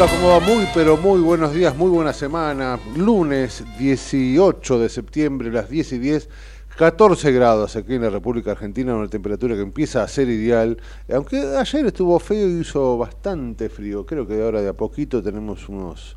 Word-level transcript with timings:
Hola, 0.00 0.12
¿cómo 0.12 0.28
va? 0.28 0.38
Muy, 0.38 0.64
pero 0.72 0.96
muy 0.96 1.20
buenos 1.20 1.52
días, 1.52 1.74
muy 1.74 1.90
buena 1.90 2.12
semana. 2.12 2.78
Lunes 2.94 3.64
18 3.80 4.78
de 4.78 4.88
septiembre, 4.88 5.50
las 5.50 5.68
10 5.68 5.94
y 5.94 5.98
10, 5.98 6.28
14 6.76 7.32
grados 7.32 7.74
aquí 7.74 7.94
en 7.94 8.02
la 8.02 8.10
República 8.10 8.52
Argentina, 8.52 8.94
una 8.94 9.08
temperatura 9.08 9.56
que 9.56 9.62
empieza 9.62 10.04
a 10.04 10.06
ser 10.06 10.28
ideal. 10.28 10.80
Aunque 11.12 11.40
ayer 11.40 11.86
estuvo 11.86 12.16
feo 12.20 12.48
y 12.48 12.60
hizo 12.60 12.96
bastante 12.96 13.68
frío. 13.68 14.06
Creo 14.06 14.24
que 14.24 14.40
ahora 14.40 14.62
de 14.62 14.68
a 14.68 14.72
poquito 14.72 15.20
tenemos 15.20 15.68
unos 15.68 16.14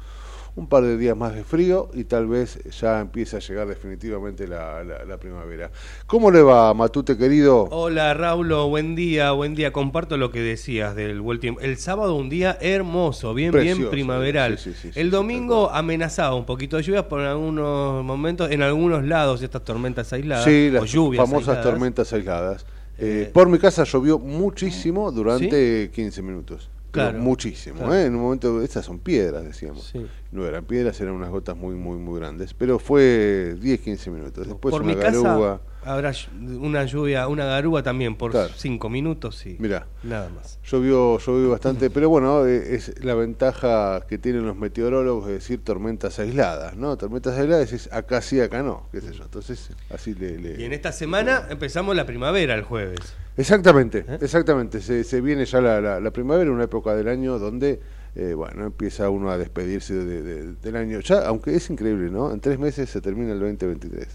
un 0.55 0.67
par 0.67 0.83
de 0.83 0.97
días 0.97 1.15
más 1.15 1.33
de 1.33 1.43
frío 1.45 1.89
y 1.93 2.03
tal 2.03 2.27
vez 2.27 2.59
ya 2.79 2.99
empiece 2.99 3.37
a 3.37 3.39
llegar 3.39 3.67
definitivamente 3.67 4.47
la, 4.47 4.83
la- 4.83 5.05
la 5.05 5.17
primavera. 5.17 5.71
¿Cómo 6.07 6.29
le 6.29 6.41
va, 6.41 6.73
Matute 6.73 7.17
querido? 7.17 7.69
Hola 7.71 8.13
Raulo, 8.13 8.67
buen 8.67 8.93
día, 8.95 9.31
buen 9.31 9.55
día. 9.55 9.71
Comparto 9.71 10.17
lo 10.17 10.29
que 10.29 10.41
decías 10.41 10.93
del 10.95 11.21
buen 11.21 11.39
tiempo. 11.39 11.61
El 11.61 11.77
sábado 11.77 12.15
un 12.15 12.29
día 12.29 12.57
hermoso, 12.59 13.33
bien, 13.33 13.51
Precioso, 13.51 13.77
bien 13.79 13.89
primaveral. 13.91 14.57
sí, 14.57 14.71
sí, 14.73 14.79
sí, 14.81 14.93
sí, 14.93 14.99
el 14.99 15.09
domingo 15.09 15.69
amenazado 15.71 16.35
un 16.35 16.45
poquito 16.45 16.75
de 16.77 16.83
lluvias 16.83 17.05
por 17.05 17.21
algunos 17.21 18.03
momentos, 18.03 18.51
en 18.51 18.61
algunos 18.61 19.05
lados 19.05 19.41
estas 19.41 19.63
tormentas 19.63 20.11
aisladas 20.11 20.43
Sí, 20.43 20.67
o 20.69 20.73
las 20.81 20.91
lluvias 20.91 21.23
famosas 21.23 21.47
aisladas. 21.49 21.63
tormentas 21.71 22.11
aisladas. 22.13 22.65
Eh, 22.97 23.27
Eh, 23.27 23.31
por 23.33 23.47
mi 23.47 23.57
casa 23.57 23.83
llovió 23.85 24.19
muchísimo 24.19 25.11
durante 25.11 25.89
15 25.91 26.21
minutos. 26.21 26.69
Claro, 26.91 27.19
muchísimo, 27.19 27.77
claro. 27.77 27.95
¿eh? 27.95 28.05
En 28.05 28.15
un 28.15 28.21
momento, 28.21 28.61
estas 28.61 28.85
son 28.85 28.99
piedras, 28.99 29.43
decíamos. 29.45 29.85
Sí. 29.85 30.05
No 30.31 30.45
eran 30.45 30.65
piedras, 30.65 30.99
eran 30.99 31.13
unas 31.13 31.29
gotas 31.29 31.55
muy, 31.55 31.75
muy, 31.75 31.97
muy 31.97 32.19
grandes. 32.19 32.53
Pero 32.53 32.79
fue 32.79 33.55
10, 33.59 33.79
15 33.79 34.11
minutos. 34.11 34.47
Después 34.47 34.71
por 34.71 34.81
una 34.81 34.93
mi 34.93 34.99
casa 34.99 35.21
garúa. 35.21 35.61
Habrá 35.83 36.11
una 36.59 36.85
lluvia, 36.85 37.27
una 37.27 37.45
garúa 37.45 37.83
también 37.83 38.15
por 38.15 38.31
Claro. 38.31 38.53
cinco 38.55 38.89
minutos 38.89 39.45
y 39.45 39.57
Mirá. 39.59 39.87
nada 40.03 40.29
más. 40.29 40.59
Llovió, 40.63 41.17
llovió 41.19 41.49
bastante, 41.51 41.89
pero 41.89 42.09
bueno, 42.09 42.45
eh, 42.45 42.75
es 42.75 43.03
la 43.03 43.15
ventaja 43.15 44.01
que 44.07 44.17
tienen 44.17 44.45
los 44.45 44.55
meteorólogos 44.55 45.27
de 45.27 45.33
decir 45.33 45.63
tormentas 45.63 46.19
aisladas, 46.19 46.75
¿no? 46.77 46.97
Tormentas 46.97 47.37
aisladas 47.37 47.73
es 47.73 47.91
acá 47.91 48.21
sí, 48.21 48.39
acá 48.39 48.61
no, 48.63 48.87
qué 48.91 49.01
sé 49.01 49.13
yo. 49.13 49.23
Entonces, 49.23 49.69
así 49.89 50.13
le... 50.13 50.37
le- 50.39 50.61
Y 50.61 50.65
en 50.65 50.73
esta 50.73 50.91
semana 50.91 51.47
empezamos 51.49 51.95
la 51.95 52.05
primavera 52.05 52.53
el 52.55 52.63
jueves. 52.63 52.99
Exactamente, 53.37 54.05
¿Eh? 54.07 54.17
exactamente. 54.21 54.81
Se, 54.81 55.03
se 55.03 55.21
viene 55.21 55.45
ya 55.45 55.61
la, 55.61 55.81
la- 55.81 55.99
la 55.99 56.11
primavera, 56.11 56.51
una 56.51 56.65
época 56.65 56.93
del 56.95 57.07
año 57.07 57.39
donde, 57.39 57.79
eh, 58.15 58.33
bueno, 58.35 58.65
empieza 58.65 59.09
uno 59.09 59.31
a 59.31 59.37
despedirse 59.37 59.93
de- 59.95 60.21
de- 60.21 60.53
del 60.53 60.75
año. 60.75 60.99
Ya, 60.99 61.25
aunque 61.27 61.55
es 61.55 61.69
increíble, 61.69 62.11
¿no? 62.11 62.31
En 62.31 62.39
tres 62.39 62.59
meses 62.59 62.89
se 62.89 63.01
termina 63.01 63.31
el 63.31 63.39
2023. 63.39 64.07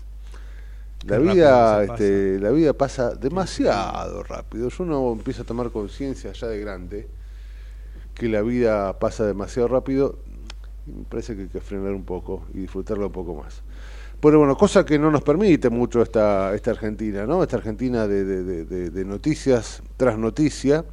La 1.05 1.17
Qué 1.17 1.23
vida, 1.23 1.85
este, 1.85 2.39
la 2.41 2.51
vida 2.51 2.73
pasa 2.73 3.15
demasiado 3.15 4.23
rápido. 4.25 4.69
Yo 4.69 4.85
uno 4.85 5.13
empieza 5.13 5.43
a 5.43 5.45
tomar 5.47 5.71
conciencia 5.71 6.33
ya 6.33 6.49
de 6.49 6.61
grande 6.61 7.09
que 8.15 8.29
la 8.29 8.43
vida 8.43 8.99
pasa 8.99 9.27
demasiado 9.27 9.69
rápido. 9.69 10.19
y 10.87 10.93
Me 10.93 11.05
parece 11.05 11.37
que 11.37 11.43
hay 11.43 11.49
que 11.49 11.61
frenar 11.61 11.93
un 11.93 12.05
poco 12.05 12.47
y 12.55 12.61
disfrutarla 12.61 13.07
un 13.07 13.13
poco 13.13 13.35
más. 13.35 13.63
Pero 14.21 14.39
bueno, 14.41 14.57
cosa 14.57 14.85
que 14.87 14.99
no 14.99 15.11
nos 15.11 15.23
permite 15.23 15.71
mucho 15.71 16.03
esta, 16.03 16.55
esta 16.55 16.73
Argentina, 16.73 17.27
¿no? 17.27 17.43
Esta 17.43 17.57
Argentina 17.59 18.07
de, 18.09 18.25
de- 18.25 18.45
de- 18.45 18.65
de- 18.65 18.91
de 18.91 19.05
noticias 19.05 19.83
tras 19.97 20.19
noticia, 20.19 20.85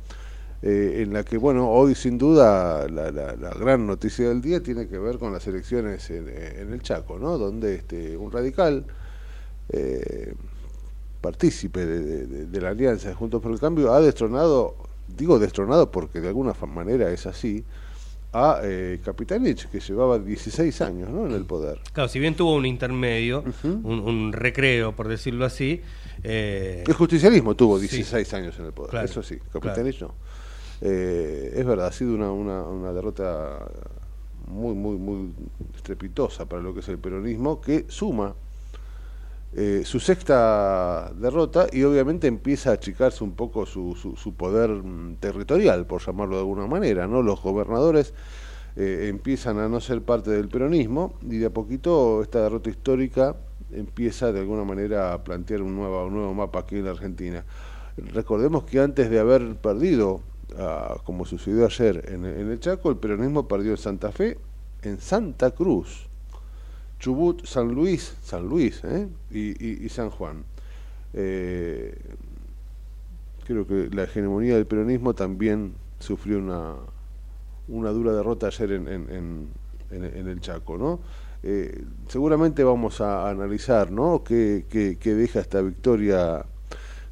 eh, 0.61 1.01
en 1.03 1.13
la 1.13 1.23
que, 1.23 1.37
bueno, 1.37 1.69
hoy 1.69 1.95
sin 1.95 2.17
duda 2.17 2.87
la, 2.89 3.11
la- 3.11 3.35
la 3.35 3.51
gran 3.51 3.87
noticia 3.87 4.29
del 4.29 4.41
día 4.41 4.61
tiene 4.63 4.87
que 4.87 4.97
ver 4.99 5.17
con 5.19 5.33
las 5.33 5.47
elecciones 5.47 6.09
en, 6.11 6.29
en 6.29 6.73
el 6.73 6.81
Chaco, 6.81 7.19
¿no? 7.19 7.37
Donde 7.37 7.75
este, 7.75 8.17
un 8.17 8.31
radical, 8.31 8.85
eh, 9.69 10.33
partícipe 11.21 11.85
de, 11.85 11.99
de- 11.99 12.27
de- 12.27 12.45
de 12.47 12.61
la 12.61 12.69
alianza 12.69 13.07
de 13.09 13.15
Juntos 13.15 13.41
por 13.41 13.51
el 13.51 13.59
Cambio, 13.59 13.93
ha 13.93 14.01
destronado, 14.01 14.75
digo 15.07 15.39
destronado 15.39 15.89
porque 15.91 16.19
de 16.21 16.27
alguna 16.29 16.53
manera 16.67 17.09
es 17.11 17.25
así, 17.25 17.63
a 18.35 18.61
eh, 18.63 18.99
Capitanich, 19.05 19.69
que 19.69 19.79
llevaba 19.79 20.17
16 20.17 20.81
años 20.81 21.09
¿no? 21.11 21.27
en 21.27 21.33
el 21.33 21.45
poder. 21.45 21.79
Claro, 21.93 22.09
si 22.09 22.17
bien 22.19 22.35
tuvo 22.35 22.55
un 22.55 22.65
intermedio, 22.65 23.43
un, 23.63 23.99
un 23.99 24.33
recreo, 24.33 24.95
por 24.95 25.07
decirlo 25.07 25.45
así, 25.45 25.81
eh, 26.23 26.83
El 26.87 26.93
justicialismo 26.93 27.55
tuvo 27.55 27.77
Sí. 27.79 27.87
16 27.87 28.33
años 28.33 28.57
en 28.59 28.65
el 28.65 28.73
poder, 28.73 28.89
Claro, 28.89 29.05
eso 29.05 29.21
sí, 29.21 29.37
Capitanich 29.51 30.01
no. 30.01 30.15
Eh, 30.81 31.53
es 31.55 31.65
verdad, 31.65 31.87
ha 31.87 31.91
sido 31.91 32.13
una, 32.15 32.31
una, 32.31 32.63
una 32.63 32.91
derrota 32.91 33.65
muy, 34.47 34.73
muy, 34.73 34.97
muy 34.97 35.31
estrepitosa 35.75 36.45
para 36.45 36.61
lo 36.61 36.73
que 36.73 36.79
es 36.81 36.89
el 36.89 36.97
peronismo, 36.97 37.61
que 37.61 37.85
suma 37.87 38.33
eh, 39.55 39.83
su 39.85 39.99
sexta 39.99 41.13
derrota 41.15 41.67
y 41.71 41.83
obviamente 41.83 42.27
empieza 42.27 42.71
a 42.71 42.73
achicarse 42.73 43.23
un 43.23 43.33
poco 43.33 43.67
su, 43.67 43.95
su, 43.95 44.15
su 44.15 44.33
poder 44.33 44.71
mm, 44.71 45.17
territorial, 45.17 45.85
por 45.85 46.01
llamarlo 46.03 46.35
de 46.35 46.41
alguna 46.41 46.65
manera, 46.65 47.05
¿no? 47.05 47.21
Los 47.21 47.41
gobernadores 47.41 48.13
eh, 48.75 49.09
empiezan 49.09 49.59
a 49.59 49.69
no 49.69 49.79
ser 49.79 50.01
parte 50.01 50.31
del 50.31 50.49
peronismo 50.49 51.13
y 51.21 51.37
de 51.37 51.45
a 51.45 51.49
poquito 51.51 52.23
esta 52.23 52.41
derrota 52.41 52.71
histórica 52.71 53.35
empieza 53.71 54.31
de 54.31 54.39
alguna 54.39 54.63
manera 54.63 55.13
a 55.13 55.23
plantear 55.23 55.61
un 55.61 55.75
nuevo, 55.75 56.07
un 56.07 56.13
nuevo 56.13 56.33
mapa 56.33 56.59
aquí 56.59 56.77
en 56.77 56.85
la 56.85 56.91
Argentina. 56.91 57.45
Recordemos 57.97 58.63
que 58.63 58.79
antes 58.79 59.11
de 59.11 59.19
haber 59.19 59.55
perdido, 59.57 60.21
ah, 60.57 60.97
como 61.03 61.25
sucedió 61.25 61.67
ayer 61.67 62.09
en, 62.11 62.25
en 62.25 62.49
el 62.49 62.59
Chaco, 62.59 62.89
el 62.89 62.97
peronismo 62.97 63.47
perdió 63.47 63.71
en 63.71 63.77
Santa 63.77 64.11
Fe, 64.11 64.39
en 64.81 64.99
Santa 64.99 65.51
Cruz, 65.51 66.07
Chubut, 67.03 67.45
San 67.45 67.67
Luis, 67.67 68.15
San 68.21 68.47
Luis 68.47 68.81
¿eh? 68.85 69.09
y, 69.29 69.89
San 69.89 70.09
Juan. 70.09 70.45
Eh, 71.13 71.93
creo 73.45 73.67
que 73.67 73.89
la 73.91 74.03
hegemonía 74.03 74.55
del 74.55 74.65
peronismo 74.65 75.13
también 75.13 75.73
sufrió 75.99 76.37
una, 76.37 76.75
una 77.67 77.89
dura 77.89 78.13
derrota 78.13 78.47
ayer 78.47 78.71
en, 78.71 78.87
en- 78.87 79.49
el 79.91 80.39
Chaco, 80.39 80.77
¿no? 80.77 81.01
Eh, 81.43 81.83
seguramente 82.07 82.63
vamos 82.63 83.01
a, 83.01 83.29
analizar, 83.29 83.91
¿no? 83.91 84.23
Qué, 84.23 84.65
qué, 84.69 85.13
deja 85.13 85.41
esta 85.41 85.61
victoria 85.61 86.45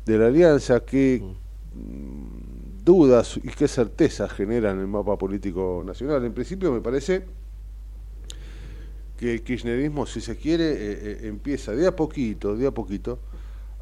de 0.06 0.18
la 0.18 0.28
alianza, 0.28 0.86
qué 0.86 1.22
dudas 2.86 3.38
y 3.44 3.50
qué 3.50 3.68
certezas 3.68 4.32
generan 4.32 4.80
el 4.80 4.88
mapa 4.88 5.18
político 5.18 5.84
nacional. 5.86 6.24
En 6.24 6.34
principio 6.34 6.72
me 6.72 6.80
parece 6.80 7.41
que 9.21 9.33
el 9.33 9.44
kirchnerismo, 9.44 10.07
si 10.07 10.19
se 10.19 10.35
quiere, 10.35 10.71
eh, 10.71 10.77
eh, 10.77 11.19
empieza 11.25 11.73
de 11.73 11.85
a 11.85 11.95
poquito, 11.95 12.56
de 12.56 12.65
a 12.65 12.71
poquito, 12.71 13.19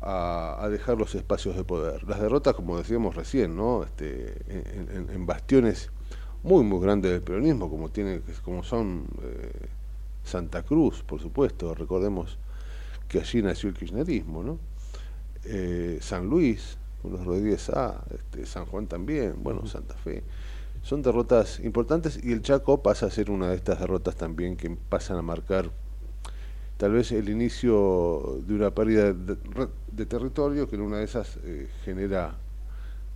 a, 0.01 0.57
a, 0.59 0.68
dejar 0.68 0.97
los 0.97 1.15
espacios 1.15 1.56
de 1.56 1.63
poder. 1.63 2.03
Las 2.03 2.19
derrotas, 2.19 2.56
como 2.56 2.77
decíamos 2.77 3.15
recién, 3.15 3.56
¿no? 3.56 3.83
Este, 3.83 4.33
en, 4.50 4.89
en, 4.94 5.09
en 5.09 5.25
bastiones 5.25 5.91
muy, 6.44 6.65
muy 6.65 6.81
grandes 6.81 7.13
del 7.13 7.21
peronismo, 7.21 7.69
como, 7.69 7.88
tiene, 7.88 8.19
como 8.44 8.63
son 8.63 9.06
eh, 9.24 9.68
Santa 10.25 10.63
Cruz, 10.63 11.03
por 11.03 11.21
supuesto, 11.21 11.74
recordemos 11.74 12.38
que 13.07 13.21
allí 13.21 13.41
nació 13.41 13.69
el 13.69 13.75
kirchnerismo, 13.75 14.44
¿no? 14.44 14.59
Eh, 15.45 16.00
San 16.01 16.27
Luis, 16.27 16.77
los 17.01 17.25
Rodríguez 17.25 17.69
A, 17.69 18.03
este, 18.13 18.45
San 18.45 18.65
Juan 18.65 18.88
también, 18.88 19.36
bueno, 19.41 19.65
Santa 19.68 19.95
Fe. 19.95 20.21
Son 20.81 21.02
derrotas 21.02 21.60
importantes 21.60 22.20
y 22.24 22.31
el 22.31 22.42
Chaco 22.42 22.81
pasa 22.81 23.08
a 23.08 23.12
ser 23.12 23.30
una 23.30 23.50
de 23.50 23.56
estas 23.56 23.80
derrotas 23.80 24.16
también 24.16 24.56
que 24.56 24.70
pasan 24.70 25.18
a 25.18 25.22
marcar 25.22 25.72
tal 26.78 26.94
vez 26.94 27.12
el 27.12 27.28
inicio 27.28 28.42
de 28.48 28.54
una 28.54 28.72
pérdida 28.72 29.12
de, 29.12 29.38
de 29.92 30.06
territorio 30.06 30.68
que 30.70 30.78
en 30.78 30.81
una 30.81 31.00
de 31.00 31.04
esas 31.04 31.38
eh, 31.44 31.68
genera 31.84 32.38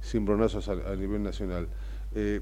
cimbronazos 0.03 0.67
a, 0.67 0.95
nivel 0.95 1.23
nacional. 1.23 1.67
Eh, 2.13 2.41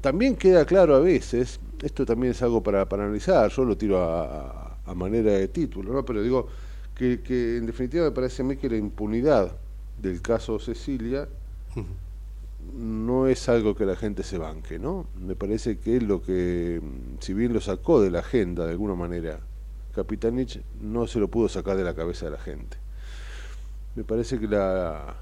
también 0.00 0.34
queda 0.34 0.64
claro 0.64 0.96
a 0.96 0.98
veces, 0.98 1.60
esto 1.80 2.04
también 2.04 2.32
es 2.32 2.42
algo 2.42 2.60
para, 2.60 2.88
para 2.88 3.04
analizar, 3.04 3.50
yo 3.52 3.64
lo 3.64 3.76
tiro 3.76 4.02
a, 4.02 4.78
a, 4.84 4.94
manera 4.94 5.30
de 5.30 5.46
título, 5.46 5.92
¿no? 5.92 6.04
pero 6.04 6.22
digo 6.22 6.48
que, 6.92 7.20
en 7.56 7.66
definitiva 7.66 8.04
me 8.04 8.10
parece 8.10 8.42
a 8.42 8.44
mí 8.44 8.56
que 8.56 8.68
la 8.68 8.76
impunidad 8.76 9.56
del 10.00 10.20
caso 10.20 10.58
Cecilia 10.58 11.28
no 12.74 13.26
es 13.26 13.48
algo 13.48 13.74
que 13.74 13.84
la 13.84 13.96
gente 13.96 14.22
se 14.22 14.38
banque, 14.38 14.78
¿no? 14.78 15.06
Me 15.20 15.36
parece 15.36 15.78
que 15.78 16.00
lo 16.00 16.22
que, 16.22 16.80
si 17.20 17.34
bien 17.34 17.52
lo 17.52 17.60
sacó 17.60 18.00
de 18.00 18.10
la 18.10 18.20
agenda 18.20 18.64
de 18.64 18.72
alguna 18.72 18.94
manera, 18.94 19.40
Capitanich 19.94 20.60
no 20.80 21.06
se 21.06 21.18
lo 21.18 21.28
pudo 21.28 21.48
sacar 21.48 21.76
de 21.76 21.84
la 21.84 21.94
cabeza 21.94 22.26
de 22.26 22.32
la 22.32 22.38
gente. 22.38 22.76
Me 23.94 24.04
parece 24.04 24.38
que 24.38 24.48
la, 24.48 25.14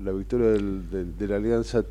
la 0.00 0.12
victoria 0.12 0.48
del, 0.48 0.88
del, 0.90 1.16
de 1.16 1.28
la 1.28 1.36
alianza 1.36 1.84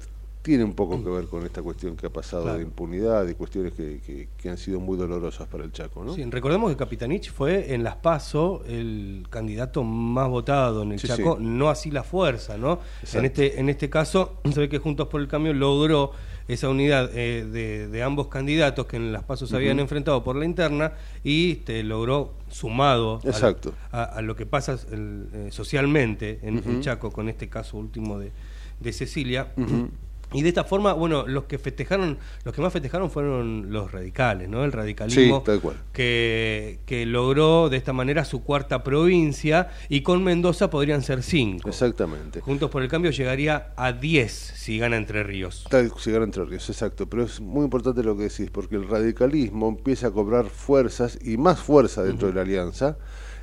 tiene 0.48 0.64
un 0.64 0.76
poco 0.76 1.04
que 1.04 1.10
ver 1.10 1.26
con 1.26 1.44
esta 1.44 1.62
cuestión 1.62 1.98
que 1.98 2.06
ha 2.06 2.10
pasado 2.10 2.44
claro. 2.44 2.60
de 2.60 2.64
impunidad 2.64 3.28
y 3.28 3.34
cuestiones 3.34 3.74
que, 3.74 4.00
que, 4.00 4.30
que, 4.38 4.50
han 4.50 4.58
sido 4.58 4.80
muy 4.80 4.98
dolorosas 4.98 5.46
para 5.46 5.66
el 5.66 5.74
Chaco. 5.74 6.06
¿no? 6.06 6.14
Sí, 6.14 6.24
recordemos 6.24 6.72
que 6.72 6.78
Capitanich 6.78 7.34
fue 7.34 7.74
en 7.74 7.84
Las 7.84 7.98
Paso 7.98 8.64
el 8.66 9.28
candidato 9.30 9.84
más 9.84 10.30
votado 10.30 10.84
en 10.84 10.94
el 10.94 11.00
sí, 11.00 11.08
Chaco, 11.10 11.36
sí. 11.38 11.44
no 11.44 11.68
así 11.70 11.92
la 11.92 12.04
fuerza, 12.04 12.58
¿no? 12.58 12.80
En 13.12 13.26
este, 13.26 13.60
en 13.60 13.68
este 13.68 13.90
caso, 13.90 14.38
se 14.54 14.58
ve 14.58 14.70
que 14.70 14.78
Juntos 14.78 15.10
por 15.10 15.20
el 15.20 15.28
Cambio 15.28 15.54
logró 15.54 16.12
esa 16.48 16.70
unidad 16.70 17.10
eh, 17.14 17.44
de, 17.44 17.90
de, 17.90 18.04
ambos 18.04 18.30
candidatos 18.30 18.86
que 18.86 18.96
en 18.96 19.12
Las 19.12 19.24
Pasos 19.24 19.50
se 19.50 19.56
uh 19.56 19.58
-huh. 19.58 19.64
habían 19.64 19.82
enfrentado 19.82 20.24
por 20.24 20.38
la 20.38 20.46
interna 20.46 20.94
y 21.26 21.56
te 21.56 21.84
logró 21.84 22.36
sumado 22.50 23.20
Exacto. 23.26 23.74
A, 23.92 24.04
a, 24.04 24.04
a, 24.06 24.22
lo 24.22 24.38
que 24.38 24.46
pasa 24.46 24.80
el, 24.94 25.28
eh, 25.34 25.48
socialmente 25.52 26.40
en, 26.42 26.60
uh 26.60 26.62
-huh. 26.62 26.70
en, 26.70 26.82
Chaco 26.82 27.12
con 27.12 27.28
este 27.28 27.50
caso 27.50 27.76
último 27.76 28.18
de, 28.18 28.32
de 28.80 28.94
Cecilia. 28.94 29.52
Uh 29.58 29.62
-huh 29.64 29.90
y 30.34 30.42
de 30.42 30.50
esta 30.50 30.66
forma, 30.66 30.94
bueno, 30.94 31.26
los 31.26 31.46
que 31.46 31.58
festejaron, 31.58 32.18
los 32.44 32.54
que 32.54 32.62
más 32.62 32.74
festejaron 32.74 33.10
fueron 33.10 33.72
los 33.72 33.92
radicales, 33.92 34.50
¿no? 34.50 34.66
El 34.66 34.74
radicalismo 34.74 35.44
sí, 35.46 35.60
que, 35.94 36.80
que 36.86 37.06
logró 37.06 37.70
de 37.70 37.78
esta 37.78 37.94
manera 37.94 38.26
su 38.26 38.44
cuarta 38.44 38.84
provincia 38.84 39.70
y 39.88 40.02
con 40.02 40.24
Mendoza 40.24 40.70
podrían 40.70 41.02
ser 41.02 41.24
cinco. 41.24 41.70
Exactamente. 41.70 42.42
Juntos 42.42 42.70
por 42.70 42.84
el 42.84 42.90
cambio 42.90 43.12
llegaría 43.12 43.74
a 43.78 43.94
diez 43.94 44.34
si 44.34 44.78
gana 44.78 44.98
Entre 44.98 45.24
Ríos. 45.24 45.66
Si 45.98 46.12
gana 46.12 46.26
Entre 46.26 46.44
Ríos, 46.44 46.70
exacto. 46.70 47.08
Pero 47.08 47.24
es 47.24 47.40
muy 47.40 47.64
importante 47.64 48.04
lo 48.04 48.18
que 48.18 48.24
decís, 48.24 48.50
porque 48.52 48.76
el 48.76 48.88
radicalismo 48.88 49.70
empieza 49.70 50.08
a 50.08 50.12
cobrar 50.12 50.48
fuerzas 50.48 51.18
y 51.22 51.38
más 51.38 51.60
fuerza 51.60 52.04
dentro 52.04 52.28
uh 52.28 52.32
-huh. 52.32 52.34
de 52.34 52.36
la 52.36 52.42
alianza. 52.42 52.98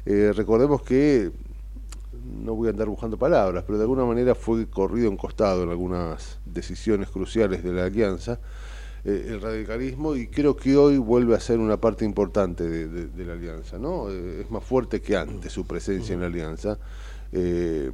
Eh, 0.04 0.32
recordemos 0.34 0.82
que 0.82 1.30
no 2.42 2.54
voy 2.54 2.68
a 2.68 2.70
andar 2.70 2.88
buscando 2.88 3.16
palabras, 3.16 3.64
pero 3.66 3.78
de 3.78 3.84
alguna 3.84 4.04
manera 4.04 4.34
fue 4.34 4.68
corrido 4.68 5.08
en 5.08 5.16
costado 5.16 5.62
en 5.62 5.70
algunas 5.70 6.38
decisiones 6.44 7.08
cruciales 7.10 7.62
de 7.62 7.72
la 7.72 7.84
alianza, 7.84 8.40
eh, 9.04 9.26
el 9.28 9.40
radicalismo, 9.40 10.16
y 10.16 10.28
creo 10.28 10.56
que 10.56 10.76
hoy 10.76 10.98
vuelve 10.98 11.34
a 11.34 11.40
ser 11.40 11.58
una 11.58 11.76
parte 11.76 12.04
importante 12.04 12.68
de, 12.68 13.24
la 13.24 13.34
alianza, 13.34 13.78
¿no? 13.78 14.10
Eh, 14.10 14.42
es 14.42 14.50
más 14.50 14.64
fuerte 14.64 15.00
que 15.00 15.16
antes 15.16 15.52
su 15.52 15.66
presencia 15.66 16.14
en 16.14 16.20
la 16.20 16.26
alianza. 16.26 16.78
Eh, 17.32 17.90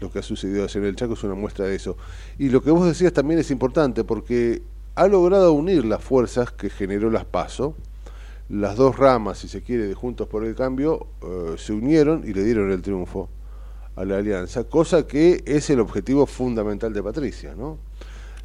lo 0.00 0.10
que 0.10 0.20
ha 0.20 0.22
sucedido 0.22 0.64
ayer 0.64 0.82
en 0.82 0.88
el 0.88 0.96
Chaco 0.96 1.14
es 1.14 1.24
una 1.24 1.34
muestra 1.34 1.66
de 1.66 1.74
eso. 1.74 1.96
Y 2.38 2.50
lo 2.50 2.62
que 2.62 2.70
vos 2.70 2.86
decías 2.86 3.12
también 3.12 3.40
es 3.40 3.50
importante 3.50 4.04
porque 4.04 4.62
ha 4.94 5.06
logrado 5.06 5.52
unir 5.52 5.84
las 5.84 6.02
fuerzas 6.02 6.52
que 6.52 6.70
generó 6.70 7.10
las 7.10 7.24
PASO, 7.24 7.74
las 8.48 8.76
dos 8.76 8.96
ramas, 8.96 9.38
si 9.38 9.48
se 9.48 9.62
quiere, 9.62 9.86
de 9.86 9.94
Juntos 9.94 10.26
por 10.26 10.44
el 10.44 10.54
Cambio 10.54 11.06
eh, 11.22 11.54
se 11.58 11.72
unieron 11.72 12.22
y 12.26 12.32
le 12.32 12.44
dieron 12.44 12.70
el 12.70 12.80
triunfo 12.80 13.28
a 13.94 14.04
la 14.04 14.18
alianza, 14.18 14.64
cosa 14.64 15.06
que 15.06 15.42
es 15.44 15.68
el 15.70 15.80
objetivo 15.80 16.24
fundamental 16.24 16.92
de 16.92 17.02
Patricia, 17.02 17.54
¿no? 17.54 17.78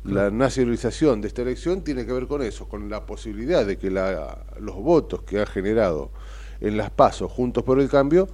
La 0.04 0.30
nacionalización 0.30 1.22
de 1.22 1.30
esta 1.30 1.44
elección 1.44 1.82
tiene 1.82 2.06
que 2.06 2.12
ver 2.12 2.28
con 2.28 2.42
eso, 2.42 2.68
con 2.68 2.90
la 2.90 3.06
posibilidad 3.06 3.66
de 3.66 3.78
que 3.78 3.90
la, 3.90 4.46
los 4.60 4.76
votos 4.76 5.22
que 5.22 5.40
ha 5.40 5.46
generado 5.46 6.12
en 6.60 6.76
las 6.76 6.90
pasos 6.90 7.32
Juntos 7.32 7.64
por 7.64 7.80
el 7.80 7.88
Cambio, 7.88 8.28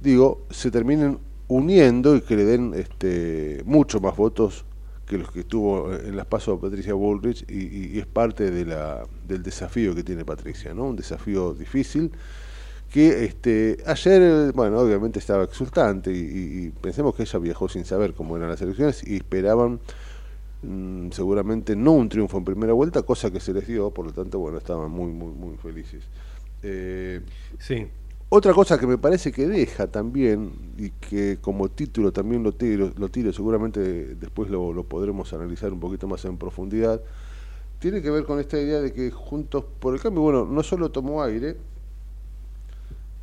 digo, 0.00 0.46
se 0.50 0.70
terminen 0.70 1.18
uniendo 1.48 2.14
y 2.14 2.20
que 2.20 2.36
le 2.36 2.44
den 2.44 2.74
este, 2.74 3.62
mucho 3.64 3.98
más 4.00 4.16
votos 4.16 4.64
que 5.06 5.18
los 5.18 5.30
que 5.30 5.44
tuvo 5.44 5.92
en 5.94 6.16
las 6.16 6.26
pasos 6.26 6.58
Patricia 6.60 6.94
Bullrich 6.94 7.44
y, 7.50 7.98
es 7.98 8.06
parte 8.06 8.50
de 8.50 8.64
la, 8.64 9.06
del 9.26 9.42
desafío 9.42 9.94
que 9.94 10.02
tiene 10.02 10.24
Patricia, 10.24 10.74
¿no? 10.74 10.84
Un 10.84 10.96
desafío 10.96 11.54
difícil 11.54 12.10
que 12.92 13.24
este 13.24 13.78
ayer, 13.86 14.52
bueno, 14.52 14.78
obviamente 14.78 15.18
estaba 15.18 15.44
exultante 15.44 16.12
y, 16.12 16.66
y 16.66 16.70
pensemos 16.70 17.14
que 17.14 17.22
ella 17.22 17.38
viajó 17.38 17.68
sin 17.68 17.84
saber 17.84 18.14
cómo 18.14 18.36
eran 18.36 18.48
las 18.48 18.60
elecciones 18.62 19.06
y 19.06 19.16
esperaban 19.16 19.80
mmm, 20.62 21.10
seguramente 21.10 21.76
no 21.76 21.92
un 21.92 22.08
triunfo 22.08 22.38
en 22.38 22.44
primera 22.44 22.72
vuelta, 22.72 23.02
cosa 23.02 23.30
que 23.30 23.40
se 23.40 23.52
les 23.52 23.66
dio, 23.66 23.90
por 23.90 24.06
lo 24.06 24.12
tanto, 24.12 24.38
bueno, 24.38 24.58
estaban 24.58 24.90
muy, 24.90 25.10
muy, 25.12 25.32
muy 25.32 25.56
felices. 25.56 26.04
Eh, 26.62 27.20
sí. 27.58 27.86
Otra 28.36 28.52
cosa 28.52 28.78
que 28.78 28.86
me 28.86 28.98
parece 28.98 29.32
que 29.32 29.46
deja 29.46 29.86
también, 29.86 30.52
y 30.76 30.90
que 30.90 31.38
como 31.40 31.70
título 31.70 32.12
también 32.12 32.42
lo 32.42 32.52
tiro, 32.52 32.92
lo 32.98 33.08
tiro 33.08 33.32
seguramente 33.32 33.80
después 33.80 34.50
lo, 34.50 34.74
lo, 34.74 34.84
podremos 34.84 35.32
analizar 35.32 35.72
un 35.72 35.80
poquito 35.80 36.06
más 36.06 36.22
en 36.26 36.36
profundidad, 36.36 37.00
tiene 37.78 38.02
que 38.02 38.10
ver 38.10 38.24
con 38.24 38.38
esta 38.38 38.60
idea 38.60 38.82
de 38.82 38.92
que 38.92 39.10
Juntos 39.10 39.64
por 39.80 39.94
el 39.94 40.00
Cambio, 40.02 40.20
bueno, 40.20 40.44
no 40.44 40.62
solo 40.62 40.90
tomó 40.90 41.22
aire, 41.22 41.56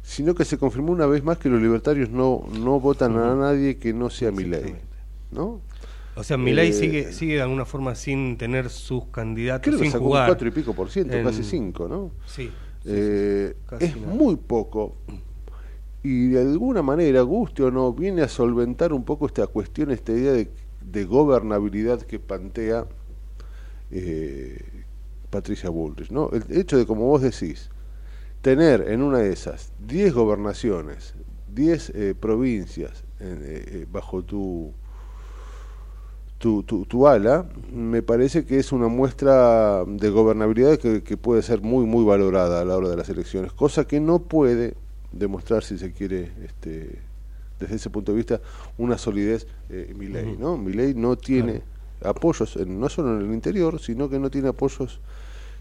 sino 0.01 0.34
que 0.34 0.46
se 0.46 0.58
confirmó 0.58 0.91
una 0.91 1.05
vez 1.05 1.24
más 1.24 1.38
que 1.38 1.48
los 1.48 1.62
libertarios 1.62 2.10
no, 2.10 2.48
no 2.60 2.79
votan 2.79 3.15
a 3.15 3.36
nadie 3.36 3.77
que 3.77 3.93
no 3.93 4.10
sea 4.10 4.32
mi 4.32 4.46
ley. 4.46 4.75
¿no? 5.29 5.62
O 6.15 6.24
sea, 6.24 6.38
Milei 6.38 6.70
eh, 6.70 6.74
sigue, 6.74 7.13
sigue 7.13 7.36
de 7.36 7.43
alguna 7.43 7.65
forma 7.65 7.93
sin 7.93 8.36
tener 8.38 8.72
sus 8.72 9.05
candidatos, 9.05 9.65
creo 9.65 9.77
sin 9.77 9.86
que 9.86 9.91
sacó 9.91 10.05
jugar. 10.05 10.24
un 10.24 10.36
4 10.36 10.48
y 10.48 10.51
pico 10.51 10.74
por 10.74 10.89
ciento, 10.89 11.15
en... 11.15 11.24
casi 11.24 11.43
5, 11.43 11.88
¿no? 11.88 12.12
Sí. 12.25 12.50
Eh, 12.86 13.56
es 13.80 13.96
nada. 13.98 14.13
muy 14.13 14.36
poco 14.36 14.96
y 16.04 16.30
de 16.30 16.42
alguna 16.42 16.82
manera, 16.82 17.22
guste 17.22 17.63
o 17.63 17.72
no, 17.72 17.94
viene 17.94 18.24
a 18.24 18.28
solventar 18.28 18.92
un 18.92 19.06
poco 19.06 19.25
esta 19.25 19.48
cuestión, 19.48 19.90
esta 19.92 20.12
idea 20.12 20.34
de, 20.34 20.50
de 20.82 21.06
gobernabilidad 21.06 22.02
que 22.02 22.20
plantea 22.20 22.86
eh, 23.90 24.62
Patricia 25.30 25.70
Bullrich. 25.70 26.12
¿no? 26.12 26.30
El 26.32 26.44
hecho 26.58 26.78
de, 26.78 26.86
como 26.86 27.06
vos 27.06 27.22
decís, 27.22 27.70
tener 28.42 28.82
en 28.90 29.02
una 29.02 29.20
de 29.20 29.32
esas 29.32 29.72
10 29.88 30.13
gobernaciones, 30.13 31.13
10 31.54 31.90
eh, 31.90 32.16
provincias 32.20 33.06
bajo 33.90 34.22
tu 34.22 34.74
tu, 36.43 36.62
tu, 36.63 36.85
tu, 36.85 37.07
ala, 37.07 37.47
me 37.71 38.01
parece 38.01 38.43
que 38.43 38.59
es 38.59 38.73
una 38.73 38.89
muestra 38.89 39.85
de 39.88 40.09
gobernabilidad 40.09 40.77
que, 40.77 41.01
que, 41.01 41.15
puede 41.15 41.41
ser 41.41 41.62
muy, 41.62 41.85
muy 41.85 42.03
valorada 42.03 42.59
a 42.59 42.65
la 42.65 42.75
hora 42.75 42.89
de 42.89 42.97
las 42.97 43.07
elecciones, 43.07 43.53
cosa 43.53 43.88
que 43.88 44.01
no 44.01 44.19
puede 44.19 44.73
demostrar, 45.13 45.63
si 45.63 45.77
se 45.77 45.93
quiere, 45.93 46.33
este, 46.43 47.00
desde 47.62 47.75
ese 47.75 47.89
punto 47.89 48.12
de 48.12 48.17
vista, 48.17 48.41
una 48.77 48.97
solidez 48.97 49.47
eh, 49.69 49.93
mi 49.97 50.07
ley, 50.07 50.35
¿no? 50.38 50.57
Mi 50.57 50.73
ley 50.73 50.93
no 50.93 51.15
tiene 51.15 51.62
claro. 52.01 52.17
apoyos, 52.17 52.57
en, 52.57 52.77
no 52.77 52.89
solo 52.89 53.17
en 53.17 53.25
el 53.25 53.33
interior, 53.33 53.79
sino 53.79 54.09
que 54.09 54.19
no 54.19 54.29
tiene 54.29 54.50
apoyos 54.50 55.00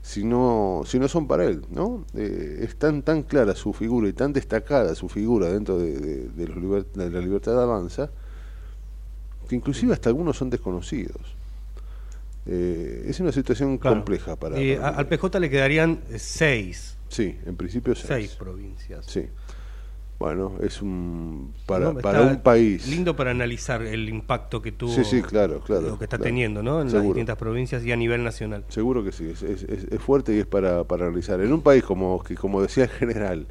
si 0.02 0.24
no, 0.24 0.82
si 0.84 0.98
no 0.98 1.06
son 1.06 1.28
para 1.28 1.44
él, 1.44 1.62
¿no? 1.70 2.04
Eh, 2.16 2.64
es 2.64 2.74
tan, 2.74 3.02
tan 3.02 3.22
clara 3.22 3.54
su 3.54 3.72
figura 3.72 4.08
y 4.08 4.12
tan 4.14 4.32
destacada 4.32 4.96
su 4.96 5.08
figura 5.08 5.48
dentro 5.48 5.78
de, 5.78 5.96
de, 5.96 6.28
de, 6.28 6.48
los 6.48 6.92
de 6.92 7.08
la 7.08 7.20
libertad 7.20 7.52
de 7.52 7.62
avanza, 7.62 8.10
que 9.52 9.56
inclusive 9.56 9.92
hasta 9.92 10.08
algunos 10.08 10.38
son 10.38 10.48
desconocidos. 10.48 11.36
Eh, 12.46 13.04
es 13.06 13.20
una 13.20 13.32
situación 13.32 13.76
compleja 13.76 14.34
para, 14.34 14.58
y 14.58 14.74
Al 14.74 15.06
PJ 15.06 15.38
le 15.38 15.50
quedarían 15.50 16.00
seis. 16.16 16.96
Sí, 17.08 17.36
en 17.44 17.54
principio 17.56 17.94
seis. 17.94 18.08
Seis 18.08 18.34
provincias. 18.36 19.04
Sí. 19.04 19.26
Bueno, 20.18 20.54
es 20.62 20.80
un 20.80 21.52
para, 21.66 21.92
para 21.92 22.22
un 22.22 22.40
país 22.40 22.86
lindo 22.86 23.14
para 23.14 23.32
analizar 23.32 23.82
el 23.82 24.08
impacto 24.08 24.62
que 24.62 24.72
tuvo 24.72 24.92
sí, 24.92 25.04
sí, 25.04 25.20
claro, 25.20 25.60
claro, 25.60 25.88
lo 25.88 25.98
que 25.98 26.04
está 26.04 26.16
teniendo 26.16 26.62
¿no? 26.62 26.80
en 26.80 26.92
las 26.92 27.02
distintas 27.02 27.36
provincias 27.36 27.84
y 27.84 27.90
a 27.90 27.96
nivel 27.96 28.22
nacional 28.22 28.64
seguro 28.68 29.02
que 29.02 29.10
sí 29.10 29.28
es, 29.28 29.42
es, 29.42 29.64
es, 29.64 30.00
fuerte 30.00 30.32
y 30.32 30.38
es 30.38 30.46
para, 30.46 30.84
para 30.84 31.06
analizar 31.06 31.40
en 31.40 31.52
un 31.52 31.60
país 31.60 31.82
como 31.82 32.22
que 32.22 32.36
como 32.36 32.62
decía 32.62 32.84
el 32.84 32.90
general 32.90 33.48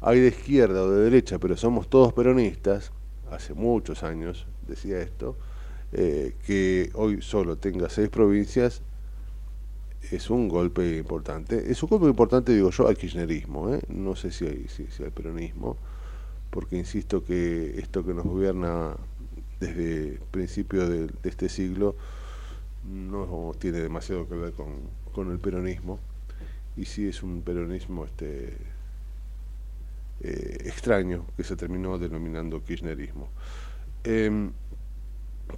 hay 0.00 0.20
de 0.20 0.28
izquierda 0.28 0.84
o 0.84 0.90
de 0.92 1.02
derecha 1.02 1.40
pero 1.40 1.56
somos 1.56 1.90
todos 1.90 2.12
peronistas 2.12 2.92
hace 3.34 3.54
muchos 3.54 4.02
años 4.02 4.46
decía 4.66 5.00
esto 5.00 5.36
eh, 5.92 6.34
que 6.46 6.90
hoy 6.94 7.20
solo 7.22 7.56
tenga 7.56 7.88
seis 7.88 8.08
provincias 8.08 8.82
es 10.10 10.30
un 10.30 10.48
golpe 10.48 10.96
importante 10.96 11.70
es 11.70 11.82
un 11.82 11.88
golpe 11.90 12.06
importante 12.06 12.52
digo 12.52 12.70
yo 12.70 12.88
al 12.88 12.96
kirchnerismo 12.96 13.74
¿eh? 13.74 13.80
no 13.88 14.16
sé 14.16 14.30
si 14.32 14.46
hay 14.46 14.66
si, 14.68 14.86
al 15.02 15.12
peronismo 15.12 15.76
porque 16.50 16.76
insisto 16.76 17.24
que 17.24 17.78
esto 17.78 18.04
que 18.04 18.14
nos 18.14 18.24
gobierna 18.24 18.96
desde 19.60 20.18
principios 20.30 20.88
de, 20.88 21.10
este 21.22 21.48
siglo 21.48 21.94
no 22.84 23.52
tiene 23.58 23.78
demasiado 23.78 24.28
que 24.28 24.34
ver 24.34 24.52
con, 24.52 25.30
el 25.30 25.38
peronismo 25.38 26.00
y 26.76 26.86
sí 26.86 27.06
es 27.06 27.22
un 27.22 27.42
peronismo 27.42 28.04
este 28.04 28.56
eh, 30.22 30.58
extraño 30.64 31.26
que 31.36 31.44
se 31.44 31.56
terminó 31.56 31.98
denominando 31.98 32.62
kirchnerismo. 32.62 33.28
Em, 34.04 34.52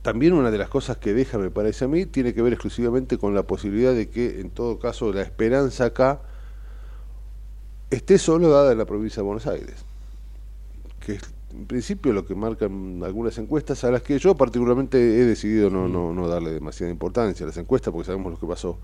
también 0.03 0.33
una 0.33 0.51
de 0.51 0.59
las 0.59 0.69
cosas 0.69 0.97
que 0.97 1.15
deja, 1.15 1.39
me 1.39 1.51
parece 1.51 1.85
a 1.85 1.89
mí, 1.89 2.07
tiene 2.07 2.35
que 2.35 2.43
ver 2.43 2.53
exclusivamente 2.53 3.19
con 3.19 3.35
la 3.35 3.45
posibilidad 3.45 3.95
de 3.95 4.09
que, 4.09 4.41
en 4.41 4.51
todo 4.51 4.79
caso, 4.79 5.13
la 5.13 5.23
esperanza 5.23 5.87
acá 5.87 6.21
esté 7.91 8.19
solo 8.19 8.49
dada 8.51 8.73
en 8.73 8.79
la 8.79 8.87
provincia 8.87 9.23
de 9.23 9.27
Buenos 9.27 9.47
Aires 9.47 9.85
que 11.05 11.13
es 11.15 11.23
en 11.53 11.67
principio 11.67 12.13
lo 12.13 12.27
que 12.27 12.35
marcan 12.35 13.01
algunas 13.05 13.39
encuestas 13.39 13.85
a 13.85 13.91
las 13.91 14.03
que 14.03 14.19
yo 14.19 14.35
particularmente 14.35 14.99
he 14.99 15.25
decidido 15.25 15.71
no, 15.71 15.87
no, 15.87 16.13
no 16.13 16.27
darle 16.27 16.51
demasiada 16.51 16.91
importancia 16.91 17.45
a 17.45 17.49
las 17.49 17.57
encuestas 17.57 17.93
porque 17.93 18.07
sabemos 18.07 18.33
lo 18.33 18.41
que 18.41 18.47
pasó. 18.47 18.77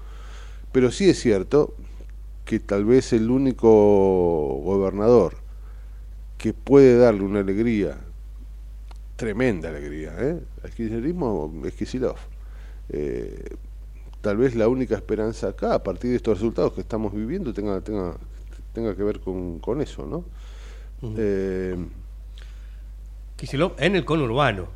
Pero 0.71 0.93
sí 0.93 1.11
es 1.11 1.19
cierto 1.19 1.75
que 2.45 2.61
tal 2.61 2.85
vez 2.85 3.13
el 3.13 3.29
único 3.29 3.69
gobernador 4.63 5.35
que 6.41 6.55
puede 6.55 6.97
darle 6.97 7.21
una 7.21 7.41
alegría, 7.41 7.99
tremenda 9.17 9.69
alegría, 9.69 10.15
¿eh? 10.19 10.39
al 10.65 10.71
kirchnerismo 10.71 11.53
es 11.67 11.75
Kisilov. 11.75 12.17
Eh, 12.89 13.57
tal 14.23 14.39
vez 14.39 14.55
la 14.55 14.67
única 14.67 14.95
esperanza 14.95 15.49
acá, 15.49 15.75
a 15.75 15.83
partir 15.83 16.11
de 16.11 16.17
estos 16.17 16.39
resultados 16.39 16.73
que 16.73 16.81
estamos 16.81 17.13
viviendo, 17.13 17.53
tenga, 17.53 17.83
tenga, 17.83 18.17
tenga 18.73 18.97
que 18.97 19.03
ver 19.03 19.21
con, 19.21 19.59
con 19.59 19.83
eso, 19.83 20.07
¿no? 20.07 20.25
en 21.03 21.91
el 23.97 24.05
conurbano. 24.07 24.69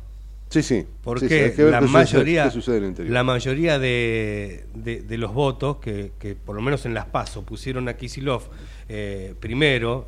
Sí, 0.49 0.61
sí. 0.61 0.85
Porque 1.03 1.55
la, 1.57 1.81
mayoría, 1.81 2.51
la 2.97 3.23
mayoría 3.23 3.79
de, 3.79 4.65
de, 4.75 5.17
los 5.17 5.33
votos 5.33 5.77
que, 5.77 6.11
que, 6.19 6.35
por 6.35 6.55
lo 6.55 6.61
menos 6.61 6.85
en 6.85 6.93
las 6.93 7.07
PASO 7.07 7.41
pusieron 7.41 7.89
a 7.89 7.97
Kisilov 7.97 8.43
eh, 8.87 9.33
primero, 9.39 10.05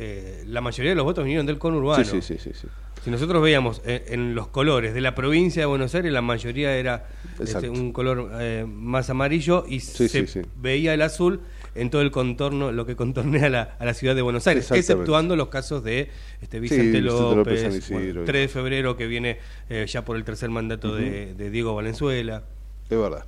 eh, 0.00 0.44
la 0.46 0.60
mayoría 0.60 0.92
de 0.92 0.96
los 0.96 1.04
votos 1.04 1.24
vinieron 1.24 1.44
del 1.44 1.58
conurbano. 1.58 2.04
Sí, 2.04 2.22
sí, 2.22 2.38
sí, 2.38 2.50
sí, 2.54 2.68
Si 3.02 3.10
nosotros 3.10 3.42
veíamos 3.42 3.82
en, 3.84 4.36
los 4.36 4.46
colores 4.46 4.94
de 4.94 5.00
la 5.00 5.16
provincia 5.16 5.62
de 5.62 5.66
Buenos 5.66 5.92
Aires, 5.96 6.12
la 6.12 6.22
mayoría 6.22 6.76
era 6.76 7.08
este, 7.40 7.68
un 7.68 7.92
color 7.92 8.30
eh, 8.40 8.64
más 8.68 9.10
amarillo 9.10 9.64
y 9.66 9.80
se 9.80 10.46
veía 10.56 10.94
el 10.94 11.02
azul 11.02 11.40
en 11.74 11.90
todo 11.90 12.02
el 12.02 12.12
contorno, 12.12 12.70
lo 12.70 12.86
que 12.86 12.94
contornea 12.94 13.46
a 13.46 13.48
la, 13.48 13.62
a 13.78 13.84
la 13.84 13.94
ciudad 13.94 14.14
de 14.14 14.22
Buenos 14.22 14.46
Aires, 14.46 14.70
exceptuando 14.70 15.34
los 15.34 15.48
casos 15.48 15.82
de 15.82 16.10
este, 16.40 16.60
Vicente, 16.60 17.00
López, 17.00 17.88
3 17.88 18.24
de 18.24 18.48
febrero 18.48 18.96
que 18.96 19.08
viene 19.08 19.38
eh, 19.68 19.84
ya 19.88 20.04
por 20.04 20.16
el 20.16 20.22
tercer 20.22 20.50
mandato 20.50 20.94
de, 20.94 21.34
Diego 21.50 21.74
Valenzuela. 21.74 22.44
Es 22.88 22.98
verdad, 22.98 23.24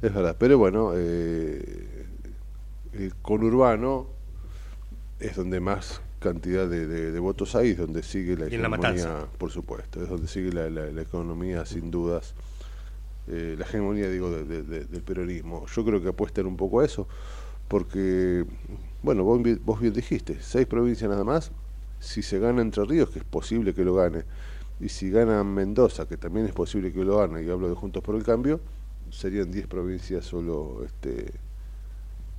es 0.00 0.14
verdad, 0.14 0.36
pero 0.38 0.56
bueno, 0.56 0.92
eh, 0.96 2.06
el 2.94 3.14
conurbano 3.16 4.17
es 5.20 5.36
donde 5.36 5.60
más 5.60 6.00
cantidad 6.18 6.68
de, 6.68 7.18
votos 7.20 7.54
hay, 7.54 7.70
es 7.70 7.78
donde 7.78 8.02
sigue 8.02 8.36
la 8.36 8.46
hegemonía, 8.46 9.26
por 9.38 9.50
supuesto, 9.50 10.02
es 10.02 10.08
donde 10.08 10.28
sigue 10.28 10.52
la, 10.52 11.02
economía 11.02 11.64
sin 11.64 11.90
dudas. 11.90 12.34
Eh, 13.28 13.56
la 13.58 13.64
hegemonía, 13.64 14.08
digo, 14.08 14.30
del 14.30 15.02
peronismo. 15.04 15.66
Yo 15.66 15.84
creo 15.84 16.02
que 16.02 16.08
apuestan 16.08 16.46
un 16.46 16.56
poco 16.56 16.80
a 16.80 16.84
eso 16.84 17.06
porque, 17.68 18.44
bueno, 19.02 19.22
vos, 19.22 19.40
vos 19.62 19.80
bien 19.80 19.92
dijiste, 19.92 20.38
seis 20.40 20.66
provincias 20.66 21.08
nada 21.10 21.24
más, 21.24 21.52
si 22.00 22.22
se 22.22 22.38
gana 22.38 22.62
Entre 22.62 22.84
Ríos, 22.84 23.10
que 23.10 23.20
es 23.20 23.24
posible 23.24 23.74
que 23.74 23.84
lo 23.84 23.94
gane, 23.94 24.24
y 24.80 24.88
si 24.88 25.10
gana 25.10 25.44
Mendoza, 25.44 26.06
que 26.08 26.16
también 26.16 26.46
es 26.46 26.52
posible 26.52 26.92
que 26.92 27.04
lo 27.04 27.18
gane, 27.18 27.42
y 27.42 27.50
hablo 27.50 27.68
de 27.68 27.74
Juntos 27.74 28.02
por 28.02 28.14
el 28.14 28.24
Cambio, 28.24 28.60
serían 29.10 29.50
diez 29.50 29.66
provincias 29.66 30.24
solo 30.24 30.82
este, 30.84 31.32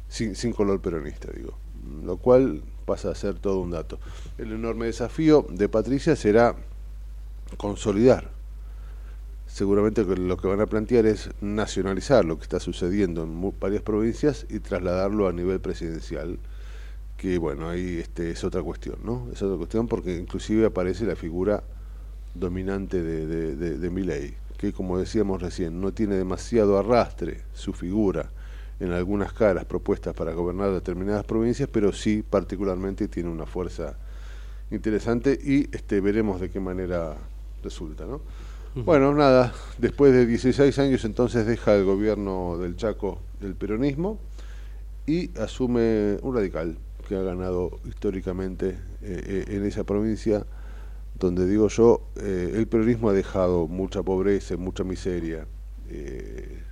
sin, 0.07 0.35
sin 0.35 0.51
color 0.51 0.81
peronista, 0.81 1.31
digo. 1.31 1.57
Lo 2.03 2.17
cual 2.17 2.61
pasa 2.85 3.11
a 3.11 3.15
ser 3.15 3.35
todo 3.35 3.59
un 3.59 3.71
dato. 3.71 3.99
El 4.37 4.51
enorme 4.51 4.87
desafío 4.87 5.45
de 5.49 5.69
Patricia 5.69 6.15
será 6.15 6.55
consolidar. 7.57 8.29
Seguramente 9.45 10.03
lo 10.03 10.37
que 10.37 10.47
van 10.47 10.61
a 10.61 10.67
plantear 10.67 11.05
es 11.05 11.29
nacionalizar 11.41 12.23
lo 12.23 12.37
que 12.37 12.43
está 12.43 12.59
sucediendo 12.59 13.23
en 13.23 13.53
varias 13.59 13.81
provincias 13.81 14.45
y 14.49 14.59
trasladarlo 14.59 15.27
a 15.27 15.33
nivel 15.33 15.59
presidencial 15.59 16.39
que 17.17 17.37
bueno 17.37 17.67
ahí 17.67 17.97
este 17.97 18.31
es 18.31 18.43
otra 18.45 18.63
cuestión 18.63 18.95
no 19.03 19.27
es 19.33 19.41
otra 19.41 19.57
cuestión 19.57 19.89
porque 19.89 20.15
inclusive 20.15 20.65
aparece 20.65 21.03
la 21.05 21.17
figura 21.17 21.63
dominante 22.33 23.03
de, 23.03 23.55
de, 23.55 24.33
que 24.57 24.71
como 24.71 24.97
decíamos 24.97 25.41
recién 25.41 25.81
no 25.81 25.91
tiene 25.91 26.15
demasiado 26.15 26.77
arrastre 26.77 27.41
su 27.53 27.73
figura 27.73 28.29
en 28.79 28.91
algunas 28.91 29.33
caras 29.33 29.65
propuestas 29.65 30.13
para 30.13 30.33
gobernar 30.33 30.71
determinadas 30.71 31.25
provincias 31.25 31.69
pero 31.71 31.91
sí 31.91 32.23
particularmente 32.27 33.07
tiene 33.07 33.29
una 33.29 33.45
fuerza 33.45 33.97
interesante 34.71 35.37
y 35.41 35.69
este 35.75 35.99
veremos 36.01 36.39
de 36.39 36.49
qué 36.49 36.59
manera 36.59 37.17
resulta 37.63 38.05
no 38.05 38.21
bueno, 38.75 39.13
nada, 39.13 39.51
después 39.79 40.13
de 40.13 40.25
16 40.25 40.77
años 40.79 41.03
entonces 41.03 41.45
deja 41.45 41.75
el 41.75 41.85
gobierno 41.85 42.57
del 42.59 42.75
Chaco 42.75 43.19
del 43.41 43.55
peronismo 43.55 44.19
y 45.07 45.37
asume 45.39 46.17
un 46.21 46.35
radical 46.35 46.77
que 47.07 47.15
ha 47.15 47.21
ganado 47.21 47.79
históricamente 47.85 48.77
eh, 49.01 49.21
eh, 49.25 49.45
en 49.49 49.65
esa 49.65 49.83
provincia 49.83 50.45
donde 51.19 51.47
digo 51.47 51.67
yo, 51.67 52.07
eh, 52.21 52.53
el 52.55 52.67
peronismo 52.67 53.09
ha 53.09 53.13
dejado 53.13 53.67
mucha 53.67 54.03
pobreza, 54.03 54.55
mucha 54.55 54.83
miseria. 54.83 55.45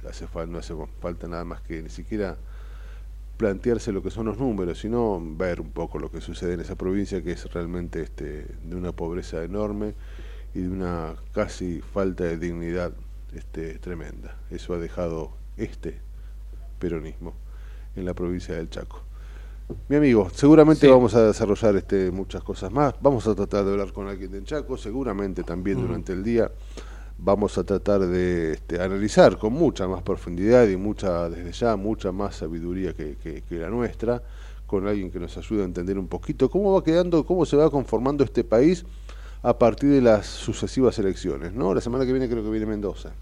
Hace 0.09 0.25
no 0.47 0.57
hace 0.57 0.73
falta 0.99 1.27
nada 1.27 1.45
más 1.45 1.61
que 1.61 1.81
ni 1.81 1.89
siquiera 1.89 2.37
plantearse 3.37 3.91
lo 3.91 4.01
que 4.01 4.09
son 4.09 4.25
los 4.25 4.37
números, 4.37 4.79
sino 4.79 5.21
ver 5.21 5.61
un 5.61 5.69
poco 5.69 5.99
lo 5.99 6.11
que 6.11 6.21
sucede 6.21 6.53
en 6.53 6.59
esa 6.59 6.75
provincia 6.75 7.23
que 7.23 7.31
es 7.31 7.45
realmente 7.53 8.01
este, 8.01 8.47
de 8.63 8.75
una 8.75 8.91
pobreza 8.91 9.43
enorme 9.43 9.93
y 10.53 10.61
de 10.61 10.69
una 10.69 11.15
casi 11.33 11.81
falta 11.81 12.23
de 12.23 12.37
dignidad 12.37 12.93
este, 13.33 13.77
tremenda. 13.77 14.35
Eso 14.49 14.73
ha 14.73 14.77
dejado 14.77 15.33
este 15.55 15.99
peronismo 16.79 17.33
en 17.95 18.05
la 18.05 18.13
provincia 18.13 18.55
del 18.55 18.69
Chaco. 18.69 19.03
Mi 19.89 19.97
amigo, 19.97 20.29
seguramente 20.33 20.87
vamos 20.87 21.13
a 21.13 21.27
desarrollar 21.27 21.75
este, 21.75 22.09
muchas 22.09 22.41
cosas 22.41 22.71
más. 22.71 22.95
Vamos 23.01 23.27
a 23.27 23.35
tratar 23.35 23.65
de 23.65 23.71
hablar 23.71 23.91
con 23.91 24.07
alguien 24.07 24.31
del 24.31 24.45
Chaco, 24.45 24.77
seguramente 24.77 25.43
también 25.43 25.79
durante 25.79 26.13
el 26.13 26.23
día 26.23 26.49
vamos 27.17 27.57
a 27.57 27.63
tratar 27.63 28.01
de 28.01 28.53
este, 28.53 28.81
analizar 28.81 29.37
con 29.37 29.53
mucha 29.53 29.87
más 29.87 30.03
profundidad 30.03 30.67
y 30.67 30.77
mucha, 30.77 31.29
desde 31.29 31.51
ya, 31.51 31.75
mucha 31.75 32.11
más 32.11 32.35
sabiduría 32.35 32.93
que, 32.93 33.17
que, 33.17 33.55
la 33.55 33.69
nuestra, 33.69 34.21
con 34.65 34.87
alguien 34.87 35.11
que 35.11 35.19
nos 35.19 35.37
ayude 35.37 35.61
a 35.61 35.65
entender 35.65 35.97
un 35.97 36.07
poquito 36.07 36.49
cómo 36.49 36.73
va 36.73 36.83
quedando, 36.83 37.25
cómo 37.25 37.45
se 37.45 37.57
va 37.57 37.69
conformando 37.69 38.23
este 38.23 38.43
país 38.43 38.85
a 39.41 39.57
partir 39.57 39.89
de 39.89 40.01
las 40.01 40.25
sucesivas 40.25 40.97
elecciones, 40.99 41.53
¿no? 41.53 41.73
La 41.73 41.81
semana 41.81 42.05
que 42.05 42.11
viene 42.11 42.27
creo 42.27 42.43
que 42.43 42.49
viene 42.49 42.65
Mendoza. 42.65 43.13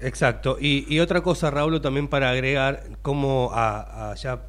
Exacto. 0.00 0.58
Y, 0.60 0.98
otra 1.00 1.22
cosa, 1.22 1.50
Raúl, 1.50 1.80
también 1.80 2.08
para 2.08 2.30
agregar, 2.30 2.84
como 3.02 3.50
a, 3.52 4.14
ya 4.16 4.42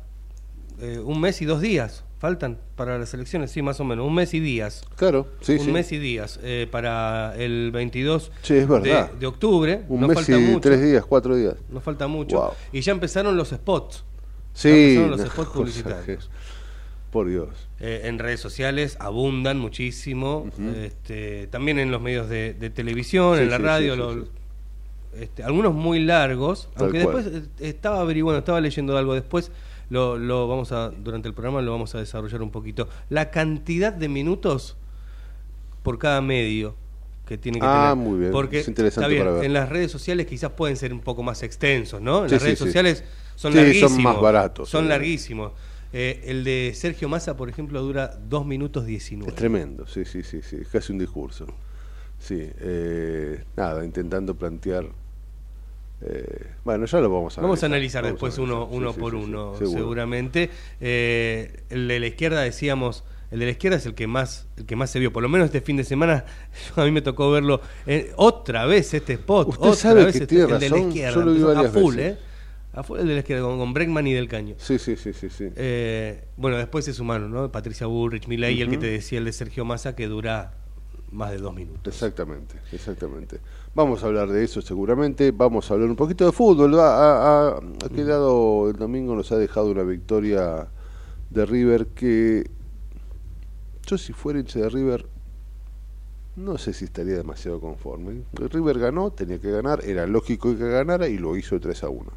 eh, 0.81 0.99
un 0.99 1.21
mes 1.21 1.41
y 1.41 1.45
dos 1.45 1.61
días 1.61 2.03
faltan 2.19 2.57
para 2.75 2.97
las 2.97 3.13
elecciones, 3.13 3.51
sí, 3.51 3.61
más 3.61 3.79
o 3.79 3.83
menos, 3.83 4.05
un 4.05 4.13
mes 4.13 4.33
y 4.33 4.39
días. 4.39 4.83
Claro, 4.95 5.27
sí, 5.41 5.57
un 5.59 5.71
mes 5.71 5.91
y 5.91 5.97
días 5.99 6.39
eh, 6.43 6.67
para 6.69 7.35
el 7.35 7.71
22 7.71 8.31
es 8.49 8.67
verdad. 8.67 9.11
De, 9.11 9.27
octubre. 9.27 9.83
Un 9.87 10.07
mes 10.07 10.27
y 10.29 10.59
tres 10.59 10.81
días, 10.81 11.05
cuatro 11.05 11.35
días. 11.35 11.55
No 11.69 11.79
falta 11.79 12.07
mucho. 12.07 12.53
Y 12.71 12.81
ya 12.81 12.91
empezaron 12.91 13.37
los 13.37 13.49
spots. 13.49 14.03
Sí, 14.53 14.69
ya 14.69 14.75
empezaron 14.75 15.11
los 15.11 15.21
spots 15.21 15.49
publicitarios. 15.53 16.29
Por 17.11 17.29
Dios. 17.29 17.67
Eh, 17.79 18.01
en 18.05 18.19
redes 18.19 18.39
sociales 18.39 18.97
abundan 18.99 19.59
muchísimo, 19.59 20.49
este, 20.75 21.47
también 21.47 21.79
en 21.79 21.91
los 21.91 22.01
medios 22.01 22.27
de, 22.27 22.53
televisión, 22.73 23.39
en 23.39 23.49
la 23.49 23.59
radio, 23.59 24.25
este, 25.15 25.43
algunos 25.43 25.73
muy 25.73 25.99
largos, 25.99 26.69
aunque 26.75 26.99
después 26.99 27.25
eh, 27.27 27.43
estaba 27.59 28.01
averiguando, 28.01 28.39
estaba 28.39 28.59
leyendo 28.59 28.97
algo 28.97 29.13
después, 29.13 29.51
lo, 29.89 30.17
lo 30.17 30.47
vamos 30.47 30.71
a, 30.71 30.89
durante 30.89 31.27
el 31.27 31.33
programa 31.33 31.61
lo 31.61 31.71
vamos 31.71 31.95
a 31.95 31.99
desarrollar 31.99 32.41
un 32.41 32.51
poquito. 32.51 32.87
La 33.09 33.31
cantidad 33.31 33.93
de 33.93 34.09
minutos 34.09 34.77
por 35.83 35.97
cada 35.99 36.21
medio 36.21 36.75
que 37.25 37.37
tiene 37.37 37.59
que 37.59 37.65
ah, 37.67 37.93
tener. 37.93 37.95
muy 37.95 38.19
bien. 38.19 38.31
Porque 38.31 38.59
es 38.59 38.67
interesante 38.67 39.05
está 39.05 39.07
bien, 39.07 39.23
para 39.23 39.35
ver. 39.37 39.45
en 39.45 39.53
las 39.53 39.69
redes 39.69 39.91
sociales 39.91 40.25
quizás 40.27 40.51
pueden 40.51 40.77
ser 40.77 40.93
un 40.93 41.01
poco 41.01 41.23
más 41.23 41.43
extensos, 41.43 42.01
¿no? 42.01 42.23
En 42.23 42.29
Sí, 42.29 42.35
las 42.35 42.43
redes 42.43 42.59
sí. 42.59 42.65
sociales 42.65 43.03
son 43.35 43.53
Sí, 43.53 43.57
son 43.79 43.93
larguísimos. 43.93 43.99
más 43.99 44.19
baratos, 44.21 44.69
Son 44.69 44.87
larguísimos. 44.87 45.51
Eh, 45.93 46.23
el 46.25 46.43
de 46.43 46.73
Sergio 46.75 47.07
Massa, 47.09 47.37
por 47.37 47.49
ejemplo, 47.49 47.81
dura 47.81 48.17
2 48.29 48.45
minutos 48.45 48.85
19. 48.85 49.29
Es 49.29 49.35
tremendo, 49.35 49.87
sí, 49.87 50.03
sí, 50.05 50.23
sí, 50.23 50.41
sí, 50.41 50.57
es 50.61 50.67
casi 50.67 50.91
un 50.91 50.99
discurso. 50.99 51.47
Sí, 52.19 52.37
eh, 52.59 53.43
nada, 53.55 53.85
intentando 53.85 54.35
plantear. 54.35 54.85
Eh, 56.01 56.47
bueno, 56.63 56.85
ya 56.85 56.99
lo 56.99 57.09
vamos 57.09 57.37
a 57.37 57.41
Vamos 57.41 57.63
a 57.63 57.65
analizar. 57.65 58.03
analizar 58.03 58.05
a 58.05 58.07
después 58.11 58.37
uno, 58.37 58.63
analizar, 58.63 58.77
uno 58.77 58.93
sí, 58.93 58.99
por 58.99 59.11
sí, 59.13 59.17
uno, 59.17 59.55
seguramente. 59.57 60.49
Eh, 60.79 61.63
el 61.69 61.87
de 61.87 61.99
la 61.99 62.07
izquierda 62.07 62.41
decíamos, 62.41 63.03
el 63.31 63.39
de 63.39 63.45
la 63.45 63.51
izquierda 63.51 63.77
es 63.77 63.85
el 63.85 63.93
que 63.95 64.07
más, 64.07 64.47
el 64.57 64.65
que 64.65 64.75
más 64.75 64.89
se 64.89 64.99
vio. 64.99 65.11
Por 65.11 65.23
lo 65.23 65.29
menos 65.29 65.45
este 65.45 65.61
fin 65.61 65.75
de 65.77 65.83
semana 65.83 66.25
a 66.75 66.83
mí 66.85 66.91
me 66.91 67.01
tocó 67.01 67.31
verlo 67.31 67.61
eh, 67.85 68.11
otra 68.15 68.65
vez 68.65 68.93
este 68.93 69.13
spot. 69.13 69.49
Usted 69.49 69.61
otra 69.63 69.75
sabe 69.75 70.05
vez 70.05 70.13
que 70.13 70.23
este- 70.23 70.35
tiene 70.35 70.53
el 70.53 70.59
de 70.59 70.69
la 70.69 70.77
izquierda. 70.79 71.15
yo 71.15 71.21
lo 71.21 71.31
vi 71.31 71.37
empezó 71.41 71.55
varias 71.55 71.75
a 71.75 71.79
full, 71.79 71.95
veces. 71.95 72.17
¿eh? 72.17 72.21
A 72.73 72.83
full 72.83 72.99
el 72.99 73.07
de 73.07 73.13
la 73.13 73.19
izquierda 73.19 73.43
con, 73.43 73.57
con 73.57 73.73
Bregman 73.73 74.05
y 74.05 74.13
del 74.13 74.27
Caño. 74.27 74.53
Sí, 74.59 74.77
sí, 74.77 74.95
sí, 74.95 75.11
sí, 75.13 75.29
sí. 75.31 75.49
Eh, 75.55 76.25
bueno, 76.37 76.57
después 76.57 76.85
se 76.85 76.93
sumaron, 76.93 77.31
¿no? 77.31 77.51
Patricia 77.51 77.87
Bullrich, 77.87 78.27
Milei 78.27 78.55
y 78.59 78.61
el 78.61 78.69
que 78.69 78.77
te 78.77 78.85
decía 78.87 79.17
el 79.17 79.25
de 79.25 79.33
Sergio 79.33 79.65
Massa 79.65 79.95
que 79.95 80.05
dura 80.07 80.53
más 81.11 81.31
de 81.31 81.37
dos 81.37 81.53
minutos. 81.55 81.93
Exactamente, 81.93 82.55
exactamente. 82.71 83.39
Vamos 83.73 84.03
a 84.03 84.07
hablar 84.07 84.29
de 84.29 84.43
eso 84.43 84.61
seguramente. 84.61 85.31
Vamos 85.31 85.69
a 85.69 85.73
hablar 85.75 85.89
un 85.89 85.95
poquito 85.95 86.25
de 86.25 86.31
fútbol. 86.31 86.77
Ha, 86.79 86.85
ha- 86.85 87.57
ha- 87.57 87.89
quedado, 87.89 88.69
el 88.69 88.75
domingo 88.75 89.15
nos 89.15 89.31
ha 89.31 89.37
dejado 89.37 89.71
una 89.71 89.83
victoria 89.83 90.67
de 91.29 91.45
River 91.45 91.87
que 91.87 92.49
yo 93.85 93.97
si 93.97 94.11
fuera 94.13 94.39
hincha 94.39 94.59
de 94.59 94.69
River 94.69 95.07
no 96.35 96.57
sé 96.59 96.71
si 96.73 96.85
estaría 96.85 97.15
demasiado 97.15 97.59
conforme. 97.59 98.21
River 98.33 98.77
ganó, 98.77 99.09
tenía 99.11 99.39
que 99.39 99.49
ganar, 99.49 99.83
era 99.83 100.05
lógico 100.05 100.55
que 100.55 100.67
ganara 100.69 101.07
y 101.07 101.17
lo 101.17 101.35
hizo 101.35 101.59
3 101.59 101.83
a 101.83 101.89
1. 101.89 102.11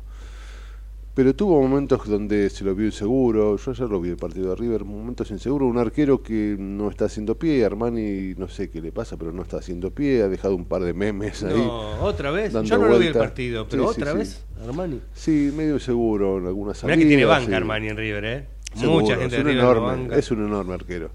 Pero 1.21 1.35
tuvo 1.37 1.61
momentos 1.61 2.09
donde 2.09 2.49
se 2.49 2.65
lo 2.65 2.75
vio 2.75 2.87
inseguro. 2.87 3.55
Yo 3.59 3.71
ayer 3.73 3.91
lo 3.91 4.01
vi 4.01 4.09
el 4.09 4.17
partido 4.17 4.49
de 4.49 4.57
River, 4.57 4.87
momentos 4.87 5.31
inseguros. 5.31 5.69
Un 5.69 5.77
arquero 5.77 6.23
que 6.23 6.57
no 6.59 6.89
está 6.89 7.05
haciendo 7.05 7.39
pie. 7.39 7.63
Armani, 7.63 8.33
no 8.39 8.49
sé 8.49 8.71
qué 8.71 8.81
le 8.81 8.91
pasa, 8.91 9.19
pero 9.19 9.31
no 9.31 9.43
está 9.43 9.59
haciendo 9.59 9.91
pie. 9.91 10.23
Ha 10.23 10.29
dejado 10.29 10.57
un 10.57 10.65
par 10.65 10.81
de 10.83 10.95
memes 10.95 11.43
ahí. 11.43 11.59
No, 11.59 12.01
otra 12.01 12.31
vez. 12.31 12.55
Yo 12.55 12.79
no 12.79 12.89
lo 12.89 12.99
vi 12.99 13.09
el 13.09 13.13
partido, 13.13 13.67
pero 13.69 13.89
Sí, 13.89 13.97
sí, 13.97 14.01
otra 14.01 14.13
sí. 14.13 14.17
vez, 14.19 14.47
Armani. 14.67 15.01
Sí, 15.13 15.53
medio 15.55 15.75
inseguro 15.75 16.39
en 16.39 16.47
algunas 16.47 16.83
Mirá 16.83 16.95
salidas. 16.95 16.99
que 17.01 17.07
tiene 17.09 17.25
banca 17.27 17.47
sí. 17.49 17.53
Armani 17.55 17.89
en 17.89 17.97
River, 17.99 18.25
¿eh? 18.25 18.47
Seguro, 18.75 19.01
Mucha 19.03 19.17
gente 19.19 19.37
es 19.37 19.45
un 19.45 19.51
enorme, 19.51 19.87
banca. 19.89 20.17
es 20.17 20.31
un 20.31 20.47
enorme 20.47 20.73
arquero. 20.73 21.11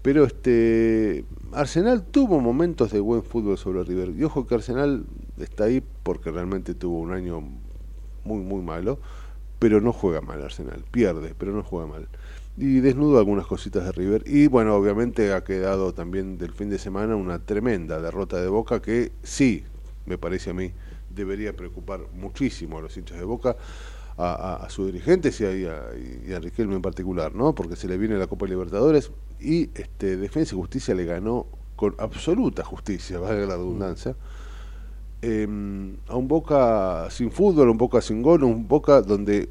Pero 0.00 0.24
este 0.24 1.26
Arsenal 1.52 2.04
tuvo 2.04 2.40
momentos 2.40 2.90
de 2.90 3.00
buen 3.00 3.22
fútbol 3.22 3.58
sobre 3.58 3.84
River. 3.84 4.14
Y 4.16 4.24
ojo 4.24 4.46
que 4.46 4.54
Arsenal 4.54 5.04
está 5.38 5.64
ahí 5.64 5.82
porque 6.02 6.30
realmente 6.30 6.72
tuvo 6.74 7.00
un 7.00 7.12
año 7.12 7.42
muy 8.24 8.38
muy 8.40 8.62
malo, 8.62 8.98
pero 9.62 9.80
no 9.80 9.92
juega 9.92 10.20
mal 10.20 10.42
Arsenal, 10.42 10.84
pierde, 10.90 11.34
pero 11.38 11.52
no 11.52 11.62
juega 11.62 11.86
mal. 11.86 12.08
Y 12.56 12.80
desnudo 12.80 13.18
algunas 13.18 13.46
cositas 13.46 13.84
de 13.84 13.92
River 13.92 14.24
y 14.26 14.48
bueno, 14.48 14.74
obviamente 14.76 15.32
ha 15.32 15.44
quedado 15.44 15.94
también 15.94 16.36
del 16.38 16.52
fin 16.52 16.68
de 16.68 16.78
semana 16.78 17.16
una 17.16 17.38
tremenda 17.38 18.00
derrota 18.00 18.40
de 18.40 18.48
Boca 18.48 18.82
que 18.82 19.12
sí, 19.22 19.64
me 20.06 20.18
parece 20.18 20.50
a 20.50 20.54
mí, 20.54 20.72
debería 21.10 21.54
preocupar 21.56 22.00
muchísimo 22.12 22.78
a 22.78 22.82
los 22.82 22.96
hinchas 22.96 23.18
de 23.18 23.24
Boca 23.24 23.56
a, 24.16 24.32
a- 24.34 24.56
a 24.66 24.70
sus 24.70 24.86
dirigentes 24.86 25.40
y 25.40 25.44
a, 25.66 26.38
Riquelme 26.40 26.74
en 26.76 26.82
particular, 26.82 27.34
¿no? 27.34 27.54
Porque 27.54 27.76
se 27.76 27.88
le 27.88 27.96
viene 27.98 28.16
la 28.18 28.26
Copa 28.26 28.46
Libertadores 28.46 29.12
y 29.40 29.70
este 29.74 30.16
Defensa 30.16 30.54
y 30.54 30.58
Justicia 30.58 30.94
le 30.94 31.04
ganó 31.06 31.46
con 31.76 31.94
absoluta 31.98 32.64
justicia, 32.64 33.18
valga 33.18 33.46
la 33.46 33.56
redundancia, 33.56 34.16
eh, 35.22 35.46
a 36.08 36.16
un 36.16 36.28
Boca 36.28 37.08
sin 37.10 37.30
fútbol, 37.30 37.68
un 37.70 37.78
Boca 37.78 38.00
sin 38.00 38.22
gol, 38.22 38.44
un 38.44 38.68
Boca 38.68 39.02
donde 39.02 39.48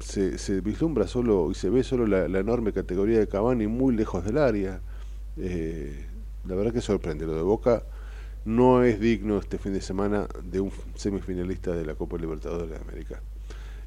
se, 0.00 0.60
vislumbra 0.60 1.06
solo 1.06 1.50
y 1.50 1.54
se 1.54 1.70
ve 1.70 1.82
solo 1.82 2.06
la, 2.06 2.28
la 2.28 2.38
enorme 2.38 2.72
categoría 2.72 3.18
de 3.18 3.28
Cavani 3.28 3.66
muy 3.66 3.94
lejos 3.94 4.24
del 4.24 4.38
área. 4.38 4.80
Eh, 5.36 6.06
la 6.46 6.54
verdad 6.54 6.72
que 6.72 6.80
sorprende 6.80 7.26
lo 7.26 7.34
de 7.34 7.42
Boca. 7.42 7.84
No 8.44 8.82
es 8.82 8.98
digno 8.98 9.38
este 9.38 9.58
fin 9.58 9.74
de 9.74 9.80
semana 9.80 10.26
de 10.42 10.60
un 10.60 10.72
semifinalista 10.94 11.72
de 11.72 11.84
la 11.84 11.94
Copa 11.94 12.16
Libertadores 12.16 12.70
de 12.70 12.76
América. 12.76 13.20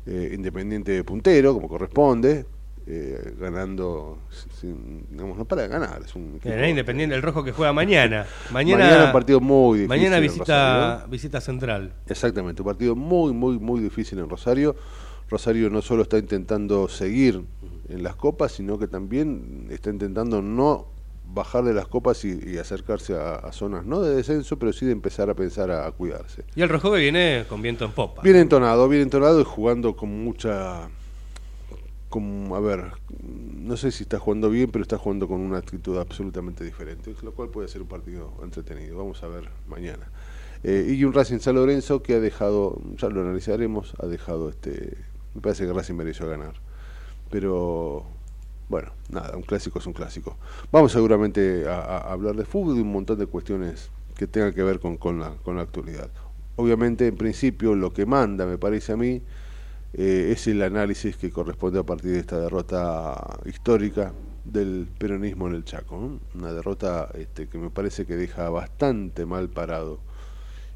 Eh, 0.06 0.32
independiente 0.36 0.92
de 0.92 1.04
puntero, 1.04 1.54
como 1.54 1.68
corresponde, 1.68 2.46
eh, 2.88 3.34
ganando, 3.40 4.20
sin- 4.60 5.06
digamos, 5.10 5.38
no 5.38 5.46
para 5.46 5.64
de 5.64 5.68
ganar. 5.68 6.02
Es 6.04 6.16
un 6.16 6.36
equipo- 6.38 6.50
Era 6.54 6.68
Independiente, 6.70 7.16
el 7.16 7.22
rojo 7.22 7.44
que 7.44 7.52
juega 7.52 7.74
mañana. 7.74 8.26
Mañana, 8.52 8.84
Mañana 8.86 9.06
un 9.06 9.12
partido 9.12 9.40
muy 9.40 9.80
difícil. 9.80 9.90
mañana 9.90 10.18
en 10.18 10.24
visita, 10.24 11.06
visita 11.10 11.42
Central. 11.42 11.94
Exactamente, 12.08 12.62
un 12.62 12.68
partido 12.68 12.96
muy, 12.96 13.34
muy, 13.34 13.60
muy 13.60 13.80
difícil 13.82 14.20
en 14.20 14.30
Rosario. 14.30 14.76
Rosario 15.30 15.70
no 15.70 15.82
solo 15.82 16.04
está 16.04 16.18
intentando 16.18 16.88
seguir 16.90 17.44
en 17.88 18.04
las 18.04 18.16
copas, 18.16 18.52
sino 18.54 18.78
que 18.78 18.88
también 18.88 19.68
está 19.70 19.90
intentando 19.90 20.42
no 20.42 20.88
bajar 21.34 21.64
de 21.64 21.74
las 21.74 21.88
copas 21.88 22.26
y, 22.26 22.38
y 22.46 22.58
acercarse 22.58 23.16
a, 23.16 23.36
a 23.36 23.52
zonas 23.54 23.86
no 23.86 24.02
de 24.02 24.14
descenso, 24.16 24.60
pero 24.60 24.74
sí 24.74 24.86
de 24.86 24.92
empezar 24.92 25.30
a 25.30 25.34
pensar 25.34 25.72
a, 25.72 25.86
a 25.88 25.92
cuidarse. 25.92 26.44
Y 26.56 26.62
el 26.62 26.68
rojo 26.68 26.92
que 26.92 27.00
viene 27.00 27.46
con 27.48 27.62
viento 27.62 27.86
en 27.86 27.92
popa. 27.92 28.22
Bien 28.22 28.36
entonado, 28.36 28.90
bien 28.90 29.04
entonado 29.04 29.40
y 29.40 29.46
jugando 29.46 29.96
con 29.96 30.10
mucha... 30.26 30.90
Con, 32.12 32.52
a 32.54 32.60
ver, 32.60 32.92
no 33.24 33.76
sé 33.76 33.90
si 33.90 34.04
está 34.04 34.20
jugando 34.20 34.52
bien, 34.52 34.70
pero 34.70 34.84
está 34.84 35.00
jugando 35.00 35.28
con 35.28 35.40
una 35.40 35.58
actitud 35.58 35.98
absolutamente 35.98 36.64
diferente, 36.64 37.16
lo 37.24 37.32
cual 37.32 37.50
puede 37.50 37.68
ser 37.70 37.82
un 37.82 37.88
partido 37.88 38.34
entretenido. 38.44 38.98
Vamos 38.98 39.24
a 39.24 39.28
ver 39.28 39.50
mañana. 39.68 40.12
Eh, 40.64 40.94
y 40.96 41.04
un 41.06 41.14
Racing 41.14 41.40
San 41.40 41.56
Lorenzo 41.56 42.04
que 42.04 42.16
ha 42.16 42.20
dejado, 42.20 42.80
ya 42.98 43.10
lo 43.10 43.22
analizaremos, 43.22 43.94
ha 43.98 44.06
dejado 44.06 44.50
este. 44.50 44.98
Me 45.34 45.42
parece 45.42 45.66
que 45.66 45.74
Racing 45.74 45.96
mereció 45.96 46.28
ganar. 46.28 46.54
Pero 47.30 48.06
bueno, 48.68 48.92
nada, 49.10 49.38
un 49.38 49.44
clásico 49.44 49.80
es 49.80 49.88
un 49.88 49.94
clásico. 49.94 50.38
Vamos 50.72 50.92
seguramente 50.92 51.68
a, 51.68 51.80
a 51.80 52.12
hablar 52.12 52.36
de 52.36 52.46
fútbol 52.46 52.78
y 52.78 52.82
un 52.82 52.92
montón 52.92 53.18
de 53.18 53.26
cuestiones 53.26 53.90
que 54.18 54.28
tengan 54.28 54.54
que 54.54 54.64
ver 54.64 54.80
con, 54.80 54.98
con, 54.98 55.20
la, 55.20 55.32
con 55.44 55.56
la 55.56 55.62
actualidad. 55.64 56.12
Obviamente, 56.58 57.08
en 57.08 57.16
principio, 57.16 57.74
lo 57.74 57.94
que 57.94 58.06
manda, 58.06 58.46
me 58.46 58.58
parece 58.58 58.92
a 58.92 58.98
mí, 58.98 59.22
eh, 59.94 60.30
es 60.32 60.48
el 60.48 60.62
análisis 60.62 61.18
que 61.18 61.32
corresponde 61.32 61.80
a 61.80 61.84
partir 61.84 62.12
de 62.12 62.20
esta 62.20 62.40
derrota 62.40 63.40
histórica 63.46 64.14
del 64.46 64.88
peronismo 64.98 65.48
en 65.48 65.56
el 65.56 65.64
Chaco. 65.66 65.98
¿no? 65.98 66.20
Una 66.40 66.54
derrota 66.54 67.10
este, 67.14 67.48
que 67.48 67.58
me 67.58 67.70
parece 67.70 68.06
que 68.06 68.16
deja 68.16 68.50
bastante 68.50 69.26
mal 69.26 69.50
parado 69.50 70.00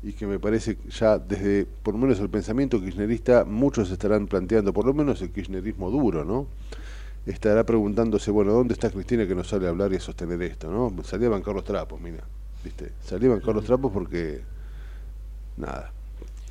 y 0.03 0.13
que 0.13 0.27
me 0.27 0.37
parece 0.37 0.77
ya 0.89 1.17
desde 1.17 1.65
por 1.65 1.95
lo 1.95 2.01
menos 2.01 2.19
el 2.19 2.29
pensamiento 2.29 2.79
kirchnerista 2.79 3.43
muchos 3.43 3.89
estarán 3.89 4.27
planteando, 4.27 4.71
por 4.71 4.85
lo 4.85 4.93
menos 4.93 5.21
el 5.21 5.31
kirchnerismo 5.31 5.89
duro, 5.89 6.23
¿no? 6.23 6.47
Estará 7.25 7.63
preguntándose, 7.63 8.29
bueno, 8.29 8.53
¿dónde 8.53 8.75
está 8.75 8.91
Cristina 8.91 9.25
que 9.25 9.33
no 9.33 9.43
sale 9.43 9.65
a 9.65 9.69
hablar 9.69 9.91
y 9.93 9.95
a 9.95 9.99
sostener 9.99 10.39
esto, 10.43 10.69
¿no? 10.69 11.03
Salía 11.03 11.25
a 11.27 11.31
bancar 11.31 11.55
los 11.55 11.63
trapos, 11.63 11.99
mira, 11.99 12.23
¿viste? 12.63 12.91
Salía 13.03 13.29
a 13.29 13.33
bancar 13.33 13.55
los 13.55 13.65
trapos 13.65 13.91
porque, 13.91 14.41
nada, 15.57 15.91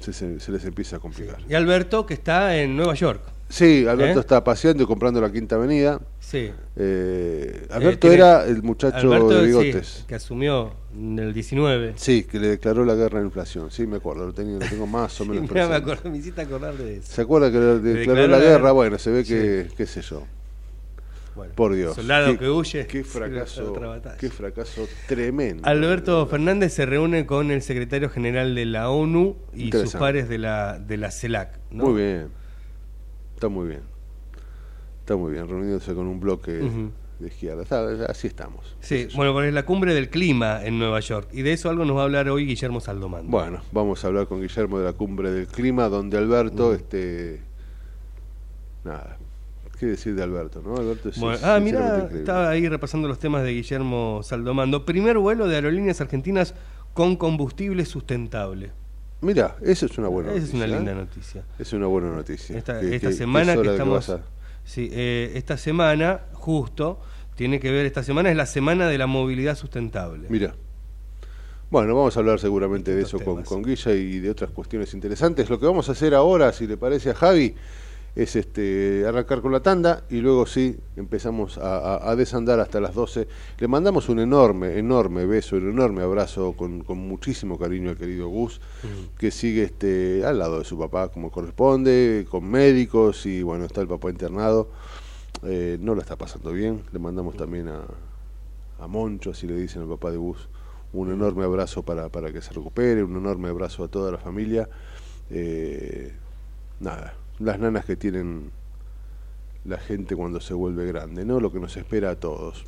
se, 0.00 0.50
les 0.52 0.64
empieza 0.64 0.96
a 0.96 0.98
complicar. 0.98 1.38
Y 1.48 1.54
Alberto 1.54 2.04
que 2.06 2.14
está 2.14 2.56
en 2.56 2.76
Nueva 2.76 2.94
York. 2.94 3.20
Sí, 3.48 3.86
Alberto 3.86 4.18
¿Eh? 4.18 4.20
está 4.20 4.42
paseando 4.42 4.82
y 4.82 4.86
comprando 4.86 5.20
la 5.20 5.30
Quinta 5.30 5.56
Avenida. 5.56 6.00
Sí. 6.18 6.50
Eh, 6.76 7.66
Alberto 7.70 8.00
tiene- 8.08 8.16
era 8.16 8.44
el 8.46 8.62
muchacho 8.62 8.96
Alberto, 8.96 9.28
de 9.28 9.40
sí, 9.40 9.46
bigotes. 9.46 10.04
que 10.08 10.14
asumió 10.14 10.72
en 10.96 11.18
el 11.18 11.34
19. 11.34 11.92
Sí, 11.96 12.24
que 12.24 12.40
le 12.40 12.48
declaró 12.48 12.84
la 12.84 12.94
guerra 12.94 13.18
a 13.18 13.20
la 13.20 13.26
inflación. 13.26 13.70
Sí, 13.70 13.86
me 13.86 13.98
acuerdo, 13.98 14.26
lo, 14.26 14.32
tenía, 14.32 14.54
lo 14.58 14.66
tengo 14.66 14.86
más 14.86 15.20
o 15.20 15.24
Sí, 15.24 15.30
menos 15.30 15.42
mirá, 15.50 15.68
me, 15.68 15.74
acordé, 15.76 16.10
me 16.10 16.18
hiciste 16.18 16.40
acordar 16.40 16.74
de 16.76 16.96
eso. 16.96 17.12
¿Se 17.12 17.20
acuerda 17.22 17.52
que 17.52 17.58
le 17.58 17.64
declaró, 17.78 17.98
declaró 17.98 18.20
la 18.22 18.26
la 18.26 18.38
guerra? 18.38 18.50
guerra. 18.58 18.72
Bueno, 18.72 18.98
se 18.98 19.10
ve 19.10 19.24
que, 19.24 19.68
qué 19.76 19.86
sé 19.86 20.00
yo. 20.02 20.22
Bueno, 21.34 21.52
Por 21.54 21.74
Dios. 21.74 21.94
Soldado 21.96 22.32
Qué- 22.32 22.38
que 22.38 22.50
huye. 22.50 22.86
Qué 22.86 22.98
sí, 23.04 23.10
fracaso, 23.10 23.74
qué 24.86 25.14
tremendo. 25.14 25.66
Alberto 25.66 26.26
Fernández 26.26 26.72
se 26.72 26.86
reúne 26.86 27.26
con 27.26 27.50
el 27.50 27.62
secretario 27.62 28.08
general 28.08 28.54
de 28.54 28.64
la 28.66 28.90
ONU 28.90 29.36
y 29.52 29.70
sus 29.72 29.94
pares 29.94 30.28
de 30.28 30.38
la, 30.38 30.78
de 30.78 30.96
la 30.96 31.10
CELAC. 31.10 31.58
¿no? 31.70 31.84
Muy 31.86 32.02
bien. 32.02 32.28
Está 33.34 33.48
muy 33.48 33.68
bien. 33.68 33.82
Está 35.00 35.16
muy 35.16 35.32
bien, 35.32 35.48
reuniéndose 35.48 35.92
con 35.94 36.06
un 36.06 36.20
bloque 36.20 36.52
de 37.18 37.26
izquierda. 37.28 37.62
Está- 37.62 38.06
así 38.06 38.26
estamos. 38.26 38.76
Sí, 38.80 39.08
bueno, 39.14 39.32
porque 39.32 39.48
es 39.48 39.54
la 39.54 39.64
cumbre 39.64 39.92
del 39.92 40.08
clima 40.08 40.64
en 40.64 40.78
Nueva 40.78 41.00
York. 41.00 41.28
Y 41.32 41.42
de 41.42 41.52
eso 41.52 41.68
algo 41.68 41.84
nos 41.84 41.96
va 41.96 42.02
a 42.02 42.04
hablar 42.04 42.28
hoy 42.28 42.46
Guillermo 42.46 42.80
Saldomán. 42.80 43.28
Bueno, 43.30 43.60
vamos 43.72 44.04
a 44.04 44.06
hablar 44.08 44.26
con 44.28 44.40
Guillermo 44.40 44.78
de 44.78 44.84
la 44.86 44.92
cumbre 44.92 45.30
del 45.30 45.46
clima, 45.48 45.88
donde 45.88 46.16
Alberto, 46.16 46.72
este. 46.74 47.42
Nada. 48.84 49.18
¿Qué 49.76 49.86
decir 49.86 50.14
de 50.14 50.22
Alberto, 50.22 50.62
no? 50.62 50.76
Alberto 50.76 51.08
es 51.08 51.18
Bueno, 51.18 51.38
ah, 51.42 51.58
mira, 51.60 52.08
estaba 52.12 52.50
ahí 52.50 52.68
repasando 52.68 53.08
los 53.08 53.18
temas 53.18 53.42
de 53.42 53.52
Guillermo 53.52 54.20
Saldomando. 54.22 54.84
Primer 54.84 55.18
vuelo 55.18 55.48
de 55.48 55.56
aerolíneas 55.56 56.00
argentinas 56.00 56.54
con 56.92 57.16
combustible 57.16 57.84
sustentable. 57.84 58.72
Mira, 59.20 59.56
eso 59.62 59.86
es 59.86 59.98
una 59.98 60.08
buena 60.08 60.30
Esa 60.30 60.38
noticia. 60.38 60.48
es 60.48 60.54
una 60.54 60.64
¿eh? 60.64 60.78
linda 60.78 60.94
noticia. 60.94 61.44
Es 61.58 61.72
una 61.72 61.86
buena 61.86 62.10
noticia. 62.10 62.58
Esta, 62.58 63.12
semana 63.12 63.56
que 63.56 63.70
estamos. 63.70 64.16
sí, 64.64 64.90
eh, 64.92 65.32
esta 65.34 65.56
semana, 65.56 66.20
justo, 66.34 67.00
tiene 67.34 67.58
que 67.58 67.70
ver, 67.70 67.86
esta 67.86 68.02
semana 68.02 68.30
es 68.30 68.36
la 68.36 68.46
semana 68.46 68.86
de 68.86 68.98
la 68.98 69.06
movilidad 69.06 69.56
sustentable. 69.56 70.28
Mira. 70.28 70.54
Bueno, 71.70 71.96
vamos 71.96 72.16
a 72.16 72.20
hablar 72.20 72.38
seguramente 72.38 72.94
de 72.94 73.02
Estos 73.02 73.22
eso 73.22 73.24
con, 73.28 73.42
con 73.42 73.62
Guilla 73.62 73.92
y 73.92 74.20
de 74.20 74.30
otras 74.30 74.50
cuestiones 74.50 74.94
interesantes. 74.94 75.50
Lo 75.50 75.58
que 75.58 75.66
vamos 75.66 75.88
a 75.88 75.92
hacer 75.92 76.14
ahora, 76.14 76.52
si 76.52 76.66
le 76.66 76.76
parece 76.76 77.10
a 77.10 77.14
Javi, 77.14 77.54
es 78.16 78.36
este 78.36 79.04
arrancar 79.06 79.40
con 79.40 79.50
la 79.50 79.60
tanda 79.60 80.04
y 80.08 80.18
luego 80.18 80.46
sí 80.46 80.76
empezamos 80.96 81.58
a, 81.58 81.96
a- 81.96 82.10
a 82.10 82.16
desandar 82.16 82.60
hasta 82.60 82.80
las 82.80 82.94
12. 82.94 83.26
Le 83.58 83.66
mandamos 83.68 84.08
un 84.08 84.20
enorme, 84.20 84.78
enorme 84.78 85.26
beso, 85.26 85.56
un 85.56 85.68
enorme 85.70 86.02
abrazo 86.02 86.52
con, 86.52 86.84
con 86.84 86.98
muchísimo 86.98 87.58
cariño 87.58 87.90
al 87.90 87.96
querido 87.96 88.28
Gus, 88.28 88.60
que 89.18 89.30
sigue 89.32 89.64
este 89.64 90.24
al 90.24 90.38
lado 90.38 90.60
de 90.60 90.64
su 90.64 90.78
papá 90.78 91.08
como 91.08 91.30
corresponde, 91.32 92.24
con 92.30 92.44
médicos 92.48 93.26
y 93.26 93.42
bueno, 93.42 93.64
está 93.64 93.80
el 93.80 93.88
papá 93.88 94.10
internado. 94.10 94.68
Eh, 95.42 95.76
no 95.80 95.94
la 95.96 96.02
está 96.02 96.16
pasando 96.16 96.52
bien. 96.52 96.82
Le 96.92 96.98
mandamos 97.00 97.36
también 97.36 97.68
a, 97.68 97.82
a 98.78 98.86
Moncho, 98.86 99.30
así 99.30 99.46
le 99.48 99.56
dicen 99.56 99.82
al 99.82 99.88
papá 99.88 100.12
de 100.12 100.18
Bus, 100.18 100.48
un 100.92 101.10
enorme 101.12 101.42
abrazo 101.44 101.82
para, 101.82 102.08
para 102.08 102.32
que 102.32 102.40
se 102.40 102.52
recupere, 102.52 103.02
un 103.02 103.16
enorme 103.16 103.48
abrazo 103.48 103.82
a 103.82 103.88
toda 103.88 104.12
la 104.12 104.18
familia. 104.18 104.68
Eh, 105.30 106.12
nada, 106.78 107.14
las 107.38 107.58
nanas 107.58 107.84
que 107.84 107.96
tienen 107.96 108.50
la 109.64 109.78
gente 109.78 110.14
cuando 110.14 110.40
se 110.40 110.52
vuelve 110.54 110.86
grande, 110.86 111.24
¿no? 111.24 111.40
Lo 111.40 111.50
que 111.50 111.58
nos 111.58 111.76
espera 111.76 112.10
a 112.10 112.16
todos. 112.16 112.64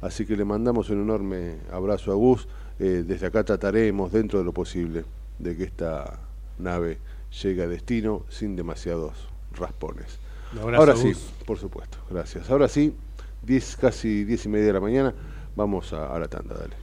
Así 0.00 0.26
que 0.26 0.36
le 0.36 0.44
mandamos 0.44 0.90
un 0.90 1.00
enorme 1.02 1.58
abrazo 1.72 2.10
a 2.10 2.14
Gus. 2.14 2.48
Eh, 2.80 3.04
desde 3.06 3.26
acá 3.26 3.44
trataremos, 3.44 4.10
dentro 4.12 4.40
de 4.40 4.44
lo 4.44 4.52
posible, 4.52 5.04
de 5.38 5.56
que 5.56 5.64
esta 5.64 6.18
nave 6.58 6.98
llegue 7.42 7.62
a 7.62 7.68
destino 7.68 8.24
sin 8.28 8.56
demasiados 8.56 9.28
raspones. 9.56 10.18
Un 10.52 10.58
abrazo, 10.60 10.80
Ahora 10.80 10.96
sí, 10.96 11.08
Gus. 11.12 11.32
por 11.46 11.58
supuesto, 11.58 11.98
gracias. 12.10 12.50
Ahora 12.50 12.66
sí, 12.68 12.94
10, 13.42 13.76
casi 13.76 14.24
10 14.24 14.46
y 14.46 14.48
media 14.48 14.66
de 14.66 14.72
la 14.72 14.80
mañana, 14.80 15.14
vamos 15.54 15.92
a, 15.92 16.12
a 16.14 16.18
la 16.18 16.26
tanda, 16.26 16.56
dale. 16.56 16.74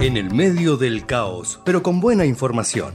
En 0.00 0.16
el 0.16 0.34
medio 0.34 0.76
del 0.76 1.04
caos, 1.06 1.60
pero 1.64 1.82
con 1.82 2.00
buena 2.00 2.24
información. 2.24 2.94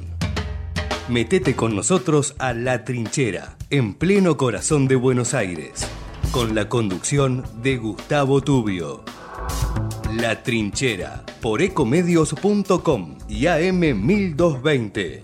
Metete 1.09 1.55
con 1.55 1.75
nosotros 1.75 2.35
a 2.37 2.53
La 2.53 2.85
Trinchera, 2.85 3.57
en 3.71 3.95
pleno 3.95 4.37
corazón 4.37 4.87
de 4.87 4.95
Buenos 4.95 5.33
Aires, 5.33 5.87
con 6.31 6.53
la 6.53 6.69
conducción 6.69 7.43
de 7.63 7.77
Gustavo 7.77 8.41
Tubio. 8.41 9.03
La 10.13 10.43
Trinchera, 10.43 11.23
por 11.41 11.63
ecomedios.com 11.63 13.17
y 13.27 13.47
AM 13.47 13.79
1220. 14.05 15.23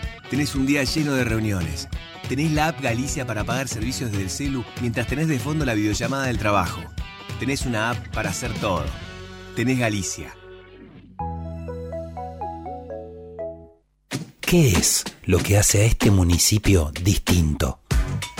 Tenés 0.31 0.55
un 0.55 0.65
día 0.65 0.81
lleno 0.85 1.11
de 1.11 1.25
reuniones. 1.25 1.89
Tenés 2.29 2.53
la 2.53 2.69
app 2.69 2.79
Galicia 2.79 3.27
para 3.27 3.43
pagar 3.43 3.67
servicios 3.67 4.11
desde 4.11 4.23
el 4.23 4.29
celu 4.29 4.63
mientras 4.79 5.05
tenés 5.05 5.27
de 5.27 5.37
fondo 5.39 5.65
la 5.65 5.73
videollamada 5.73 6.27
del 6.27 6.37
trabajo. 6.37 6.79
Tenés 7.37 7.65
una 7.65 7.89
app 7.89 8.07
para 8.13 8.29
hacer 8.29 8.53
todo. 8.61 8.85
Tenés 9.57 9.77
Galicia. 9.77 10.33
¿Qué 14.39 14.71
es 14.71 15.03
lo 15.25 15.39
que 15.39 15.57
hace 15.57 15.81
a 15.81 15.85
este 15.85 16.11
municipio 16.11 16.93
distinto? 17.03 17.81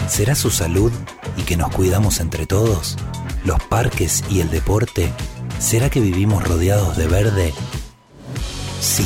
¿Será 0.07 0.35
su 0.35 0.49
salud 0.49 0.93
y 1.35 1.41
que 1.41 1.57
nos 1.57 1.75
cuidamos 1.75 2.21
entre 2.21 2.45
todos? 2.45 2.95
¿Los 3.43 3.61
parques 3.63 4.23
y 4.29 4.39
el 4.39 4.49
deporte? 4.49 5.11
¿Será 5.59 5.89
que 5.89 5.99
vivimos 5.99 6.41
rodeados 6.47 6.95
de 6.95 7.07
verde? 7.07 7.53
Sí, 8.79 9.05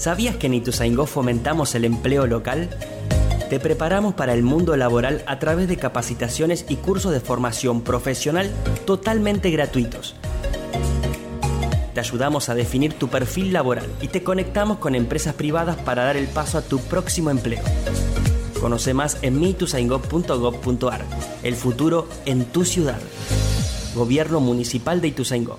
¿Sabías 0.00 0.36
que 0.36 0.46
en 0.46 0.54
Ituzaingó 0.54 1.04
fomentamos 1.04 1.74
el 1.74 1.84
empleo 1.84 2.26
local? 2.26 2.70
Te 3.50 3.60
preparamos 3.60 4.14
para 4.14 4.32
el 4.32 4.42
mundo 4.42 4.74
laboral 4.74 5.22
a 5.26 5.38
través 5.38 5.68
de 5.68 5.76
capacitaciones 5.76 6.64
y 6.70 6.76
cursos 6.76 7.12
de 7.12 7.20
formación 7.20 7.82
profesional 7.82 8.50
totalmente 8.86 9.50
gratuitos 9.50 10.14
te 11.92 12.00
ayudamos 12.00 12.48
a 12.48 12.54
definir 12.54 12.94
tu 12.94 13.08
perfil 13.08 13.52
laboral 13.52 13.86
y 14.00 14.08
te 14.08 14.22
conectamos 14.22 14.78
con 14.78 14.94
empresas 14.94 15.34
privadas 15.34 15.76
para 15.76 16.04
dar 16.04 16.16
el 16.16 16.28
paso 16.28 16.56
a 16.56 16.62
tu 16.62 16.78
próximo 16.78 17.28
empleo. 17.30 17.62
Conoce 18.58 18.94
más 18.94 19.18
en 19.20 19.38
mitusaingó.gov.ar. 19.38 21.04
El 21.42 21.56
futuro 21.56 22.08
en 22.24 22.44
tu 22.46 22.64
ciudad. 22.64 23.00
Gobierno 23.94 24.40
Municipal 24.40 25.00
de 25.00 25.08
Ituzaingó. 25.08 25.58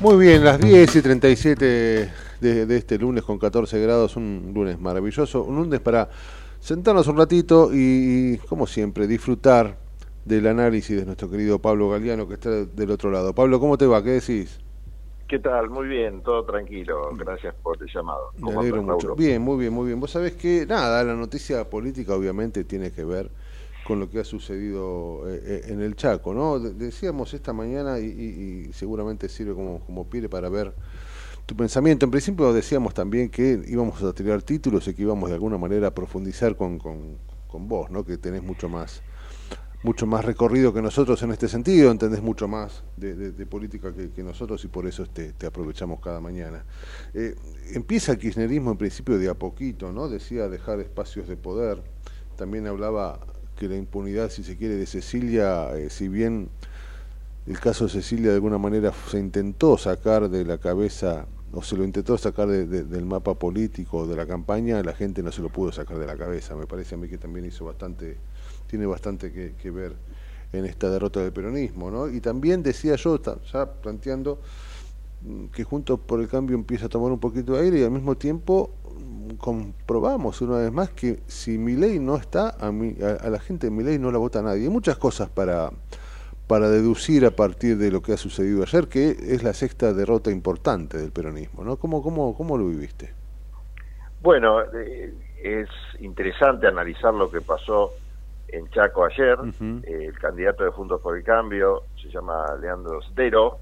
Muy 0.00 0.26
bien, 0.26 0.44
las 0.44 0.60
10 0.60 0.96
y 0.96 1.02
37 1.02 1.64
de, 2.40 2.66
de, 2.66 2.76
este 2.76 2.98
lunes 2.98 3.24
con 3.24 3.38
14 3.38 3.80
grados, 3.80 4.16
un 4.16 4.52
lunes 4.54 4.78
maravilloso, 4.78 5.42
un 5.42 5.56
lunes 5.56 5.80
para 5.80 6.10
sentarnos 6.60 7.06
un 7.06 7.16
ratito 7.16 7.70
y, 7.72 8.36
como 8.46 8.66
siempre, 8.66 9.06
disfrutar 9.06 9.78
del 10.26 10.48
análisis 10.48 10.98
de 10.98 11.06
nuestro 11.06 11.30
querido 11.30 11.60
Pablo 11.60 11.88
Galeano 11.88 12.28
que 12.28 12.34
está 12.34 12.50
del 12.50 12.90
otro 12.90 13.10
lado. 13.10 13.34
Pablo, 13.34 13.58
¿cómo 13.58 13.78
te 13.78 13.86
va? 13.86 14.02
¿Qué 14.02 14.10
decís? 14.10 14.60
¿Qué 15.28 15.38
tal? 15.38 15.70
Muy 15.70 15.88
bien, 15.88 16.22
todo 16.22 16.44
tranquilo. 16.44 17.10
Gracias 17.16 17.54
por 17.62 17.80
el 17.82 17.88
llamado. 17.88 18.32
Me 18.38 18.52
alegro 18.52 18.82
mucho. 18.82 19.14
Bien, 19.16 19.40
muy 19.40 19.56
bien, 19.58 19.72
muy 19.72 19.86
bien. 19.86 19.98
Vos 19.98 20.10
sabés 20.10 20.34
que, 20.34 20.66
nada, 20.66 21.02
la 21.04 21.14
noticia 21.14 21.68
política 21.70 22.14
obviamente 22.14 22.64
tiene 22.64 22.92
que 22.92 23.04
ver 23.04 23.30
con 23.86 24.00
lo 24.00 24.10
que 24.10 24.18
ha 24.18 24.24
sucedido 24.24 25.22
eh, 25.28 25.40
eh, 25.44 25.62
en 25.68 25.80
el 25.80 25.94
Chaco, 25.94 26.34
¿no? 26.34 26.58
Decíamos 26.58 27.32
esta 27.34 27.52
mañana 27.52 28.00
y, 28.00 28.68
seguramente 28.72 29.28
sirve 29.28 29.54
como, 29.54 29.80
como 29.80 30.10
pire 30.10 30.28
para 30.28 30.48
ver 30.48 30.74
tu 31.46 31.54
pensamiento. 31.54 32.04
En 32.04 32.10
principio 32.10 32.52
decíamos 32.52 32.94
también 32.94 33.28
que 33.30 33.62
íbamos 33.68 34.02
a 34.02 34.12
tirar 34.12 34.42
títulos 34.42 34.88
y 34.88 34.94
que 34.94 35.02
íbamos 35.02 35.28
de 35.28 35.36
alguna 35.36 35.56
manera 35.56 35.88
a 35.88 35.94
profundizar 35.94 36.56
con, 36.56 36.78
con, 36.78 37.18
vos, 37.68 37.90
¿no? 37.90 38.04
Que 38.04 38.18
tenés 38.18 38.42
mucho 38.42 38.68
más 38.68 39.02
mucho 39.82 40.06
más 40.06 40.24
recorrido 40.24 40.74
que 40.74 40.82
nosotros 40.82 41.22
en 41.22 41.30
este 41.30 41.48
sentido, 41.48 41.90
entendés 41.90 42.20
mucho 42.20 42.48
más 42.48 42.82
de, 42.96 43.46
política 43.46 43.94
que, 43.94 44.22
nosotros 44.22 44.64
y 44.64 44.68
por 44.68 44.86
eso 44.86 45.04
este, 45.04 45.32
te 45.32 45.46
aprovechamos 45.46 46.00
cada 46.00 46.20
mañana. 46.20 46.64
Eh, 47.14 47.36
empieza 47.72 48.12
el 48.12 48.18
kirchnerismo 48.18 48.72
en 48.72 48.78
principio 48.78 49.16
de 49.16 49.28
a 49.28 49.34
poquito, 49.34 49.92
¿no? 49.92 50.08
Decía 50.08 50.48
dejar 50.48 50.80
espacios 50.80 51.28
de 51.28 51.36
poder, 51.36 51.82
también 52.36 52.66
hablaba 52.66 53.20
que 53.56 53.68
la 53.68 53.76
impunidad, 53.76 54.30
si 54.30 54.44
se 54.44 54.56
quiere, 54.56 54.74
de 54.76 54.86
Cecilia, 54.86 55.76
eh, 55.76 55.90
si 55.90 56.08
bien 56.08 56.48
el 57.46 57.58
caso 57.58 57.88
Cecilia 57.88 58.30
de 58.30 58.34
alguna 58.34 58.58
manera 58.58 58.92
se 59.08 59.18
intentó 59.18 59.78
sacar 59.78 60.28
de 60.28 60.44
la 60.44 60.58
cabeza 60.58 61.26
o 61.52 61.62
se 61.62 61.76
lo 61.76 61.84
intentó 61.84 62.18
sacar 62.18 62.48
del 62.48 63.06
mapa 63.06 63.34
político 63.34 64.06
de 64.06 64.16
la 64.16 64.26
campaña, 64.26 64.82
la 64.82 64.92
gente 64.92 65.22
no 65.22 65.32
se 65.32 65.40
lo 65.40 65.48
pudo 65.48 65.72
sacar 65.72 65.98
de 65.98 66.06
la 66.06 66.16
cabeza. 66.16 66.54
Me 66.54 66.66
parece 66.66 66.96
a 66.96 66.98
mí 66.98 67.08
que 67.08 67.18
también 67.18 67.46
hizo 67.46 67.64
bastante, 67.64 68.16
tiene 68.66 68.84
bastante 68.84 69.32
que, 69.32 69.70
ver 69.70 69.94
en 70.52 70.66
esta 70.66 70.90
derrota 70.90 71.20
del 71.20 71.32
peronismo, 71.32 71.90
¿no? 71.90 72.08
Y 72.08 72.20
también 72.20 72.62
decía 72.62 72.96
yo, 72.96 73.18
ya 73.52 73.72
planteando 73.72 74.38
mm, 75.22 75.46
que 75.46 75.64
Juntos 75.64 76.00
por 76.00 76.20
el 76.20 76.28
Cambio 76.28 76.56
empieza 76.56 76.86
a 76.86 76.88
tomar 76.88 77.10
un 77.10 77.20
poquito 77.20 77.54
de 77.54 77.60
aire 77.60 77.80
y 77.80 77.84
al 77.84 77.90
mismo 77.90 78.16
tiempo 78.16 78.70
comprobamos 79.38 80.40
una 80.40 80.58
vez 80.58 80.72
más 80.72 80.90
que 80.90 81.20
si 81.26 81.58
mi 81.58 81.74
ley 81.74 81.98
no 81.98 82.16
está, 82.16 82.48
a, 82.50 82.68
a, 82.68 83.30
la 83.30 83.38
gente 83.40 83.68
de 83.68 83.70
mi 83.70 83.82
ley 83.82 83.98
no 83.98 84.10
la 84.10 84.18
vota 84.18 84.42
nadie. 84.42 84.64
Hay 84.64 84.70
muchas 84.70 84.96
cosas 84.96 85.28
para 85.28 85.70
para 86.46 86.68
deducir 86.70 87.26
a 87.26 87.30
partir 87.30 87.76
de 87.76 87.90
lo 87.90 88.02
que 88.02 88.12
ha 88.12 88.16
sucedido 88.16 88.62
ayer, 88.62 88.88
que 88.88 89.10
es 89.10 89.42
la 89.42 89.52
sexta 89.52 89.92
derrota 89.92 90.30
importante 90.30 90.96
del 90.96 91.10
peronismo, 91.10 91.64
¿no? 91.64 91.76
¿Cómo, 91.76 92.02
cómo, 92.02 92.36
cómo 92.36 92.56
lo 92.56 92.68
viviste? 92.68 93.12
Bueno, 94.22 94.62
eh, 94.62 95.12
es 95.42 95.68
interesante 96.00 96.66
analizar 96.66 97.12
lo 97.14 97.30
que 97.30 97.40
pasó 97.40 97.92
en 98.48 98.68
Chaco 98.70 99.04
ayer. 99.04 99.38
Eh, 99.60 100.06
el 100.06 100.18
candidato 100.18 100.64
de 100.64 100.70
Juntos 100.70 101.00
por 101.00 101.16
el 101.16 101.24
Cambio 101.24 101.82
se 102.00 102.08
llama 102.08 102.46
Leandro 102.60 103.00
Sdero, 103.02 103.58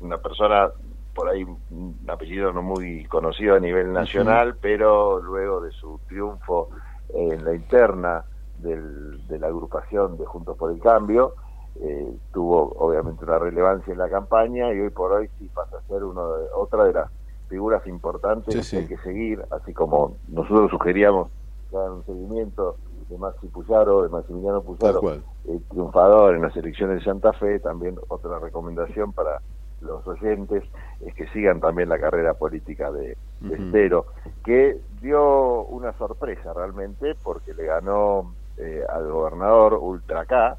una 0.00 0.18
persona 0.18 0.70
por 1.16 1.30
ahí 1.30 1.42
un 1.44 1.98
apellido 2.06 2.52
no 2.52 2.62
muy 2.62 3.06
conocido 3.06 3.56
a 3.56 3.58
nivel 3.58 3.92
nacional, 3.92 4.56
pero 4.60 5.20
luego 5.20 5.62
de 5.62 5.72
su 5.72 5.98
triunfo 6.06 6.68
en 7.14 7.42
la 7.42 7.54
interna 7.54 8.24
de 8.58 9.38
la 9.38 9.46
agrupación 9.46 10.18
de 10.18 10.26
Juntos 10.26 10.56
por 10.58 10.70
el 10.70 10.80
Cambio, 10.80 11.34
eh, 11.80 12.16
tuvo 12.32 12.74
obviamente 12.78 13.24
una 13.24 13.38
relevancia 13.38 13.92
en 13.92 13.98
la 13.98 14.08
campaña 14.08 14.72
y 14.72 14.80
hoy 14.80 14.90
por 14.90 15.12
hoy 15.12 15.28
sí 15.38 15.48
pasa 15.54 15.78
a 15.78 15.88
ser 15.88 16.04
uno 16.04 16.36
de, 16.36 16.46
otra 16.54 16.84
de 16.84 16.92
las 16.92 17.10
figuras 17.48 17.86
importantes 17.86 18.70
que 18.70 18.76
hay 18.76 18.86
que 18.86 18.98
seguir, 18.98 19.42
así 19.50 19.72
como 19.72 20.16
nosotros 20.28 20.70
sugeríamos 20.70 21.28
que 21.70 21.76
un 21.76 22.04
seguimiento 22.04 22.76
de 23.08 23.18
Maxi 23.18 23.46
Puyaro, 23.48 24.02
de 24.02 24.08
Maximiliano 24.08 24.62
Puyaro, 24.62 25.00
el 25.48 25.62
triunfador 25.70 26.34
en 26.34 26.42
las 26.42 26.56
elecciones 26.56 26.98
de 26.98 27.04
Santa 27.04 27.32
Fe, 27.34 27.60
también 27.60 27.98
otra 28.08 28.38
recomendación 28.38 29.12
para 29.12 29.40
los 29.80 30.06
oyentes 30.06 30.64
es 31.00 31.14
que 31.14 31.26
sigan 31.28 31.60
también 31.60 31.88
la 31.88 31.98
carrera 31.98 32.34
política 32.34 32.90
de, 32.90 33.16
Estero, 33.50 34.06
que 34.44 34.80
dio 35.02 35.64
una 35.64 35.92
sorpresa 35.98 36.54
realmente 36.54 37.14
porque 37.22 37.52
le 37.52 37.66
ganó 37.66 38.34
eh, 38.56 38.82
al 38.88 39.10
gobernador 39.10 39.74
Ultra 39.74 40.24
K, 40.24 40.56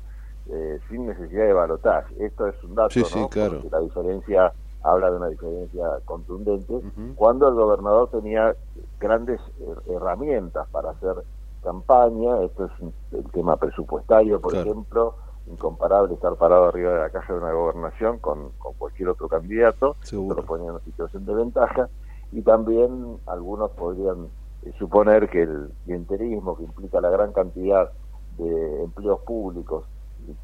eh, 0.50 0.80
sin 0.88 1.08
necesidad 1.08 1.46
de 1.46 1.54
balotaje. 1.54 2.14
Esto 2.24 2.48
es 2.48 2.64
un 2.64 2.76
dato, 2.76 3.00
¿no? 3.00 3.30
Porque 3.30 3.70
la 3.72 3.80
diferencia 3.80 4.54
habla 4.84 5.10
de 5.10 5.18
una 5.18 5.28
diferencia 5.28 5.84
contundente, 6.06 6.82
cuando 7.16 7.50
el 7.50 7.56
gobernador 7.56 8.10
tenía 8.10 8.56
grandes 9.00 9.42
herramientas 9.90 10.68
para 10.70 10.92
hacer 10.92 11.16
campaña, 11.64 12.44
esto 12.44 12.66
es 12.66 12.72
el 13.12 13.30
tema 13.32 13.58
presupuestario, 13.58 14.40
por 14.40 14.56
ejemplo, 14.56 15.16
incomparable 15.50 16.14
estar 16.14 16.36
parado 16.36 16.66
arriba 16.66 16.94
de 16.94 17.00
la 17.00 17.10
caja 17.10 17.34
de 17.34 17.40
una 17.40 17.52
gobernación 17.52 18.20
con, 18.20 18.52
cualquier 18.78 19.10
otro 19.10 19.28
candidato, 19.28 19.96
lo 20.12 20.46
ponía 20.46 20.66
en 20.66 20.72
una 20.72 20.84
situación 20.84 21.26
de 21.26 21.34
ventaja, 21.34 21.90
y 22.32 22.42
también 22.42 23.18
algunos 23.26 23.72
podrían 23.72 24.28
eh, 24.64 24.74
suponer 24.78 25.30
que 25.30 25.44
el 25.44 25.72
clientelismo, 25.86 26.58
que 26.58 26.64
implica 26.64 27.00
la 27.00 27.10
gran 27.10 27.32
cantidad 27.32 27.92
de 28.38 28.84
empleos 28.84 29.22
públicos 29.22 29.86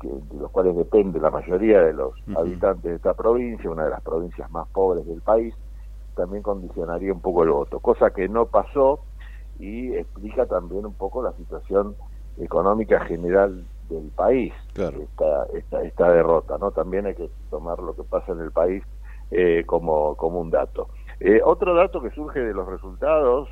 de 0.01 0.39
los 0.39 0.49
cuales 0.51 0.77
depende 0.77 1.19
la 1.19 1.29
mayoría 1.29 1.81
de 1.81 1.93
los 1.93 2.13
habitantes 2.37 2.83
de 2.83 2.95
esta 2.95 3.13
provincia, 3.13 3.69
una 3.69 3.83
de 3.83 3.89
las 3.89 4.01
provincias 4.01 4.49
más 4.49 4.67
pobres 4.69 5.05
del 5.05 5.21
país, 5.21 5.53
también 6.15 6.41
condicionaría 6.41 7.11
un 7.11 7.19
poco 7.19 7.43
el 7.43 7.49
voto, 7.49 7.79
cosa 7.79 8.11
que 8.11 8.29
no 8.29 8.45
pasó 8.45 8.99
y 9.59 9.93
explica 9.93 10.45
también 10.45 10.85
un 10.85 10.93
poco 10.93 11.21
la 11.21 11.33
situación 11.33 11.95
económica 12.37 13.01
general 13.05 13.65
del 13.89 14.09
país, 14.09 14.53
esta, 14.69 15.45
esta, 15.53 15.83
esta, 15.83 16.11
derrota, 16.11 16.57
¿no? 16.57 16.71
También 16.71 17.05
hay 17.05 17.15
que 17.15 17.29
tomar 17.49 17.79
lo 17.79 17.95
que 17.95 18.03
pasa 18.03 18.31
en 18.31 18.39
el 18.39 18.51
país 18.51 18.83
eh, 19.31 19.63
como, 19.65 20.15
como 20.15 20.39
un 20.39 20.49
dato. 20.49 20.89
Eh, 21.19 21.41
otro 21.43 21.75
dato 21.75 22.01
que 22.01 22.11
surge 22.11 22.39
de 22.39 22.53
los 22.53 22.67
resultados, 22.67 23.49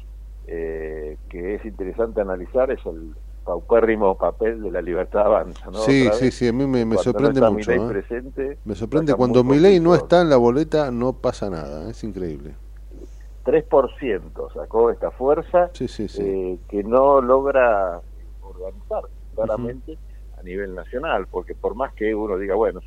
eh, 0.48 1.18
que 1.30 1.56
es 1.56 1.66
interesante 1.66 2.22
analizar, 2.22 2.72
es 2.72 2.86
el, 2.86 3.14
paupérrimo 3.44 4.18
papel 4.18 4.62
de 4.62 4.72
la 4.72 4.82
libertad 4.82 5.26
avanza. 5.26 5.66
¿no? 5.66 5.80
Sí, 5.80 6.10
sí, 6.14 6.32
sí, 6.32 6.48
a 6.48 6.54
mí 6.54 6.66
me, 6.66 6.98
sorprende 6.98 7.42
mucho. 7.42 7.72
¿eh? 7.72 8.58
me 8.66 8.76
sorprende 8.76 9.14
cuando 9.16 9.44
mi 9.44 9.60
ley 9.60 9.80
no 9.80 9.96
está 9.96 10.22
en 10.22 10.30
la 10.30 10.38
boleta, 10.38 10.92
no 10.92 11.14
pasa 11.14 11.50
nada, 11.50 11.90
es 11.90 12.04
increíble. 12.04 12.54
3% 13.46 14.54
sacó 14.54 14.92
esta 14.92 15.10
fuerza 15.12 15.72
eh, 15.80 16.60
que 16.70 16.84
no 16.84 17.22
logra 17.22 18.00
organizar 18.44 19.04
claramente 19.34 19.98
a 20.42 20.44
nivel 20.44 20.76
nacional, 20.76 21.28
porque 21.30 21.56
por 21.56 21.76
más 21.76 21.94
que 21.94 22.14
uno 22.14 22.38
diga, 22.38 22.56
bueno, 22.56 22.82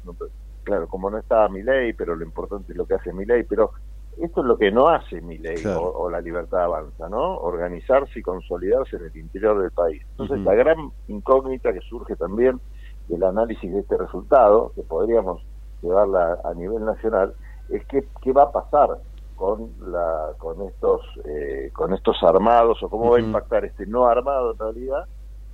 claro, 0.65 0.89
como 0.89 1.11
no 1.11 1.19
está 1.19 1.49
mi 1.49 1.63
ley, 1.63 1.93
pero 1.93 2.17
lo 2.17 2.25
importante 2.25 2.73
es 2.73 2.79
lo 2.79 2.87
que 2.87 2.95
hace 2.95 3.13
mi 3.13 3.25
ley, 3.25 3.45
pero 3.45 3.73
esto 4.19 4.41
es 4.41 4.47
lo 4.47 4.57
que 4.57 4.71
no 4.71 4.89
hace 4.89 5.21
mi 5.21 5.39
ley 5.39 5.63
o, 5.67 6.09
la 6.09 6.21
libertad 6.21 6.65
avanza, 6.65 7.09
¿no? 7.09 7.37
Organizarse 7.39 8.19
y 8.19 8.23
consolidarse 8.23 8.97
en 8.97 9.05
el 9.07 9.17
interior 9.17 9.61
del 9.61 9.73
país. 9.73 10.03
Entonces, 10.13 10.39
la 10.41 10.55
gran 10.55 10.91
incógnita 11.09 11.73
que 11.73 11.81
surge 11.81 12.15
también 12.17 12.61
del 13.09 13.25
análisis 13.25 13.73
de 13.73 13.81
este 13.81 13.97
resultado, 13.97 14.73
que 14.75 14.83
podríamos 14.83 15.43
llevarla 15.83 16.39
a 16.45 16.55
nivel 16.55 16.85
nacional, 16.85 17.35
es 17.69 17.85
que, 17.87 18.05
qué 18.23 18.33
va 18.33 18.45
a 18.45 18.53
pasar 18.53 18.99
con 19.37 19.73
la 19.91 20.31
con 20.39 20.63
estos 20.63 21.01
eh, 21.25 21.71
con 21.73 21.93
estos 21.93 22.23
armados 22.23 22.81
o 22.85 22.89
cómo 22.89 23.11
va 23.11 23.17
a 23.17 23.21
impactar 23.21 23.65
este 23.65 23.85
no 23.85 24.07
armado 24.07 24.53
en 24.53 24.59
realidad 24.59 25.09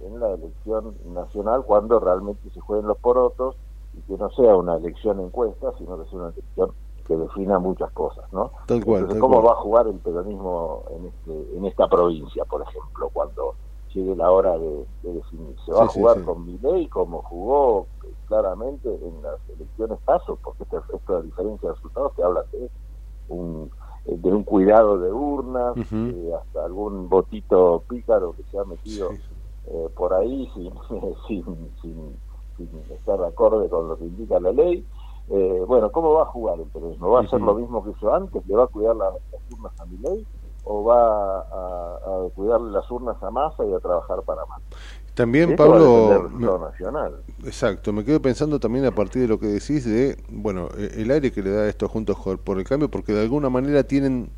en 0.05 0.21
la 0.21 0.33
elección 0.33 0.95
nacional 1.07 1.65
cuando 1.65 2.01
realmente 2.01 2.51
se 2.51 2.61
jueguen 2.61 2.87
los 2.87 2.99
porotos 2.99 3.57
y 3.95 4.01
que 4.03 4.17
no 4.17 4.31
sea 4.31 4.57
una 4.57 4.77
elección 4.77 5.21
encuesta, 5.21 5.73
sino 5.79 6.03
que 6.03 6.09
sea 6.11 6.19
una 6.19 6.29
elección 6.29 6.73
que 7.07 7.17
defina 7.17 7.59
muchas 7.59 7.91
cosas, 7.91 8.25
¿no? 8.33 8.53
¿cómo 9.19 9.43
va 9.43 9.53
a 9.53 9.57
jugar 9.57 9.89
el 9.89 9.97
peronismo 9.97 10.85
en, 10.91 11.07
este, 11.07 11.57
en 11.57 11.65
esta 11.65 11.89
provincia, 11.89 12.45
por 12.45 12.63
ejemplo, 12.63 13.11
cuando 13.13 13.57
llegue 13.93 14.15
la 14.15 14.31
hora 14.31 14.57
de, 14.57 14.87
definir? 15.03 15.57
¿Se 15.67 15.73
va 15.73 15.85
a 15.85 15.89
jugar 15.89 16.23
con 16.23 16.47
mi 16.47 16.57
ley 16.59 16.87
como 16.87 17.23
jugó 17.23 17.89
claramente 18.29 18.89
en 18.89 19.23
las 19.23 19.41
elecciones 19.49 19.99
pasos? 20.05 20.39
Porque 20.41 20.63
esto 20.63 21.17
de 21.17 21.23
diferencia 21.23 21.71
de 21.71 21.75
resultados 21.75 22.15
te 22.15 22.23
habla 22.23 22.45
de 22.53 22.71
un, 23.29 23.71
de 24.05 24.33
un 24.33 24.45
cuidado 24.45 24.99
de 24.99 25.13
urnas, 25.13 25.77
hasta 25.77 26.65
algún 26.65 27.09
botito 27.09 27.83
pícaro 27.89 28.35
que 28.35 28.45
se 28.45 28.59
ha 28.59 28.65
metido 28.65 29.11
eh, 29.71 29.89
por 29.95 30.13
ahí 30.15 30.51
sin, 30.55 30.73
sin, 31.29 31.71
sin, 31.81 32.17
sin 32.57 32.69
estar 32.91 33.23
acorde 33.23 33.69
con 33.69 33.89
lo 33.89 33.97
que 33.97 34.05
indica 34.05 34.41
la 34.41 34.53
ley. 34.53 34.85
Eh, 35.29 35.65
bueno, 35.67 35.93
¿cómo 35.93 36.15
va 36.15 36.23
a 36.23 36.27
jugar 36.27 36.59
el 36.59 36.67
peronismo? 36.67 37.11
¿Va 37.11 37.21
a 37.21 37.23
hacer 37.23 37.41
lo 37.41 37.55
mismo 37.55 37.85
que 37.85 37.91
hizo 37.91 38.13
antes? 38.13 38.45
¿Le 38.47 38.57
va 38.57 38.65
a 38.65 38.67
cuidar 38.67 38.97
las 38.97 39.15
urnas 39.53 39.73
a 39.79 39.87
ley 39.87 40.27
¿O 40.65 40.85
va 40.85 41.41
a, 41.41 42.29
cuidarle 42.35 42.73
las 42.73 42.91
urnas 42.91 43.17
a 43.23 43.31
Massa 43.31 43.65
y 43.65 43.73
a 43.73 43.79
trabajar 43.79 44.23
para 44.27 44.45
Massa? 44.47 44.65
También, 45.15 45.55
Pablo. 45.55 46.29
nacional. 46.59 47.23
Exacto, 47.45 47.93
me 47.93 48.05
quedo 48.05 48.21
pensando 48.21 48.59
también 48.59 48.85
a 48.87 48.91
partir 48.91 49.23
de 49.23 49.29
lo 49.29 49.39
que 49.39 49.47
decís 49.47 49.85
de, 49.85 50.17
bueno, 50.31 50.69
e, 50.77 51.03
el 51.03 51.11
aire 51.11 51.31
que 51.31 51.43
le 51.43 51.51
da 51.51 51.69
esto 51.69 51.89
Juntos 51.89 52.17
por 52.45 52.59
el 52.59 52.65
Cambio, 52.65 52.91
porque 52.91 53.13
de 53.13 53.23
alguna 53.23 53.51
manera 53.51 53.85
tienen 53.85 54.31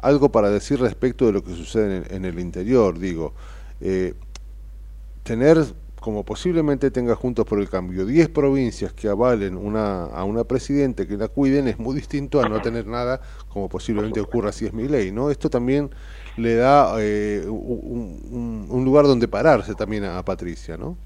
algo 0.00 0.28
para 0.28 0.50
decir 0.50 0.80
respecto 0.80 1.24
de 1.26 1.32
lo 1.32 1.42
que 1.42 1.54
sucede 1.54 2.14
en 2.14 2.24
el, 2.24 2.38
interior, 2.38 2.98
digo. 2.98 3.32
Eh, 3.80 4.14
tener 5.24 5.58
como 6.04 6.22
posiblemente 6.22 6.90
tenga 6.90 7.14
Juntos 7.14 7.46
por 7.46 7.58
el 7.58 7.70
Cambio 7.70 8.04
10 8.04 8.28
provincias 8.28 8.92
que 8.92 9.08
avalen 9.08 9.56
una, 9.56 10.04
a 10.04 10.24
una 10.24 10.44
presidente 10.44 11.06
que 11.06 11.16
la 11.16 11.28
cuiden, 11.28 11.66
es 11.66 11.78
muy 11.78 11.94
distinto 11.94 12.42
a 12.42 12.48
no 12.48 12.60
tener 12.60 12.86
nada, 12.86 13.22
como 13.48 13.70
posiblemente 13.70 14.20
ocurra 14.20 14.52
si 14.52 14.66
es 14.66 14.74
mi 14.74 14.86
ley, 14.86 15.12
¿no? 15.12 15.30
Esto 15.30 15.48
también 15.48 15.88
le 16.36 16.56
da 16.56 16.94
eh, 16.98 17.42
un, 17.48 18.82
lugar 18.84 19.06
donde 19.06 19.28
pararse 19.28 19.74
también 19.74 20.04
a, 20.04 20.22
Patricia, 20.22 20.76
¿no? 20.76 20.98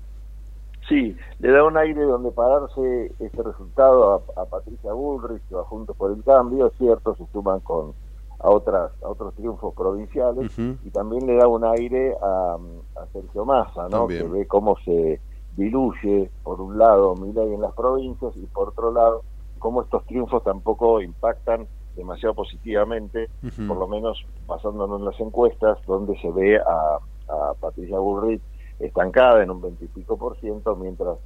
Sí, 0.88 1.16
le 1.38 1.52
da 1.52 1.62
un 1.62 1.76
aire 1.76 2.02
donde 2.02 2.32
pararse 2.32 3.12
este 3.20 3.42
resultado 3.44 4.24
a, 4.36 4.44
Patricia 4.46 4.92
Bullrich 4.92 5.42
o 5.52 5.60
a 5.60 5.64
Juntos 5.64 5.96
por 5.96 6.10
el 6.10 6.24
Cambio, 6.24 6.66
es 6.66 6.72
cierto, 6.76 7.14
se 7.14 7.24
suman 7.32 7.60
con 7.60 7.92
a 8.40 8.50
otras 8.50 8.92
a 9.02 9.08
otros 9.08 9.34
triunfos 9.34 9.74
provinciales 9.74 10.56
y 10.58 10.90
también 10.90 11.26
le 11.26 11.36
da 11.36 11.48
un 11.48 11.64
aire 11.64 12.14
a, 12.22 12.56
Sergio 13.12 13.44
Massa, 13.44 13.88
¿no? 13.88 14.06
que 14.06 14.22
ve 14.22 14.46
cómo 14.46 14.76
se 14.84 15.20
diluye 15.56 16.30
por 16.42 16.60
un 16.60 16.78
lado 16.78 17.14
Milei 17.16 17.54
en 17.54 17.60
las 17.60 17.72
provincias 17.74 18.36
y 18.36 18.46
por 18.46 18.68
otro 18.68 18.92
lado 18.92 19.22
cómo 19.58 19.82
estos 19.82 20.04
triunfos 20.06 20.44
tampoco 20.44 21.00
impactan 21.00 21.66
demasiado 21.96 22.34
positivamente, 22.34 23.28
por 23.66 23.76
lo 23.76 23.88
menos 23.88 24.24
basándonos 24.46 25.00
en 25.00 25.06
las 25.06 25.18
encuestas, 25.18 25.78
donde 25.84 26.16
se 26.20 26.30
ve 26.30 26.58
a, 26.58 26.98
a 27.28 27.54
Patricia 27.54 27.98
Bullrich 27.98 28.40
estancada 28.78 29.42
en 29.42 29.50
un 29.50 29.60
veintipico 29.60 30.16
por 30.16 30.38
ciento, 30.38 30.76
mientras 30.76 31.18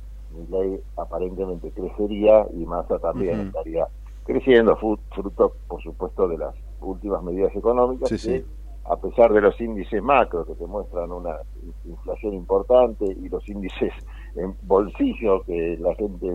ley 0.50 0.80
aparentemente 0.96 1.70
crecería 1.70 2.46
y 2.54 2.64
Massa 2.64 2.98
también 2.98 3.40
estaría 3.40 3.86
creciendo, 4.24 4.76
fruto, 4.76 5.54
por 5.68 5.82
supuesto, 5.82 6.28
de 6.28 6.38
las 6.38 6.54
últimas 6.82 7.22
medidas 7.22 7.54
económicas 7.54 8.10
que, 8.10 8.44
a 8.84 8.96
pesar 8.96 9.32
de 9.32 9.40
los 9.40 9.60
índices 9.60 10.02
macro 10.02 10.44
que 10.44 10.54
te 10.54 10.66
muestran 10.66 11.12
una 11.12 11.36
inflación 11.84 12.34
importante 12.34 13.04
y 13.04 13.28
los 13.28 13.48
índices 13.48 13.92
en 14.34 14.56
bolsillo 14.62 15.42
que 15.42 15.76
la 15.80 15.94
gente 15.94 16.26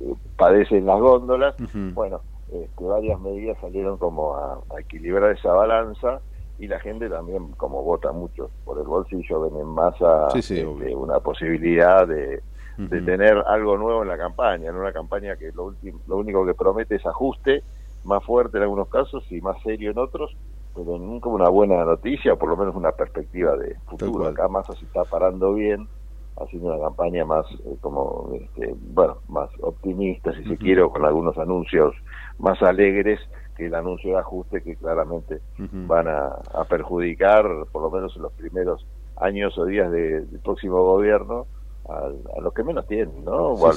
eh, 0.00 0.14
padece 0.36 0.78
en 0.78 0.86
las 0.86 1.00
góndolas, 1.00 1.54
bueno, 1.94 2.20
este, 2.52 2.84
varias 2.84 3.20
medidas 3.20 3.56
salieron 3.60 3.96
como 3.96 4.34
a, 4.34 4.60
equilibrar 4.78 5.30
esa 5.30 5.52
balanza 5.52 6.20
y 6.58 6.66
la 6.66 6.80
gente 6.80 7.08
también, 7.08 7.52
como 7.52 7.82
vota 7.82 8.12
mucho 8.12 8.50
por 8.64 8.78
el 8.78 8.84
bolsillo, 8.84 9.42
ven 9.42 9.60
en 9.60 9.68
masa 9.68 10.28
este, 10.34 10.66
una 10.66 11.20
posibilidad 11.20 12.06
de, 12.06 12.42
de 12.76 13.00
tener 13.02 13.38
algo 13.46 13.78
nuevo 13.78 14.02
en 14.02 14.08
la 14.08 14.18
campaña, 14.18 14.68
en 14.68 14.76
una 14.76 14.92
campaña 14.92 15.36
que 15.36 15.52
lo, 15.52 15.74
lo 16.06 16.16
único 16.16 16.44
que 16.44 16.54
promete 16.54 16.96
es 16.96 17.06
ajuste, 17.06 17.62
más 18.04 18.24
fuerte 18.24 18.56
en 18.56 18.64
algunos 18.64 18.88
casos 18.88 19.24
y 19.30 19.40
más 19.40 19.60
serio 19.62 19.90
en 19.90 19.98
otros, 19.98 20.36
pero 20.74 20.98
nunca 20.98 21.28
una 21.28 21.48
buena 21.48 21.84
noticia, 21.84 22.34
o 22.34 22.38
por 22.38 22.48
lo 22.48 22.56
menos 22.56 22.74
una 22.74 22.92
perspectiva 22.92 23.56
de 23.56 23.76
futuro. 23.86 24.26
Acá 24.26 24.48
Massa 24.48 24.72
se 24.74 24.84
está 24.84 25.04
parando 25.04 25.54
bien, 25.54 25.88
haciendo 26.36 26.74
una 26.74 26.82
campaña 26.82 27.24
más, 27.24 27.46
eh, 27.64 27.76
como, 27.80 28.30
este, 28.34 28.74
bueno, 28.92 29.18
más 29.28 29.50
optimista, 29.60 30.32
si 30.32 30.44
se 30.44 30.56
quiere, 30.56 30.88
con 30.88 31.04
algunos 31.04 31.36
anuncios 31.38 31.94
más 32.38 32.62
alegres 32.62 33.20
que 33.56 33.66
el 33.66 33.74
anuncio 33.74 34.12
de 34.12 34.20
ajuste 34.20 34.62
que 34.62 34.76
claramente 34.76 35.40
van 35.58 36.08
a, 36.08 36.64
perjudicar, 36.68 37.44
por 37.70 37.82
lo 37.82 37.90
menos 37.90 38.16
en 38.16 38.22
los 38.22 38.32
primeros 38.32 38.86
años 39.16 39.56
o 39.58 39.66
días 39.66 39.90
del 39.90 40.40
próximo 40.42 40.82
gobierno, 40.82 41.46
a, 41.88 42.40
los 42.40 42.52
que 42.54 42.62
menos 42.62 42.86
tienen, 42.86 43.24
¿no? 43.24 43.32
O, 43.32 43.66
a, 43.66 43.74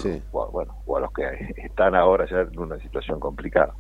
bueno, 0.51 0.76
o 0.86 0.97
a 0.97 0.99
los 0.99 1.12
que 1.12 1.24
están 1.58 1.95
ahora 1.95 2.28
ya 2.30 2.41
en 2.41 2.60
una 2.60 2.80
situación 2.80 3.20
complicada. 3.20 3.74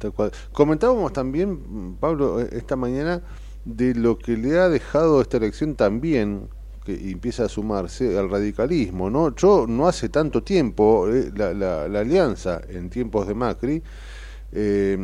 Comentábamos 0.51 1.13
también, 1.13 1.95
Pablo, 1.99 2.41
eh, 2.41 2.49
esta 2.53 2.75
mañana 2.75 3.21
de 3.65 3.95
lo 3.95 4.17
que 4.17 4.37
le 4.37 4.59
ha 4.59 4.69
dejado 4.69 5.21
esta 5.21 5.37
elección 5.37 5.75
también 5.75 6.49
que 6.85 7.11
empieza 7.11 7.45
a 7.45 7.49
sumarse 7.49 8.17
al 8.17 8.29
radicalismo, 8.29 9.09
¿no? 9.09 9.33
Yo 9.35 9.65
no 9.67 9.87
hace 9.87 10.09
tanto 10.09 10.43
tiempo, 10.43 11.07
eh, 11.07 11.31
la, 11.33 11.53
la, 11.53 11.99
alianza 11.99 12.59
en 12.67 12.89
tiempos 12.89 13.25
de 13.25 13.33
Macri, 13.33 13.81
eh, 14.51 14.97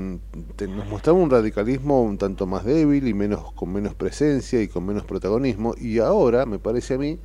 nos 0.67 0.87
mostraba 0.87 1.17
un 1.17 1.29
radicalismo 1.29 2.03
un 2.03 2.17
tanto 2.17 2.45
más 2.45 2.65
débil 2.65 3.07
y 3.07 3.13
menos 3.13 3.51
con 3.53 3.71
menos 3.71 3.95
presencia 3.95 4.61
y 4.61 4.67
con 4.67 4.85
menos 4.85 5.05
protagonismo, 5.05 5.73
y 5.77 5.99
ahora 5.99 6.45
me 6.45 6.59
parece 6.59 6.95
a 6.95 6.97
mí 6.97 7.19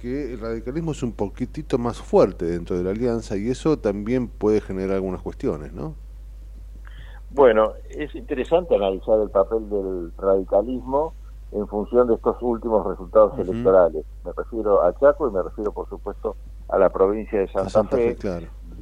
que 0.00 0.32
el 0.32 0.40
radicalismo 0.40 0.92
es 0.92 1.02
un 1.02 1.12
poquitito 1.12 1.78
más 1.78 1.98
fuerte 1.98 2.46
dentro 2.46 2.76
de 2.76 2.84
la 2.84 2.90
alianza 2.90 3.36
y 3.36 3.50
eso 3.50 3.78
también 3.78 4.28
puede 4.28 4.60
generar 4.60 4.96
algunas 4.96 5.20
cuestiones, 5.20 5.72
¿no? 5.72 5.94
Bueno, 7.30 7.74
es 7.90 8.12
interesante 8.14 8.74
analizar 8.74 9.20
el 9.20 9.30
papel 9.30 9.68
del 9.70 10.12
radicalismo 10.18 11.14
en 11.52 11.66
función 11.68 12.08
de 12.08 12.14
estos 12.14 12.36
últimos 12.40 12.84
resultados 12.86 13.38
electorales. 13.38 14.04
Me 14.24 14.32
refiero 14.32 14.82
a 14.82 14.92
Chaco 14.98 15.28
y 15.28 15.32
me 15.32 15.42
refiero, 15.42 15.70
por 15.72 15.88
supuesto, 15.88 16.36
a 16.68 16.78
la 16.78 16.88
provincia 16.90 17.38
de 17.38 17.48
Santa, 17.48 17.96
Fe, 17.96 18.16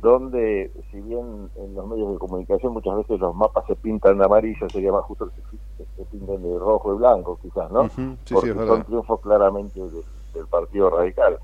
donde, 0.00 0.70
si 0.90 1.00
bien 1.00 1.50
en 1.56 1.74
los 1.74 1.86
medios 1.86 2.12
de 2.12 2.18
comunicación 2.18 2.72
muchas 2.72 2.96
veces 2.96 3.18
los 3.18 3.34
mapas 3.34 3.64
se 3.66 3.74
pintan 3.74 4.18
de 4.18 4.24
amarillo, 4.24 4.68
sería 4.70 4.92
más 4.92 5.04
justo 5.04 5.28
que 5.28 5.84
se, 5.96 6.04
pinten 6.04 6.42
de 6.42 6.58
rojo 6.58 6.94
y 6.94 6.98
blanco, 6.98 7.38
quizás, 7.42 7.70
¿no? 7.70 7.88
Porque 8.30 8.54
son 8.54 8.84
triunfos 8.84 9.20
claramente 9.20 9.80
de, 9.80 10.02
del 10.38 10.46
Partido 10.46 10.90
Radical. 10.90 11.38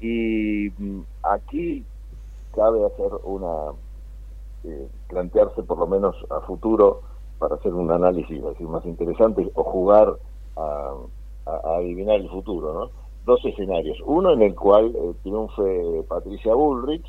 Y 0.00 0.70
mm, 0.78 1.00
aquí 1.22 1.84
cabe 2.54 2.84
hacer 2.84 3.10
una, 3.24 3.72
eh, 4.64 4.88
plantearse 5.08 5.62
por 5.62 5.78
lo 5.78 5.86
menos 5.86 6.16
a 6.30 6.40
futuro 6.40 7.02
para 7.38 7.54
hacer 7.54 7.72
un 7.72 7.90
análisis 7.90 8.42
decir, 8.42 8.66
más 8.66 8.84
interesante 8.84 9.48
o 9.54 9.62
jugar 9.62 10.16
a, 10.56 10.94
adivinar 11.76 12.16
el 12.16 12.28
futuro, 12.28 12.74
¿no? 12.74 12.90
Dos 13.24 13.42
escenarios. 13.44 13.98
Uno 14.04 14.32
en 14.32 14.42
el 14.42 14.54
cual 14.54 14.94
eh, 14.94 15.14
triunfe 15.22 16.02
Patricia 16.08 16.54
Bullrich, 16.54 17.06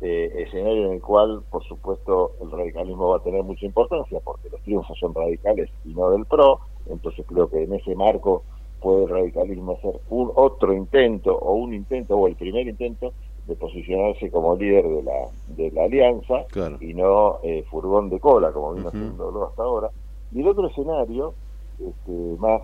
eh, 0.00 0.30
escenario 0.36 0.86
en 0.86 0.92
el 0.94 1.00
cual, 1.00 1.42
por 1.50 1.64
supuesto, 1.64 2.32
el 2.42 2.50
radicalismo 2.50 3.08
va 3.08 3.16
a 3.16 3.22
tener 3.22 3.42
mucha 3.42 3.64
importancia 3.66 4.20
porque 4.22 4.50
los 4.50 4.60
triunfos 4.62 4.98
son 4.98 5.14
radicales 5.14 5.70
y 5.84 5.94
no 5.94 6.10
del 6.10 6.26
PRO. 6.26 6.60
Entonces 6.86 7.24
creo 7.26 7.48
que 7.48 7.62
en 7.62 7.72
ese 7.72 7.94
marco 7.94 8.44
puede 8.82 9.04
el 9.04 9.08
radicalismo 9.08 9.72
hacer 9.72 10.00
un 10.10 10.30
otro 10.34 10.74
intento 10.74 11.36
o 11.36 11.54
un 11.54 11.72
intento 11.72 12.16
o 12.16 12.26
el 12.26 12.34
primer 12.34 12.66
intento 12.66 13.12
de 13.46 13.56
posicionarse 13.56 14.30
como 14.30 14.56
líder 14.56 14.86
de 14.86 15.02
la, 15.02 15.28
de 15.48 15.70
la 15.72 15.84
alianza 15.84 16.44
y 16.80 16.94
no 16.94 17.38
eh, 17.42 17.64
furgón 17.70 18.08
de 18.08 18.20
cola 18.20 18.52
como 18.52 18.74
vino 18.74 18.88
haciendo 18.88 19.46
hasta 19.46 19.62
ahora. 19.62 19.90
Y 20.32 20.40
el 20.40 20.48
otro 20.48 20.68
escenario, 20.68 21.34
este, 21.78 22.12
más 22.38 22.62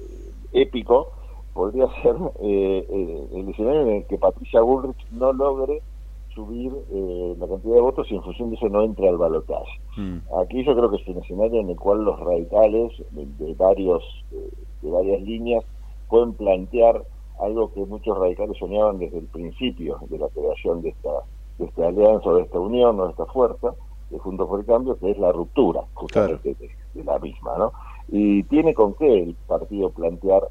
eh, 0.00 0.30
épico, 0.52 1.10
podría 1.54 1.86
ser 2.02 2.16
eh, 2.42 3.28
el 3.32 3.48
escenario 3.48 3.82
en 3.82 3.90
el 3.96 4.04
que 4.06 4.18
Patricia 4.18 4.60
Bullrich 4.60 5.10
no 5.12 5.32
logre 5.32 5.80
subir 6.34 6.72
la 7.38 7.46
cantidad 7.46 7.76
de 7.76 7.80
votos 7.80 8.10
y 8.10 8.16
en 8.16 8.22
función 8.24 8.50
de 8.50 8.56
eso 8.56 8.68
no 8.68 8.82
entre 8.82 9.08
al 9.08 9.16
balotaje. 9.16 9.70
Mm. 9.96 10.16
Aquí 10.42 10.64
yo 10.64 10.74
creo 10.74 10.90
que 10.90 10.96
es 10.96 11.06
un 11.06 11.22
escenario 11.22 11.60
en 11.60 11.70
el 11.70 11.76
cual 11.76 12.02
los 12.02 12.18
radicales 12.18 12.90
de 13.12 13.54
varios 13.54 14.02
de 14.84 14.90
varias 14.90 15.22
líneas 15.22 15.64
pueden 16.08 16.34
plantear 16.34 17.02
algo 17.40 17.72
que 17.72 17.84
muchos 17.84 18.16
radicales 18.16 18.56
soñaban 18.58 18.98
desde 18.98 19.18
el 19.18 19.26
principio 19.26 19.98
de 20.08 20.18
la 20.18 20.28
creación 20.28 20.82
de 20.82 20.90
esta, 20.90 21.10
de 21.58 21.64
esta 21.64 21.88
alianza, 21.88 22.30
de 22.30 22.42
esta 22.42 22.60
unión, 22.60 23.00
o 23.00 23.06
de 23.06 23.10
esta 23.10 23.26
fuerza, 23.26 23.74
de 24.10 24.18
Juntos 24.18 24.48
por 24.48 24.60
el 24.60 24.66
Cambio, 24.66 24.96
que 24.98 25.10
es 25.10 25.18
la 25.18 25.32
ruptura 25.32 25.82
justamente 25.94 26.54
de, 26.54 27.04
la 27.04 27.18
misma. 27.18 27.58
¿no? 27.58 27.72
Y 28.08 28.44
tiene 28.44 28.74
con 28.74 28.94
qué 28.94 29.22
el 29.22 29.34
partido 29.48 29.90
plantear 29.90 30.46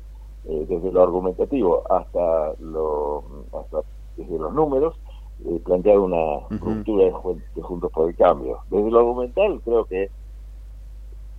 eh, 0.45 0.65
desde 0.67 0.91
lo 0.91 1.03
argumentativo 1.03 1.83
hasta, 1.89 2.53
lo, 2.59 3.23
hasta 3.53 3.79
desde 4.17 4.37
los 4.37 4.53
números, 4.53 4.95
eh, 5.45 5.61
plantear 5.63 5.99
una 5.99 6.39
ruptura 6.49 7.05
de, 7.05 7.41
de 7.55 7.61
Juntos 7.61 7.91
por 7.93 8.09
el 8.09 8.15
Cambio. 8.15 8.59
Desde 8.69 8.91
lo 8.91 8.99
argumental 8.99 9.61
creo 9.63 9.85
que 9.85 10.09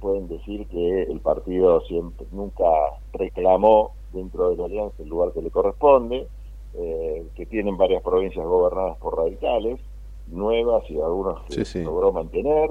pueden 0.05 0.29
decir 0.29 0.67
que 0.67 1.05
el 1.05 1.19
partido 1.21 1.81
siempre 1.87 2.27
nunca 2.31 2.67
reclamó 3.15 3.93
dentro 4.13 4.51
de 4.51 4.57
la 4.59 4.67
alianza 4.67 5.03
el 5.03 5.09
lugar 5.09 5.33
que 5.33 5.41
le 5.41 5.51
corresponde, 5.51 6.29
eh, 6.75 7.27
que 7.35 7.47
tienen 7.47 7.79
varias 7.79 8.03
provincias 8.03 8.45
gobernadas 8.45 8.99
por 8.99 9.17
radicales, 9.17 9.81
nuevas 10.27 10.85
y 10.91 11.01
algunos 11.01 11.43
que 11.45 11.83
logró 11.83 12.13
mantener, 12.13 12.69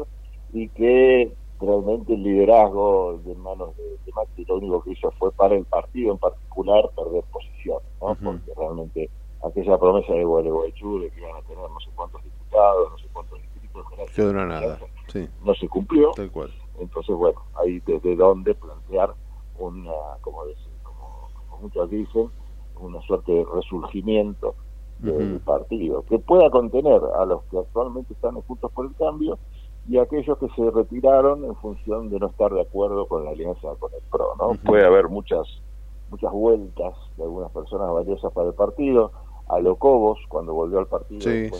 y 0.53 0.69
que 0.69 1.33
realmente 1.59 2.13
el 2.13 2.21
liderazgo 2.21 3.19
de 3.25 3.33
manos 3.33 3.75
de, 3.77 3.83
de, 4.05 4.11
Macri 4.13 4.45
lo 4.45 4.57
único 4.57 4.83
que 4.83 4.91
hizo 4.91 5.09
fue 5.17 5.31
para 5.31 5.55
el 5.55 5.65
partido 5.65 6.11
en 6.11 6.19
particular 6.19 6.87
perder 6.95 7.23
posición, 7.31 7.79
¿no? 7.99 8.15
porque 8.23 8.51
realmente 8.55 9.09
aquella 9.43 9.79
promesa 9.79 10.13
de 10.13 10.23
Gualeguaychú 10.23 10.99
de 10.99 11.09
que 11.09 11.19
iban 11.19 11.35
a 11.35 11.41
tener 11.47 11.67
no 11.67 11.79
sé 11.79 11.89
cuántos 11.95 12.23
diputados, 12.23 12.91
no 12.91 12.97
sé 12.99 13.05
cuántos 13.11 13.39
distritos, 13.41 13.85
nada. 14.33 14.79
no 15.43 15.55
se 15.55 15.67
cumplió. 15.67 16.11
Tal 16.11 16.29
cual. 16.29 16.51
Entonces, 16.79 17.15
bueno, 17.15 17.41
ahí 17.55 17.79
desde 17.85 18.15
dónde 18.15 18.55
plantear 18.55 19.13
una, 19.59 19.91
como, 20.21 20.45
decir, 20.45 20.71
como, 20.83 21.29
muchos 21.61 21.89
dicen, 21.89 22.29
una 22.79 23.01
suerte 23.01 23.31
de 23.31 23.45
resurgimiento 23.53 24.55
del 24.99 25.41
partido, 25.41 26.03
que 26.03 26.17
pueda 26.17 26.49
contener 26.49 27.01
a 27.17 27.25
los 27.25 27.43
que 27.45 27.57
actualmente 27.57 28.13
están 28.13 28.39
juntos 28.41 28.71
por 28.71 28.85
el 28.85 28.95
cambio 28.95 29.37
y 29.89 29.97
a 29.97 30.03
aquellos 30.03 30.37
que 30.37 30.47
se 30.55 30.71
retiraron 30.71 31.43
en 31.43 31.55
función 31.55 32.09
de 32.09 32.19
no 32.19 32.27
estar 32.27 32.53
de 32.53 32.61
acuerdo 32.61 33.05
con 33.07 33.25
la 33.25 33.31
alianza 33.31 33.75
con 33.79 33.91
el 33.93 34.01
PRO, 34.09 34.35
¿no? 34.39 34.53
Puede 34.63 34.85
haber 34.85 35.09
muchas 35.09 35.45
muchas 36.09 36.31
vueltas 36.31 36.93
de 37.17 37.23
algunas 37.23 37.51
personas 37.51 37.91
valiosas 37.91 38.31
para 38.33 38.49
el 38.49 38.53
partido, 38.53 39.11
a 39.49 39.59
Locobos 39.59 40.19
cuando 40.29 40.53
volvió 40.53 40.79
al 40.79 40.87
partido 40.87 41.29
de, 41.29 41.51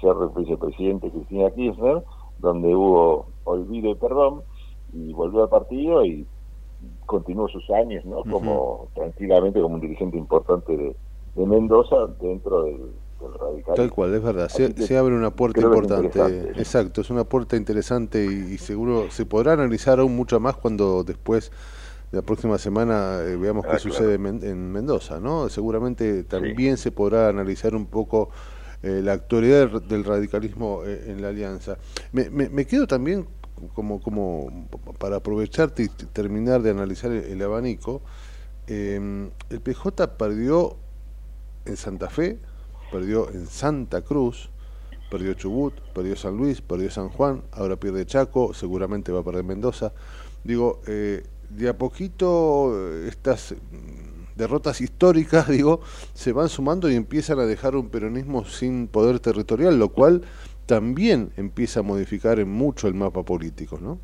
ser 0.00 0.16
el 0.20 0.28
vicepresidente 0.36 1.10
Cristina 1.10 1.50
Kirchner, 1.52 2.02
donde 2.40 2.74
hubo 2.74 3.26
olvido 3.44 3.90
y 3.90 3.94
perdón, 3.94 4.42
y 4.92 5.12
volvió 5.12 5.42
al 5.42 5.48
partido 5.48 6.04
y 6.04 6.26
continuó 7.06 7.48
sus 7.48 7.68
años, 7.70 8.04
¿no? 8.04 8.22
Como 8.22 8.88
tranquilamente 8.94 9.60
como 9.60 9.74
un 9.74 9.80
dirigente 9.80 10.16
importante 10.16 10.76
de, 10.76 10.96
Mendoza 11.36 11.96
dentro 12.20 12.64
del, 12.64 12.92
radical. 13.38 13.74
Tal 13.74 13.90
cual, 13.90 14.14
es 14.14 14.22
verdad. 14.22 14.48
Se, 14.48 14.96
abre 14.96 15.14
una 15.14 15.30
puerta 15.30 15.60
importante. 15.60 16.50
Exacto, 16.56 17.00
es 17.00 17.10
una 17.10 17.24
puerta 17.24 17.56
interesante 17.56 18.24
y, 18.24 18.58
seguro 18.58 19.10
se 19.10 19.26
podrá 19.26 19.52
analizar 19.52 20.00
aún 20.00 20.16
mucho 20.16 20.40
más 20.40 20.56
cuando 20.56 21.02
después 21.04 21.50
de 22.10 22.18
la 22.18 22.22
próxima 22.22 22.58
semana 22.58 23.20
eh, 23.22 23.36
veamos 23.36 23.64
qué 23.64 23.76
ah, 23.76 23.78
sucede 23.78 24.14
en, 24.14 24.72
Mendoza, 24.72 25.20
¿no? 25.20 25.48
Seguramente 25.48 26.24
también 26.24 26.76
se 26.76 26.90
podrá 26.90 27.28
analizar 27.28 27.74
un 27.74 27.86
poco 27.86 28.30
eh, 28.82 29.00
la 29.02 29.12
actualidad 29.12 29.82
del, 29.82 30.04
radicalismo 30.04 30.82
eh, 30.84 31.04
en 31.08 31.20
la 31.20 31.28
alianza. 31.28 31.76
Me, 32.12 32.30
me, 32.30 32.64
quedo 32.66 32.86
también 32.86 33.26
como, 33.74 34.00
como 34.00 34.68
para 34.98 35.16
aprovecharte 35.16 35.82
y 35.82 35.88
terminar 35.88 36.62
de 36.62 36.70
analizar 36.70 37.12
el, 37.12 37.42
abanico, 37.42 38.00
em, 38.66 39.30
el 39.50 39.60
PJ 39.60 40.16
perdió 40.16 40.76
en 41.66 41.76
Santa 41.76 42.08
Fe, 42.08 42.38
perdió 42.90 43.30
en 43.30 43.46
Santa 43.46 44.00
Cruz, 44.00 44.48
perdió 45.10 45.34
Chubut, 45.34 45.74
perdió 45.92 46.16
San 46.16 46.36
Luis, 46.36 46.62
perdió 46.62 46.90
San 46.90 47.10
Juan, 47.10 47.42
ahora 47.52 47.76
pierde 47.76 48.06
Chaco, 48.06 48.54
seguramente 48.54 49.12
va 49.12 49.20
a 49.20 49.24
perder 49.24 49.44
Mendoza. 49.44 49.92
Digo, 50.42 50.80
eh, 50.86 51.22
de 51.50 51.68
a 51.68 51.76
poquito 51.76 52.88
estas 53.06 53.54
derrotas 54.40 54.80
históricas, 54.80 55.48
digo, 55.58 55.80
se 56.14 56.32
van 56.32 56.48
sumando 56.48 56.90
y 56.90 56.96
empiezan 56.96 57.38
a 57.38 57.46
dejar 57.46 57.76
un 57.76 57.90
peronismo 57.90 58.44
sin 58.44 58.88
poder 58.88 59.20
territorial, 59.20 59.78
lo 59.78 59.90
cual 59.90 60.22
también 60.66 61.32
empieza 61.36 61.80
a 61.80 61.82
modificar 61.82 62.38
en 62.40 62.50
mucho 62.50 62.88
el 62.88 62.94
mapa 62.94 63.22
político, 63.22 63.78
¿no? 63.80 63.98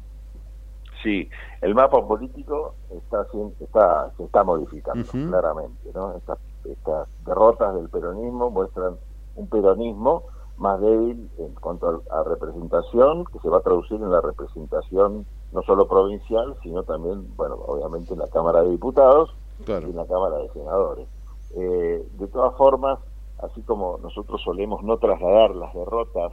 Sí, 1.03 1.28
el 1.61 1.74
mapa 1.74 2.05
político 2.07 2.74
está, 2.91 3.26
está 3.61 4.12
se 4.16 4.24
está 4.24 4.45
modificando 4.45 5.07
claramente, 5.09 5.91
¿no? 5.95 6.16
Estas, 6.16 6.39
estas 6.64 7.09
derrotas 7.24 7.74
del 7.74 7.89
peronismo 7.89 8.51
muestran 8.51 8.97
un 9.37 9.49
peronismo 9.49 10.24
más 10.59 10.80
débil 10.80 11.30
en 11.39 11.55
cuanto 11.55 12.03
a, 12.11 12.22
representación, 12.24 13.24
que 13.26 13.39
se 13.41 13.49
va 13.49 13.59
a 13.59 13.61
traducir 13.61 14.01
en 14.01 14.11
la 14.11 14.20
representación 14.20 15.26
no 15.53 15.62
solo 15.62 15.87
provincial, 15.87 16.57
sino 16.62 16.82
también, 16.82 17.26
bueno, 17.37 17.55
obviamente 17.66 18.14
en 18.14 18.20
la 18.20 18.28
Cámara 18.28 18.62
de 18.62 18.70
Diputados 18.70 19.30
y 19.66 19.72
en 19.72 19.96
la 19.96 20.07
Cámara 20.07 20.38
de 20.38 20.48
Senadores. 20.50 21.09
Eh, 21.57 22.04
de 22.18 22.26
todas 22.28 22.57
formas, 22.57 22.98
así 23.38 23.62
como 23.62 23.98
nosotros 23.98 24.40
solemos 24.42 24.82
no 24.82 24.98
trasladar 24.98 25.54
las 25.54 25.72
derrotas 25.74 26.32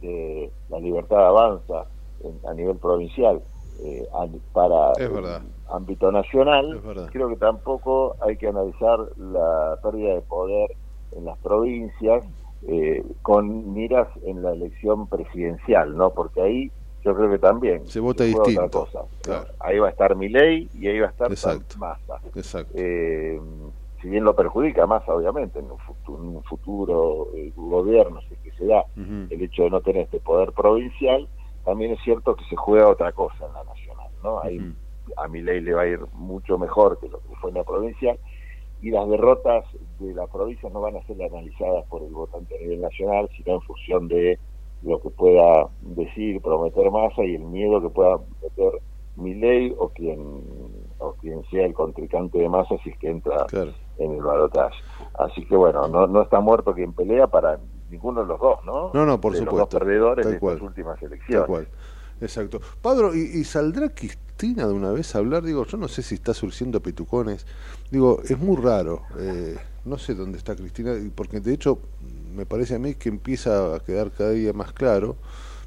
de 0.00 0.50
la 0.68 0.78
libertad 0.78 1.26
avanza 1.26 1.86
a 2.46 2.54
nivel 2.54 2.76
provincial 2.76 3.42
eh, 3.82 4.06
para 4.52 4.92
el 4.92 5.42
ámbito 5.68 6.12
nacional, 6.12 6.80
creo 7.10 7.28
que 7.28 7.36
tampoco 7.36 8.16
hay 8.20 8.36
que 8.36 8.48
analizar 8.48 8.98
la 9.16 9.78
pérdida 9.82 10.14
de 10.14 10.22
poder 10.22 10.70
en 11.12 11.24
las 11.24 11.38
provincias 11.38 12.24
eh, 12.68 13.02
con 13.22 13.72
miras 13.72 14.08
en 14.24 14.42
la 14.42 14.52
elección 14.52 15.06
presidencial, 15.06 15.96
¿no? 15.96 16.10
Porque 16.10 16.42
ahí 16.42 16.72
yo 17.04 17.14
creo 17.14 17.30
que 17.30 17.38
también. 17.38 17.86
Se 17.86 18.00
vota 18.00 18.24
distinto. 18.24 18.88
Ahí 19.58 19.78
va 19.78 19.88
a 19.88 19.90
estar 19.90 20.16
mi 20.16 20.28
ley 20.28 20.68
y 20.74 20.88
ahí 20.88 21.00
va 21.00 21.08
a 21.08 21.10
estar 21.10 21.30
Massa. 21.78 22.20
Eh, 22.74 23.40
si 24.00 24.08
bien 24.08 24.24
lo 24.24 24.34
perjudica 24.34 24.86
más, 24.86 25.06
obviamente, 25.08 25.58
en 25.58 25.70
un 25.70 25.78
futuro, 25.78 26.22
en 26.22 26.28
un 26.36 26.42
futuro 26.44 27.28
gobierno, 27.56 28.20
si 28.22 28.34
es 28.34 28.40
que 28.40 28.52
se 28.52 28.66
da 28.66 28.84
el 28.96 29.42
hecho 29.42 29.64
de 29.64 29.70
no 29.70 29.80
tener 29.80 30.04
este 30.04 30.20
poder 30.20 30.52
provincial, 30.52 31.28
también 31.64 31.92
es 31.92 32.00
cierto 32.02 32.34
que 32.34 32.44
se 32.46 32.56
juega 32.56 32.88
otra 32.88 33.12
cosa 33.12 33.46
en 33.46 33.52
la 33.52 33.64
nacional, 33.64 34.08
¿no? 34.22 34.40
Ahí 34.40 34.74
a 35.16 35.28
mi 35.28 35.42
ley 35.42 35.60
le 35.60 35.74
va 35.74 35.82
a 35.82 35.86
ir 35.86 36.00
mucho 36.14 36.58
mejor 36.58 36.98
que 37.00 37.08
lo 37.08 37.18
que 37.20 37.34
fue 37.40 37.50
en 37.50 37.56
la 37.56 37.64
provincial 37.64 38.18
y 38.82 38.90
las 38.90 39.08
derrotas 39.08 39.64
de 39.98 40.14
la 40.14 40.26
provincia 40.26 40.70
no 40.70 40.80
van 40.80 40.96
a 40.96 41.06
ser 41.06 41.22
analizadas 41.22 41.84
por 41.86 42.02
el 42.02 42.12
votante 42.12 42.56
a 42.56 42.60
nivel 42.60 42.80
nacional, 42.80 43.28
sino 43.36 43.56
en 43.56 43.60
función 43.62 44.08
de 44.08 44.38
lo 44.82 45.00
que 45.00 45.10
pueda 45.10 45.68
decir, 45.82 46.40
prometer 46.40 46.90
masa 46.90 47.24
y 47.24 47.34
el 47.34 47.44
miedo 47.44 47.80
que 47.82 47.90
pueda 47.90 48.18
meter 48.42 48.80
mi 49.16 49.34
ley 49.34 49.74
o 49.78 49.88
quien 49.90 50.40
o 50.98 51.12
quien 51.14 51.42
sea 51.50 51.66
el 51.66 51.74
contrincante 51.74 52.38
de 52.38 52.48
masa 52.48 52.76
si 52.82 52.90
es 52.90 52.98
que 52.98 53.10
entra 53.10 53.46
en 53.98 54.12
el 54.12 54.22
balotaje. 54.22 54.76
Así 55.18 55.44
que 55.46 55.56
bueno, 55.56 55.88
no, 55.88 56.06
no 56.06 56.22
está 56.22 56.40
muerto 56.40 56.74
quien 56.74 56.92
pelea 56.92 57.26
para 57.26 57.58
ninguno 57.90 58.22
de 58.22 58.26
los 58.26 58.40
dos, 58.40 58.64
¿no? 58.64 58.90
No, 58.94 59.06
no, 59.06 59.20
por 59.20 59.34
supuesto. 59.34 59.56
Los 59.56 59.68
dos 59.70 59.80
perdedores 59.80 60.26
de 60.26 60.40
las 60.40 60.62
últimas 60.62 61.02
elecciones. 61.02 61.46
cual. 61.46 61.68
Exacto. 62.20 62.60
Padro, 62.82 63.14
¿y, 63.14 63.44
saldrá 63.44 63.88
Cristina 63.88 64.66
de 64.66 64.74
una 64.74 64.92
vez 64.92 65.14
a 65.14 65.18
hablar? 65.18 65.42
Digo, 65.42 65.64
yo 65.64 65.78
no 65.78 65.88
sé 65.88 66.02
si 66.02 66.14
está 66.14 66.34
surciendo 66.34 66.80
petucones. 66.80 67.46
Digo, 67.90 68.20
es 68.22 68.38
muy 68.38 68.56
raro. 68.56 69.02
Eh, 69.18 69.56
no 69.84 69.96
sé 69.96 70.14
dónde 70.14 70.36
está 70.36 70.54
Cristina, 70.54 70.94
porque 71.14 71.40
de 71.40 71.54
hecho 71.54 71.78
me 72.40 72.46
parece 72.46 72.76
a 72.76 72.78
mí 72.78 72.94
que 72.94 73.10
empieza 73.10 73.74
a 73.74 73.80
quedar 73.80 74.12
cada 74.12 74.30
día 74.30 74.54
más 74.54 74.72
claro, 74.72 75.18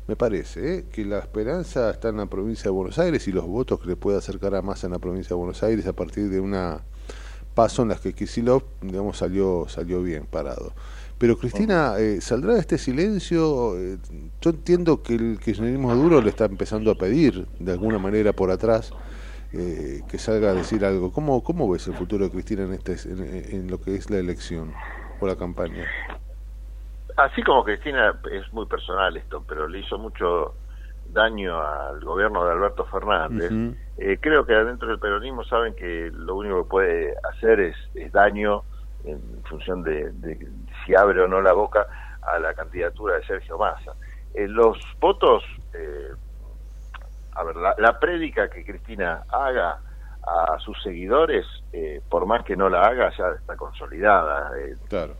me 0.07 0.15
parece, 0.15 0.77
¿eh? 0.77 0.85
que 0.91 1.05
la 1.05 1.19
esperanza 1.19 1.91
está 1.91 2.09
en 2.09 2.17
la 2.17 2.25
provincia 2.25 2.63
de 2.63 2.71
Buenos 2.71 2.97
Aires 2.97 3.27
y 3.27 3.31
los 3.31 3.45
votos 3.45 3.79
que 3.79 3.89
le 3.89 3.95
puede 3.95 4.17
acercar 4.17 4.55
a 4.55 4.63
más 4.63 4.83
en 4.83 4.89
la 4.89 4.97
provincia 4.97 5.29
de 5.29 5.35
Buenos 5.35 5.61
Aires 5.61 5.85
a 5.85 5.93
partir 5.93 6.29
de 6.29 6.39
una 6.39 6.81
paso 7.53 7.83
en 7.83 7.89
las 7.89 7.99
que 7.99 8.13
Kisilov, 8.13 8.63
digamos, 8.81 9.19
salió, 9.19 9.67
salió 9.69 10.01
bien 10.01 10.25
parado. 10.25 10.73
Pero 11.19 11.37
Cristina, 11.37 11.93
eh, 11.99 12.19
¿saldrá 12.21 12.55
de 12.55 12.61
este 12.61 12.79
silencio? 12.79 13.77
Eh, 13.77 13.99
yo 14.41 14.49
entiendo 14.49 15.03
que 15.03 15.13
el 15.13 15.39
kirchnerismo 15.39 15.93
duro 15.93 16.23
le 16.23 16.29
está 16.29 16.45
empezando 16.45 16.89
a 16.89 16.95
pedir, 16.95 17.47
de 17.59 17.71
alguna 17.71 17.99
manera 17.99 18.33
por 18.33 18.49
atrás, 18.49 18.91
eh, 19.53 20.01
que 20.07 20.17
salga 20.17 20.49
a 20.49 20.53
decir 20.55 20.83
algo. 20.83 21.11
¿Cómo, 21.11 21.43
¿Cómo 21.43 21.69
ves 21.69 21.87
el 21.87 21.93
futuro 21.93 22.25
de 22.25 22.31
Cristina 22.31 22.63
en, 22.63 22.73
este, 22.73 22.97
en, 23.55 23.69
lo 23.69 23.79
que 23.79 23.95
es 23.95 24.09
la 24.09 24.17
elección 24.17 24.73
o 25.21 25.27
la 25.27 25.35
campaña? 25.35 25.85
Así 27.17 27.43
como 27.43 27.63
Cristina 27.63 28.19
es 28.31 28.51
muy 28.53 28.65
personal 28.65 29.15
esto, 29.17 29.43
pero 29.47 29.67
le 29.67 29.79
hizo 29.79 29.97
mucho 29.97 30.55
daño 31.09 31.61
al 31.61 32.03
gobierno 32.03 32.43
de 32.43 32.51
Alberto 32.51 32.85
Fernández, 32.85 33.51
creo 34.19 34.45
que 34.45 34.55
adentro 34.55 34.87
del 34.87 34.99
peronismo 34.99 35.43
saben 35.43 35.75
que 35.75 36.09
lo 36.11 36.35
único 36.35 36.63
que 36.63 36.69
puede 36.69 37.13
hacer 37.31 37.59
es, 37.59 37.75
es 37.93 38.11
daño 38.11 38.63
en 39.03 39.43
función 39.43 39.83
de, 39.83 40.11
si 40.85 40.95
abre 40.95 41.21
o 41.21 41.27
no 41.27 41.41
la 41.41 41.53
boca 41.53 41.87
a 42.21 42.39
la 42.39 42.53
candidatura 42.53 43.17
de 43.17 43.25
Sergio 43.25 43.57
Massa. 43.57 43.93
Eh, 44.33 44.47
los 44.47 44.77
votos, 44.99 45.43
eh, 45.73 46.11
a 47.33 47.43
ver, 47.43 47.55
la, 47.55 47.99
prédica 47.99 48.49
que 48.49 48.63
Cristina 48.63 49.23
haga 49.29 49.79
a 50.25 50.57
sus 50.59 50.81
seguidores, 50.81 51.45
eh, 51.73 52.01
por 52.09 52.25
más 52.25 52.45
que 52.45 52.55
no 52.55 52.69
la 52.69 52.83
haga, 52.83 53.11
ya 53.17 53.31
está 53.37 53.57
consolidada. 53.57 54.51
claro. 54.87 55.15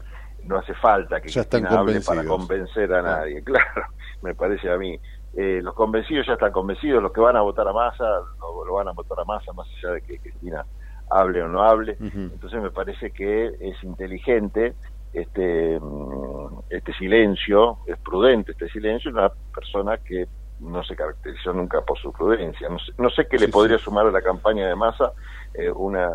No 0.45 0.57
hace 0.57 0.73
falta 0.73 1.21
que 1.21 1.31
Cristina 1.31 1.69
hable 1.69 2.01
para 2.01 2.25
convencer 2.25 2.93
a 2.93 3.01
nadie, 3.01 3.43
claro, 3.45 3.85
me 4.21 4.35
parece 4.35 4.69
a 4.69 4.77
mí. 4.77 4.99
los 5.33 5.73
convencidos 5.73 6.27
ya 6.27 6.33
están 6.33 6.51
convencidos, 6.51 7.01
los 7.01 7.11
que 7.11 7.21
van 7.21 7.35
a 7.37 7.41
votar 7.41 7.67
a 7.67 7.73
Massa 7.73 8.05
lo, 8.39 8.65
lo 8.65 8.73
van 8.73 8.87
a 8.87 8.91
votar 8.91 9.19
a 9.19 9.25
Massa, 9.25 9.53
más 9.53 9.67
allá 9.77 9.93
de 9.93 10.01
que 10.01 10.19
Cristina 10.19 10.65
hable 11.09 11.41
o 11.41 11.47
no 11.47 11.63
hable. 11.63 11.97
Entonces 11.99 12.61
me 12.61 12.71
parece 12.71 13.11
que 13.11 13.47
es 13.59 13.83
inteligente 13.83 14.73
este, 15.13 15.79
mm, 15.79 16.59
este 16.69 16.93
silencio, 16.93 17.79
es 17.87 17.97
prudente 17.99 18.53
este 18.53 18.67
silencio, 18.69 19.11
una 19.11 19.31
persona 19.53 19.97
que 19.97 20.27
no 20.59 20.83
se 20.83 20.95
caracterizó 20.95 21.53
nunca 21.53 21.81
por 21.81 21.99
su 21.99 22.11
prudencia. 22.11 22.67
No 22.97 23.09
sé, 23.09 23.27
qué 23.27 23.37
le 23.37 23.49
podría 23.49 23.77
sumar 23.77 24.07
a 24.07 24.11
la 24.11 24.21
campaña 24.21 24.67
de 24.67 24.75
masa 24.75 25.11
eh, 25.53 25.69
unas 25.69 26.09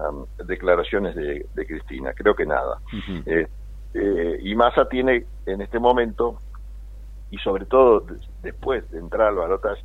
declaraciones 0.47 1.15
de, 1.15 1.47
Cristina, 1.67 2.13
creo 2.15 2.35
que 2.35 2.47
nada. 2.47 2.81
Eh, 3.27 3.47
eh, 3.95 4.39
y 4.43 4.55
Massa 4.55 4.89
tiene 4.89 5.25
en 5.47 5.61
este 5.61 5.79
momento, 5.79 6.39
y 7.31 7.39
sobre 7.39 7.67
todo 7.67 8.05
después 8.43 8.91
de 8.91 8.99
entrar 8.99 9.29
al 9.29 9.37
balotaje, 9.37 9.83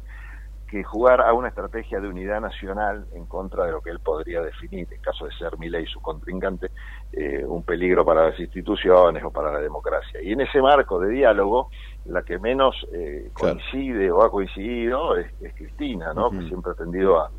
que 0.73 0.83
jugar 0.83 1.21
a 1.21 1.33
una 1.33 1.49
estrategia 1.49 1.99
de 1.99 2.07
unidad 2.07 2.41
nacional 2.41 3.05
en 3.13 3.27
contra 3.27 3.67
de 3.67 3.73
lo 3.73 3.81
que 3.81 3.91
él 3.91 3.99
podría 3.99 4.41
definir, 4.41 4.87
en 4.91 5.01
caso 5.01 5.25
de 5.25 5.31
ser 5.33 5.55
Milei 5.59 5.85
su 5.85 6.01
contrincante, 6.01 6.71
eh, 7.11 7.45
un 7.45 7.61
peligro 7.61 8.03
para 8.03 8.29
las 8.29 8.39
instituciones 8.39 9.23
o 9.23 9.29
para 9.29 9.53
la 9.53 9.59
democracia. 9.59 10.19
Y 10.23 10.31
en 10.31 10.41
ese 10.41 10.63
marco 10.63 10.99
de 10.99 11.11
diálogo, 11.11 11.69
la 12.05 12.23
que 12.23 12.39
menos 12.39 12.87
eh, 12.91 13.29
coincide 13.33 14.09
o 14.09 14.23
ha 14.23 14.31
coincidido 14.31 15.15
es, 15.15 15.31
Cristina, 15.53 16.11
¿no? 16.11 16.31
que 16.31 16.41
siempre 16.47 16.71
ha 16.71 16.75
tendido 16.75 17.19
a, 17.21 17.29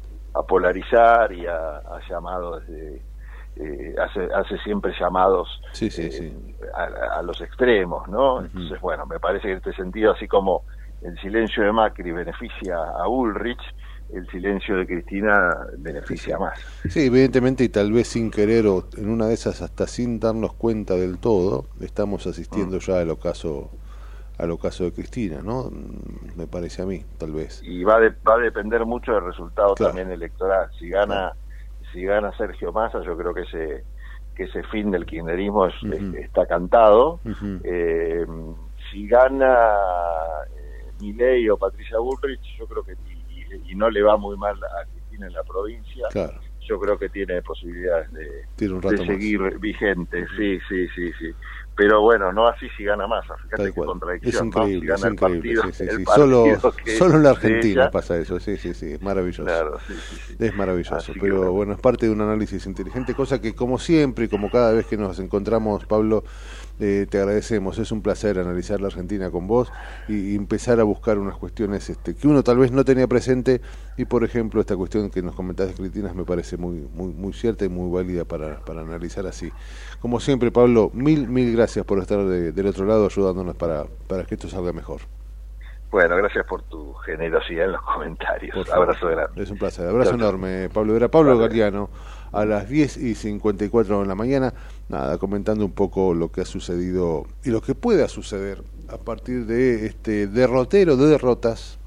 polarizar 0.46 1.32
y 1.32 1.44
ha, 1.46 1.82
llamado 2.08 2.60
desde... 2.60 3.02
Eh, 3.56 3.94
hace, 4.02 4.28
hace 4.34 4.58
siempre 4.64 4.92
llamados 4.98 5.48
A, 6.74 7.22
los 7.22 7.40
extremos, 7.40 8.08
¿no? 8.08 8.40
Entonces, 8.40 8.80
bueno, 8.80 9.06
me 9.06 9.20
parece 9.20 9.42
que 9.42 9.52
en 9.52 9.58
este 9.58 9.72
sentido, 9.74 10.12
así 10.12 10.26
como 10.26 10.64
el 11.02 11.16
silencio 11.20 11.62
de 11.62 11.70
Macri 11.70 12.10
beneficia 12.10 12.76
a 12.76 13.06
Ulrich, 13.06 13.62
el 14.12 14.28
silencio 14.28 14.76
de 14.76 14.86
Cristina 14.86 15.56
beneficia 15.78 16.36
más. 16.38 16.58
Sí, 16.88 17.06
evidentemente 17.06 17.62
y 17.64 17.68
tal 17.68 17.92
vez 17.92 18.08
sin 18.08 18.30
querer 18.30 18.66
o 18.66 18.88
en 18.96 19.08
una 19.08 19.26
de 19.26 19.34
esas 19.34 19.62
hasta 19.62 19.86
sin 19.86 20.18
darnos 20.18 20.54
cuenta 20.54 20.94
del 20.94 21.18
todo, 21.18 21.66
estamos 21.80 22.26
asistiendo 22.26 22.76
mm. 22.76 22.80
ya 22.80 23.00
al 23.00 23.10
ocaso 23.10 23.70
al 24.36 24.50
ocaso 24.50 24.82
de 24.82 24.92
Cristina, 24.92 25.42
¿no? 25.42 25.70
Mm, 25.70 26.36
me 26.36 26.46
parece 26.48 26.82
a 26.82 26.86
mí, 26.86 27.04
tal 27.18 27.32
vez. 27.32 27.62
Y 27.62 27.84
va, 27.84 28.00
va 28.28 28.34
a 28.34 28.38
depender 28.38 28.84
mucho 28.84 29.12
del 29.12 29.26
resultado 29.26 29.74
también 29.74 30.10
electoral. 30.10 30.68
Si 30.76 30.88
gana 30.88 31.32
si 31.94 32.02
gana 32.02 32.36
Sergio 32.36 32.72
Massa, 32.72 33.00
yo 33.02 33.16
creo 33.16 33.32
que 33.32 33.42
ese 33.42 33.84
que 34.34 34.44
ese 34.44 34.64
fin 34.64 34.90
del 34.90 35.06
kirchnerismo 35.06 35.68
está 35.68 36.44
cantado. 36.46 37.20
eh, 37.62 38.26
si 38.90 39.06
gana 39.06 39.78
Milei 41.00 41.48
o 41.48 41.56
Patricia 41.56 41.98
Bullrich, 41.98 42.58
yo 42.58 42.66
creo 42.66 42.82
que 42.82 42.94
y, 43.64 43.74
no 43.76 43.88
le 43.90 44.02
va 44.02 44.16
muy 44.16 44.36
mal 44.36 44.56
a 44.56 44.84
Cristina 44.86 45.28
en 45.28 45.32
la 45.32 45.44
provincia. 45.44 46.08
Yo 46.60 46.80
creo 46.80 46.98
que 46.98 47.08
tiene 47.10 47.42
posibilidades 47.42 48.10
de, 48.12 48.44
seguir 49.06 49.58
vigente, 49.58 50.26
sí, 50.36 50.58
sí, 50.68 50.88
sí, 50.88 51.12
sí. 51.18 51.30
Pero 51.76 52.02
bueno, 52.02 52.32
no 52.32 52.46
así 52.46 52.68
si 52.76 52.84
gana 52.84 53.06
más, 53.08 53.24
fíjate 53.24 53.72
qué 53.72 53.84
contradicción, 53.84 54.32
es 54.32 54.42
increíble, 54.42 54.96
Si 55.72 55.82
el 55.82 56.04
partido, 56.04 56.14
solo, 56.14 56.46
solo 56.98 57.16
en 57.16 57.22
la 57.24 57.30
Argentina 57.30 57.90
pasa 57.90 58.16
eso, 58.16 58.38
sí, 58.38 58.56
sí, 58.56 58.74
sí, 58.74 58.92
es 58.92 59.02
maravilloso. 59.02 59.44
es 60.38 60.54
maravilloso, 60.54 61.12
pero 61.20 61.50
bueno. 61.52 61.72
es 61.72 61.80
parte 61.80 62.06
de 62.06 62.12
un 62.12 62.20
análisis 62.20 62.64
inteligente, 62.66 63.14
cosa 63.14 63.40
que 63.40 63.54
como 63.54 63.78
siempre 63.78 64.28
como 64.28 64.50
cada 64.50 64.72
vez 64.72 64.86
que 64.86 64.96
nos 64.96 65.18
encontramos, 65.18 65.84
Pablo, 65.86 66.22
eh, 66.80 67.06
te 67.08 67.18
agradecemos, 67.18 67.78
es 67.78 67.92
un 67.92 68.02
placer 68.02 68.38
analizar 68.38 68.80
la 68.80 68.88
Argentina 68.88 69.30
con 69.30 69.46
vos 69.46 69.72
y, 70.08 70.34
empezar 70.34 70.80
a 70.80 70.82
buscar 70.82 71.18
unas 71.18 71.36
cuestiones 71.36 71.88
este, 71.88 72.16
que 72.16 72.26
uno 72.26 72.42
tal 72.42 72.58
vez 72.58 72.72
no 72.72 72.84
tenía 72.84 73.06
presente 73.06 73.60
y 73.96 74.06
por 74.06 74.24
ejemplo 74.24 74.60
esta 74.60 74.76
cuestión 74.76 75.08
que 75.10 75.22
nos 75.22 75.34
comentaste 75.34 75.74
Cristinas 75.74 76.14
me 76.14 76.24
parece 76.24 76.56
muy, 76.56 76.88
muy, 76.92 77.12
muy 77.12 77.32
cierta 77.32 77.64
y 77.64 77.68
muy 77.68 77.92
válida 77.92 78.24
para, 78.24 78.58
para 78.60 78.80
analizar 78.80 79.26
así. 79.26 79.52
Como 80.00 80.18
siempre 80.18 80.50
Pablo, 80.50 80.90
mil, 80.92 81.28
mil 81.28 81.54
gracias 81.54 81.84
por 81.84 82.00
estar 82.00 82.24
del 82.24 82.66
otro 82.66 82.86
lado 82.86 83.06
ayudándonos 83.06 83.54
para, 83.54 83.84
para 84.08 84.24
que 84.24 84.34
esto 84.34 84.48
salga 84.48 84.72
mejor. 84.72 85.02
Bueno, 85.92 86.16
gracias 86.16 86.44
por 86.46 86.62
tu 86.62 86.92
generosidad 86.94 87.66
en 87.66 87.72
los 87.72 87.82
comentarios. 87.82 88.68
Abrazo 88.70 89.06
grande. 89.06 89.40
Es 89.40 89.48
un 89.48 89.58
placer. 89.58 89.86
Abrazo 89.86 90.14
enorme, 90.14 90.68
Pablo. 90.74 90.96
Era 90.96 91.06
Pablo 91.06 91.38
Galeano 91.38 91.88
a 92.34 92.44
las 92.44 92.68
10 92.68 92.96
y 92.98 93.14
54 93.14 94.00
de 94.00 94.06
la 94.06 94.14
mañana, 94.14 94.54
nada, 94.88 95.18
comentando 95.18 95.64
un 95.64 95.72
poco 95.72 96.14
lo 96.14 96.30
que 96.30 96.40
ha 96.40 96.44
sucedido 96.44 97.26
y 97.44 97.50
lo 97.50 97.62
que 97.62 97.74
pueda 97.74 98.08
suceder 98.08 98.62
a 98.88 98.98
partir 98.98 99.46
de 99.46 99.86
este 99.86 100.26
derrotero 100.26 100.96
de 100.96 101.06
derrotas 101.06 101.78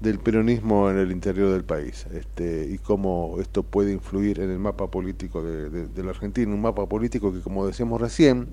del 0.00 0.18
peronismo 0.18 0.90
en 0.90 0.98
el 0.98 1.12
interior 1.12 1.50
del 1.50 1.64
país 1.64 2.06
este, 2.14 2.66
y 2.70 2.78
cómo 2.78 3.36
esto 3.40 3.62
puede 3.62 3.92
influir 3.92 4.40
en 4.40 4.50
el 4.50 4.58
mapa 4.58 4.90
político 4.90 5.42
de, 5.42 5.88
de 5.88 6.02
la 6.02 6.10
Argentina, 6.10 6.52
un 6.52 6.62
mapa 6.62 6.86
político 6.86 7.32
que, 7.32 7.40
como 7.40 7.66
decíamos 7.66 8.00
recién, 8.00 8.48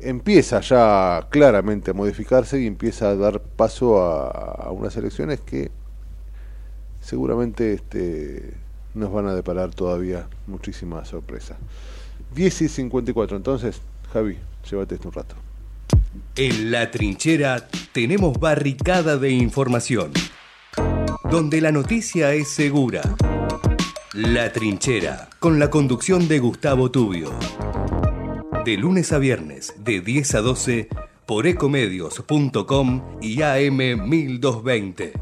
empieza 0.00 0.60
ya 0.60 1.26
claramente 1.30 1.90
a 1.90 1.94
modificarse 1.94 2.60
y 2.60 2.66
empieza 2.66 3.10
a 3.10 3.16
dar 3.16 3.40
paso 3.40 4.00
a, 4.00 4.70
unas 4.70 4.96
elecciones 4.96 5.40
que 5.40 5.70
seguramente 7.00 7.72
este, 7.72 8.54
nos 8.96 9.12
van 9.12 9.26
a 9.26 9.34
deparar 9.34 9.74
todavía 9.74 10.28
muchísimas 10.46 11.08
sorpresas. 11.08 11.58
10 12.34 12.62
y 12.62 12.68
54, 12.68 13.36
entonces, 13.36 13.80
Javi, 14.12 14.36
llévate 14.68 14.96
esto 14.96 15.08
un 15.08 15.14
rato. 15.14 15.36
En 16.34 16.70
la 16.70 16.90
trinchera 16.90 17.68
tenemos 17.92 18.38
barricada 18.38 19.16
de 19.16 19.30
información, 19.30 20.12
donde 21.30 21.60
la 21.60 21.72
noticia 21.72 22.32
es 22.32 22.48
segura. 22.48 23.02
La 24.12 24.52
trinchera, 24.52 25.28
con 25.38 25.58
la 25.58 25.70
conducción 25.70 26.26
de 26.26 26.38
Gustavo 26.38 26.90
Tubio 26.90 27.30
de 28.66 28.76
lunes 28.76 29.12
a 29.12 29.18
viernes, 29.18 29.74
de 29.78 30.00
10 30.00 30.34
a 30.34 30.40
12, 30.40 30.88
por 31.24 31.46
ecomedios.com 31.46 33.18
y 33.22 33.42
AM 33.42 34.08
1220. 34.08 35.12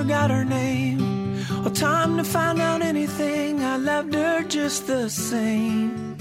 I 0.00 0.02
never 0.02 0.18
got 0.18 0.30
her 0.30 0.44
name 0.46 1.44
or 1.62 1.68
time 1.68 2.16
to 2.16 2.24
find 2.24 2.58
out 2.58 2.80
anything. 2.80 3.62
I 3.62 3.76
loved 3.76 4.14
her 4.14 4.42
just 4.44 4.86
the 4.86 5.10
same. 5.10 6.16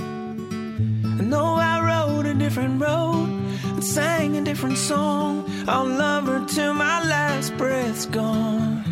No, 1.30 1.56
I 1.56 1.80
rode 1.80 2.26
a 2.26 2.34
different 2.34 2.82
road 2.82 3.30
and 3.64 3.82
sang 3.82 4.36
a 4.36 4.42
different 4.42 4.78
song. 4.78 5.46
I'll 5.66 5.86
love 5.86 6.26
her 6.28 6.46
till 6.46 6.74
my 6.74 7.08
last 7.08 7.56
breath's 7.58 8.06
gone. 8.06 8.84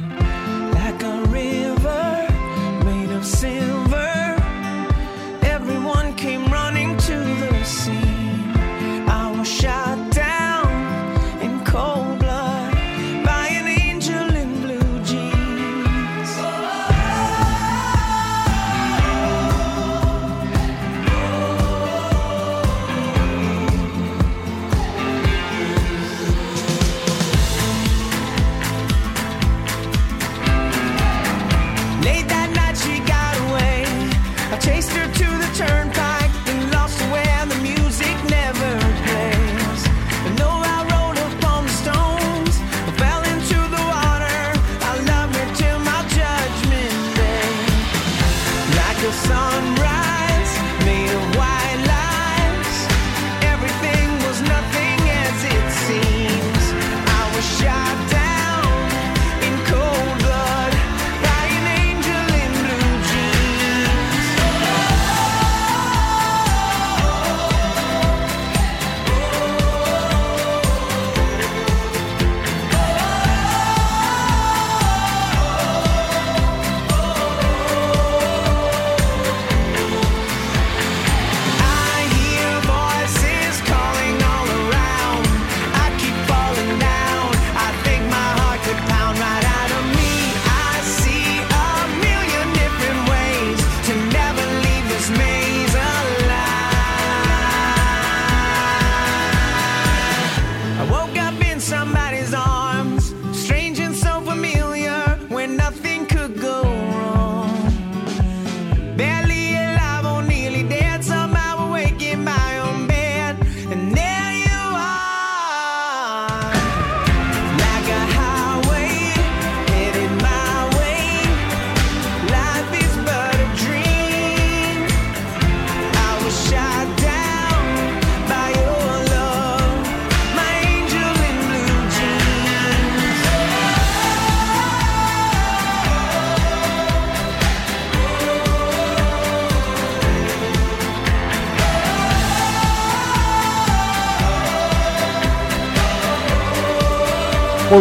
Like 0.72 1.04
a 1.04 1.24
river 1.26 2.28
made 2.86 3.12
of 3.12 3.26
silver, 3.26 3.87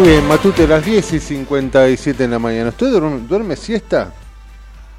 Muy 0.07 0.15
bien, 0.15 0.27
Matute, 0.29 0.65
las 0.65 0.85
10 0.85 1.13
y 1.15 1.19
57 1.19 2.23
en 2.23 2.31
la 2.31 2.39
mañana. 2.39 2.69
¿Usted 2.69 2.91
duerme, 2.91 3.19
duerme 3.27 3.57
siesta? 3.57 4.13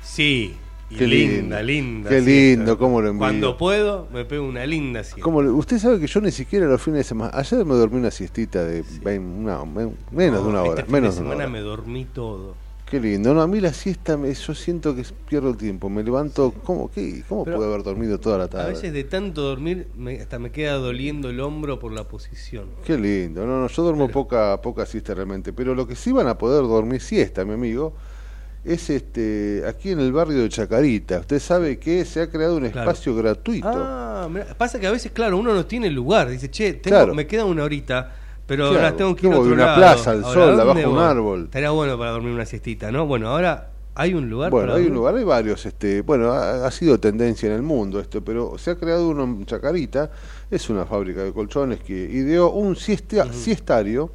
Sí, 0.02 0.54
y 0.90 0.94
Qué 0.96 1.06
linda, 1.06 1.62
lindo. 1.62 1.62
linda. 1.62 2.10
Qué 2.10 2.16
siesta. 2.22 2.30
lindo, 2.30 2.78
cómo 2.78 3.00
lo. 3.00 3.16
Cuando 3.16 3.56
puedo, 3.56 4.06
me 4.12 4.26
pego 4.26 4.46
una 4.46 4.66
linda 4.66 5.02
siesta. 5.02 5.22
¿Cómo 5.22 5.40
le- 5.40 5.48
usted 5.48 5.78
sabe 5.78 5.98
que 5.98 6.06
yo 6.08 6.20
ni 6.20 6.30
siquiera 6.30 6.66
los 6.66 6.82
fines 6.82 6.98
de 6.98 7.04
semana. 7.04 7.30
Ayer 7.32 7.64
me 7.64 7.74
dormí 7.74 7.96
una 7.96 8.10
siestita 8.10 8.62
de 8.66 8.84
una- 9.18 9.64
men- 9.64 9.96
menos 10.10 10.42
de 10.44 10.48
una 10.50 10.58
Este 10.58 10.70
hora. 10.72 10.82
fin 10.84 10.92
menos 10.92 11.14
de 11.14 11.20
de 11.22 11.26
una 11.26 11.36
semana 11.36 11.50
me 11.50 11.60
dormí 11.60 12.04
todo. 12.04 12.54
Qué 12.90 12.98
lindo. 12.98 13.34
No, 13.34 13.42
a 13.42 13.46
mí 13.46 13.60
la 13.60 13.72
siesta, 13.74 14.16
me- 14.16 14.32
yo 14.32 14.54
siento 14.54 14.94
que 14.96 15.04
pierdo 15.28 15.50
el 15.50 15.58
tiempo. 15.58 15.90
Me 15.90 16.02
levanto. 16.02 16.54
¿Cómo, 16.64 16.90
qué, 16.90 17.22
cómo 17.28 17.44
Pero 17.44 17.58
puedo 17.58 17.68
haber 17.70 17.84
dormido 17.84 18.18
toda 18.18 18.38
la 18.38 18.44
A 18.44 18.48
tarde? 18.48 18.70
veces 18.70 18.92
de 18.94 19.04
tanto 19.04 19.42
dormir, 19.42 19.88
me- 19.94 20.18
hasta 20.20 20.38
me 20.38 20.50
queda 20.50 20.74
doliendo 20.74 21.28
el 21.28 21.40
hombro 21.40 21.78
por 21.78 21.92
la 21.92 22.04
posición. 22.08 22.70
Qué 22.84 22.96
lindo. 22.96 23.44
No, 23.46 23.60
no, 23.60 23.68
yo 23.68 23.82
duermo 23.82 24.08
poca, 24.08 24.58
poca 24.62 24.86
siesta 24.86 25.12
realmente. 25.14 25.52
Pero 25.52 25.74
lo 25.74 25.86
que 25.86 25.96
sí 25.96 26.12
van 26.12 26.28
a 26.28 26.38
poder 26.38 26.62
dormir 26.62 27.02
siesta, 27.02 27.44
mi 27.44 27.52
amigo, 27.52 27.92
es 28.64 28.88
este 28.88 29.64
aquí 29.68 29.90
en 29.90 30.00
el 30.00 30.10
barrio 30.12 30.38
de 30.40 30.48
Chacarita. 30.48 31.20
Usted 31.20 31.40
sabe 31.40 31.78
que 31.78 32.06
se 32.06 32.22
ha 32.22 32.30
creado 32.30 32.56
un 32.56 32.70
Claro. 32.70 32.90
espacio 32.90 33.14
gratuito. 33.14 33.68
Ah, 33.70 34.28
mirá, 34.30 34.54
pasa 34.56 34.80
que 34.80 34.86
a 34.86 34.90
veces, 34.90 35.12
claro, 35.12 35.36
uno 35.36 35.52
no 35.52 35.66
tiene 35.66 35.90
lugar. 35.90 36.30
Dice, 36.30 36.50
che, 36.50 36.72
tengo- 36.72 36.96
Claro. 36.96 37.14
me 37.14 37.26
queda 37.26 37.44
una 37.44 37.64
horita 37.64 38.14
Pero 38.48 38.70
¿Qué 38.72 38.78
las 38.78 38.96
tengo 38.96 39.14
que 39.14 39.20
¿Qué 39.22 39.26
ir 39.28 39.32
a 39.34 39.38
otro 39.38 39.52
Una 39.52 39.64
lado. 39.66 39.76
plaza, 39.78 40.10
al 40.10 40.24
sol, 40.24 40.34
¿dónde 40.48 40.62
abajo 40.62 40.78
de 40.80 40.86
un 40.86 40.98
árbol. 40.98 41.44
Estaría 41.44 41.70
bueno 41.70 41.96
para 41.98 42.10
dormir 42.12 42.32
una 42.32 42.46
siestita, 42.46 42.90
¿no? 42.90 43.06
Bueno, 43.06 43.28
ahora 43.28 43.70
hay 43.94 44.14
un 44.14 44.28
lugar 44.30 44.50
Bueno, 44.50 44.68
para 44.68 44.78
hay 44.80 44.86
un 44.86 44.94
lugar, 44.94 45.14
hay 45.16 45.24
varios. 45.24 45.66
Este, 45.66 46.00
bueno, 46.00 46.32
ha, 46.32 46.66
ha 46.66 46.70
sido 46.70 46.98
tendencia 46.98 47.46
en 47.48 47.54
el 47.54 47.62
mundo 47.62 48.00
esto, 48.00 48.24
pero 48.24 48.56
se 48.58 48.70
ha 48.70 48.76
creado 48.76 49.08
uno 49.08 49.24
en 49.24 49.44
Chacarita. 49.46 50.10
Es 50.50 50.70
una 50.70 50.86
fábrica 50.86 51.22
de 51.22 51.32
colchones 51.32 51.80
que 51.80 51.92
ideó 51.94 52.50
un 52.50 52.74
siesta- 52.74 53.30
siestario 53.32 54.10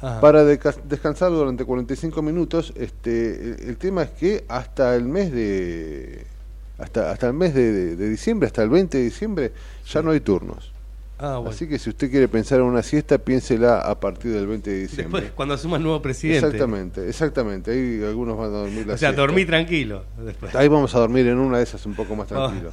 Ajá. 0.00 0.20
para 0.20 0.44
deca- 0.44 0.76
descansar 0.84 1.30
durante 1.32 1.64
45 1.64 2.22
minutos. 2.22 2.72
Este, 2.76 3.34
el, 3.34 3.56
el 3.70 3.76
tema 3.76 4.02
es 4.04 4.10
que 4.10 4.44
hasta 4.48 4.94
el 4.94 5.04
mes 5.06 5.32
de 5.32 6.26
hasta 6.78 7.10
hasta 7.12 7.26
el 7.28 7.32
mes 7.34 7.54
de, 7.54 7.72
de- 7.72 7.96
de 7.96 8.08
diciembre, 8.08 8.46
hasta 8.46 8.62
el 8.62 8.68
20 8.68 8.98
de 8.98 9.04
diciembre, 9.04 9.52
ya 9.88 10.00
no 10.02 10.10
hay 10.12 10.20
turnos. 10.20 10.70
Ah, 11.18 11.36
bueno. 11.36 11.50
Así 11.50 11.68
que 11.68 11.78
si 11.78 11.90
usted 11.90 12.10
quiere 12.10 12.26
pensar 12.28 12.58
en 12.58 12.64
una 12.66 12.82
siesta, 12.82 13.18
piénsela 13.18 13.78
a 13.80 13.98
partir 14.00 14.32
del 14.32 14.46
20 14.48 14.68
de 14.70 14.80
diciembre. 14.80 15.20
Después, 15.20 15.36
cuando 15.36 15.54
asuma 15.54 15.76
el 15.76 15.82
nuevo 15.84 16.02
presidente. 16.02 16.44
Exactamente, 16.46 17.08
exactamente. 17.08 17.70
Ahí 17.70 18.02
algunos 18.04 18.36
van 18.36 18.46
a 18.46 18.58
dormir 18.58 18.86
la 18.86 18.94
O 18.94 18.98
sea, 18.98 19.10
siesta. 19.10 19.20
dormí 19.20 19.44
tranquilo. 19.46 20.04
Después. 20.24 20.54
Ahí 20.54 20.66
vamos 20.68 20.94
a 20.94 20.98
dormir 20.98 21.26
en 21.28 21.38
una 21.38 21.58
de 21.58 21.64
esas 21.64 21.86
un 21.86 21.94
poco 21.94 22.16
más 22.16 22.30
Ah. 22.32 22.48
tranquilo. 22.48 22.72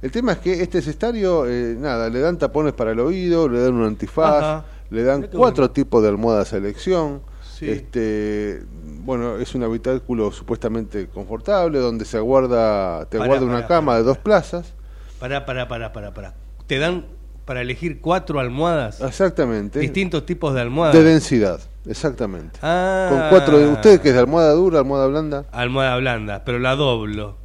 El 0.00 0.10
tema 0.10 0.32
es 0.32 0.38
que 0.38 0.62
este 0.62 0.80
cestario, 0.82 1.46
eh, 1.46 1.76
nada, 1.78 2.08
le 2.08 2.18
dan 2.20 2.38
tapones 2.38 2.72
para 2.72 2.90
el 2.92 2.98
oído, 2.98 3.48
le 3.48 3.60
dan 3.60 3.74
un 3.74 3.84
antifaz, 3.84 4.42
Ajá. 4.42 4.64
le 4.90 5.02
dan 5.04 5.28
cuatro 5.32 5.70
tipos 5.70 6.02
de 6.02 6.08
almohadas 6.08 6.52
a 6.54 6.56
elección. 6.56 7.20
Sí. 7.56 7.68
Este, 7.70 8.62
bueno, 9.04 9.36
es 9.36 9.54
un 9.54 9.62
habitáculo 9.62 10.32
supuestamente 10.32 11.06
confortable 11.08 11.78
donde 11.78 12.04
se 12.04 12.16
aguarda, 12.16 13.04
te 13.04 13.18
Pará, 13.18 13.24
aguarda 13.26 13.44
una 13.46 13.54
pará, 13.56 13.68
cama 13.68 13.96
de 13.98 14.02
dos 14.02 14.18
plazas. 14.18 14.72
Pará, 15.20 15.46
pará, 15.46 15.68
pará, 15.68 15.92
pará, 15.92 16.12
pará. 16.12 16.34
Te 16.66 16.78
dan 16.78 17.04
para 17.44 17.60
elegir 17.60 18.00
cuatro 18.00 18.40
almohadas. 18.40 19.00
Exactamente. 19.00 19.78
Distintos 19.78 20.24
tipos 20.26 20.54
de 20.54 20.60
almohadas. 20.60 20.94
De 20.94 21.02
densidad, 21.02 21.60
exactamente. 21.86 22.58
Ah. 22.62 23.08
Con 23.10 23.28
cuatro 23.30 23.58
de 23.58 23.66
usted 23.68 24.00
que 24.00 24.08
es 24.08 24.14
de 24.14 24.20
almohada 24.20 24.52
dura, 24.52 24.80
almohada 24.80 25.06
blanda. 25.08 25.44
Almohada 25.52 25.96
blanda, 25.96 26.44
pero 26.44 26.58
la 26.58 26.76
doblo. 26.76 27.36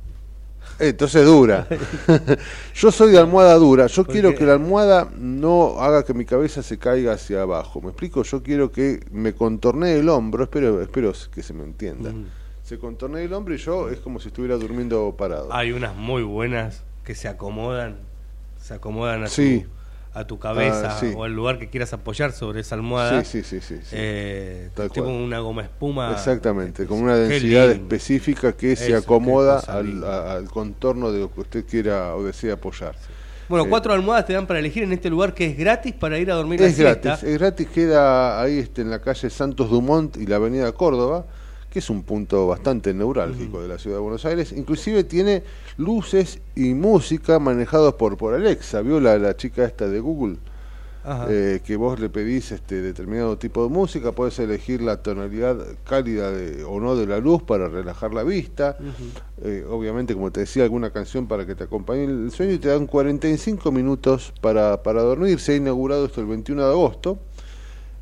Entonces 0.79 1.25
dura. 1.25 1.67
Yo 2.75 2.91
soy 2.91 3.11
de 3.11 3.17
almohada 3.17 3.55
dura. 3.55 3.87
Yo 3.87 4.03
¿Por 4.03 4.13
quiero 4.13 4.29
qué? 4.31 4.35
que 4.37 4.45
la 4.45 4.53
almohada 4.53 5.09
no 5.17 5.79
haga 5.81 6.03
que 6.05 6.13
mi 6.13 6.23
cabeza 6.25 6.61
se 6.61 6.77
caiga 6.77 7.13
hacia 7.13 7.41
abajo. 7.41 7.81
¿Me 7.81 7.87
explico? 7.87 8.21
Yo 8.23 8.43
quiero 8.43 8.71
que 8.71 8.99
me 9.11 9.33
contornee 9.33 9.97
el 9.99 10.07
hombro. 10.09 10.43
Espero, 10.43 10.81
espero 10.81 11.13
que 11.33 11.41
se 11.41 11.53
me 11.53 11.63
entienda. 11.63 12.11
Se 12.63 12.77
contornee 12.77 13.23
el 13.23 13.33
hombro 13.33 13.55
y 13.55 13.57
yo 13.57 13.89
es 13.89 13.99
como 13.99 14.19
si 14.19 14.27
estuviera 14.27 14.55
durmiendo 14.57 15.15
parado. 15.17 15.51
Hay 15.51 15.71
unas 15.71 15.95
muy 15.95 16.21
buenas 16.21 16.83
que 17.03 17.15
se 17.15 17.27
acomodan, 17.27 17.97
se 18.61 18.73
acomodan 18.75 19.23
a, 19.23 19.27
Sí. 19.27 19.65
A 20.17 20.27
tu 20.27 20.39
cabeza 20.39 20.95
Ah, 20.95 20.97
sí. 20.99 21.13
o 21.15 21.23
al 21.23 21.33
lugar 21.33 21.59
que 21.59 21.69
quieras 21.69 21.93
apoyar 21.93 22.31
sobre 22.31 22.61
esa 22.61 22.75
almohada. 22.75 23.23
Sí, 23.23 23.43
sí, 23.43 23.59
sí, 23.61 23.75
sí, 23.75 23.81
sí. 23.83 23.89
Eh, 23.97 24.69
tipo 24.93 25.07
una 25.07 25.39
goma 25.39 25.63
espuma. 25.63 26.11
Exactamente, 26.11 26.85
con 26.85 27.01
una 27.01 27.15
densidad 27.15 27.69
específica 27.71 28.53
que 28.53 28.75
se 28.75 28.95
acomoda 28.95 29.59
al, 29.59 30.03
a- 30.03 30.33
al 30.33 30.49
contorno 30.49 31.11
de 31.11 31.19
lo 31.19 31.33
que 31.33 31.41
usted 31.41 31.65
quiera 31.65 32.15
o 32.15 32.23
desee 32.23 32.51
apoyar. 32.51 32.95
Bueno, 33.49 33.65
Eh, 33.65 33.69
cuatro 33.69 33.93
almohadas 33.93 34.25
te 34.25 34.33
dan 34.33 34.45
para 34.45 34.59
elegir 34.59 34.83
en 34.83 34.91
este 34.91 35.09
lugar 35.09 35.33
que 35.33 35.45
es 35.45 35.57
gratis 35.57 35.93
para 35.93 36.17
ir 36.19 36.29
a 36.29 36.35
dormir 36.35 36.59
la 36.59 36.67
Es 36.67 36.75
siesta. 36.75 36.99
gratis, 37.11 37.23
es 37.29 37.37
gratis, 37.39 37.67
queda 37.69 38.41
ahí 38.41 38.59
este, 38.59 38.81
en 38.81 38.89
la 38.89 38.99
calle 38.99 39.29
Santos 39.29 39.69
Dumont 39.69 40.17
y 40.17 40.25
la 40.25 40.35
avenida 40.35 40.69
Córdoba, 40.73 41.25
que 41.77 41.81
es 41.81 41.91
un 41.91 42.01
punto 42.01 42.47
bastante 42.47 42.91
neurálgico 42.91 43.61
de 43.61 43.67
la 43.67 43.77
ciudad 43.77 43.97
de 43.97 44.01
Buenos 44.01 44.25
Aires. 44.25 44.51
Inclusive 44.51 45.03
tiene 45.03 45.43
luces 45.77 46.39
y 46.55 46.73
música 46.73 47.37
manejados 47.37 47.93
por, 47.93 48.17
por 48.17 48.33
Alexa. 48.33 48.81
¿Vio 48.81 48.99
la, 48.99 49.19
la 49.19 49.37
chica 49.37 49.63
esta 49.63 49.87
de 49.87 49.99
Google? 49.99 50.37
Eh, 51.29 51.61
que 51.63 51.75
vos 51.77 51.99
le 51.99 52.09
pedís 52.09 52.51
este 52.51 52.81
determinado 52.81 53.37
tipo 53.37 53.61
de 53.63 53.69
música, 53.69 54.11
puedes 54.11 54.39
elegir 54.39 54.81
la 54.81 54.97
tonalidad 55.03 55.55
cálida 55.83 56.31
de- 56.31 56.63
o 56.65 56.79
no 56.79 56.95
de 56.95 57.05
la 57.05 57.19
luz 57.19 57.43
para 57.43 57.69
relajar 57.69 58.11
la 58.11 58.23
vista. 58.23 58.75
Eh, 59.43 59.63
obviamente, 59.69 60.15
como 60.15 60.31
te 60.31 60.39
decía, 60.41 60.63
alguna 60.63 60.89
canción 60.89 61.27
para 61.27 61.45
que 61.45 61.53
te 61.53 61.65
acompañe 61.65 62.05
el 62.05 62.31
sueño 62.31 62.53
y 62.53 62.57
te 62.57 62.69
dan 62.69 62.87
45 62.87 63.71
minutos 63.71 64.33
para, 64.41 64.81
para 64.81 65.03
dormir. 65.03 65.39
Se 65.39 65.53
ha 65.53 65.55
inaugurado 65.57 66.05
esto 66.07 66.21
el 66.21 66.27
21 66.27 66.63
de 66.65 66.71
agosto. 66.71 67.19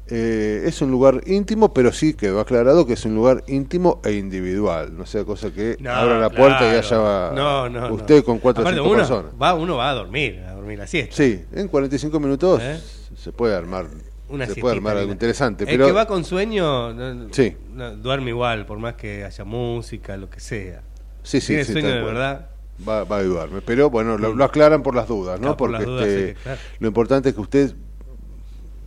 Eh, 0.08 0.64
es 0.68 0.82
un 0.84 0.91
lugar 0.91 1.22
íntimo, 1.26 1.74
pero 1.74 1.91
sí 1.91 2.14
quedó 2.14 2.39
aclarado 2.39 2.86
que 2.86 2.93
es 2.93 3.06
un 3.06 3.16
lugar 3.16 3.43
íntimo 3.47 4.01
e 4.03 4.14
individual. 4.14 4.95
No 4.95 5.06
sea 5.08 5.26
cosa 5.26 5.51
que 5.51 5.78
No, 5.80 5.91
abra 5.91 6.20
la 6.20 6.30
puerta 6.30 6.62
y 6.72 6.78
haya 6.78 7.32
no, 7.34 7.93
usted 7.93 8.24
con 8.24 8.38
cuatro 8.38 8.62
o 8.64 8.68
Aparte, 8.68 8.80
cinco 8.80 8.89
uno 8.91 8.99
personas. 8.99 9.32
Va, 9.41 9.56
uno 9.56 9.78
va 9.78 9.89
a 9.89 9.93
dormir, 9.93 10.41
a 10.47 10.53
dormir 10.53 10.78
la 10.78 10.86
siesta. 10.86 11.16
Sí, 11.16 11.43
en 11.53 11.68
45 11.68 12.20
minutos 12.20 12.62
¿Eh? 12.62 12.80
se 13.18 13.32
puede 13.32 13.56
armar, 13.56 13.88
Una 14.30 14.45
se 14.45 14.56
puede 14.56 14.76
armar 14.76 14.95
algo 14.97 15.12
interesante. 15.12 15.64
El 15.64 15.72
pero 15.72 15.88
que 15.88 15.91
va 15.93 16.06
con 16.06 16.24
sueño 16.24 16.93
no- 16.93 17.28
Sí. 17.34 17.56
no, 17.74 17.95
duerme 17.95 18.30
igual, 18.30 18.68
por 18.68 18.78
más 18.78 18.93
que 18.93 19.24
haya 19.24 19.43
música, 19.43 20.18
lo 20.18 20.30
que 20.30 20.39
sea. 20.39 20.84
Sí, 21.24 21.41
sí, 21.41 21.47
Tiene 21.47 21.66
sí, 21.66 21.72
sueño 21.72 21.88
de 21.89 22.01
verdad. 22.03 22.49
Va, 22.88 23.06
va 23.06 23.16
a 23.18 23.20
ayudarme. 23.22 23.62
Pero 23.62 23.89
bueno, 23.89 24.18
lo, 24.20 24.36
lo 24.36 24.43
aclaran 24.43 24.84
por 24.84 24.93
las 24.95 25.08
dudas, 25.08 25.39
¿no? 25.39 25.58
Por 25.58 25.72
Porque 25.72 25.78
las 25.78 25.86
dudas, 25.86 26.08
este, 26.08 26.28
sí, 26.34 26.39
claro. 26.43 26.60
lo 26.80 26.88
importante 26.89 27.30
es 27.30 27.36
que 27.36 27.41
usted 27.41 27.74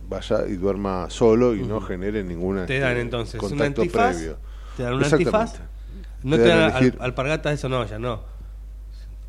vaya 0.09 0.45
y 0.47 0.53
duerma 0.55 1.09
solo 1.09 1.55
y 1.55 1.61
no 1.61 1.79
genere 1.79 2.23
ninguna 2.23 2.65
Te 2.65 2.79
dan 2.79 2.91
este, 2.91 3.01
entonces 3.01 3.39
contacto 3.39 3.81
antifaz. 3.81 4.15
previo. 4.15 4.37
Te 4.75 4.83
dan 4.83 4.93
un 4.95 5.03
antifaz. 5.03 5.59
No 6.23 6.35
Te 6.35 6.43
te, 6.43 6.49
dan 6.49 6.73
dan 6.73 6.95
alpargatas, 6.99 7.53
eso 7.53 7.69
no, 7.69 7.85
ya 7.85 7.99
no. 7.99 8.21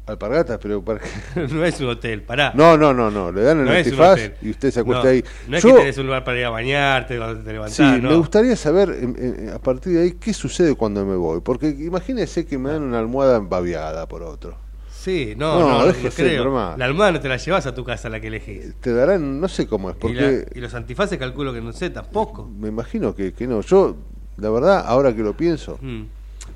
Alpargatas, 0.07 0.59
pero 0.61 0.83
para 0.83 0.99
qué? 0.99 1.47
no 1.53 1.65
es 1.65 1.79
un 1.81 1.91
hotel, 1.91 2.23
pará. 2.23 2.53
No, 2.57 2.77
no, 2.77 2.93
no, 2.93 3.11
no. 3.13 3.31
Le 3.31 3.43
dan 3.43 3.61
el 3.61 3.67
No 3.67 3.71
antifaz 3.71 4.19
y 4.43 4.51
usted 4.51 4.73
se 4.73 4.81
acuesta 4.81 5.05
No, 5.05 5.11
ahí. 5.11 5.25
No 5.47 5.57
es 5.59 5.63
Yo- 5.63 5.69
que 5.75 5.81
tenés 5.81 5.99
un 5.99 6.07
lugar 6.07 6.25
para 6.25 6.39
ir 6.39 6.45
a 6.47 6.51
bañarte 6.51 7.17
cuando 7.17 7.45
te 7.45 7.53
levantás, 7.53 7.77
Sí, 7.77 8.01
no. 8.03 8.09
me 8.11 8.17
gustaría 8.17 8.57
saber 8.57 8.91
em, 8.91 9.51
a 9.55 9.59
partir 9.61 9.93
de 9.93 10.03
ahí 10.03 10.13
qué 10.13 10.33
sucede 10.33 10.75
cuando 10.75 11.05
me 11.05 11.15
voy. 11.15 11.41
Porque 11.43 11.69
imagínese 11.69 12.45
que 12.45 12.59
me 12.59 12.71
dan 12.73 12.83
una 12.83 12.99
almohada 12.99 13.39
babiada 13.39 14.09
por 14.09 14.23
otro. 14.25 14.57
Sí, 15.01 15.33
no, 15.35 15.59
No, 15.59 15.69
no, 15.71 15.79
no, 15.79 15.87
déjese, 15.87 16.23
creo. 16.23 16.75
La 16.77 16.85
almohada 16.85 17.13
no 17.13 17.21
te 17.21 17.29
la 17.29 17.39
llevas 17.39 17.65
a 17.65 17.75
tu 17.75 17.85
casa, 17.85 18.11
la 18.11 18.21
que 18.21 18.27
elegís. 18.27 18.75
Te 18.81 18.93
darán, 18.93 19.41
no 19.41 19.49
sé 19.49 19.67
cómo 19.67 19.89
es, 19.89 19.97
Y, 19.97 19.99
porque 19.99 20.21
la- 20.53 20.59
y 20.59 20.61
los 20.61 20.75
antifaces 20.75 21.19
calculo 21.19 21.55
que 21.55 21.63
no 21.63 21.73
sé 21.73 21.89
tampoco. 21.89 22.47
me 22.47 22.69
imagino 22.69 23.15
que, 23.15 23.33
que 23.33 23.47
no. 23.47 23.63
Yo, 23.63 23.97
la 24.37 24.51
verdad, 24.51 24.85
ahora 24.87 25.15
que 25.15 25.23
lo 25.23 25.35
pienso, 25.35 25.79
Mm. 25.81 26.03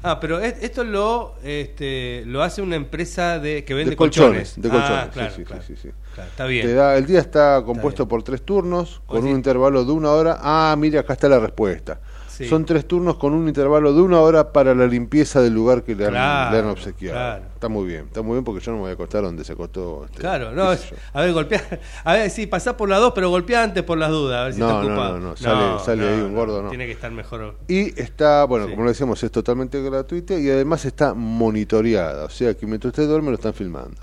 Ah, 0.03 0.19
pero 0.21 0.41
es- 0.41 0.57
esto 0.63 0.83
lo 0.85 1.35
este, 1.43 2.25
lo 2.27 2.43
hace 2.43 2.61
una 2.61 2.77
empresa 2.77 3.39
de 3.39 3.65
que 3.65 3.73
vende 3.75 3.91
de 3.91 3.97
colchones, 3.97 4.55
colchones. 4.55 4.63
de 4.63 4.69
Ah, 4.69 4.73
colchones, 4.73 5.13
claro, 5.15 5.31
sí, 5.31 5.37
sí, 5.37 5.45
claro. 5.45 5.63
sí, 5.63 5.77
sí, 5.77 5.83
sí. 5.89 5.95
Claro, 6.15 6.31
está 6.31 6.45
bien. 6.47 6.67
Te 6.67 6.75
da, 6.75 6.97
el 6.99 7.07
día 7.07 7.21
está 7.21 7.63
compuesto 7.65 8.07
por 8.07 8.23
tres 8.23 8.43
turnos, 8.43 9.01
con 9.07 9.25
un 9.25 9.31
intervalo 9.31 9.85
de 9.85 9.93
una 9.93 10.11
hora. 10.11 10.39
Ah, 10.43 10.75
mire, 10.79 10.99
acá 10.99 11.15
está 11.15 11.29
la 11.29 11.39
respuesta. 11.39 12.01
Sí. 12.35 12.49
Son 12.49 12.65
tres 12.65 12.87
turnos 12.89 13.17
con 13.17 13.33
un 13.33 13.47
intervalo 13.47 13.93
de 13.95 14.03
una 14.03 14.21
hora 14.21 14.53
para 14.53 14.75
la 14.75 14.87
limpieza 14.87 15.41
del 15.41 15.55
lugar 15.55 15.85
que 15.85 15.95
le 15.95 16.07
han, 16.07 16.11
Claro, 16.11 16.51
le 16.53 16.59
han 16.59 16.67
obsequiado. 16.67 17.15
claro. 17.17 17.45
Está 17.55 17.69
muy 17.69 17.87
bien, 17.87 18.05
está 18.07 18.23
muy 18.23 18.33
bien 18.35 18.45
porque 18.45 18.61
yo 18.61 18.73
no 18.73 18.79
me 18.79 18.83
voy 18.83 18.91
a 18.91 18.95
acostar 18.95 19.23
donde 19.23 19.45
se 19.45 19.53
acostó. 19.53 20.05
Este, 20.07 20.19
Claro, 20.19 20.51
no, 20.53 20.73
es- 20.73 20.93
a 21.13 21.21
ver, 21.21 21.33
golpea, 21.33 21.63
a 22.05 22.13
ver, 22.15 22.31
sí, 22.31 22.47
pasá 22.47 22.77
por 22.77 22.89
las 22.89 22.99
dos, 23.01 23.13
pero 23.15 23.31
golpea 23.31 23.63
antes 23.63 23.83
por 23.85 23.97
las 23.99 24.11
dudas, 24.11 24.41
a 24.41 24.45
ver 24.45 24.55
si 24.55 24.61
No, 24.61 24.67
está 24.67 24.81
no, 24.83 24.87
ocupado. 24.89 25.19
no, 25.21 25.29
no, 25.31 25.37
sale- 25.37 25.85
sale 25.85 26.09
ahí 26.09 26.21
un 26.21 26.35
gordo, 26.35 26.63
no. 26.63 26.69
Tiene 26.71 26.87
que 26.87 26.93
estar 26.93 27.11
mejor. 27.13 27.55
Y 27.69 27.99
está, 28.01 28.45
bueno, 28.45 28.67
Sí. 28.67 28.73
como 28.73 28.83
lo 28.85 28.89
decíamos, 28.91 29.23
es 29.23 29.31
totalmente 29.31 29.81
gratuita 29.81 30.35
y 30.35 30.51
además 30.51 30.85
está 30.85 31.15
monitoreada. 31.15 32.25
O 32.25 32.31
sea 32.31 32.55
que 32.55 32.67
mientras 32.67 32.91
usted 32.91 33.07
duerme 33.09 33.29
lo 33.29 33.37
están 33.37 33.55
filmando. 33.55 33.97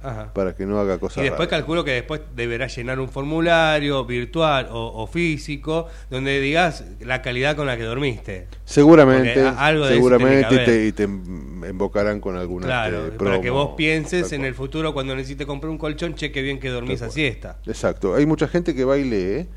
Ajá. 0.00 0.32
Para 0.32 0.54
que 0.54 0.64
no 0.64 0.78
haga 0.78 0.98
cosas 0.98 1.18
Y 1.18 1.22
después 1.22 1.48
raras. 1.48 1.60
calculo 1.60 1.84
que 1.84 1.90
después 1.90 2.20
deberás 2.36 2.76
llenar 2.76 3.00
un 3.00 3.08
formulario 3.08 4.04
virtual 4.04 4.68
o, 4.70 5.02
o 5.02 5.06
físico 5.06 5.88
donde 6.08 6.40
digas 6.40 6.84
la 7.00 7.20
calidad 7.20 7.56
con 7.56 7.66
la 7.66 7.76
que 7.76 7.82
dormiste. 7.82 8.46
Seguramente, 8.64 9.42
algo 9.42 9.86
de 9.86 9.94
seguramente 9.94 10.58
te, 10.58 10.86
y 10.86 10.92
te 10.92 11.02
invocarán 11.04 12.20
con 12.20 12.36
alguna 12.36 12.66
Claro, 12.66 13.06
este, 13.06 13.18
para 13.18 13.40
que 13.40 13.50
vos 13.50 13.70
pienses 13.76 14.32
en 14.32 14.44
el 14.44 14.54
futuro 14.54 14.94
cuando 14.94 15.16
necesites 15.16 15.46
comprar 15.46 15.70
un 15.70 15.78
colchón, 15.78 16.14
cheque 16.14 16.42
bien 16.42 16.60
que 16.60 16.68
dormís 16.68 17.02
a 17.02 17.10
siesta. 17.10 17.58
Exacto. 17.66 18.14
Hay 18.14 18.26
mucha 18.26 18.46
gente 18.46 18.74
que 18.74 18.84
va 18.84 18.98
y 18.98 19.04
lee. 19.04 19.48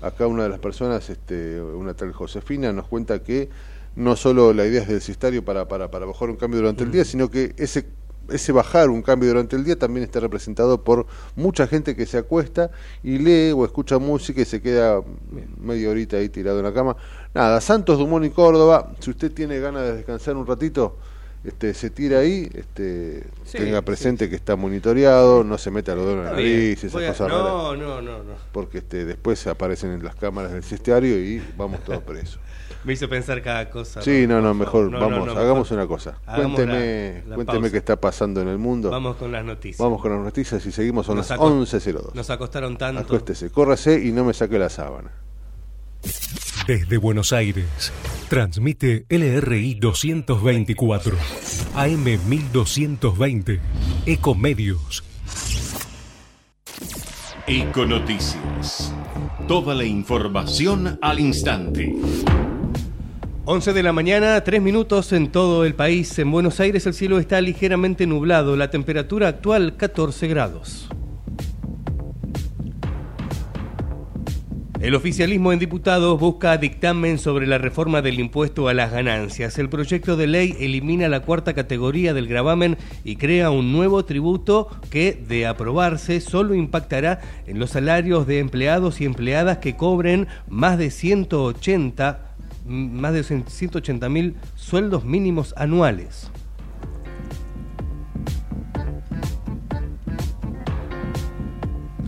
Acá 0.00 0.28
una 0.28 0.44
de 0.44 0.48
las 0.48 0.60
personas, 0.60 1.10
este, 1.10 1.60
una 1.60 1.92
tal 1.94 2.12
Josefina, 2.12 2.72
nos 2.72 2.86
cuenta 2.86 3.20
que 3.20 3.48
no 3.96 4.14
solo 4.14 4.52
la 4.52 4.64
idea 4.64 4.82
es 4.82 4.88
del 4.88 5.00
cistario 5.00 5.44
para, 5.44 5.66
para, 5.66 5.90
para 5.90 6.06
bajar 6.06 6.30
un 6.30 6.36
cambio 6.36 6.60
durante 6.60 6.84
el 6.84 6.92
día, 6.92 7.04
sino 7.04 7.28
que 7.28 7.52
ese, 7.56 7.84
ese 8.28 8.52
bajar 8.52 8.90
un 8.90 9.02
cambio 9.02 9.28
durante 9.28 9.56
el 9.56 9.64
día 9.64 9.78
también 9.78 10.04
está 10.04 10.20
representado 10.20 10.82
por 10.82 11.06
mucha 11.36 11.66
gente 11.66 11.96
que 11.96 12.06
se 12.06 12.18
acuesta 12.18 12.70
y 13.02 13.18
lee 13.18 13.52
o 13.52 13.64
escucha 13.64 13.98
música 13.98 14.40
y 14.40 14.44
se 14.44 14.60
queda 14.60 15.00
media 15.60 15.90
horita 15.90 16.16
ahí 16.16 16.28
tirado 16.28 16.58
en 16.58 16.64
la 16.64 16.72
cama. 16.72 16.96
Nada, 17.34 17.60
Santos 17.60 17.98
Dumont 17.98 18.26
y 18.26 18.30
Córdoba, 18.30 18.92
si 19.00 19.10
usted 19.10 19.32
tiene 19.32 19.58
ganas 19.60 19.82
de 19.82 19.96
descansar 19.96 20.36
un 20.36 20.46
ratito, 20.46 20.96
este, 21.44 21.72
se 21.72 21.90
tira 21.90 22.18
ahí, 22.18 22.50
este, 22.52 23.24
tenga 23.52 23.80
presente 23.82 24.28
que 24.28 24.36
está 24.36 24.56
monitoreado, 24.56 25.44
no 25.44 25.56
se 25.56 25.70
mete 25.70 25.92
algodón 25.92 26.18
en 26.18 26.24
la 26.24 26.30
nariz, 26.32 26.82
esas 26.82 26.92
cosas 26.92 27.28
no, 27.28 27.76
no, 27.76 28.02
no, 28.02 28.24
no. 28.24 28.34
Porque 28.52 28.78
este, 28.78 29.04
después 29.04 29.46
aparecen 29.46 29.92
en 29.92 30.04
las 30.04 30.16
cámaras 30.16 30.52
del 30.52 30.64
cestiario 30.64 31.16
y 31.18 31.42
vamos 31.56 31.82
todos 31.84 32.02
presos. 32.04 32.40
Me 32.84 32.92
hizo 32.92 33.08
pensar 33.08 33.42
cada 33.42 33.68
cosa. 33.70 34.02
Sí, 34.02 34.26
no, 34.26 34.40
no, 34.40 34.54
mejor, 34.54 34.90
vamos, 34.90 35.28
hagamos 35.36 35.70
una 35.70 35.86
cosa. 35.86 36.18
Cuénteme, 36.34 37.22
cuénteme 37.34 37.70
qué 37.70 37.78
está 37.78 38.00
pasando 38.00 38.40
en 38.40 38.48
el 38.48 38.58
mundo. 38.58 38.90
Vamos 38.90 39.16
con 39.16 39.32
las 39.32 39.44
noticias. 39.44 39.78
Vamos 39.78 40.00
con 40.00 40.12
las 40.12 40.20
noticias 40.20 40.64
y 40.64 40.72
seguimos, 40.72 41.06
son 41.06 41.18
las 41.18 41.30
11.02. 41.30 42.14
Nos 42.14 42.30
acostaron 42.30 42.76
tanto. 42.76 43.00
Acuéstese, 43.00 43.50
córrase 43.50 44.04
y 44.04 44.12
no 44.12 44.24
me 44.24 44.32
saque 44.32 44.58
la 44.58 44.68
sábana. 44.68 45.10
Desde 46.66 46.98
Buenos 46.98 47.32
Aires, 47.32 47.92
transmite 48.28 49.06
LRI 49.08 49.74
224, 49.74 51.16
AM 51.74 52.04
1220, 52.04 53.60
Ecomedios. 54.06 55.02
Econoticias. 57.46 58.92
Toda 59.46 59.74
la 59.74 59.84
información 59.84 60.98
al 61.00 61.18
instante. 61.18 61.94
11 63.50 63.72
de 63.72 63.82
la 63.82 63.94
mañana, 63.94 64.44
3 64.44 64.60
minutos 64.60 65.10
en 65.14 65.32
todo 65.32 65.64
el 65.64 65.74
país. 65.74 66.18
En 66.18 66.30
Buenos 66.30 66.60
Aires 66.60 66.84
el 66.84 66.92
cielo 66.92 67.18
está 67.18 67.40
ligeramente 67.40 68.06
nublado, 68.06 68.56
la 68.56 68.68
temperatura 68.68 69.28
actual 69.28 69.74
14 69.78 70.28
grados. 70.28 70.90
El 74.80 74.94
oficialismo 74.94 75.50
en 75.50 75.58
diputados 75.58 76.20
busca 76.20 76.58
dictamen 76.58 77.16
sobre 77.16 77.46
la 77.46 77.56
reforma 77.56 78.02
del 78.02 78.20
impuesto 78.20 78.68
a 78.68 78.74
las 78.74 78.92
ganancias. 78.92 79.58
El 79.58 79.70
proyecto 79.70 80.18
de 80.18 80.26
ley 80.26 80.54
elimina 80.60 81.08
la 81.08 81.20
cuarta 81.20 81.54
categoría 81.54 82.12
del 82.12 82.28
gravamen 82.28 82.76
y 83.02 83.16
crea 83.16 83.48
un 83.48 83.72
nuevo 83.72 84.04
tributo 84.04 84.68
que, 84.90 85.24
de 85.26 85.46
aprobarse, 85.46 86.20
solo 86.20 86.54
impactará 86.54 87.22
en 87.46 87.58
los 87.58 87.70
salarios 87.70 88.26
de 88.26 88.40
empleados 88.40 89.00
y 89.00 89.06
empleadas 89.06 89.56
que 89.56 89.74
cobren 89.74 90.28
más 90.48 90.76
de 90.76 90.90
180 90.90 92.27
más 92.68 93.12
de 93.14 93.22
180 93.22 94.08
mil 94.08 94.36
sueldos 94.54 95.04
mínimos 95.04 95.54
anuales. 95.56 96.30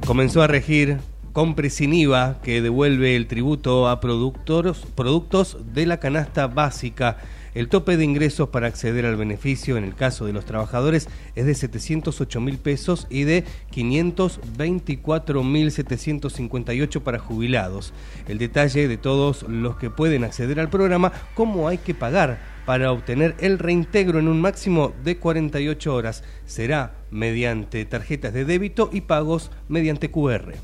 Comenzó 0.07 0.43
a 0.43 0.47
regir 0.47 0.99
compre 1.33 1.71
sin 1.71 1.95
IVA 1.95 2.41
que 2.43 2.61
devuelve 2.61 3.17
el 3.17 3.27
tributo 3.27 3.89
a 3.89 4.01
productos 4.01 5.59
de 5.73 5.87
la 5.87 6.01
canasta 6.01 6.49
básica. 6.49 7.19
El 7.55 7.69
tope 7.69 7.97
de 7.97 8.05
ingresos 8.05 8.51
para 8.51 8.69
acceder 8.69 9.05
al 9.07 9.17
beneficio 9.17 9.77
en 9.77 9.85
el 9.85 9.95
caso 9.95 10.27
de 10.27 10.33
los 10.33 10.45
trabajadores 10.45 11.09
es 11.35 11.47
de 11.47 11.55
708 11.55 12.41
mil 12.41 12.59
pesos 12.59 13.07
y 13.11 13.25
de 13.25 13.45
524 13.71 15.43
mil 15.43 15.73
758 15.73 17.03
para 17.03 17.19
jubilados. 17.19 17.93
El 18.29 18.39
detalle 18.39 18.87
de 18.87 18.97
todos 18.97 19.43
los 19.45 19.77
que 19.77 19.91
pueden 19.91 20.25
acceder 20.25 20.61
al 20.61 20.71
programa, 20.71 21.13
cómo 21.35 21.69
hay 21.69 21.79
que 21.79 21.95
pagar 21.95 22.39
para 22.67 22.93
obtener 22.93 23.35
el 23.41 23.59
reintegro 23.59 24.21
en 24.21 24.29
un 24.29 24.41
máximo 24.41 24.93
de 25.03 25.17
48 25.17 25.93
horas. 25.93 26.23
Será 26.47 26.95
mediante 27.11 27.85
tarjetas 27.85 28.33
de 28.33 28.45
débito 28.45 28.91
y 28.93 29.01
pagos 29.01 29.51
mediante 29.69 30.11
QR. 30.11 30.55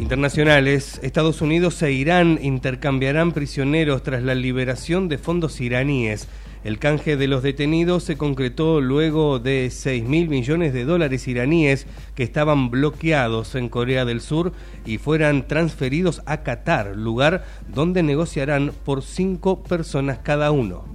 Internacionales, 0.00 0.98
Estados 1.02 1.40
Unidos 1.40 1.80
e 1.82 1.92
Irán 1.92 2.38
intercambiarán 2.42 3.32
prisioneros 3.32 4.02
tras 4.02 4.24
la 4.24 4.34
liberación 4.34 5.08
de 5.08 5.18
fondos 5.18 5.60
iraníes. 5.60 6.26
El 6.64 6.78
canje 6.78 7.16
de 7.16 7.28
los 7.28 7.42
detenidos 7.42 8.02
se 8.02 8.16
concretó 8.16 8.80
luego 8.80 9.38
de 9.38 9.70
6 9.70 10.04
mil 10.04 10.28
millones 10.28 10.72
de 10.72 10.84
dólares 10.84 11.28
iraníes 11.28 11.86
que 12.16 12.24
estaban 12.24 12.70
bloqueados 12.70 13.54
en 13.54 13.68
Corea 13.68 14.04
del 14.04 14.20
Sur 14.20 14.52
y 14.84 14.98
fueran 14.98 15.46
transferidos 15.46 16.22
a 16.26 16.42
Qatar, 16.42 16.96
lugar 16.96 17.44
donde 17.68 18.02
negociarán 18.02 18.72
por 18.84 19.02
cinco 19.02 19.62
personas 19.62 20.18
cada 20.18 20.50
uno. 20.50 20.93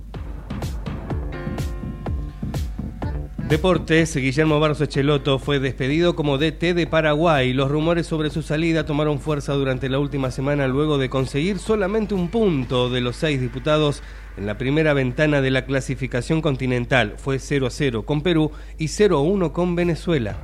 Deportes, 3.49 4.15
Guillermo 4.15 4.59
Barros 4.59 4.79
Echeloto 4.79 5.39
fue 5.39 5.59
despedido 5.59 6.15
como 6.15 6.37
DT 6.37 6.75
de 6.75 6.85
Paraguay. 6.85 7.51
Los 7.51 7.71
rumores 7.71 8.05
sobre 8.05 8.29
su 8.29 8.43
salida 8.43 8.85
tomaron 8.85 9.19
fuerza 9.19 9.53
durante 9.53 9.89
la 9.89 9.97
última 9.97 10.29
semana 10.29 10.67
luego 10.67 10.99
de 10.99 11.09
conseguir 11.09 11.57
solamente 11.57 12.13
un 12.13 12.29
punto 12.29 12.91
de 12.91 13.01
los 13.01 13.15
seis 13.15 13.41
diputados 13.41 14.03
en 14.37 14.45
la 14.45 14.59
primera 14.59 14.93
ventana 14.93 15.41
de 15.41 15.49
la 15.49 15.65
clasificación 15.65 16.43
continental. 16.43 17.15
Fue 17.17 17.39
0 17.39 17.65
a 17.65 17.71
0 17.71 18.05
con 18.05 18.21
Perú 18.21 18.51
y 18.77 18.89
0 18.89 19.17
a 19.17 19.21
1 19.23 19.51
con 19.51 19.75
Venezuela. 19.75 20.37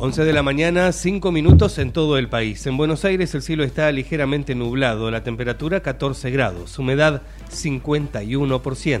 11 0.00 0.24
de 0.24 0.32
la 0.32 0.44
mañana, 0.44 0.92
5 0.92 1.32
minutos 1.32 1.76
en 1.78 1.90
todo 1.90 2.18
el 2.18 2.28
país. 2.28 2.64
En 2.68 2.76
Buenos 2.76 3.04
Aires 3.04 3.34
el 3.34 3.42
cielo 3.42 3.64
está 3.64 3.90
ligeramente 3.90 4.54
nublado, 4.54 5.10
la 5.10 5.24
temperatura 5.24 5.80
14 5.80 6.30
grados, 6.30 6.78
humedad 6.78 7.22
51%. 7.50 9.00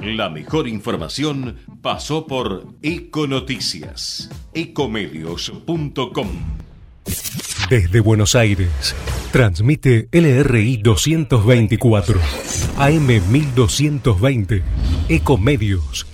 La 0.00 0.30
mejor 0.30 0.68
información 0.68 1.56
pasó 1.82 2.28
por 2.28 2.68
Econoticias, 2.82 4.30
ecomedios.com. 4.52 6.28
Desde 7.68 7.98
Buenos 7.98 8.36
Aires, 8.36 8.94
transmite 9.32 10.08
LRI 10.12 10.76
224, 10.76 12.20
AM 12.78 13.06
1220, 13.06 14.62
Ecomedios. 15.08 16.13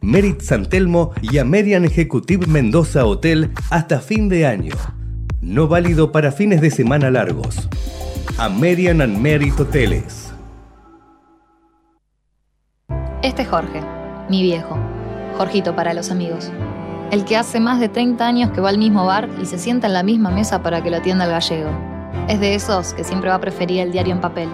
Merit 0.00 0.40
San 0.40 0.68
Telmo 0.68 1.12
y 1.22 1.38
Amerian 1.38 1.84
Ejecutive 1.84 2.46
Mendoza 2.46 3.04
Hotel 3.06 3.50
hasta 3.70 4.00
fin 4.00 4.28
de 4.28 4.46
año. 4.46 4.74
No 5.40 5.68
válido 5.68 6.12
para 6.12 6.32
fines 6.32 6.60
de 6.60 6.70
semana 6.70 7.10
largos. 7.10 7.68
Amerian 8.38 9.00
and 9.00 9.18
Merit 9.18 9.58
Hoteles. 9.58 10.32
Este 13.22 13.42
es 13.42 13.48
Jorge, 13.48 13.80
mi 14.28 14.42
viejo. 14.42 14.78
Jorgito 15.38 15.74
para 15.74 15.94
los 15.94 16.10
amigos. 16.10 16.50
el 17.12 17.24
que 17.24 17.36
hace 17.36 17.60
más 17.60 17.78
de 17.78 17.88
30 17.88 18.26
años 18.26 18.50
que 18.50 18.60
va 18.60 18.68
al 18.68 18.78
mismo 18.78 19.06
bar 19.06 19.28
y 19.40 19.46
se 19.46 19.58
sienta 19.58 19.86
en 19.86 19.92
la 19.92 20.02
misma 20.02 20.30
mesa 20.30 20.62
para 20.62 20.82
que 20.82 20.90
lo 20.90 20.96
atienda 20.96 21.24
el 21.24 21.30
gallego. 21.30 21.70
Es 22.28 22.40
de 22.40 22.54
esos 22.54 22.94
que 22.94 23.04
siempre 23.04 23.30
va 23.30 23.36
a 23.36 23.40
preferir 23.40 23.80
el 23.80 23.92
diario 23.92 24.12
en 24.12 24.20
papel. 24.20 24.48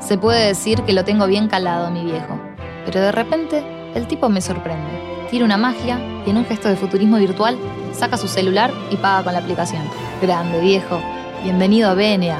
Se 0.00 0.18
puede 0.18 0.46
decir 0.46 0.82
que 0.82 0.92
lo 0.92 1.04
tengo 1.04 1.26
bien 1.26 1.48
calado, 1.48 1.90
mi 1.90 2.04
viejo. 2.04 2.38
Pero 2.84 3.00
de 3.00 3.12
repente, 3.12 3.64
el 3.96 4.06
tipo 4.06 4.28
me 4.28 4.40
sorprende. 4.40 5.26
Tira 5.30 5.44
una 5.44 5.56
magia 5.56 5.98
y 6.26 6.30
en 6.30 6.36
un 6.36 6.44
gesto 6.44 6.68
de 6.68 6.76
futurismo 6.76 7.16
virtual 7.16 7.58
saca 7.92 8.16
su 8.16 8.28
celular 8.28 8.70
y 8.90 8.96
paga 8.96 9.24
con 9.24 9.32
la 9.32 9.40
aplicación. 9.40 9.82
Grande, 10.20 10.60
viejo. 10.60 11.00
Bienvenido 11.42 11.90
a 11.90 11.94
BNA. 11.94 12.38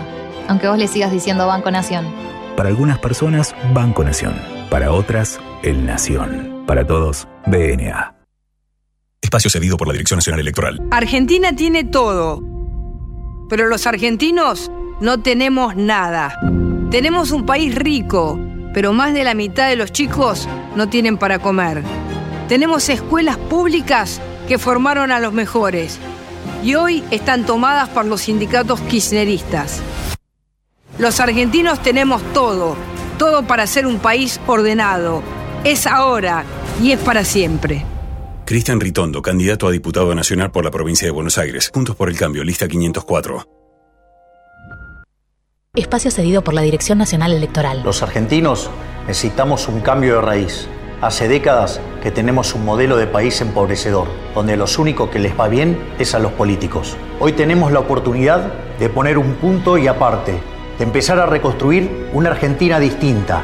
Aunque 0.49 0.69
vos 0.69 0.79
le 0.79 0.87
sigas 0.87 1.11
diciendo 1.11 1.47
Banco 1.47 1.71
Nación. 1.71 2.07
Para 2.57 2.69
algunas 2.69 2.99
personas, 2.99 3.55
Banco 3.73 4.05
Nación. 4.05 4.35
Para 4.71 4.93
otras, 4.93 5.41
El 5.63 5.87
Nación. 5.87 6.63
Para 6.67 6.87
todos, 6.87 7.27
BNA. 7.47 8.15
Espacio 9.23 9.51
cedido 9.51 9.77
por 9.77 9.89
la 9.89 9.93
Dirección 9.93 10.19
Nacional 10.19 10.41
Electoral. 10.41 10.81
Argentina 10.91 11.57
tiene 11.57 11.85
todo, 11.85 12.43
pero 13.49 13.67
los 13.67 13.87
argentinos 13.87 14.71
no 15.01 15.21
tenemos 15.23 15.75
nada. 15.75 16.39
Tenemos 16.91 17.33
un 17.33 17.45
país 17.45 17.75
rico, 17.75 18.39
pero 18.77 18.93
más 18.93 19.15
de 19.15 19.25
la 19.25 19.33
mitad 19.33 19.71
de 19.71 19.77
los 19.77 19.91
chicos 19.91 20.47
no 20.75 20.91
tienen 20.91 21.17
para 21.17 21.39
comer. 21.39 21.83
Tenemos 22.47 22.91
escuelas 22.91 23.39
públicas 23.39 24.21
que 24.47 24.59
formaron 24.59 25.11
a 25.11 25.19
los 25.19 25.33
mejores 25.33 25.99
y 26.63 26.75
hoy 26.75 27.03
están 27.11 27.47
tomadas 27.47 27.89
por 27.89 28.05
los 28.05 28.21
sindicatos 28.21 28.83
kirchneristas. 28.83 29.81
Los 30.99 31.21
argentinos 31.21 31.83
tenemos 31.83 32.23
todo, 32.35 32.77
todo 33.17 33.47
para 33.47 33.67
ser 33.67 33.87
un 33.87 33.99
país 33.99 34.39
ordenado. 34.47 35.23
Es 35.65 35.87
ahora 35.87 36.45
y 36.83 36.93
es 36.93 36.99
para 36.99 37.25
siempre. 37.25 37.83
Cristian 38.45 38.79
Ritondo, 38.79 39.23
candidato 39.23 39.69
a 39.69 39.71
diputado 39.71 40.15
nacional 40.15 40.51
por 40.51 40.67
la 40.67 40.71
provincia 40.71 41.09
de 41.09 41.13
Buenos 41.13 41.39
Aires. 41.39 41.71
Juntos 41.73 41.97
por 41.97 42.11
el 42.11 42.19
Cambio, 42.19 42.45
lista 42.45 42.69
504. 42.69 43.66
Espacio 45.77 46.11
cedido 46.11 46.43
por 46.43 46.55
la 46.55 46.63
Dirección 46.63 46.97
Nacional 46.97 47.33
Electoral. 47.33 47.83
Los 47.85 48.03
argentinos 48.03 48.71
necesitamos 49.07 49.69
un 49.69 49.81
cambio 49.81 50.17
de 50.17 50.21
raíz. 50.23 50.69
Hace 51.03 51.29
décadas 51.29 51.81
que 52.03 52.11
tenemos 52.11 52.55
un 52.55 52.65
modelo 52.65 52.97
de 52.97 53.07
país 53.07 53.39
empobrecedor, 53.43 54.09
donde 54.35 54.57
los 54.57 54.79
únicos 54.79 55.11
que 55.11 55.19
les 55.19 55.39
va 55.39 55.49
bien 55.49 55.79
es 55.99 56.15
a 56.15 56.19
los 56.19 56.33
políticos. 56.33 56.97
Hoy 57.21 57.33
tenemos 57.33 57.73
la 57.73 57.81
oportunidad 57.81 58.51
de 58.79 58.89
poner 58.89 59.19
un 59.19 59.35
punto 59.35 59.77
y 59.77 59.87
aparte, 59.87 60.41
de 60.79 60.85
empezar 60.85 61.19
a 61.19 61.27
reconstruir 61.27 62.09
una 62.15 62.31
Argentina 62.31 62.81
distinta, 62.81 63.43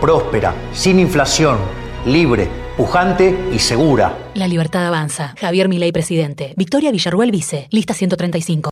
próspera, 0.00 0.54
sin 0.72 1.00
inflación, 1.00 1.58
libre, 2.06 2.48
pujante 2.76 3.48
y 3.52 3.58
segura. 3.58 4.16
La 4.34 4.46
libertad 4.46 4.86
avanza. 4.86 5.34
Javier 5.40 5.68
Milei, 5.68 5.90
presidente. 5.90 6.54
Victoria 6.56 6.92
Villarruel, 6.92 7.32
vice. 7.32 7.66
Lista 7.70 7.92
135. 7.92 8.71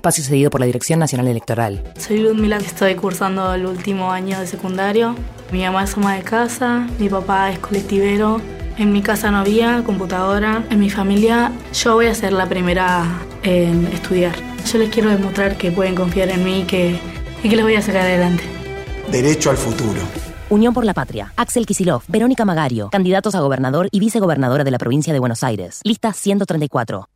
Espacio 0.00 0.24
cedido 0.24 0.48
por 0.48 0.60
la 0.60 0.66
Dirección 0.66 0.98
Nacional 0.98 1.28
Electoral. 1.28 1.84
Soy 1.98 2.20
Ludmila, 2.20 2.56
que 2.56 2.64
estoy 2.64 2.94
cursando 2.94 3.52
el 3.52 3.66
último 3.66 4.10
año 4.10 4.40
de 4.40 4.46
secundario. 4.46 5.14
Mi 5.52 5.62
mamá 5.62 5.84
es 5.84 5.94
ama 5.94 6.14
de 6.14 6.22
casa, 6.22 6.88
mi 6.98 7.10
papá 7.10 7.50
es 7.52 7.58
colectivero. 7.58 8.40
En 8.78 8.94
mi 8.94 9.02
casa 9.02 9.30
no 9.30 9.36
había 9.36 9.84
computadora. 9.84 10.64
En 10.70 10.80
mi 10.80 10.88
familia 10.88 11.52
yo 11.74 11.96
voy 11.96 12.06
a 12.06 12.14
ser 12.14 12.32
la 12.32 12.48
primera 12.48 13.04
en 13.42 13.88
estudiar. 13.88 14.32
Yo 14.72 14.78
les 14.78 14.88
quiero 14.88 15.10
demostrar 15.10 15.58
que 15.58 15.70
pueden 15.70 15.94
confiar 15.94 16.30
en 16.30 16.44
mí 16.44 16.60
y 16.60 16.64
que, 16.64 16.98
y 17.42 17.50
que 17.50 17.56
los 17.56 17.66
voy 17.66 17.74
a 17.74 17.82
sacar 17.82 18.00
adelante. 18.00 18.42
Derecho 19.12 19.50
al 19.50 19.58
futuro. 19.58 20.00
Unión 20.48 20.72
por 20.72 20.86
la 20.86 20.94
Patria. 20.94 21.34
Axel 21.36 21.66
Kisilov, 21.66 22.04
Verónica 22.08 22.46
Magario, 22.46 22.88
candidatos 22.88 23.34
a 23.34 23.40
gobernador 23.40 23.88
y 23.90 24.00
vicegobernadora 24.00 24.64
de 24.64 24.70
la 24.70 24.78
provincia 24.78 25.12
de 25.12 25.18
Buenos 25.18 25.44
Aires. 25.44 25.82
Lista 25.84 26.14
134. 26.14 27.06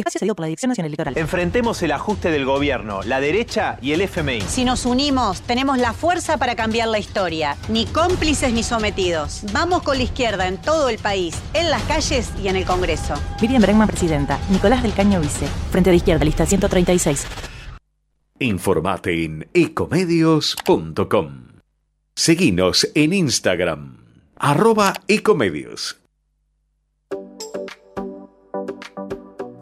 Espacio 0.00 0.18
cedido 0.18 0.34
por 0.34 0.44
la 0.44 0.48
Dirección 0.48 0.68
Nacional 0.68 0.88
Electoral. 0.88 1.16
Enfrentemos 1.16 1.82
el 1.82 1.92
ajuste 1.92 2.30
del 2.30 2.44
gobierno, 2.44 3.02
la 3.02 3.20
derecha 3.20 3.78
y 3.80 3.92
el 3.92 4.02
FMI. 4.02 4.42
Si 4.42 4.64
nos 4.64 4.84
unimos, 4.86 5.40
tenemos 5.42 5.78
la 5.78 5.92
fuerza 5.92 6.36
para 6.36 6.54
cambiar 6.54 6.88
la 6.88 6.98
historia. 6.98 7.56
Ni 7.68 7.86
cómplices 7.86 8.52
ni 8.52 8.62
sometidos. 8.62 9.42
Vamos 9.52 9.82
con 9.82 9.96
la 9.96 10.04
izquierda 10.04 10.48
en 10.48 10.58
todo 10.58 10.88
el 10.88 10.98
país, 10.98 11.40
en 11.54 11.70
las 11.70 11.82
calles 11.84 12.30
y 12.42 12.48
en 12.48 12.56
el 12.56 12.64
Congreso. 12.64 13.14
Miriam 13.40 13.62
Bregman, 13.62 13.88
presidenta. 13.88 14.38
Nicolás 14.50 14.82
del 14.82 14.92
Caño, 14.92 15.20
vice. 15.20 15.46
Frente 15.70 15.90
de 15.90 15.96
izquierda, 15.96 16.24
lista 16.24 16.44
136. 16.44 17.26
Informate 18.38 19.24
en 19.24 19.48
ecomedios.com. 19.54 21.46
Seguinos 22.14 22.88
en 22.94 23.12
Instagram, 23.12 23.98
arroba 24.36 24.94
ecomedios. 25.08 25.98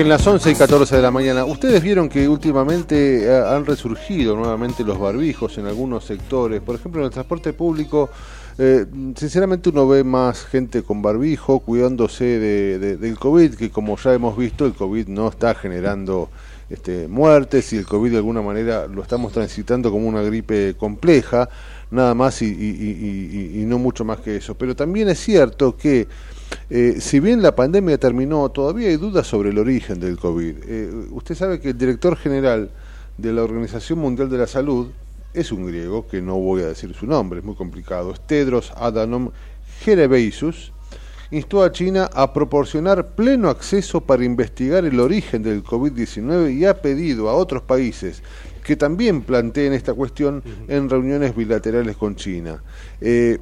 Bien, 0.00 0.08
las 0.08 0.26
11 0.26 0.50
y 0.50 0.54
14 0.54 0.96
de 0.96 1.02
la 1.02 1.10
mañana. 1.10 1.44
Ustedes 1.44 1.82
vieron 1.82 2.08
que 2.08 2.26
últimamente 2.26 3.24
eh, 3.24 3.42
han 3.46 3.66
resurgido 3.66 4.34
nuevamente 4.34 4.82
los 4.82 4.98
barbijos 4.98 5.58
en 5.58 5.66
algunos 5.66 6.04
sectores. 6.06 6.62
Por 6.62 6.74
ejemplo, 6.76 7.02
en 7.02 7.06
el 7.08 7.10
transporte 7.12 7.52
público, 7.52 8.08
eh, 8.56 8.86
sinceramente 9.14 9.68
uno 9.68 9.86
ve 9.86 10.02
más 10.02 10.46
gente 10.46 10.82
con 10.82 11.02
barbijo 11.02 11.58
cuidándose 11.60 12.24
de- 12.24 12.78
de- 12.78 12.96
del 12.96 13.18
COVID, 13.18 13.54
que 13.56 13.68
como 13.70 13.98
ya 13.98 14.14
hemos 14.14 14.38
visto, 14.38 14.64
el 14.64 14.72
COVID 14.72 15.08
no 15.08 15.28
está 15.28 15.54
generando 15.54 16.30
este, 16.70 17.06
muertes 17.08 17.70
y 17.74 17.76
el 17.78 17.84
COVID 17.84 18.12
de 18.12 18.16
alguna 18.18 18.40
manera 18.42 18.86
lo 18.86 19.02
estamos 19.02 19.32
transitando 19.32 19.90
como 19.90 20.06
una 20.08 20.22
gripe 20.22 20.76
compleja, 20.78 21.48
nada 21.90 22.14
más 22.14 22.40
y- 22.42 22.46
y 22.46 23.64
no 23.66 23.76
mucho 23.78 24.04
más 24.06 24.20
que 24.20 24.36
eso. 24.36 24.54
Pero 24.54 24.74
también 24.74 25.08
es 25.10 25.18
cierto 25.18 25.76
que 25.76 26.06
eh, 26.68 26.96
si 27.00 27.20
bien 27.20 27.42
la 27.42 27.54
pandemia 27.54 27.98
terminó, 27.98 28.48
todavía 28.48 28.88
hay 28.88 28.96
dudas 28.96 29.26
sobre 29.26 29.50
el 29.50 29.58
origen 29.58 30.00
del 30.00 30.18
COVID. 30.18 30.54
Eh, 30.66 30.90
usted 31.10 31.34
sabe 31.34 31.60
que 31.60 31.70
el 31.70 31.78
director 31.78 32.16
general 32.16 32.70
de 33.18 33.32
la 33.32 33.42
Organización 33.42 33.98
Mundial 33.98 34.30
de 34.30 34.38
la 34.38 34.46
Salud 34.46 34.88
es 35.34 35.52
un 35.52 35.66
griego, 35.66 36.06
que 36.08 36.22
no 36.22 36.36
voy 36.36 36.62
a 36.62 36.68
decir 36.68 36.94
su 36.94 37.06
nombre, 37.06 37.40
es 37.40 37.44
muy 37.44 37.54
complicado, 37.54 38.12
es 38.12 38.20
Tedros 38.26 38.72
Adhanom 38.76 39.30
Ghebreyesus, 39.84 40.72
instó 41.30 41.62
a 41.62 41.70
China 41.70 42.10
a 42.12 42.32
proporcionar 42.32 43.10
pleno 43.14 43.48
acceso 43.48 44.00
para 44.00 44.24
investigar 44.24 44.84
el 44.84 44.98
origen 44.98 45.42
del 45.42 45.62
COVID-19 45.62 46.56
y 46.56 46.64
ha 46.64 46.80
pedido 46.82 47.28
a 47.28 47.34
otros 47.34 47.62
países 47.62 48.22
que 48.64 48.76
también 48.76 49.22
planteen 49.22 49.72
esta 49.72 49.94
cuestión 49.94 50.42
en 50.68 50.88
reuniones 50.88 51.34
bilaterales 51.34 51.96
con 51.96 52.16
China. 52.16 52.62
Eh, 53.00 53.38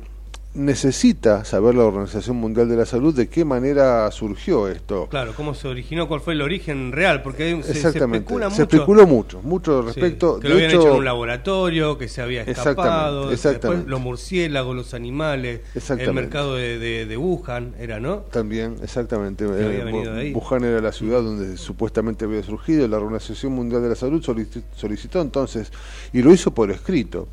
necesita 0.54 1.44
saber 1.44 1.74
la 1.74 1.84
Organización 1.84 2.36
Mundial 2.36 2.68
de 2.68 2.76
la 2.76 2.86
Salud 2.86 3.14
de 3.14 3.28
qué 3.28 3.44
manera 3.44 4.10
surgió 4.10 4.66
esto. 4.68 5.06
Claro, 5.08 5.32
cómo 5.36 5.54
se 5.54 5.68
originó, 5.68 6.08
cuál 6.08 6.20
fue 6.20 6.32
el 6.34 6.42
origen 6.42 6.90
real, 6.92 7.22
porque 7.22 7.44
hay- 7.44 7.62
se, 7.62 7.72
se 7.74 7.78
Exactamente. 7.78 8.18
especula 8.24 8.50
Se 8.50 8.62
mucho. 8.62 8.76
especuló 8.76 9.06
mucho, 9.06 9.42
mucho 9.42 9.80
Sí, 9.82 9.86
respecto. 10.00 10.40
que 10.40 10.48
lo 10.48 10.54
habían 10.54 10.70
hecho, 10.70 10.80
hecho 10.80 10.88
en 10.90 10.96
un 10.96 11.04
laboratorio, 11.04 11.98
que 11.98 12.08
se 12.08 12.22
había 12.22 12.42
escapado. 12.42 13.30
exactamente. 13.30 13.68
Después 13.76 13.90
los 13.90 14.00
murciélagos, 14.00 14.74
los 14.74 14.94
animales, 14.94 15.60
el 15.98 16.12
mercado 16.14 16.56
de, 16.56 16.78
de, 16.78 17.06
de 17.06 17.16
Wuhan, 17.16 17.74
era, 17.78 18.00
¿no? 18.00 18.18
También, 18.30 18.76
exactamente. 18.82 19.44
Eh. 19.48 20.32
Wuhan 20.34 20.64
era 20.64 20.80
la 20.80 20.92
ciudad 20.92 21.22
donde 21.22 21.56
supuestamente 21.56 22.24
había 22.24 22.42
surgido. 22.42 22.88
La 22.88 22.96
Organización 22.96 23.52
Mundial 23.52 23.82
de 23.82 23.90
la 23.90 23.94
Salud 23.96 24.22
solici- 24.24 24.62
solicitó 24.74 25.20
entonces, 25.20 25.70
y 26.12 26.22
lo 26.22 26.32
hizo 26.32 26.52
por 26.52 26.70
escrito, 26.70 27.28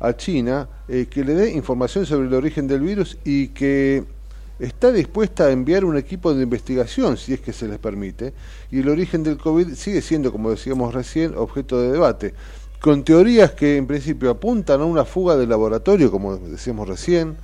a 0.00 0.16
China 0.16 0.68
eh, 0.88 1.06
que 1.10 1.24
le 1.24 1.34
dé 1.34 1.52
información 1.52 2.06
sobre 2.06 2.28
el 2.28 2.34
origen 2.34 2.66
del 2.66 2.80
virus 2.80 3.18
y 3.24 3.48
que 3.48 4.04
está 4.58 4.90
dispuesta 4.90 5.44
a 5.44 5.50
enviar 5.50 5.84
un 5.84 5.96
equipo 5.96 6.34
de 6.34 6.42
investigación, 6.42 7.16
si 7.16 7.32
es 7.34 7.40
que 7.40 7.52
se 7.52 7.68
les 7.68 7.78
permite, 7.78 8.32
y 8.70 8.80
el 8.80 8.88
origen 8.88 9.22
del 9.22 9.38
COVID 9.38 9.74
sigue 9.74 10.02
siendo, 10.02 10.32
como 10.32 10.50
decíamos 10.50 10.94
recién, 10.94 11.34
objeto 11.36 11.80
de 11.80 11.92
debate, 11.92 12.34
con 12.80 13.04
teorías 13.04 13.52
que 13.52 13.76
en 13.76 13.86
principio 13.86 14.30
apuntan 14.30 14.80
a 14.80 14.84
una 14.84 15.04
fuga 15.04 15.36
del 15.36 15.48
laboratorio, 15.48 16.10
como 16.10 16.36
decíamos 16.36 16.88
recién, 16.88 17.36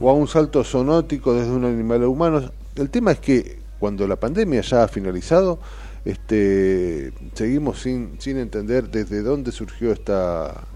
o 0.00 0.10
a 0.10 0.12
un 0.12 0.28
salto 0.28 0.62
zoonótico 0.64 1.34
desde 1.34 1.50
un 1.50 1.64
animal 1.64 2.04
a 2.04 2.08
humano. 2.08 2.52
El 2.76 2.90
tema 2.90 3.12
es 3.12 3.18
que 3.18 3.58
cuando 3.78 4.06
la 4.06 4.16
pandemia 4.16 4.60
ya 4.60 4.84
ha 4.84 4.88
finalizado, 4.88 5.58
este, 6.04 7.12
seguimos 7.34 7.80
sin, 7.80 8.20
sin 8.20 8.38
entender 8.38 8.90
desde 8.90 9.22
dónde 9.22 9.50
surgió 9.50 9.92
esta, 9.92 10.66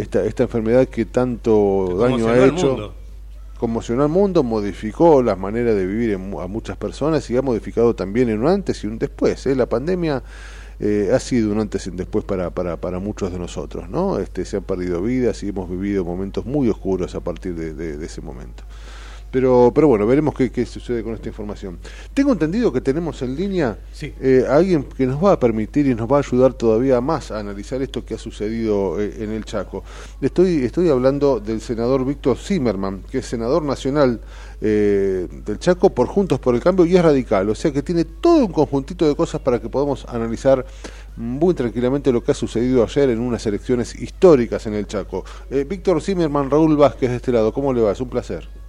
esta, 0.00 0.24
esta 0.24 0.42
enfermedad 0.44 0.88
que 0.88 1.04
tanto 1.04 1.96
daño 1.98 2.28
ha 2.28 2.32
hecho 2.56 2.94
conmocionó 3.58 4.02
al 4.04 4.08
mundo, 4.08 4.42
modificó 4.42 5.22
las 5.22 5.38
maneras 5.38 5.74
de 5.76 5.86
vivir 5.86 6.10
en 6.12 6.34
a 6.40 6.46
muchas 6.46 6.78
personas 6.78 7.28
y 7.30 7.36
ha 7.36 7.42
modificado 7.42 7.94
también 7.94 8.30
en 8.30 8.40
un 8.40 8.48
antes 8.48 8.82
y 8.84 8.86
un 8.86 8.98
después. 8.98 9.46
¿eh? 9.46 9.54
La 9.54 9.66
pandemia 9.66 10.22
eh, 10.78 11.10
ha 11.14 11.18
sido 11.18 11.52
un 11.52 11.60
antes 11.60 11.86
y 11.86 11.90
un 11.90 11.96
después 11.98 12.24
para, 12.24 12.48
para, 12.50 12.78
para 12.78 12.98
muchos 13.00 13.30
de 13.32 13.38
nosotros. 13.38 13.90
¿no? 13.90 14.18
Este, 14.18 14.46
se 14.46 14.56
han 14.56 14.62
perdido 14.62 15.02
vidas 15.02 15.42
y 15.42 15.48
hemos 15.50 15.68
vivido 15.68 16.06
momentos 16.06 16.46
muy 16.46 16.70
oscuros 16.70 17.14
a 17.14 17.20
partir 17.20 17.54
de, 17.54 17.74
de- 17.74 17.98
de 17.98 18.06
ese 18.06 18.22
momento. 18.22 18.62
Pero, 19.30 19.70
pero 19.74 19.86
bueno, 19.88 20.06
veremos 20.06 20.34
qué, 20.34 20.50
qué 20.50 20.66
sucede 20.66 21.02
con 21.02 21.14
esta 21.14 21.28
información. 21.28 21.78
Tengo 22.14 22.32
entendido 22.32 22.72
que 22.72 22.80
tenemos 22.80 23.22
en 23.22 23.36
línea 23.36 23.78
Sí. 23.92 24.12
eh, 24.20 24.44
a 24.48 24.56
alguien 24.56 24.84
que 24.84 25.06
nos 25.06 25.22
va 25.22 25.32
a 25.32 25.40
permitir 25.40 25.86
y 25.86 25.94
nos 25.94 26.10
va 26.10 26.16
a 26.16 26.20
ayudar 26.20 26.54
todavía 26.54 27.00
más 27.00 27.30
a 27.30 27.38
analizar 27.38 27.80
esto 27.82 28.04
que 28.04 28.14
ha 28.14 28.18
sucedido 28.18 29.00
eh, 29.00 29.14
en 29.20 29.30
el 29.30 29.44
Chaco. 29.44 29.84
Estoy, 30.20 30.64
estoy 30.64 30.88
hablando 30.88 31.40
del 31.40 31.60
senador 31.60 32.04
Víctor 32.04 32.36
Zimmerman, 32.38 33.02
que 33.10 33.18
es 33.18 33.26
senador 33.26 33.62
nacional 33.62 34.20
eh, 34.60 35.28
del 35.46 35.58
Chaco 35.58 35.90
por 35.90 36.06
Juntos 36.06 36.38
por 36.40 36.54
el 36.54 36.60
Cambio 36.60 36.84
y 36.84 36.96
es 36.96 37.02
radical, 37.02 37.48
o 37.48 37.54
sea 37.54 37.72
que 37.72 37.82
tiene 37.82 38.04
todo 38.04 38.44
un 38.44 38.52
conjuntito 38.52 39.06
de 39.06 39.14
cosas 39.14 39.40
para 39.40 39.60
que 39.60 39.68
podamos 39.68 40.04
analizar 40.06 40.66
muy 41.16 41.54
tranquilamente 41.54 42.12
lo 42.12 42.22
que 42.22 42.32
ha 42.32 42.34
sucedido 42.34 42.82
ayer 42.82 43.10
en 43.10 43.20
unas 43.20 43.44
elecciones 43.46 43.94
históricas 44.00 44.66
en 44.66 44.74
el 44.74 44.86
Chaco. 44.86 45.24
Eh, 45.50 45.64
Víctor 45.68 46.02
Zimmerman, 46.02 46.50
Raúl 46.50 46.76
Vázquez 46.76 47.10
de 47.10 47.16
este 47.16 47.32
lado, 47.32 47.52
¿cómo 47.52 47.72
le 47.72 47.80
va? 47.80 47.92
Es 47.92 48.00
un 48.00 48.08
placer. 48.08 48.59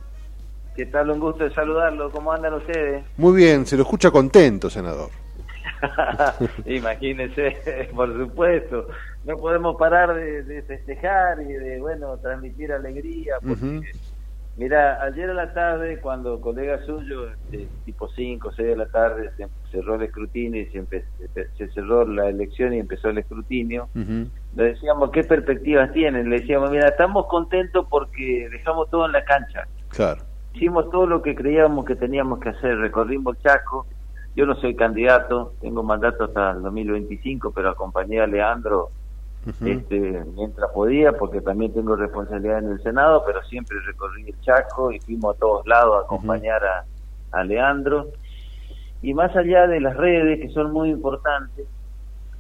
¿Qué 0.82 0.88
tal? 0.88 1.12
Un 1.12 1.20
gusto 1.20 1.44
de 1.44 1.54
saludarlo. 1.54 2.10
¿Cómo 2.10 2.32
andan 2.32 2.56
ustedes? 2.56 3.06
Muy 3.18 3.38
bien, 3.38 3.68
se 3.68 3.76
lo 3.78 3.84
escucha 3.84 4.10
contento, 4.10 4.68
senador. 4.68 5.10
Imagínense, 6.66 7.88
por 7.96 8.12
supuesto. 8.18 8.88
No 9.24 9.38
podemos 9.38 9.76
parar 9.78 10.16
de, 10.16 10.42
de 10.42 10.64
festejar 10.64 11.40
y 11.44 11.54
de, 11.54 11.80
bueno, 11.80 12.18
transmitir 12.18 12.72
alegría. 12.72 13.36
Porque, 13.48 13.92
mira, 14.56 15.04
ayer 15.04 15.30
a 15.30 15.36
la 15.36 15.54
tarde, 15.54 16.00
cuando 16.02 16.42
colega 16.42 16.84
suyo, 16.84 17.28
este, 17.30 17.70
tipo 17.86 18.10
5, 18.16 18.52
6 18.56 18.70
de 18.70 18.76
la 18.78 18.88
tarde, 18.88 19.30
se 19.38 19.48
cerró 19.70 19.94
el 19.98 20.02
escrutinio 20.02 20.62
y 20.64 20.66
se, 20.72 20.80
empe- 20.82 21.06
se 21.60 21.68
cerró 21.74 22.08
la 22.08 22.28
elección 22.28 22.74
y 22.74 22.80
empezó 22.80 23.10
el 23.10 23.20
escrutinio. 23.20 23.92
Le 23.94 24.64
decíamos, 24.64 25.12
¿qué 25.12 25.24
perspectivas 25.26 25.94
tienen? 25.94 26.28
Le 26.28 26.40
decíamos, 26.40 26.72
mira, 26.72 26.88
estamos 26.88 27.28
contentos 27.28 27.86
porque 27.88 28.50
dejamos 28.52 28.90
todo 28.90 29.06
en 29.06 29.12
la 29.12 29.24
cancha. 29.24 29.68
Claro. 29.90 30.24
Hicimos 30.54 30.90
todo 30.90 31.08
lo 31.08 31.22
que 31.22 31.36
creíamos 31.36 31.86
que 31.86 31.96
teníamos 31.96 32.40
que 32.40 32.50
hacer, 32.50 32.78
recorrimos 32.78 33.38
el 33.38 33.44
Chaco. 33.44 33.86
Yo 34.36 34.46
no 34.46 34.56
soy 34.56 34.76
candidato, 34.76 35.54
tengo 35.62 35.84
mandato 35.84 36.26
hasta 36.26 36.52
el 36.52 36.62
2025, 36.62 37.52
pero 37.52 37.70
acompañé 37.70 38.22
a 38.22 38.28
Leandro 38.28 38.90
este, 39.66 40.24
mientras 40.36 40.72
podía, 40.72 41.14
porque 41.14 41.42
también 41.42 41.74
tengo 41.74 41.96
responsabilidad 41.96 42.60
en 42.60 42.72
el 42.74 42.84
Senado, 42.84 43.24
pero 43.26 43.42
siempre 43.44 43.78
recorrí 43.86 44.30
el 44.30 44.40
Chaco 44.42 44.92
y 44.92 45.00
fuimos 45.00 45.36
a 45.36 45.40
todos 45.40 45.66
lados 45.66 45.98
a 45.98 46.06
acompañar 46.06 46.64
a, 46.64 46.86
a 47.32 47.44
Leandro. 47.44 48.08
Y 49.02 49.14
más 49.14 49.36
allá 49.36 49.68
de 49.68 49.80
las 49.80 49.98
redes, 49.98 50.40
que 50.40 50.50
son 50.50 50.72
muy 50.72 50.92
importantes, 50.92 51.66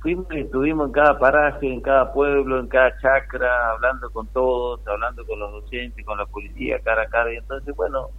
fuimos 0.01 0.25
y 0.31 0.39
estuvimos 0.39 0.87
en 0.87 0.93
cada 0.93 1.17
paraje, 1.19 1.71
en 1.71 1.81
cada 1.81 2.11
pueblo, 2.13 2.59
en 2.59 2.67
cada 2.67 2.97
chacra, 2.99 3.71
hablando 3.71 4.09
con 4.11 4.27
todos, 4.27 4.85
hablando 4.87 5.25
con 5.25 5.39
los 5.39 5.51
docentes, 5.51 6.05
con 6.05 6.17
la 6.17 6.25
policía, 6.25 6.79
cara 6.83 7.03
a 7.03 7.07
cara. 7.07 7.33
Y 7.33 7.37
entonces, 7.37 7.75
bueno, 7.75 8.09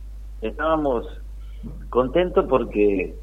estábamos 0.40 1.06
contentos 1.90 2.46
porque 2.48 3.14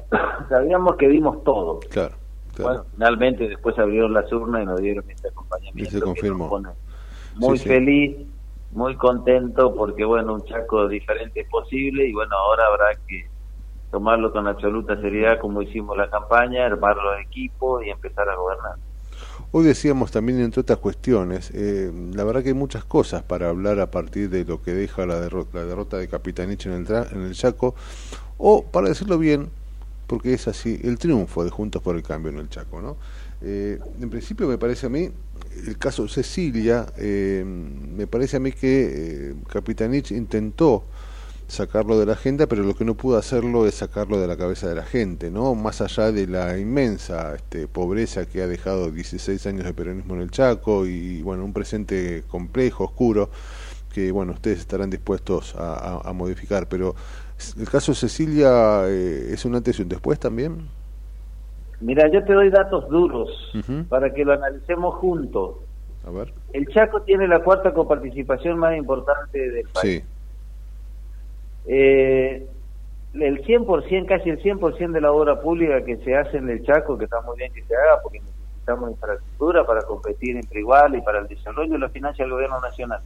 sabíamos 0.48 0.96
que 0.96 1.08
dimos 1.08 1.42
todo. 1.44 1.80
Claro. 1.90 2.14
Bueno, 2.60 2.84
finalmente 2.92 3.48
después 3.48 3.76
abrieron 3.78 4.12
las 4.12 4.30
urnas 4.32 4.62
y 4.62 4.66
nos 4.66 4.80
dieron 4.80 5.10
este 5.10 5.28
acompañamiento. 5.28 5.82
Y 5.82 5.92
se 5.92 5.98
que 5.98 6.04
confirmó. 6.04 6.44
nos 6.44 6.50
pone 6.50 6.68
muy 7.36 7.58
Sí, 7.58 7.64
sí. 7.64 7.68
feliz 7.68 8.16
muy 8.70 8.96
contento 8.96 9.74
porque, 9.74 10.04
bueno, 10.04 10.34
un 10.34 10.44
Chaco 10.44 10.86
diferente 10.88 11.40
es 11.40 11.48
posible 11.48 12.06
y, 12.06 12.12
bueno, 12.12 12.36
ahora 12.36 12.66
habrá 12.66 12.86
que 13.08 13.28
tomarlo 13.94 14.32
con 14.32 14.48
absoluta 14.48 15.00
seriedad 15.00 15.38
como 15.40 15.62
hicimos 15.62 15.96
la 15.96 16.10
campaña, 16.10 16.66
armar 16.66 16.96
los 16.96 17.20
equipos 17.24 17.84
y 17.86 17.90
empezar 17.90 18.28
a 18.28 18.34
gobernar. 18.34 18.72
Hoy 19.52 19.64
decíamos 19.64 20.10
también, 20.10 20.40
entre 20.40 20.62
otras 20.62 20.80
cuestiones, 20.80 21.52
eh, 21.54 21.92
la 22.12 22.24
verdad 22.24 22.42
que 22.42 22.48
hay 22.48 22.54
muchas 22.54 22.84
cosas 22.84 23.22
para 23.22 23.48
hablar 23.50 23.78
a 23.78 23.92
partir 23.92 24.28
de 24.30 24.44
lo 24.44 24.60
que 24.60 24.74
deja 24.74 25.06
la 25.06 25.20
derrota, 25.20 25.58
la 25.58 25.64
derrota 25.64 25.96
de 25.96 26.08
Capitanich 26.08 26.66
en 26.66 26.72
el, 26.72 26.84
tra- 26.88 27.08
en 27.12 27.22
el 27.22 27.34
Chaco, 27.34 27.76
o 28.36 28.64
para 28.64 28.88
decirlo 28.88 29.16
bien, 29.16 29.48
porque 30.08 30.34
es 30.34 30.48
así, 30.48 30.80
el 30.82 30.98
triunfo 30.98 31.44
de 31.44 31.50
Juntos 31.50 31.80
por 31.80 31.94
el 31.94 32.02
Cambio 32.02 32.32
en 32.32 32.38
el 32.38 32.48
Chaco. 32.48 32.80
¿no? 32.82 32.96
Eh, 33.42 33.78
en 34.00 34.10
principio 34.10 34.48
me 34.48 34.58
parece 34.58 34.86
a 34.86 34.88
mí, 34.88 35.08
el 35.68 35.78
caso 35.78 36.08
Cecilia, 36.08 36.86
eh, 36.98 37.44
me 37.46 38.08
parece 38.08 38.38
a 38.38 38.40
mí 38.40 38.50
que 38.50 38.90
eh, 38.90 39.34
Capitanich 39.48 40.10
intentó 40.10 40.82
sacarlo 41.54 41.98
de 41.98 42.06
la 42.06 42.12
agenda, 42.12 42.46
pero 42.46 42.62
lo 42.62 42.74
que 42.74 42.84
no 42.84 42.94
pudo 42.94 43.16
hacerlo 43.16 43.66
es 43.66 43.74
sacarlo 43.76 44.20
de 44.20 44.26
la 44.26 44.36
cabeza 44.36 44.68
de 44.68 44.74
la 44.74 44.84
gente, 44.84 45.30
¿no? 45.30 45.54
Más 45.54 45.80
allá 45.80 46.12
de 46.12 46.26
la 46.26 46.58
inmensa 46.58 47.34
este, 47.34 47.66
pobreza 47.68 48.26
que 48.26 48.42
ha 48.42 48.46
dejado 48.46 48.90
16 48.90 49.46
años 49.46 49.64
de 49.64 49.72
peronismo 49.74 50.14
en 50.14 50.20
el 50.22 50.30
Chaco 50.30 50.86
y, 50.86 51.22
bueno, 51.22 51.44
un 51.44 51.52
presente 51.52 52.24
complejo, 52.28 52.84
oscuro, 52.84 53.30
que, 53.92 54.10
bueno, 54.12 54.32
ustedes 54.32 54.58
estarán 54.58 54.90
dispuestos 54.90 55.54
a, 55.56 55.74
a- 55.98 56.10
a 56.10 56.12
modificar, 56.12 56.68
pero 56.68 56.94
el 57.58 57.68
caso 57.68 57.92
de 57.92 57.96
Cecilia 57.96 58.82
eh, 58.88 59.28
es 59.32 59.44
un 59.44 59.54
antes 59.54 59.78
y 59.78 59.82
un 59.82 59.88
después 59.88 60.18
también. 60.18 60.68
Mira, 61.80 62.08
yo 62.10 62.24
te 62.24 62.32
doy 62.32 62.50
datos 62.50 62.88
duros 62.88 63.28
para 63.88 64.12
que 64.14 64.24
lo 64.24 64.32
analicemos 64.32 64.94
juntos. 64.96 65.56
A 66.06 66.10
ver. 66.10 66.32
El 66.52 66.66
Chaco 66.68 67.02
tiene 67.02 67.26
la 67.26 67.42
cuarta 67.42 67.72
coparticipación 67.74 68.58
más 68.58 68.76
importante 68.76 69.38
del 69.50 69.66
país. 69.68 70.02
Sí. 70.02 70.04
Eh, 71.66 72.46
el 73.14 73.44
100%, 73.44 74.06
casi 74.06 74.30
el 74.30 74.42
100% 74.42 74.92
de 74.92 75.00
la 75.00 75.12
obra 75.12 75.40
pública 75.40 75.84
que 75.84 75.96
se 75.98 76.16
hace 76.16 76.38
en 76.38 76.48
el 76.50 76.64
Chaco, 76.64 76.98
que 76.98 77.04
está 77.04 77.20
muy 77.22 77.36
bien 77.36 77.52
que 77.52 77.62
se 77.62 77.74
haga 77.76 78.00
porque 78.02 78.20
necesitamos 78.20 78.90
infraestructura 78.90 79.64
para 79.64 79.82
competir 79.82 80.36
entre 80.36 80.60
iguales 80.60 81.00
y 81.00 81.04
para 81.04 81.20
el 81.20 81.28
desarrollo, 81.28 81.78
lo 81.78 81.88
financia 81.90 82.24
el 82.24 82.32
gobierno 82.32 82.60
nacional. 82.60 83.00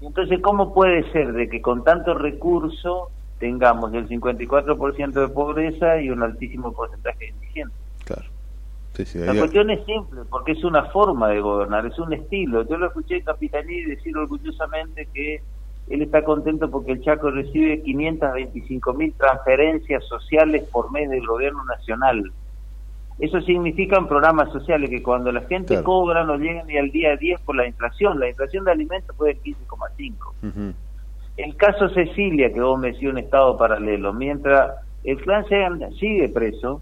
Y 0.00 0.06
Entonces, 0.06 0.40
¿cómo 0.40 0.72
puede 0.72 1.10
ser 1.10 1.32
de 1.32 1.48
que 1.48 1.60
con 1.60 1.82
tanto 1.82 2.14
recurso 2.14 3.10
tengamos 3.40 3.92
el 3.94 4.08
54% 4.08 5.12
de 5.12 5.28
pobreza 5.28 6.00
y 6.00 6.10
un 6.10 6.22
altísimo 6.22 6.72
porcentaje 6.72 7.18
de 7.18 7.30
indigentes? 7.30 7.76
Claro. 8.04 8.28
Sí, 8.94 9.04
sí, 9.04 9.18
La 9.18 9.34
cuestión 9.34 9.70
es 9.70 9.84
simple, 9.86 10.22
porque 10.28 10.52
es 10.52 10.64
una 10.64 10.84
forma 10.86 11.28
de 11.28 11.40
gobernar, 11.40 11.86
es 11.86 11.98
un 11.98 12.12
estilo. 12.12 12.66
Yo 12.66 12.78
lo 12.78 12.86
escuché 12.86 13.18
a 13.18 13.24
Capitaní 13.24 13.84
decir 13.84 14.16
orgullosamente 14.16 15.08
que 15.12 15.40
él 15.90 16.02
está 16.02 16.22
contento 16.22 16.70
porque 16.70 16.92
el 16.92 17.02
Chaco 17.02 17.30
recibe 17.30 17.82
525 17.82 18.92
mil 18.94 19.12
transferencias 19.14 20.04
sociales 20.06 20.64
por 20.70 20.90
mes 20.92 21.08
del 21.10 21.26
gobierno 21.26 21.64
nacional. 21.64 22.30
Eso 23.18 23.40
significan 23.40 24.06
programas 24.06 24.52
sociales 24.52 24.90
que 24.90 25.02
cuando 25.02 25.32
la 25.32 25.40
gente 25.40 25.68
Claro. 25.74 25.84
cobra 25.84 26.24
no 26.24 26.36
llegan 26.36 26.66
ni 26.68 26.76
al 26.78 26.90
día 26.90 27.16
10 27.16 27.40
por 27.40 27.56
la 27.56 27.66
inflación. 27.66 28.20
La 28.20 28.28
inflación 28.28 28.64
de 28.64 28.70
alimentos 28.72 29.16
fue 29.16 29.28
del 29.34 29.40
15,5. 29.42 30.34
Ujú. 30.42 30.72
El 31.36 31.56
caso 31.56 31.88
Cecilia, 31.90 32.52
que 32.52 32.60
vos 32.60 32.78
me 32.78 32.92
decís 32.92 33.08
un 33.08 33.18
estado 33.18 33.56
paralelo, 33.56 34.12
mientras 34.12 34.72
el 35.04 35.20
clan 35.20 35.44
Segan 35.48 35.80
sigue 35.94 36.28
preso, 36.28 36.80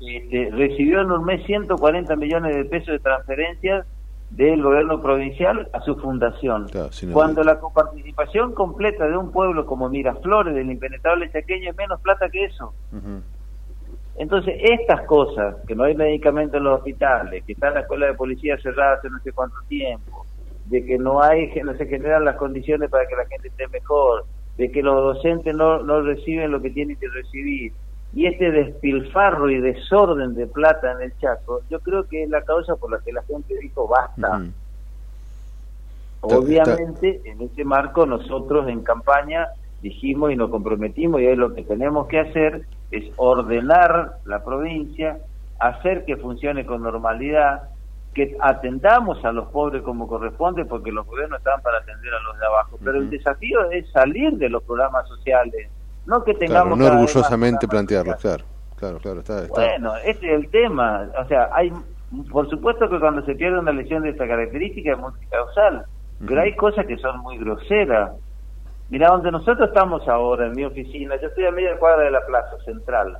este, 0.00 0.50
recibió 0.52 1.00
en 1.02 1.10
un 1.10 1.24
mes 1.24 1.44
140 1.44 2.16
millones 2.16 2.56
de 2.56 2.64
pesos 2.64 2.88
de 2.88 2.98
transferencias 3.00 3.86
del 4.30 4.62
gobierno 4.62 5.02
provincial 5.02 5.68
a 5.72 5.80
su 5.80 5.96
fundación. 5.96 6.66
Cuando 7.12 7.42
la 7.42 7.58
coparticipación 7.58 8.54
completa 8.54 9.06
de 9.06 9.16
un 9.16 9.32
pueblo 9.32 9.66
como 9.66 9.88
Miraflores, 9.88 10.54
del 10.54 10.70
impenetrable 10.70 11.30
chaqueño, 11.30 11.70
es 11.70 11.76
menos 11.76 12.00
plata 12.00 12.28
que 12.30 12.44
eso. 12.44 12.72
Entonces, 14.16 14.54
estas 14.60 15.02
cosas, 15.06 15.56
que 15.66 15.74
no 15.74 15.84
hay 15.84 15.96
medicamentos 15.96 16.58
en 16.58 16.64
los 16.64 16.78
hospitales, 16.78 17.42
que 17.44 17.52
está 17.52 17.70
la 17.70 17.80
escuela 17.80 18.06
de 18.06 18.14
policía 18.14 18.56
cerrada 18.58 18.94
hace 18.94 19.10
no 19.10 19.18
sé 19.20 19.32
cuánto 19.32 19.56
tiempo, 19.68 20.26
de 20.66 20.84
que 20.84 20.98
no 20.98 21.22
hay, 21.22 21.50
que 21.50 21.64
no 21.64 21.74
se 21.74 21.86
generan 21.86 22.24
las 22.24 22.36
condiciones 22.36 22.88
para 22.90 23.06
que 23.06 23.16
la 23.16 23.26
gente 23.26 23.48
esté 23.48 23.66
mejor, 23.68 24.24
de 24.56 24.70
que 24.70 24.82
los 24.82 24.94
docentes 25.14 25.54
no, 25.54 25.82
no 25.82 26.02
reciben 26.02 26.52
lo 26.52 26.60
que 26.60 26.70
tienen 26.70 26.96
que 26.98 27.08
recibir, 27.08 27.72
y 28.12 28.26
este 28.26 28.50
despilfarro 28.50 29.50
y 29.50 29.60
desorden 29.60 30.34
de 30.34 30.46
plata 30.46 30.92
en 30.92 31.02
el 31.02 31.18
Chaco, 31.18 31.62
yo 31.70 31.80
creo 31.80 32.04
que 32.08 32.24
es 32.24 32.30
la 32.30 32.42
causa 32.42 32.76
por 32.76 32.90
la 32.90 32.98
que 32.98 33.12
la 33.12 33.22
gente 33.22 33.56
dijo 33.60 33.86
basta. 33.86 34.42
Obviamente, 36.22 37.20
en 37.24 37.40
ese 37.40 37.64
marco 37.64 38.04
nosotros 38.06 38.68
en 38.68 38.82
campaña 38.82 39.48
dijimos 39.80 40.32
y 40.32 40.36
nos 40.36 40.50
comprometimos 40.50 41.20
y 41.20 41.26
es 41.26 41.38
lo 41.38 41.54
que 41.54 41.62
tenemos 41.62 42.08
que 42.08 42.20
hacer 42.20 42.66
es 42.90 43.04
ordenar 43.16 44.18
la 44.24 44.44
provincia, 44.44 45.18
hacer 45.58 46.04
que 46.04 46.16
funcione 46.16 46.66
con 46.66 46.82
normalidad, 46.82 47.62
que 48.14 48.36
atendamos 48.40 49.24
a 49.24 49.32
los 49.32 49.48
pobres 49.48 49.82
como 49.82 50.08
corresponde, 50.08 50.64
porque 50.64 50.90
los 50.90 51.06
gobiernos 51.06 51.38
están 51.38 51.60
para 51.62 51.78
atender 51.78 52.12
a 52.12 52.20
los 52.22 52.38
de 52.38 52.46
abajo. 52.46 52.78
Pero 52.84 52.98
el 52.98 53.08
desafío 53.08 53.70
es 53.70 53.88
salir 53.92 54.32
de 54.32 54.48
los 54.48 54.64
programas 54.64 55.06
sociales, 55.06 55.70
no 56.06 56.24
que 56.24 56.34
tengamos 56.34 56.78
Claro, 56.78 56.94
no 56.94 57.00
orgullosamente 57.00 57.68
plantearlo, 57.68 58.16
claro. 58.16 58.44
Claro, 58.76 58.98
claro, 58.98 59.20
está, 59.20 59.42
está. 59.42 59.54
bueno, 59.54 59.94
ese 59.98 60.26
es 60.26 60.32
el 60.32 60.50
tema. 60.50 61.06
O 61.22 61.28
sea, 61.28 61.50
hay, 61.52 61.70
por 62.32 62.48
supuesto 62.48 62.88
que 62.88 62.98
cuando 62.98 63.22
se 63.26 63.34
pierde 63.34 63.58
una 63.58 63.72
lesión 63.72 64.02
de 64.02 64.10
esta 64.10 64.26
característica 64.26 64.92
es 64.92 64.98
multicausal, 64.98 65.84
pero 66.26 66.40
hay 66.40 66.56
cosas 66.56 66.86
que 66.86 66.96
son 66.96 67.20
muy 67.20 67.36
groseras. 67.36 68.12
Mira, 68.88 69.08
donde 69.08 69.30
nosotros 69.30 69.68
estamos 69.68 70.08
ahora, 70.08 70.46
en 70.46 70.52
mi 70.52 70.64
oficina, 70.64 71.14
yo 71.20 71.28
estoy 71.28 71.44
a 71.44 71.52
media 71.52 71.78
cuadra 71.78 72.04
de 72.04 72.10
la 72.10 72.24
plaza 72.26 72.56
central. 72.64 73.18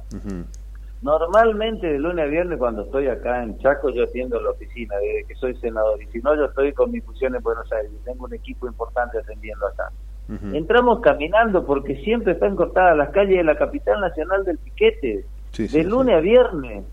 Normalmente 1.03 1.87
de 1.87 1.99
lunes 1.99 2.25
a 2.25 2.29
viernes 2.29 2.59
cuando 2.59 2.83
estoy 2.83 3.09
acá 3.09 3.43
en 3.43 3.59
Chaco 3.59 3.91
yo 3.91 4.05
atiendo 4.05 4.41
la 4.41 4.51
oficina 4.51 4.97
desde 4.97 5.25
que 5.29 5.35
soy 5.35 5.55
senador 5.57 6.03
y 6.03 6.07
si 6.09 6.19
no 6.19 6.35
yo 6.37 6.45
estoy 6.47 6.75
con 6.75 6.91
mi 6.91 7.01
fusión 7.01 7.35
en 7.35 7.43
Buenos 7.43 7.71
Aires, 7.73 7.91
tengo 8.05 8.25
un 8.25 8.35
equipo 8.35 8.67
importante 8.67 9.19
atendiendo 9.19 9.67
acá. 9.67 9.91
Entramos 10.53 11.01
caminando 11.01 11.67
porque 11.67 11.97
siempre 11.97 12.35
están 12.35 12.55
cortadas 12.55 12.97
las 12.97 13.11
calles 13.11 13.39
de 13.39 13.45
la 13.45 13.57
capital 13.57 14.01
nacional 14.01 14.45
del 14.45 14.59
piquete, 14.59 15.25
Sí, 15.51 15.65
de 15.65 15.69
sí, 15.69 15.83
lunes 15.83 16.15
a 16.15 16.21
viernes. 16.21 16.85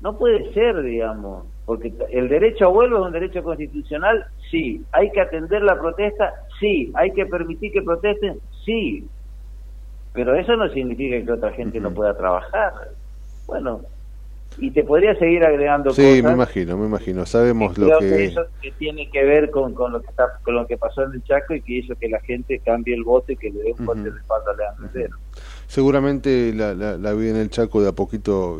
No 0.00 0.16
puede 0.16 0.52
ser, 0.54 0.82
digamos, 0.82 1.44
porque 1.66 1.92
el 2.10 2.28
derecho 2.28 2.66
a 2.66 2.68
huelga 2.68 2.98
es 2.98 3.06
un 3.06 3.12
derecho 3.12 3.42
constitucional, 3.42 4.24
sí. 4.50 4.82
Hay 4.92 5.10
que 5.10 5.20
atender 5.20 5.62
la 5.62 5.78
protesta, 5.78 6.32
sí. 6.60 6.90
Hay 6.94 7.10
que 7.12 7.26
permitir 7.26 7.72
que 7.72 7.82
protesten, 7.82 8.38
sí. 8.64 9.06
Pero 10.12 10.34
eso 10.34 10.56
no 10.56 10.68
significa 10.70 11.24
que 11.24 11.32
otra 11.32 11.52
gente 11.52 11.80
no 11.80 11.92
pueda 11.92 12.16
trabajar. 12.16 12.72
Bueno, 13.46 13.82
y 14.56 14.70
te 14.70 14.84
podría 14.84 15.14
seguir 15.18 15.44
agregando 15.44 15.90
Sí, 15.90 16.02
cosas. 16.02 16.22
me 16.24 16.32
imagino, 16.32 16.78
me 16.78 16.86
imagino. 16.86 17.26
Sabemos 17.26 17.76
lo 17.76 17.98
que... 17.98 18.08
que... 18.08 18.24
eso 18.26 18.46
que 18.60 18.72
tiene 18.72 19.10
que 19.10 19.24
ver 19.24 19.50
con, 19.50 19.74
con 19.74 19.92
lo 19.92 20.00
que 20.00 20.08
está 20.10 20.24
con 20.44 20.54
lo 20.54 20.66
que 20.66 20.76
pasó 20.76 21.02
en 21.02 21.12
el 21.12 21.22
Chaco 21.24 21.54
y 21.54 21.62
que 21.62 21.78
hizo 21.78 21.94
que 21.96 22.08
la 22.08 22.20
gente 22.20 22.60
cambie 22.64 22.94
el 22.94 23.02
voto 23.04 23.32
y 23.32 23.36
que 23.36 23.50
le 23.50 23.62
dé 23.62 23.72
un 23.76 23.84
fuerte 23.84 24.10
respaldo 24.10 24.50
a 24.50 24.56
Leandro 24.56 24.86
Herrera. 24.90 25.16
Seguramente 25.66 26.52
la, 26.54 26.74
la, 26.74 26.96
la 26.98 27.12
vida 27.14 27.30
en 27.30 27.36
el 27.36 27.50
Chaco 27.50 27.82
de 27.82 27.88
a 27.88 27.92
poquito 27.92 28.58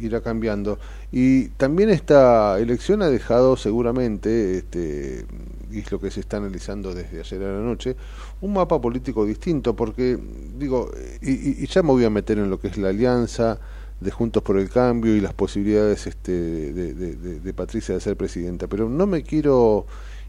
irá 0.00 0.20
cambiando. 0.22 0.78
Y 1.12 1.48
también 1.50 1.90
esta 1.90 2.58
elección 2.58 3.02
ha 3.02 3.08
dejado 3.10 3.56
seguramente, 3.56 4.58
este, 4.58 5.26
y 5.70 5.80
es 5.80 5.92
lo 5.92 5.98
que 6.00 6.10
se 6.10 6.20
está 6.20 6.38
analizando 6.38 6.94
desde 6.94 7.20
ayer 7.20 7.42
a 7.42 7.52
la 7.52 7.60
noche, 7.60 7.96
un 8.40 8.54
mapa 8.54 8.80
político 8.80 9.26
distinto, 9.26 9.74
porque, 9.74 10.16
digo, 10.56 10.90
y- 11.20 11.62
y 11.62 11.66
ya 11.66 11.82
me 11.82 11.88
voy 11.90 12.04
a 12.04 12.10
meter 12.10 12.38
en 12.38 12.48
lo 12.50 12.58
que 12.60 12.68
es 12.68 12.78
la 12.78 12.88
alianza 12.90 13.58
de 14.00 14.10
Juntos 14.10 14.42
por 14.42 14.58
el 14.58 14.68
Cambio 14.68 15.16
y 15.16 15.20
las 15.20 15.34
posibilidades 15.34 16.06
este, 16.06 16.32
de, 16.32 17.54
Patricia 17.54 17.94
de 17.94 18.00
ser 18.00 18.16
presidenta, 18.16 18.66
pero 18.66 18.88
no 18.88 19.06
me 19.06 19.22
quiero 19.22 19.86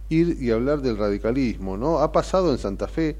ir 0.09 0.37
y 0.39 0.51
hablar 0.51 0.81
del 0.81 0.97
radicalismo, 0.97 1.77
¿no? 1.77 1.99
Ha 1.99 2.11
pasado 2.11 2.51
en 2.51 2.57
Santa 2.57 2.87
Fe, 2.87 3.15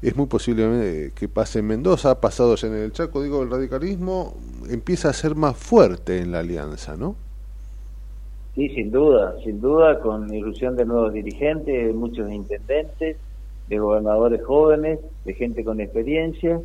es 0.00 0.16
muy 0.16 0.26
posible 0.26 0.64
eh, 0.72 1.12
que 1.14 1.28
pase 1.28 1.58
en 1.58 1.66
Mendoza, 1.66 2.12
ha 2.12 2.20
pasado 2.20 2.54
ya 2.54 2.68
en 2.68 2.74
el 2.74 2.92
Chaco, 2.92 3.22
digo, 3.22 3.42
el 3.42 3.50
radicalismo 3.50 4.34
empieza 4.68 5.08
a 5.08 5.12
ser 5.12 5.34
más 5.34 5.56
fuerte 5.56 6.20
en 6.20 6.30
la 6.30 6.38
alianza, 6.38 6.96
¿no? 6.96 7.16
Sí, 8.54 8.68
sin 8.70 8.90
duda, 8.90 9.36
sin 9.44 9.60
duda, 9.60 10.00
con 10.00 10.32
irrupción 10.32 10.76
de 10.76 10.84
nuevos 10.84 11.12
dirigentes, 11.12 11.86
de 11.86 11.92
muchos 11.92 12.30
intendentes, 12.30 13.16
de 13.68 13.78
gobernadores 13.78 14.44
jóvenes, 14.44 14.98
de 15.24 15.34
gente 15.34 15.64
con 15.64 15.80
experiencia. 15.80 16.60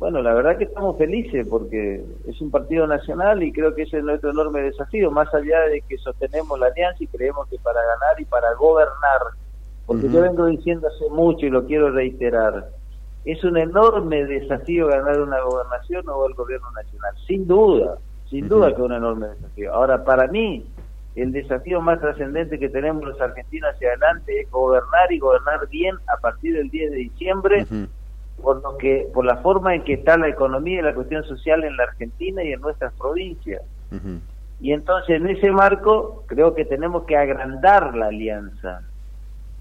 Bueno, 0.00 0.22
la 0.22 0.32
verdad 0.32 0.56
que 0.56 0.64
estamos 0.64 0.96
felices 0.96 1.46
porque 1.46 2.02
es 2.26 2.40
un 2.40 2.50
partido 2.50 2.86
nacional 2.86 3.42
y 3.42 3.52
creo 3.52 3.74
que 3.74 3.82
ese 3.82 3.98
es 3.98 4.02
nuestro 4.02 4.30
enorme 4.30 4.62
desafío, 4.62 5.10
más 5.10 5.32
allá 5.34 5.60
de 5.66 5.82
que 5.82 5.98
sostenemos 5.98 6.58
la 6.58 6.68
alianza 6.68 7.04
y 7.04 7.06
creemos 7.06 7.46
que 7.48 7.58
para 7.58 7.82
ganar 7.82 8.18
y 8.18 8.24
para 8.24 8.54
gobernar, 8.54 9.20
porque 9.84 10.08
yo 10.08 10.22
vengo 10.22 10.46
diciendo 10.46 10.88
hace 10.88 11.06
mucho 11.10 11.44
y 11.44 11.50
lo 11.50 11.66
quiero 11.66 11.90
reiterar, 11.90 12.70
es 13.26 13.44
un 13.44 13.58
enorme 13.58 14.24
desafío 14.24 14.86
ganar 14.86 15.20
una 15.20 15.38
gobernación 15.42 16.08
o 16.08 16.26
el 16.26 16.32
gobierno 16.32 16.70
nacional, 16.70 17.14
sin 17.26 17.46
duda, 17.46 17.98
sin 18.30 18.48
duda 18.48 18.68
que 18.68 18.76
es 18.76 18.80
un 18.80 18.94
enorme 18.94 19.28
desafío. 19.28 19.74
Ahora, 19.74 20.02
para 20.02 20.28
mí, 20.28 20.64
el 21.14 21.30
desafío 21.30 21.82
más 21.82 22.00
trascendente 22.00 22.58
que 22.58 22.70
tenemos 22.70 23.04
los 23.04 23.20
argentinos 23.20 23.74
hacia 23.74 23.88
adelante 23.88 24.40
es 24.40 24.50
gobernar 24.50 25.12
y 25.12 25.18
gobernar 25.18 25.68
bien 25.68 25.94
a 26.06 26.18
partir 26.22 26.54
del 26.54 26.70
10 26.70 26.90
de 26.90 26.96
diciembre, 26.96 27.66
por 28.42 28.62
lo 28.62 28.76
que 28.76 29.08
por 29.12 29.24
la 29.24 29.36
forma 29.38 29.74
en 29.74 29.84
que 29.84 29.94
está 29.94 30.16
la 30.16 30.28
economía 30.28 30.80
y 30.80 30.82
la 30.82 30.94
cuestión 30.94 31.24
social 31.24 31.64
en 31.64 31.76
la 31.76 31.84
Argentina 31.84 32.42
y 32.42 32.52
en 32.52 32.60
nuestras 32.60 32.92
provincias. 32.94 33.62
Y 34.60 34.72
entonces 34.72 35.16
en 35.16 35.28
ese 35.28 35.50
marco 35.50 36.24
creo 36.26 36.54
que 36.54 36.64
tenemos 36.64 37.04
que 37.04 37.16
agrandar 37.16 37.96
la 37.96 38.06
alianza. 38.06 38.82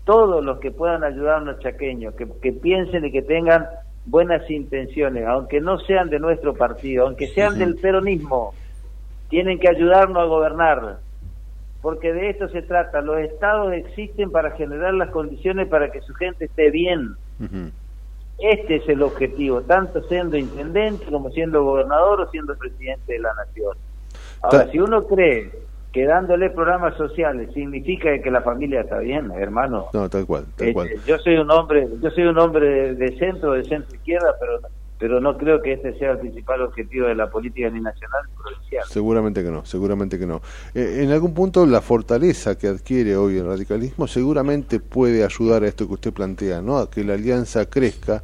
Todos 0.04 0.44
los 0.44 0.60
que 0.60 0.72
puedan 0.72 1.04
ayudar 1.04 1.36
a 1.36 1.40
los 1.42 1.60
chaqueños, 1.60 2.16
que, 2.16 2.28
que 2.42 2.52
piensen 2.52 3.06
y 3.06 3.12
que 3.12 3.22
tengan 3.22 3.68
buenas 4.06 4.50
intenciones, 4.50 5.26
aunque 5.28 5.62
no 5.62 5.80
sean 5.80 6.10
de 6.10 6.20
nuestro 6.20 6.54
partido, 6.54 7.06
aunque 7.06 7.28
sean 7.28 7.60
del 7.60 7.76
peronismo, 7.76 8.54
tienen 9.30 9.60
que 9.60 9.70
ayudarnos 9.70 10.18
a 10.18 10.26
gobernar, 10.26 10.98
porque 11.82 12.12
de 12.12 12.32
esto 12.32 12.50
se 12.50 12.62
trata. 12.62 13.02
Los 13.02 13.20
estados 13.20 13.72
existen 13.74 14.32
para 14.32 14.52
generar 14.52 14.94
las 14.96 15.10
condiciones 15.12 15.68
para 15.68 15.92
que 15.92 16.02
su 16.02 16.14
gente 16.16 16.46
esté 16.46 16.72
bien. 16.72 17.16
Este 18.42 18.78
es 18.78 18.88
el 18.90 19.02
objetivo, 19.02 19.62
tanto 19.62 20.02
siendo 20.04 20.38
intendente 20.38 21.06
como 21.06 21.30
siendo 21.32 21.64
gobernador 21.64 22.22
o 22.22 22.30
siendo 22.32 22.56
presidente 22.58 23.14
de 23.14 23.20
la 23.20 23.34
nación. 23.34 23.76
Ahora, 24.42 24.68
si 24.72 24.80
uno 24.80 25.06
cree 25.06 25.52
que 25.92 26.06
dándole 26.06 26.50
programas 26.52 26.96
sociales 26.96 27.50
significa 27.54 28.18
que 28.22 28.32
la 28.32 28.42
familia 28.42 28.82
está 28.82 29.00
bien, 29.00 29.32
hermano. 29.32 29.88
No, 29.92 30.08
tal 30.10 30.26
cual, 30.26 30.46
tal 30.56 30.68
Este, 30.68 30.74
cual. 30.74 30.90
yo 31.06 31.18
soy 31.18 31.38
un 31.38 31.50
hombre, 31.52 31.88
yo 32.02 32.10
soy 32.12 32.24
un 32.26 32.38
hombre 32.38 32.68
de, 32.70 32.96
de 32.96 33.18
centro, 33.18 33.54
de 33.54 33.64
centro 33.66 33.96
izquierda, 33.96 34.34
pero 34.40 34.60
pero 35.00 35.22
no 35.22 35.38
creo 35.38 35.62
que 35.62 35.74
este 35.74 35.98
sea 35.98 36.12
el 36.12 36.20
principal 36.20 36.62
objetivo 36.62 37.08
de 37.08 37.16
la 37.16 37.30
política 37.30 37.70
ni 37.70 37.80
nacional 37.80 38.22
ni 38.28 38.44
provincial. 38.44 38.84
Seguramente 38.90 39.42
que 39.42 39.50
no, 39.50 39.66
seguramente 39.66 40.20
que 40.20 40.28
no. 40.28 40.42
Eh, 40.76 41.00
en 41.04 41.12
algún 41.12 41.34
punto 41.34 41.66
la 41.66 41.82
fortaleza 41.82 42.58
que 42.58 42.68
adquiere 42.68 43.16
hoy 43.16 43.38
el 43.38 43.46
radicalismo 43.46 44.08
seguramente 44.08 44.82
puede 44.82 45.24
ayudar 45.24 45.64
a 45.64 45.68
esto 45.68 45.88
que 45.88 45.94
usted 45.94 46.14
plantea, 46.14 46.62
¿no? 46.62 46.78
A 46.78 46.92
que 46.92 47.06
la 47.06 47.14
alianza 47.14 47.68
crezca 47.68 48.22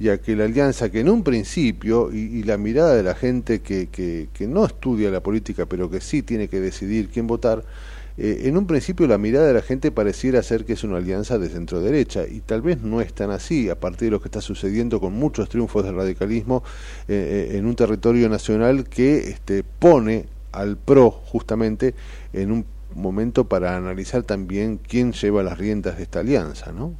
y 0.00 0.08
a 0.08 0.20
que 0.20 0.34
la 0.34 0.44
alianza 0.44 0.90
que 0.90 1.00
en 1.00 1.08
un 1.08 1.22
principio 1.22 2.12
y, 2.12 2.40
y 2.40 2.42
la 2.42 2.58
mirada 2.58 2.94
de 2.94 3.04
la 3.04 3.14
gente 3.14 3.62
que, 3.62 3.88
que, 3.88 4.28
que 4.34 4.48
no 4.48 4.66
estudia 4.66 5.10
la 5.10 5.20
política 5.20 5.64
pero 5.66 5.88
que 5.88 6.00
sí 6.00 6.22
tiene 6.22 6.48
que 6.48 6.58
decidir 6.60 7.08
quién 7.08 7.28
votar, 7.28 7.62
eh, 8.18 8.42
en 8.44 8.56
un 8.56 8.66
principio 8.66 9.06
la 9.06 9.18
mirada 9.18 9.46
de 9.46 9.54
la 9.54 9.62
gente 9.62 9.90
pareciera 9.90 10.42
ser 10.42 10.64
que 10.64 10.72
es 10.72 10.84
una 10.84 10.96
alianza 10.98 11.38
de 11.38 11.48
centro 11.48 11.80
derecha 11.80 12.26
y 12.26 12.40
tal 12.40 12.62
vez 12.62 12.80
no 12.80 13.00
es 13.00 13.12
tan 13.12 13.30
así 13.30 13.68
a 13.68 13.78
partir 13.78 14.06
de 14.06 14.12
lo 14.12 14.20
que 14.20 14.28
está 14.28 14.40
sucediendo 14.40 15.00
con 15.00 15.12
muchos 15.12 15.48
triunfos 15.48 15.84
del 15.84 15.96
radicalismo 15.96 16.62
eh, 17.08 17.48
eh, 17.52 17.58
en 17.58 17.66
un 17.66 17.76
territorio 17.76 18.28
nacional 18.28 18.88
que 18.88 19.28
este, 19.28 19.62
pone 19.64 20.26
al 20.52 20.78
PRO 20.78 21.10
justamente 21.10 21.94
en 22.32 22.52
un 22.52 22.64
momento 22.94 23.44
para 23.44 23.76
analizar 23.76 24.22
también 24.22 24.78
quién 24.78 25.12
lleva 25.12 25.42
las 25.42 25.58
riendas 25.58 25.98
de 25.98 26.04
esta 26.04 26.20
alianza, 26.20 26.72
¿no? 26.72 26.94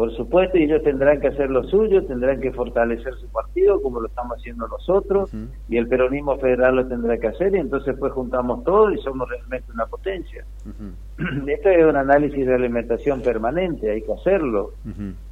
Por 0.00 0.16
supuesto, 0.16 0.56
y 0.56 0.62
ellos 0.62 0.82
tendrán 0.82 1.20
que 1.20 1.26
hacer 1.28 1.50
lo 1.50 1.62
suyo, 1.64 2.02
tendrán 2.06 2.40
que 2.40 2.50
fortalecer 2.52 3.12
su 3.16 3.28
partido 3.28 3.82
como 3.82 4.00
lo 4.00 4.08
estamos 4.08 4.38
haciendo 4.38 4.66
nosotros, 4.66 5.30
y 5.68 5.76
el 5.76 5.88
peronismo 5.88 6.38
federal 6.38 6.76
lo 6.76 6.86
tendrá 6.88 7.18
que 7.18 7.26
hacer, 7.26 7.54
y 7.54 7.58
entonces 7.58 7.94
pues 7.98 8.10
juntamos 8.14 8.64
todo 8.64 8.90
y 8.92 8.96
somos 9.02 9.28
realmente 9.28 9.70
una 9.70 9.84
potencia. 9.84 10.42
Esto 11.46 11.68
es 11.68 11.84
un 11.84 11.96
análisis 11.96 12.46
de 12.46 12.54
alimentación 12.54 13.20
permanente, 13.20 13.90
hay 13.90 14.00
que 14.00 14.12
hacerlo. 14.14 14.70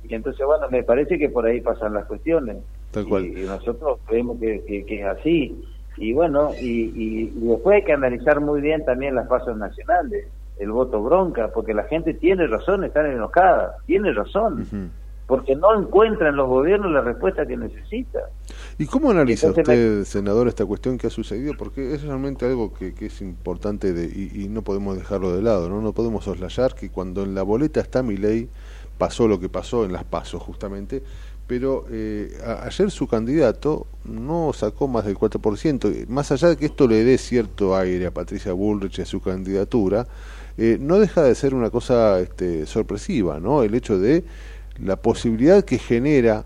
Y 0.06 0.14
entonces, 0.14 0.44
bueno, 0.44 0.66
me 0.70 0.82
parece 0.82 1.18
que 1.18 1.30
por 1.30 1.46
ahí 1.46 1.62
pasan 1.62 1.94
las 1.94 2.04
cuestiones. 2.04 2.58
Tal 2.90 3.06
cual. 3.08 3.24
Y, 3.24 3.40
y 3.40 3.46
nosotros 3.46 4.00
creemos 4.06 4.38
que, 4.38 4.62
que- 4.66 4.84
que 4.84 5.00
es 5.00 5.06
así. 5.06 5.64
Y 5.96 6.12
bueno, 6.12 6.50
y, 6.60 6.92
y- 6.94 7.32
y 7.34 7.48
después 7.48 7.76
hay 7.76 7.84
que 7.84 7.94
analizar 7.94 8.38
muy 8.42 8.60
bien 8.60 8.84
también 8.84 9.14
las 9.14 9.26
pasos 9.28 9.56
nacionales, 9.56 10.26
el 10.58 10.70
voto 10.72 11.02
bronca, 11.02 11.50
porque 11.54 11.74
la 11.74 11.84
gente 11.84 12.14
tiene 12.14 12.46
razón, 12.46 12.84
están 12.84 13.06
enojada, 13.06 13.76
tiene 13.86 14.12
razón, 14.12 14.66
porque 15.26 15.54
no 15.56 15.78
encuentra 15.78 16.30
en 16.30 16.36
los 16.36 16.48
gobiernos 16.48 16.90
la 16.90 17.02
respuesta 17.02 17.46
que 17.46 17.56
necesita. 17.56 18.20
¿Y 18.78 18.86
cómo 18.86 19.10
analiza 19.10 19.48
usted, 19.74 20.04
senador, 20.04 20.48
esta 20.48 20.64
cuestión 20.64 20.96
que 20.96 21.06
ha 21.08 21.10
sucedido? 21.10 21.52
Porque 21.58 21.94
es 21.94 22.02
realmente 22.02 22.46
algo 22.46 22.72
que, 22.72 22.94
que 22.94 23.06
es 23.06 23.20
importante 23.20 23.92
de, 23.92 24.06
y, 24.06 24.44
y 24.44 24.48
no 24.48 24.62
podemos 24.62 24.96
dejarlo 24.96 25.34
de 25.36 25.42
lado, 25.42 25.68
¿no? 25.68 25.80
No 25.82 25.92
podemos 25.92 26.24
soslayar 26.24 26.74
que 26.74 26.88
cuando 26.90 27.22
en 27.24 27.34
la 27.34 27.42
boleta 27.42 27.80
está 27.80 28.02
mi 28.02 28.16
ley, 28.16 28.48
pasó 28.96 29.28
lo 29.28 29.38
que 29.38 29.48
pasó 29.50 29.84
en 29.84 29.92
las 29.92 30.04
pasos 30.04 30.42
justamente, 30.42 31.02
pero 31.46 31.84
eh, 31.90 32.30
a- 32.44 32.64
ayer 32.66 32.90
su 32.90 33.06
candidato 33.06 33.86
no 34.04 34.52
sacó 34.54 34.88
más 34.88 35.04
del 35.04 35.16
4%. 35.18 36.06
Más 36.08 36.32
allá 36.32 36.48
de 36.48 36.56
que 36.56 36.66
esto 36.66 36.88
le 36.88 37.04
dé 37.04 37.16
cierto 37.18 37.76
aire 37.76 38.06
a 38.06 38.10
Patricia 38.12 38.52
Bullrich 38.54 38.98
y 38.98 39.02
a 39.02 39.06
su 39.06 39.20
candidatura, 39.20 40.06
eh, 40.58 40.76
no 40.80 40.98
deja 40.98 41.22
de 41.22 41.34
ser 41.36 41.54
una 41.54 41.70
cosa 41.70 42.18
este, 42.18 42.66
sorpresiva, 42.66 43.38
¿no? 43.38 43.62
El 43.62 43.74
hecho 43.76 43.98
de 43.98 44.24
la 44.82 44.96
posibilidad 44.96 45.64
que 45.64 45.78
genera 45.78 46.44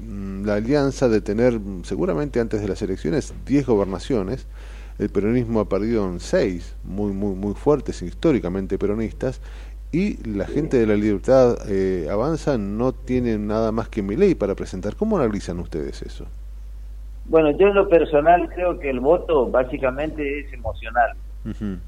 mm, 0.00 0.44
la 0.44 0.54
alianza 0.54 1.08
de 1.08 1.20
tener 1.20 1.58
mm, 1.58 1.82
seguramente 1.82 2.38
antes 2.38 2.60
de 2.60 2.68
las 2.68 2.80
elecciones 2.82 3.34
10 3.46 3.66
gobernaciones. 3.66 4.46
El 5.00 5.08
peronismo 5.08 5.58
ha 5.58 5.68
perdido 5.68 6.08
en 6.08 6.20
6, 6.20 6.76
muy, 6.84 7.12
muy, 7.12 7.34
muy 7.34 7.54
fuertes, 7.54 8.00
históricamente 8.00 8.78
peronistas, 8.78 9.40
y 9.90 10.24
la 10.28 10.46
gente 10.46 10.76
de 10.76 10.86
la 10.86 10.94
libertad 10.94 11.56
eh, 11.68 12.08
avanza 12.08 12.58
no 12.58 12.92
tiene 12.92 13.38
nada 13.38 13.72
más 13.72 13.88
que 13.88 14.02
mi 14.02 14.14
ley 14.14 14.36
para 14.36 14.54
presentar. 14.54 14.94
¿Cómo 14.94 15.18
analizan 15.18 15.58
ustedes 15.58 16.00
eso? 16.02 16.26
Bueno, 17.24 17.50
yo 17.58 17.68
en 17.68 17.74
lo 17.74 17.88
personal 17.88 18.48
creo 18.54 18.78
que 18.78 18.90
el 18.90 19.00
voto 19.00 19.50
básicamente 19.50 20.40
es 20.40 20.52
emocional. 20.52 21.16
Ujú. 21.44 21.78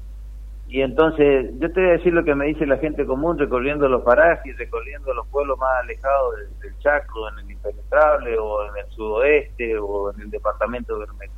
Y 0.69 0.81
entonces, 0.81 1.51
yo 1.59 1.71
te 1.71 1.79
voy 1.79 1.89
a 1.89 1.93
decir 1.93 2.13
lo 2.13 2.25
que 2.25 2.35
me 2.35 2.47
dice 2.47 2.65
la 2.65 2.77
gente 2.77 3.05
común 3.05 3.37
recorriendo 3.37 3.87
los 3.87 4.03
parajes, 4.03 4.57
recorriendo 4.57 5.13
los 5.13 5.25
pueblos 5.27 5.57
más 5.57 5.69
alejados 5.81 6.35
del, 6.35 6.59
del 6.59 6.77
Chaco, 6.79 7.29
en 7.29 7.39
el 7.39 7.51
Impenetrable, 7.51 8.37
o 8.37 8.65
en 8.65 8.77
el 8.77 8.91
sudoeste, 8.91 9.77
o 9.77 10.11
en 10.11 10.21
el 10.21 10.29
departamento 10.29 10.93
de 10.93 11.05
Bermejo. 11.05 11.33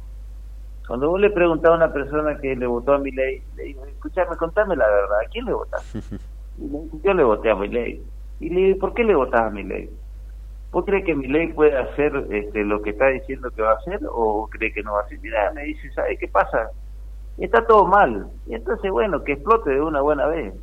Cuando 0.88 1.10
vos 1.10 1.22
le 1.22 1.30
preguntás 1.30 1.70
a 1.70 1.76
una 1.76 1.94
persona 1.94 2.40
que 2.40 2.56
le 2.56 2.66
votó 2.66 2.94
a 2.94 2.98
mi 2.98 3.12
ley, 3.12 3.44
le 3.56 3.64
digo, 3.66 3.86
escúchame, 3.86 4.36
contame 4.38 4.76
la 4.76 4.90
verdad, 4.90 5.20
¿a 5.24 5.30
quién 5.30 5.46
le 5.46 5.54
votaste? 5.54 6.00
Y 6.62 7.02
yo 7.04 7.14
le 7.14 7.24
voté 7.24 7.52
a 7.52 7.56
mi 7.56 7.70
ley. 7.70 8.04
Y 8.42 8.50
le 8.50 8.62
digo, 8.62 8.80
¿por 8.80 8.94
qué 8.94 9.04
le 9.04 9.16
votás 9.16 9.44
a 9.44 9.50
mi 9.50 9.64
ley? 9.64 9.90
¿Vos 10.72 10.84
crees 10.86 11.06
que 11.06 11.16
mi 11.16 11.28
ley 11.28 11.54
puede 11.54 11.78
hacer 11.78 12.12
este, 12.32 12.64
lo 12.66 12.82
que 12.82 12.90
está 12.90 13.08
diciendo 13.08 13.50
que 13.52 13.62
va 13.62 13.72
a 13.72 13.76
hacer 13.76 14.00
o 14.12 14.48
cree 14.52 14.74
que 14.74 14.84
no 14.84 14.94
va 14.94 15.02
a 15.02 15.04
hacer? 15.04 15.20
Mira, 15.20 15.52
me 15.54 15.64
dice, 15.64 15.90
¿sabes 15.92 16.20
qué 16.20 16.28
pasa? 16.28 16.70
Está 17.40 17.66
todo 17.66 17.86
mal. 17.86 18.28
Y 18.48 18.56
entonces, 18.56 18.92
bueno, 18.92 19.24
que 19.24 19.34
explote 19.34 19.70
de 19.72 19.82
una 19.82 20.02
buena 20.02 20.26
vez. 20.28 20.54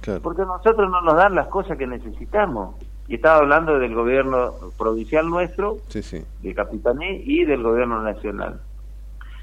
Claro. 0.00 0.20
Porque 0.22 0.42
nosotros 0.42 0.90
no 0.90 1.00
nos 1.00 1.16
dan 1.16 1.34
las 1.34 1.48
cosas 1.48 1.78
que 1.78 1.86
necesitamos. 1.86 2.76
Y 3.08 3.14
estaba 3.16 3.38
hablando 3.38 3.78
del 3.78 3.94
gobierno 3.94 4.52
provincial 4.76 5.28
nuestro, 5.30 5.76
Sí, 5.88 6.02
sí. 6.02 6.24
de 6.42 6.54
Capitaní, 6.54 7.22
y 7.24 7.44
del 7.44 7.62
gobierno 7.62 8.02
nacional. 8.02 8.60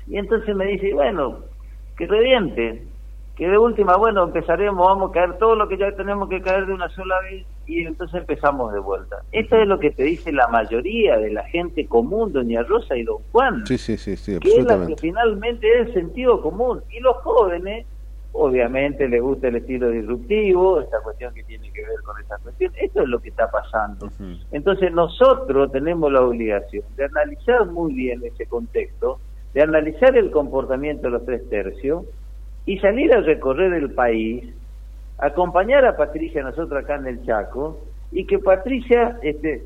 Y 0.07 0.17
entonces 0.17 0.53
me 0.55 0.65
dice, 0.65 0.93
bueno, 0.93 1.39
que 1.97 2.05
reviente, 2.07 2.85
que 3.35 3.47
de 3.47 3.57
última, 3.57 3.97
bueno, 3.97 4.23
empezaremos, 4.23 4.85
vamos 4.85 5.09
a 5.09 5.13
caer 5.13 5.37
todo 5.39 5.55
lo 5.55 5.67
que 5.67 5.77
ya 5.77 5.91
tenemos 5.93 6.29
que 6.29 6.41
caer 6.41 6.67
de 6.67 6.73
una 6.73 6.87
sola 6.89 7.19
vez, 7.21 7.45
y 7.65 7.83
entonces 7.83 8.21
empezamos 8.21 8.71
de 8.73 8.79
vuelta. 8.79 9.23
Esto 9.31 9.57
es 9.57 9.67
lo 9.67 9.79
que 9.79 9.89
te 9.91 10.03
dice 10.03 10.31
la 10.31 10.47
mayoría 10.49 11.17
de 11.17 11.31
la 11.31 11.43
gente 11.45 11.87
común, 11.87 12.31
doña 12.31 12.61
Rosa 12.63 12.95
y 12.95 13.03
don 13.03 13.17
Juan 13.31 13.65
Sí, 13.65 13.77
sí, 13.77 13.97
sí, 13.97 14.15
sí, 14.17 14.37
que 14.39 14.57
es 14.57 14.65
la 14.65 14.85
que 14.85 14.95
finalmente 14.97 15.67
es 15.67 15.87
el 15.87 15.93
sentido 15.93 16.41
común. 16.41 16.81
Y 16.91 16.99
los 16.99 17.15
jóvenes, 17.17 17.87
obviamente, 18.33 19.07
les 19.07 19.21
gusta 19.21 19.47
el 19.47 19.55
estilo 19.55 19.89
disruptivo, 19.89 20.81
esta 20.81 20.99
cuestión 21.01 21.33
que 21.33 21.43
tiene 21.43 21.71
que 21.71 21.81
ver 21.81 22.01
con 22.03 22.19
esta 22.21 22.37
cuestión. 22.37 22.71
Esto 22.75 23.01
es 23.01 23.07
lo 23.07 23.19
que 23.19 23.29
está 23.29 23.49
pasando. 23.49 24.11
Entonces 24.51 24.91
nosotros 24.91 25.71
tenemos 25.71 26.11
la 26.11 26.21
obligación 26.21 26.83
de 26.97 27.05
analizar 27.05 27.65
muy 27.65 27.93
bien 27.93 28.21
ese 28.23 28.45
contexto, 28.45 29.19
de 29.55 29.61
analizar 29.63 30.15
el 30.17 30.29
comportamiento 30.29 31.03
de 31.03 31.11
los 31.11 31.25
tres 31.25 31.49
tercios 31.49 32.03
y 32.65 32.79
salir 32.79 33.13
a 33.13 33.21
recorrer 33.21 33.73
el 33.73 33.91
país, 33.91 34.45
acompañar 35.17 35.85
a 35.85 35.95
Patricia 35.97 36.43
nosotros 36.43 36.83
acá 36.83 36.95
en 36.95 37.07
el 37.07 37.25
Chaco 37.25 37.79
y 38.11 38.25
que 38.25 38.39
Patricia 38.39 39.17
este, 39.21 39.63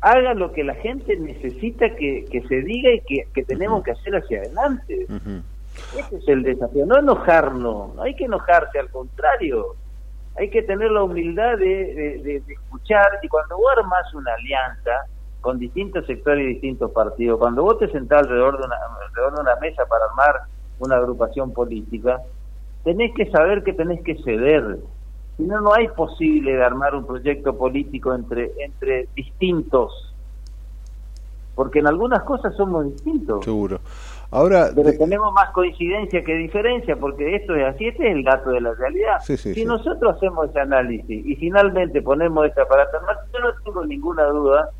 haga 0.00 0.34
lo 0.34 0.52
que 0.52 0.64
la 0.64 0.74
gente 0.74 1.16
necesita 1.16 1.90
que, 1.96 2.24
que 2.30 2.42
se 2.42 2.62
diga 2.62 2.90
y 2.92 3.00
que, 3.00 3.26
que 3.34 3.44
tenemos 3.44 3.82
que 3.82 3.92
hacer 3.92 4.14
hacia 4.16 4.40
adelante. 4.40 5.06
Ese 5.96 6.16
es 6.16 6.28
el 6.28 6.42
desafío, 6.42 6.86
no 6.86 6.98
enojarnos, 6.98 7.94
no 7.94 8.02
hay 8.02 8.14
que 8.14 8.24
enojarse, 8.24 8.78
al 8.80 8.88
contrario, 8.90 9.74
hay 10.36 10.50
que 10.50 10.62
tener 10.62 10.90
la 10.90 11.02
humildad 11.04 11.56
de, 11.58 11.94
de- 11.94 12.18
de- 12.22 12.40
de 12.40 12.52
escuchar 12.52 13.06
y 13.22 13.28
cuando 13.28 13.56
vos 13.56 13.66
armas 13.76 14.12
una 14.14 14.32
alianza 14.34 14.90
con 15.40 15.58
distintos 15.58 16.04
sectores 16.06 16.44
y 16.44 16.48
distintos 16.48 16.90
partidos, 16.90 17.38
cuando 17.38 17.62
vos 17.62 17.78
te 17.78 17.88
sentás 17.90 18.22
alrededor 18.22 18.58
de 18.58 18.66
una, 18.66 18.76
alrededor 19.06 19.34
de 19.36 19.40
una 19.42 19.56
mesa 19.60 19.84
para 19.86 20.04
armar 20.06 20.42
una 20.78 20.96
agrupación 20.96 21.52
política, 21.52 22.20
tenés 22.84 23.12
que 23.14 23.30
saber 23.30 23.62
que 23.64 23.72
tenés 23.72 24.02
que 24.02 24.16
ceder. 24.22 24.78
Si 25.36 25.42
no, 25.44 25.60
no 25.60 25.72
hay 25.74 25.88
posible 25.88 26.52
de 26.56 26.64
armar 26.64 26.94
un 26.94 27.06
proyecto 27.06 27.56
político 27.56 28.14
entre, 28.14 28.52
entre 28.58 29.08
distintos. 29.14 29.92
Porque 31.54 31.80
en 31.80 31.88
algunas 31.88 32.22
cosas 32.22 32.54
somos 32.56 32.84
distintos. 32.92 33.44
Seguro. 33.44 33.80
Ahora, 34.30 34.70
Pero 34.74 34.90
de- 34.90 34.98
tenemos 34.98 35.32
más 35.32 35.50
coincidencia 35.50 36.22
que 36.22 36.34
diferencia, 36.34 36.96
porque 36.96 37.34
esto 37.34 37.54
es 37.54 37.64
así, 37.74 37.86
este 37.86 38.08
es 38.10 38.16
el 38.16 38.24
dato 38.24 38.50
de 38.50 38.60
la 38.60 38.74
realidad. 38.74 39.16
Sí, 39.20 39.36
sí, 39.36 39.54
si 39.54 39.60
sí. 39.60 39.66
nosotros 39.66 40.16
hacemos 40.16 40.50
ese 40.50 40.60
análisis 40.60 41.26
y 41.26 41.34
finalmente 41.36 42.02
ponemos 42.02 42.46
este 42.46 42.60
aparato 42.60 42.98
yo 43.32 43.40
no 43.40 43.52
tengo 43.64 43.84
ninguna 43.86 44.24
duda 44.24 44.70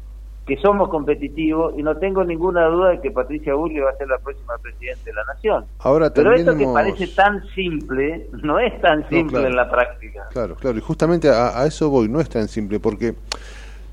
que 0.49 0.57
somos 0.57 0.89
competitivos 0.89 1.75
y 1.79 1.83
no 1.83 1.99
tengo 1.99 2.25
ninguna 2.25 2.65
duda 2.67 2.89
de 2.89 3.01
que 3.01 3.11
Patricia 3.11 3.55
Bullrich 3.55 3.85
va 3.85 3.91
a 3.91 3.97
ser 3.97 4.09
la 4.09 4.19
próxima 4.19 4.55
presidenta 4.57 5.05
de 5.05 5.13
la 5.13 5.25
Nación. 5.25 5.67
ahora 5.81 6.11
Pero 6.11 6.33
esto 6.33 6.57
que 6.57 6.65
parece 6.65 7.07
tan 7.09 7.47
simple, 7.55 8.27
no 8.43 8.59
es 8.59 8.81
tan 8.81 9.07
simple 9.11 9.33
claro. 9.33 9.47
en 9.47 9.57
la 9.57 9.71
práctica. 9.71 10.27
Claro, 10.33 10.55
claro, 10.55 10.79
y 10.79 10.81
justamente 10.81 11.29
a, 11.29 11.61
a 11.61 11.67
eso 11.67 11.91
voy, 11.91 12.09
no 12.09 12.19
es 12.19 12.31
tan 12.31 12.49
simple, 12.49 12.81
porque 12.81 13.15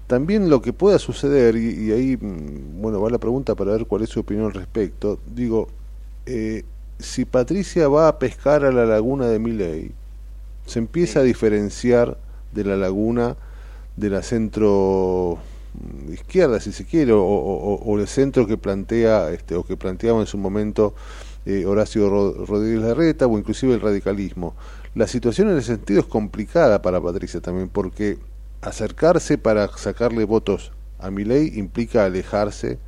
también 0.07 0.49
lo 0.49 0.61
que 0.61 0.71
pueda 0.71 0.97
suceder, 0.97 1.57
y, 1.57 1.87
y 1.87 1.91
ahí, 1.91 2.17
mm, 2.17 2.81
bueno, 2.81 3.01
va 3.01 3.09
la 3.09 3.17
pregunta 3.17 3.53
para 3.53 3.73
ver 3.73 3.85
cuál 3.85 4.03
es 4.03 4.09
su 4.09 4.21
opinión 4.21 4.45
al 4.45 4.53
respecto, 4.53 5.19
digo, 5.25 5.67
eh, 6.25 6.63
si 6.99 7.25
Patricia 7.25 7.89
va 7.89 8.07
a 8.07 8.17
pescar 8.17 8.63
a 8.63 8.71
la 8.71 8.85
laguna 8.85 9.27
de 9.27 9.39
Miley, 9.39 9.91
se 10.65 10.79
empieza 10.79 11.19
a 11.19 11.23
diferenciar 11.23 12.17
de 12.53 12.63
la 12.63 12.77
laguna 12.77 13.35
de 13.97 14.09
la 14.09 14.21
centro 14.21 15.37
izquierda, 16.11 16.59
si 16.59 16.71
se 16.71 16.85
quiere, 16.85 17.11
o, 17.13 17.21
o- 17.21 17.75
o- 17.75 17.83
o 17.83 17.99
el 17.99 18.07
centro 18.07 18.47
que 18.47 18.57
plantea, 18.57 19.31
este, 19.31 19.55
o 19.55 19.63
que 19.63 19.77
planteaba 19.77 20.19
en 20.21 20.27
su 20.27 20.37
momento 20.37 20.93
eh, 21.45 21.65
Horacio 21.65 22.09
Ro- 22.09 22.45
Rodríguez 22.45 22.81
Larreta, 22.81 23.27
o 23.27 23.37
inclusive 23.37 23.73
el 23.73 23.81
radicalismo. 23.81 24.55
La 24.95 25.07
situación 25.07 25.49
en 25.49 25.57
ese 25.57 25.75
sentido 25.75 25.99
es 26.01 26.05
complicada 26.07 26.81
para 26.81 27.01
Patricia 27.01 27.41
también, 27.41 27.69
porque 27.69 28.17
acercarse 28.61 29.37
para 29.37 29.67
sacarle 29.77 30.25
votos 30.25 30.71
a 30.99 31.11
Milei 31.11 31.51
implica 31.59 32.05
alejarse 32.05 32.79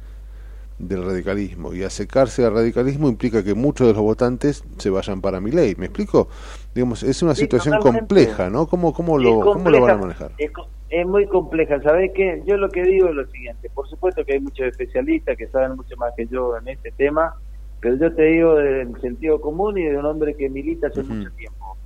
del 0.79 1.03
radicalismo 1.05 1.73
y 1.73 1.83
acercarse 1.83 2.45
al 2.45 2.53
radicalismo 2.53 3.09
implica 3.09 3.43
que 3.43 3.55
muchos 3.55 3.87
de 3.87 3.93
los 3.93 4.01
votantes 4.03 4.63
se 4.77 4.89
vayan 4.91 5.21
para 5.21 5.41
Milei. 5.41 5.75
¿Me 5.75 5.87
explico? 5.87 6.29
Digamos, 6.75 7.01
es 7.03 7.21
una 7.23 7.33
Sí, 7.33 7.41
situación 7.41 7.79
compleja, 7.79 8.49
¿no? 8.49 8.67
¿Cómo, 8.67 8.93
cómo, 8.93 9.17
lo, 9.17 9.39
¿Cómo 9.51 9.69
lo 9.71 9.81
van 9.81 9.93
a 9.93 9.97
manejar? 9.97 10.31
Es, 10.37 10.51
es 10.89 11.05
muy 11.05 11.27
compleja, 11.27 11.81
¿sabés 11.81 12.11
qué? 12.13 12.41
Yo 12.45 12.57
lo 12.57 12.69
que 12.69 12.83
digo 12.83 13.09
es 13.09 13.15
lo 13.15 13.27
siguiente, 13.27 13.69
por 13.73 13.87
supuesto 13.89 14.23
que 14.23 14.33
hay 14.33 14.39
muchos 14.39 14.67
especialistas 14.67 15.37
que 15.37 15.47
saben 15.47 15.75
mucho 15.75 15.97
más 15.97 16.13
que 16.15 16.27
yo 16.27 16.57
en 16.57 16.69
este 16.69 16.91
tema, 16.91 17.35
pero 17.81 17.95
yo 17.97 18.13
te 18.13 18.23
digo 18.23 18.55
del 18.55 18.99
sentido 19.01 19.41
común 19.41 19.77
y 19.77 19.83
de 19.83 19.97
un 19.97 20.05
hombre 20.05 20.35
que 20.35 20.49
milita 20.49 20.87
hace 20.87 21.03
mucho 21.03 21.29
tiempo. 21.31 21.77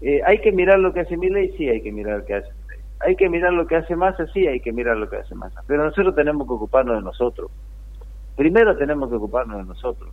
Eh, 0.00 0.20
hay 0.24 0.40
que 0.40 0.52
mirar 0.52 0.78
lo 0.78 0.92
que 0.92 1.00
hace 1.00 1.16
Milei, 1.16 1.56
sí 1.56 1.68
hay 1.68 1.80
que 1.80 1.90
mirar 1.90 2.18
lo 2.18 2.24
que 2.24 2.34
hace 2.34 2.48
Milei. 2.52 2.84
Hay 3.00 3.16
que 3.16 3.28
mirar 3.28 3.52
lo 3.52 3.66
que 3.66 3.76
hace 3.76 3.96
Massa, 3.96 4.26
sí 4.32 4.46
hay 4.46 4.60
que 4.60 4.72
mirar 4.72 4.96
lo 4.96 5.08
que 5.08 5.16
hace 5.16 5.34
Massa. 5.34 5.62
Pero 5.66 5.84
nosotros 5.84 6.14
tenemos 6.14 6.46
que 6.46 6.52
ocuparnos 6.52 6.96
de 6.96 7.02
nosotros. 7.02 7.50
Primero 8.36 8.76
tenemos 8.76 9.08
que 9.08 9.16
ocuparnos 9.16 9.56
de 9.56 9.64
nosotros. 9.64 10.12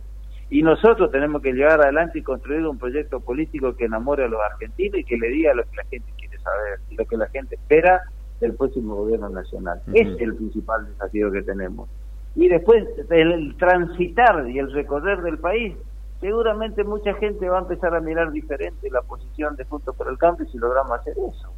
Y 0.50 0.62
nosotros 0.62 1.10
tenemos 1.10 1.42
que 1.42 1.52
llevar 1.52 1.80
adelante 1.80 2.18
y 2.18 2.22
construir 2.22 2.66
un 2.66 2.78
proyecto 2.78 3.20
político 3.20 3.76
que 3.76 3.84
enamore 3.84 4.24
a 4.24 4.28
los 4.28 4.40
argentinos 4.40 4.98
y 4.98 5.04
que 5.04 5.16
le 5.16 5.28
diga 5.28 5.54
lo 5.54 5.62
que 5.64 5.76
la 5.76 5.84
gente 5.84 6.10
quiere 6.16 6.25
saber 6.46 6.80
lo 6.96 7.04
que 7.04 7.16
la 7.16 7.26
gente 7.28 7.56
espera 7.56 8.02
del 8.40 8.54
próximo 8.54 8.94
gobierno 8.94 9.28
nacional. 9.28 9.82
Es 9.92 10.08
el 10.20 10.34
principal 10.34 10.86
desafío 10.86 11.30
que 11.32 11.42
tenemos. 11.42 11.88
Y 12.34 12.48
después, 12.48 12.84
el, 13.10 13.56
transitar 13.56 14.48
y 14.48 14.58
el 14.58 14.70
recorrer 14.72 15.22
del 15.22 15.38
país, 15.38 15.74
seguramente 16.20 16.84
mucha 16.84 17.14
gente 17.14 17.48
va 17.48 17.58
a 17.58 17.62
empezar 17.62 17.94
a 17.94 18.00
mirar 18.00 18.30
diferente 18.30 18.90
la 18.90 19.02
posición 19.02 19.56
de 19.56 19.64
Juntos 19.64 19.96
por 19.96 20.08
el 20.08 20.18
Cambio 20.18 20.46
si 20.46 20.58
logramos 20.58 21.00
hacer 21.00 21.14
eso. 21.14 21.50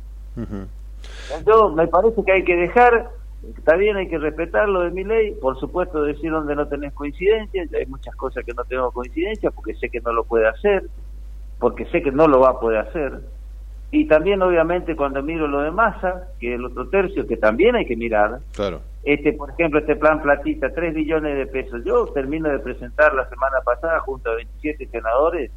Yo 1.47 1.71
me 1.71 1.89
parece 1.89 2.25
que 2.25 2.33
hay 2.33 2.45
que 2.45 2.57
dejar, 2.57 3.11
está 3.57 3.75
bien, 3.75 3.97
hay 3.97 4.09
que 4.09 4.19
respetar 4.19 4.69
lo 4.69 4.83
de 4.83 4.91
mi 4.91 5.03
ley, 5.03 5.33
por 5.41 5.59
supuesto 5.59 6.03
decir 6.03 6.31
donde 6.31 6.55
no 6.55 6.69
tenés 6.69 6.93
coincidencia, 6.93 7.65
hay 7.77 7.87
muchas 7.87 8.15
cosas 8.15 8.45
que 8.45 8.55
no 8.55 8.65
tengo 8.65 8.93
coincidencia 8.93 9.51
porque 9.51 9.75
sé 9.75 9.91
que 9.91 10.01
no 10.01 10.13
lo 10.13 10.25
puede 10.25 10.47
hacer, 10.47 10.85
porque 11.59 11.87
sé 11.87 12.03
que 12.03 12.13
no 12.13 12.29
lo 12.29 12.41
va 12.41 12.51
a 12.51 12.61
poder 12.61 12.79
hacer. 12.79 13.21
Y 13.91 14.07
también 14.07 14.43
obviamente 14.43 14.95
cuando 14.95 15.23
miro 15.23 15.47
lo 15.49 15.63
de 15.63 15.71
masa, 15.71 16.29
que 16.39 16.53
es 16.53 16.59
el 16.59 16.65
otro 16.67 16.89
tercio 16.89 17.27
que 17.27 17.37
también 17.39 17.75
hay 17.77 17.87
que 17.87 17.97
mirar, 17.97 18.41
Claro. 18.55 18.81
este 19.03 19.33
por 19.33 19.51
ejemplo 19.51 19.81
este 19.81 19.97
plan 19.97 20.21
platita, 20.21 20.71
3 20.75 20.95
billones 20.95 21.37
de 21.39 21.47
pesos, 21.47 21.83
yo 21.85 22.07
termino 22.09 22.51
de 22.51 22.59
presentar 22.59 23.15
la 23.15 23.27
semana 23.29 23.57
pasada 23.65 24.01
junto 24.01 24.31
a 24.31 24.35
27 24.37 24.89
senadores 24.89 25.51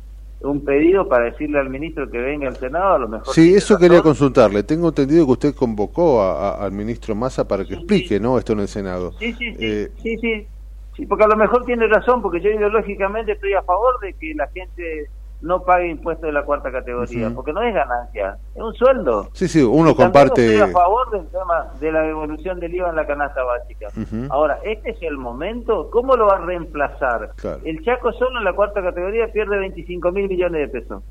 un 0.44 0.64
pedido 0.66 1.08
para 1.08 1.26
decirle 1.26 1.60
al 1.60 1.70
ministro 1.70 2.10
que 2.10 2.18
venga 2.18 2.48
al 2.48 2.56
Senado, 2.56 2.96
a 2.96 3.00
lo 3.00 3.08
mejor 3.10 3.32
Sí, 3.36 3.54
eso 3.54 3.76
razón. 3.76 3.88
quería 3.88 4.02
consultarle. 4.02 4.64
Tengo 4.64 4.88
entendido 4.88 5.24
que 5.28 5.32
usted 5.34 5.54
convocó 5.54 6.20
a- 6.24 6.50
a- 6.56 6.66
al 6.66 6.72
ministro 6.72 7.14
Massa 7.14 7.48
para 7.48 7.64
que 7.64 7.76
explique, 7.76 8.20
¿no? 8.20 8.40
Esto 8.40 8.54
en 8.54 8.62
el 8.62 8.68
Senado. 8.68 9.12
Sí, 9.20 9.34
sí, 9.34 9.54
sí, 9.54 9.58
Eh, 9.60 9.90
sí, 10.02 10.18
sí, 10.18 10.48
sí, 10.96 11.06
porque 11.06 11.26
a 11.26 11.28
lo 11.28 11.36
mejor 11.38 11.64
tiene 11.66 11.86
razón, 11.86 12.24
porque 12.24 12.42
yo 12.42 12.50
ideológicamente 12.50 13.34
estoy 13.34 13.54
a 13.54 13.62
favor 13.62 14.00
de 14.02 14.16
que 14.16 14.34
la 14.34 14.48
gente 14.48 15.10
no 15.42 15.64
pague 15.64 15.88
impuestos 15.90 16.28
de 16.28 16.32
la 16.34 16.44
cuarta 16.44 16.72
categoría, 16.72 17.30
porque 17.34 17.52
no 17.54 17.62
es 17.64 17.74
ganancia, 17.74 18.38
es 18.56 18.62
un 18.62 18.74
sueldo. 18.76 19.30
Sí, 19.34 19.48
sí, 19.48 19.62
uno 19.64 19.92
Y 19.92 19.96
comparte- 19.96 20.46
Estoy 20.56 20.70
a 20.70 20.72
favor 20.72 21.10
del 21.12 21.28
tema 21.30 21.68
de 21.80 21.92
la 21.92 22.02
devolución 22.02 22.60
del 22.60 22.76
IVA 22.76 22.90
en 22.90 22.96
la 22.96 23.08
canasta 23.08 23.44
básica. 23.44 23.88
Ahora, 24.30 24.60
¿este 24.64 24.92
es 24.92 25.02
el 25.02 25.18
momento? 25.18 25.90
¿Cómo 25.92 26.16
lo 26.16 26.28
va 26.28 26.36
a 26.38 26.46
reemplazar? 26.46 27.32
Claro. 27.38 27.60
El 27.66 27.84
Chaco 27.84 28.12
solo 28.14 28.38
en 28.40 28.46
la 28.46 28.54
cuarta 28.54 28.82
categoría 28.82 29.28
pierde 29.32 29.58
25 29.58 30.12
mil 30.12 30.28
millones 30.30 30.62
de 30.72 30.80
pesos. 30.80 31.04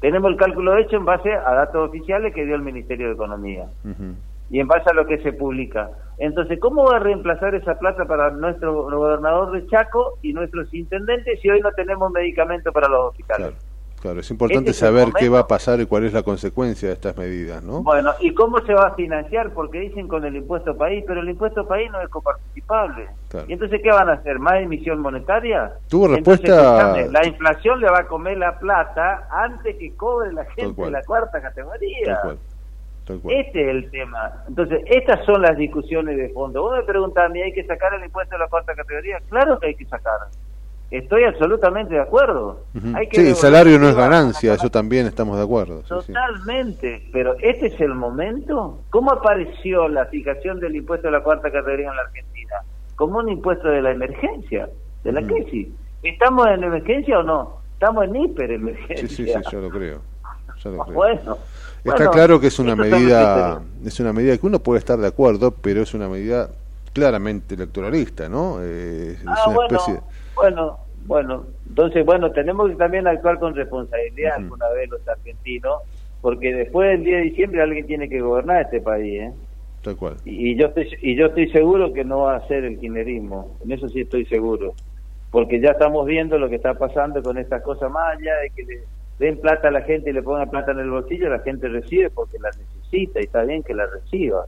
Tenemos 0.00 0.30
el 0.32 0.36
cálculo 0.36 0.76
hecho 0.78 0.96
en 0.96 1.04
base 1.04 1.32
a 1.32 1.54
datos 1.54 1.88
oficiales 1.88 2.34
que 2.34 2.44
dio 2.44 2.54
el 2.56 2.62
Ministerio 2.62 3.06
de 3.08 3.14
Economía 3.14 3.66
y 4.50 4.58
en 4.60 4.66
base 4.68 4.90
a 4.90 4.94
lo 4.94 5.06
que 5.06 5.18
se 5.18 5.32
publica. 5.32 5.90
Entonces, 6.18 6.58
¿cómo 6.60 6.84
va 6.84 6.96
a 6.96 6.98
reemplazar 7.00 7.54
esa 7.54 7.78
plata 7.78 8.04
para 8.04 8.30
nuestro 8.30 8.84
gobernador 8.84 9.52
de 9.52 9.66
Chaco 9.68 10.18
y 10.22 10.32
nuestros 10.32 10.72
intendentes 10.74 11.40
si 11.40 11.48
hoy 11.50 11.60
no 11.60 11.70
tenemos 11.72 12.10
medicamento 12.12 12.70
para 12.72 12.88
los 12.88 13.10
hospitales? 13.10 13.48
Claro, 13.54 13.71
es 14.10 14.30
importante 14.30 14.70
Este 14.70 14.70
es 14.72 14.76
saber 14.78 15.08
qué 15.18 15.28
va 15.28 15.40
a 15.40 15.46
pasar 15.46 15.80
y 15.80 15.86
cuál 15.86 16.04
es 16.04 16.12
la 16.12 16.22
consecuencia 16.22 16.88
de 16.88 16.94
estas 16.94 17.16
medidas, 17.16 17.62
¿no? 17.62 17.82
Bueno, 17.82 18.12
¿y 18.20 18.34
cómo 18.34 18.58
se 18.60 18.74
va 18.74 18.88
a 18.88 18.94
financiar? 18.94 19.50
Porque 19.50 19.78
dicen 19.78 20.08
con 20.08 20.24
el 20.24 20.34
impuesto 20.36 20.76
país, 20.76 21.04
pero 21.06 21.20
el 21.20 21.28
impuesto 21.28 21.66
país 21.66 21.90
no 21.90 22.00
es 22.00 22.08
coparticipable. 22.08 23.08
Claro. 23.28 23.46
¿Y 23.48 23.52
entonces 23.52 23.80
qué 23.82 23.90
van 23.90 24.08
a 24.08 24.14
hacer? 24.14 24.38
¿Más 24.38 24.54
emisión 24.60 25.00
monetaria? 25.00 25.72
Tuvo 25.88 26.08
respuesta- 26.08 26.96
la 27.10 27.26
inflación 27.26 27.80
le 27.80 27.88
va 27.90 28.00
a 28.00 28.06
comer 28.06 28.38
la 28.38 28.58
plata 28.58 29.28
antes 29.30 29.76
que 29.76 29.94
cobre 29.94 30.32
la 30.32 30.44
gente 30.46 30.82
de 30.82 30.90
la 30.90 31.02
cuarta 31.02 31.40
categoría. 31.40 32.06
Tal 32.06 32.22
cual. 32.22 32.38
Tal 33.06 33.18
cual. 33.20 33.34
Este 33.36 33.62
es 33.62 33.68
el 33.68 33.90
tema. 33.90 34.44
Entonces, 34.46 34.80
estas 34.86 35.24
son 35.24 35.42
las 35.42 35.56
discusiones 35.56 36.16
de 36.16 36.28
fondo. 36.30 36.62
Vos 36.62 36.76
me 36.76 36.84
preguntás, 36.84 37.30
¿me 37.30 37.42
hay 37.42 37.52
que 37.52 37.64
sacar 37.64 37.94
el 37.94 38.04
impuesto 38.04 38.36
de 38.36 38.40
la 38.40 38.48
cuarta 38.48 38.74
categoría? 38.74 39.18
Claro 39.28 39.58
que 39.58 39.68
hay 39.68 39.74
que 39.74 39.86
sacar. 39.86 40.18
Estoy 40.92 41.24
absolutamente 41.24 41.94
de 41.94 42.00
acuerdo. 42.02 42.64
Hay 42.94 43.08
que 43.08 43.16
Sí, 43.22 43.28
el 43.30 43.34
salario 43.34 43.78
no 43.78 43.88
es 43.88 43.94
ganancia, 43.96 44.52
eso 44.52 44.68
también 44.70 45.06
estamos 45.06 45.38
de 45.38 45.42
acuerdo. 45.44 45.80
sí, 45.88 45.94
sí. 46.06 46.12
Totalmente, 46.12 47.08
pero 47.12 47.34
¿este 47.40 47.68
es 47.68 47.80
el 47.80 47.94
momento? 47.94 48.80
¿Cómo 48.90 49.10
apareció 49.10 49.88
la 49.88 50.04
fijación 50.06 50.60
del 50.60 50.76
impuesto 50.76 51.08
de 51.08 51.12
la 51.12 51.22
cuarta 51.22 51.50
categoría 51.50 51.88
en 51.88 51.96
la 51.96 52.02
Argentina? 52.02 52.54
Como 52.94 53.18
un 53.20 53.30
impuesto 53.30 53.68
de 53.68 53.80
la 53.80 53.90
emergencia, 53.92 54.68
de 55.02 55.12
la 55.12 55.22
crisis. 55.26 55.68
¿Estamos 56.02 56.46
en 56.48 56.62
emergencia 56.62 57.18
o 57.20 57.22
no? 57.22 57.56
Estamos 57.72 58.04
en 58.04 58.16
hiperemergencia. 58.16 59.08
Sí, 59.08 59.14
sí, 59.14 59.26
sí, 59.26 59.40
yo 59.50 59.60
lo 59.62 59.70
creo. 59.70 60.00
yo 60.62 60.70
lo 60.72 60.78
creo. 60.84 60.94
Bueno, 60.94 61.38
Está 61.84 61.96
bueno, 61.96 62.10
claro 62.12 62.38
que 62.40 62.48
es 62.48 62.58
una 62.58 62.76
medida, 62.76 63.62
es 63.84 63.98
una 63.98 64.12
medida 64.12 64.36
que 64.36 64.46
uno 64.46 64.58
puede 64.58 64.78
estar 64.78 64.98
de 64.98 65.06
acuerdo, 65.08 65.52
pero 65.52 65.80
es 65.80 65.94
una 65.94 66.06
medida 66.08 66.50
claramente 66.92 67.54
electoralista, 67.54 68.28
¿no? 68.28 68.58
Eh, 68.60 69.12
es 69.18 69.24
Ah, 69.26 69.44
una 69.46 69.54
bueno, 69.56 69.78
especie. 69.78 70.00
bueno, 70.36 70.78
bueno. 71.06 71.46
Entonces, 71.68 72.04
bueno, 72.04 72.30
tenemos 72.32 72.70
que 72.70 72.76
también 72.76 73.06
actuar 73.06 73.38
con 73.38 73.54
responsabilidad 73.54 74.36
alguna 74.36 74.68
vez 74.70 74.90
los 74.90 75.06
argentinos, 75.08 75.82
porque 76.20 76.54
después 76.54 76.90
del 76.90 77.04
10 77.04 77.16
de 77.16 77.22
diciembre 77.22 77.62
alguien 77.62 77.86
tiene 77.86 78.08
que 78.08 78.20
gobernar 78.20 78.62
este 78.62 78.80
país, 78.80 79.22
¿eh? 79.22 79.32
Tal 79.82 79.96
cual. 79.96 80.16
Y, 80.24 80.50
y 80.50 80.56
yo 80.56 80.66
estoy, 80.66 80.88
y 81.00 81.16
yo 81.16 81.26
estoy 81.26 81.50
seguro 81.50 81.92
que 81.92 82.04
no 82.04 82.20
va 82.20 82.36
a 82.36 82.46
ser 82.46 82.64
el 82.64 82.78
kirchnerismo, 82.78 83.56
en 83.64 83.72
eso 83.72 83.88
sí 83.88 84.02
estoy 84.02 84.24
seguro, 84.26 84.74
porque 85.30 85.60
ya 85.60 85.70
estamos 85.70 86.06
viendo 86.06 86.38
lo 86.38 86.48
que 86.48 86.56
está 86.56 86.74
pasando 86.74 87.22
con 87.22 87.38
estas 87.38 87.62
cosas 87.62 87.90
más 87.90 88.16
allá 88.16 88.36
de 88.42 88.50
que 88.50 88.62
le 88.62 88.80
den 89.18 89.40
plata 89.40 89.68
a 89.68 89.70
la 89.72 89.82
gente 89.82 90.10
y 90.10 90.12
le 90.12 90.22
pongan 90.22 90.50
plata 90.50 90.72
en 90.72 90.80
el 90.80 90.90
bolsillo, 90.90 91.28
la 91.28 91.40
gente 91.40 91.68
recibe 91.68 92.10
porque 92.10 92.38
la 92.38 92.50
necesita 92.50 93.20
y 93.20 93.24
está 93.24 93.42
bien 93.44 93.62
que 93.62 93.74
la 93.74 93.86
reciba 93.86 94.46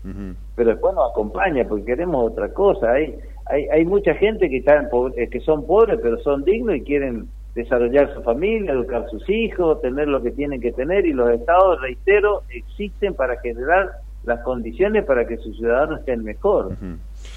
pero 0.56 0.70
después 0.70 0.94
nos 0.94 1.10
acompaña 1.10 1.64
porque 1.68 1.85
queremos 1.85 2.31
otra 2.31 2.48
cosa. 2.52 2.93
Hay 2.93 3.18
hay, 3.46 3.66
hay 3.68 3.84
mucha 3.84 4.14
gente 4.14 4.48
que 4.48 4.58
están 4.58 4.88
eh, 5.16 5.28
que 5.28 5.40
son 5.40 5.66
pobres 5.66 5.98
pero 6.02 6.18
son 6.22 6.44
dignos 6.44 6.76
y 6.76 6.82
quieren 6.82 7.28
desarrollar 7.54 8.12
su 8.14 8.22
familia, 8.22 8.72
educar 8.72 9.06
sus 9.10 9.28
hijos, 9.28 9.80
tener 9.80 10.08
lo 10.08 10.22
que 10.22 10.32
tienen 10.32 10.60
que 10.60 10.72
tener 10.72 11.06
y 11.06 11.12
los 11.12 11.30
estados, 11.30 11.80
reitero, 11.80 12.42
existen 12.50 13.14
para 13.14 13.38
generar 13.40 13.92
las 14.24 14.40
condiciones 14.40 15.04
para 15.04 15.26
que 15.26 15.36
sus 15.36 15.56
ciudadanos 15.56 16.00
estén 16.00 16.24
mejor. 16.24 16.76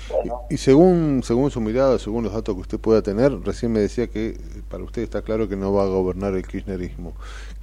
Bueno, 0.09 0.41
Y 0.49 0.57
según 0.57 1.21
según 1.23 1.51
su 1.51 1.61
mirada, 1.61 1.99
según 1.99 2.23
los 2.23 2.33
datos 2.33 2.55
que 2.55 2.61
usted 2.61 2.79
pueda 2.79 3.01
tener, 3.01 3.31
recién 3.41 3.71
me 3.71 3.79
decía 3.79 4.07
que 4.07 4.29
eh, 4.29 4.37
para 4.69 4.83
usted 4.83 5.03
está 5.03 5.21
claro 5.21 5.47
que 5.47 5.55
no 5.55 5.71
va 5.73 5.83
a 5.83 5.87
gobernar 5.87 6.33
el 6.33 6.47
kirchnerismo. 6.47 7.13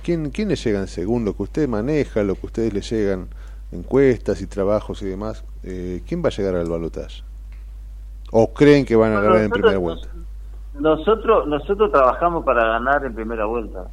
¿Quién, 0.03 0.31
¿Quién 0.31 0.49
le 0.49 0.57
llegan 0.57 0.87
según 0.87 1.25
lo 1.25 1.35
que 1.35 1.43
usted 1.43 1.69
maneja, 1.69 2.23
lo 2.23 2.35
que 2.35 2.47
ustedes 2.47 2.73
le 2.73 2.83
llegan, 2.83 3.29
encuestas 3.73 4.41
y 4.43 4.47
trabajos 4.47 5.03
y 5.03 5.07
demás? 5.07 5.45
Eh, 5.65 6.03
¿Quién 6.07 6.23
va 6.23 6.29
a 6.29 6.33
llegar 6.33 6.55
al 6.55 6.69
balotaje? 6.69 7.23
¿O 8.33 8.53
creen 8.53 8.85
que 8.85 8.97
van 8.97 9.13
a 9.13 9.21
ganar 9.21 9.43
en 9.43 9.51
primera 9.51 9.79
vuelta? 9.79 10.09
nosotros 10.75 11.47
nosotros 11.47 11.93
trabajamos 11.93 12.45
para 12.45 12.67
ganar 12.67 13.05
en 13.05 13.15
primera 13.15 13.45
vuelta. 13.45 13.87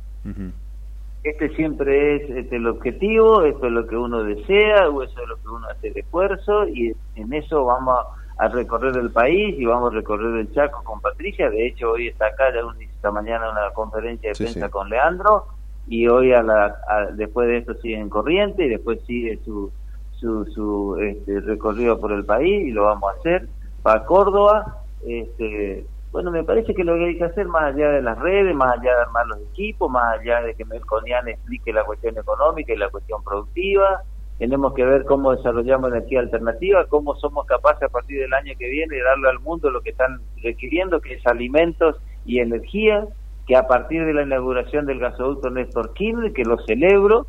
Este 1.23 1.49
siempre 1.55 2.15
es 2.15 2.29
este, 2.31 2.55
el 2.55 2.65
objetivo, 2.65 3.43
esto 3.43 3.67
es 3.67 3.71
lo 3.71 3.85
que 3.85 3.95
uno 3.95 4.23
desea, 4.23 4.89
o 4.89 5.03
eso 5.03 5.21
es 5.21 5.27
lo 5.29 5.35
que 5.37 5.47
uno 5.49 5.67
hace 5.67 5.89
el 5.89 5.97
esfuerzo 5.97 6.67
y 6.67 6.91
en 7.15 7.33
eso 7.33 7.63
vamos 7.65 7.99
a 8.39 8.47
recorrer 8.47 8.97
el 8.97 9.11
país 9.11 9.55
y 9.59 9.65
vamos 9.65 9.91
a 9.91 9.95
recorrer 9.95 10.39
el 10.39 10.51
Chaco 10.53 10.83
con 10.83 10.99
Patricia. 10.99 11.51
De 11.51 11.67
hecho, 11.67 11.91
hoy 11.91 12.07
está 12.07 12.25
acá, 12.25 12.45
ya 12.51 12.61
esta 12.83 13.11
mañana 13.11 13.51
una 13.51 13.69
conferencia 13.75 14.29
de 14.29 14.35
Sí, 14.35 14.43
prensa 14.45 14.65
sí. 14.65 14.71
con 14.71 14.89
Leandro 14.89 15.45
y 15.87 16.07
hoy 16.07 16.33
a 16.33 16.41
la, 16.41 16.75
a- 16.87 17.05
después 17.13 17.47
de 17.47 17.57
esto 17.57 17.75
sigue 17.75 17.99
en 17.99 18.09
Corriente 18.09 18.65
y 18.65 18.69
después 18.69 18.99
sigue 19.05 19.37
su, 19.45 19.71
su, 20.13 20.45
su 20.47 20.97
este, 20.99 21.39
recorrido 21.41 21.99
por 21.99 22.11
el 22.11 22.25
país 22.25 22.67
y 22.67 22.71
lo 22.71 22.85
vamos 22.85 23.13
a 23.13 23.19
hacer 23.19 23.47
para 23.83 24.05
Córdoba. 24.05 24.83
Este, 25.05 25.85
bueno, 26.11 26.31
me 26.31 26.43
parece 26.43 26.73
que 26.73 26.83
lo 26.83 26.95
que 26.95 27.05
hay 27.05 27.17
que 27.17 27.23
hacer 27.23 27.47
más 27.47 27.73
allá 27.73 27.89
de 27.89 28.01
las 28.01 28.19
redes, 28.19 28.53
más 28.55 28.77
allá 28.77 28.95
de 28.95 29.01
armar 29.01 29.27
los 29.27 29.39
equipos, 29.51 29.89
más 29.89 30.19
allá 30.19 30.41
de 30.41 30.55
que 30.55 30.65
Melconian 30.65 31.27
explique 31.27 31.71
la 31.71 31.83
cuestión 31.83 32.17
económica 32.17 32.73
y 32.73 32.77
la 32.77 32.89
cuestión 32.89 33.23
productiva, 33.23 34.03
tenemos 34.37 34.73
que 34.73 34.83
ver 34.83 35.05
cómo 35.05 35.35
desarrollamos 35.35 35.91
energía 35.91 36.19
alternativa, 36.19 36.85
cómo 36.87 37.15
somos 37.15 37.45
capaces 37.45 37.83
a 37.83 37.89
partir 37.89 38.19
del 38.19 38.33
año 38.33 38.53
que 38.57 38.69
viene 38.69 38.95
de 38.95 39.03
darle 39.03 39.29
al 39.29 39.39
mundo 39.39 39.69
lo 39.69 39.81
que 39.81 39.91
están 39.91 40.19
requiriendo, 40.41 40.99
que 40.99 41.13
es 41.13 41.27
alimentos 41.27 41.95
y 42.25 42.39
energía, 42.39 43.07
que 43.51 43.57
a 43.57 43.67
partir 43.67 44.05
de 44.05 44.13
la 44.13 44.21
inauguración 44.23 44.85
del 44.85 44.99
gasoducto 44.99 45.49
Néstor 45.49 45.91
Kirchner, 45.91 46.31
que 46.31 46.45
lo 46.45 46.57
celebro, 46.59 47.25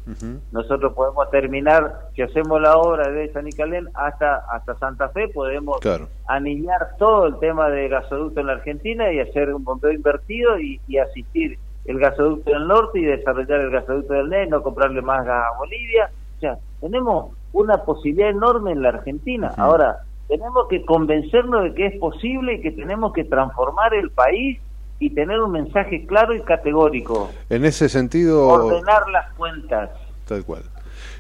nosotros 0.52 0.92
podemos 0.92 1.28
terminar, 1.32 2.10
si 2.14 2.22
hacemos 2.22 2.60
la 2.60 2.76
obra 2.76 3.10
de 3.10 3.28
San 3.32 3.44
Nicalén 3.44 3.88
hasta, 3.94 4.36
hasta 4.52 4.76
Santa 4.76 5.08
Fe, 5.08 5.26
podemos 5.30 5.80
Claro. 5.80 6.06
anillar 6.28 6.90
todo 6.96 7.26
el 7.26 7.40
tema 7.40 7.70
de 7.70 7.88
gasoducto 7.88 8.38
en 8.38 8.46
la 8.46 8.52
Argentina 8.52 9.12
y 9.12 9.18
hacer 9.18 9.52
un 9.52 9.64
bombeo 9.64 9.90
invertido 9.90 10.60
y, 10.60 10.80
y 10.86 10.98
asistir 10.98 11.58
el 11.86 11.98
gasoducto 11.98 12.52
del 12.52 12.68
norte 12.68 13.00
y 13.00 13.04
desarrollar 13.04 13.60
el 13.60 13.70
gasoducto 13.72 14.12
del 14.14 14.28
NES, 14.28 14.48
no 14.50 14.62
comprarle 14.62 15.02
más 15.02 15.26
gas 15.26 15.44
a 15.52 15.58
Bolivia. 15.58 16.08
O 16.36 16.40
sea, 16.40 16.56
tenemos 16.80 17.32
una 17.52 17.78
posibilidad 17.78 18.30
enorme 18.30 18.70
en 18.70 18.82
la 18.82 18.90
Argentina. 18.90 19.52
Ahora, 19.56 19.96
tenemos 20.28 20.68
que 20.68 20.84
convencernos 20.84 21.64
de 21.64 21.74
que 21.74 21.86
es 21.86 21.98
posible 21.98 22.54
y 22.54 22.60
que 22.60 22.70
tenemos 22.70 23.12
que 23.12 23.24
transformar 23.24 23.92
el 23.94 24.12
país 24.12 24.60
y 25.02 25.10
tener 25.10 25.40
un 25.40 25.50
mensaje 25.50 26.06
claro 26.06 26.32
y 26.32 26.40
categórico. 26.42 27.28
En 27.50 27.64
ese 27.64 27.88
sentido, 27.88 28.46
Ordenar 28.46 29.08
las 29.10 29.32
cuentas. 29.32 29.90
tal 30.28 30.44
cual. 30.44 30.62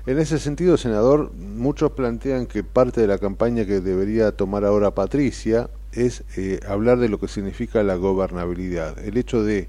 En 0.06 0.20
ese 0.20 0.38
sentido, 0.38 0.76
senador, 0.76 1.32
muchos 1.34 1.90
plantean 1.90 2.46
que 2.46 2.62
parte 2.62 3.00
de 3.00 3.08
la 3.08 3.18
campaña 3.18 3.66
que 3.66 3.80
debería 3.80 4.30
tomar 4.30 4.64
ahora 4.64 4.92
Patricia 4.92 5.68
es 5.92 6.22
eh, 6.36 6.60
hablar 6.68 6.98
de 6.98 7.08
lo 7.08 7.18
que 7.18 7.26
significa 7.26 7.82
la 7.82 7.96
gobernabilidad. 7.96 8.96
El 9.00 9.16
hecho 9.16 9.42
de 9.42 9.68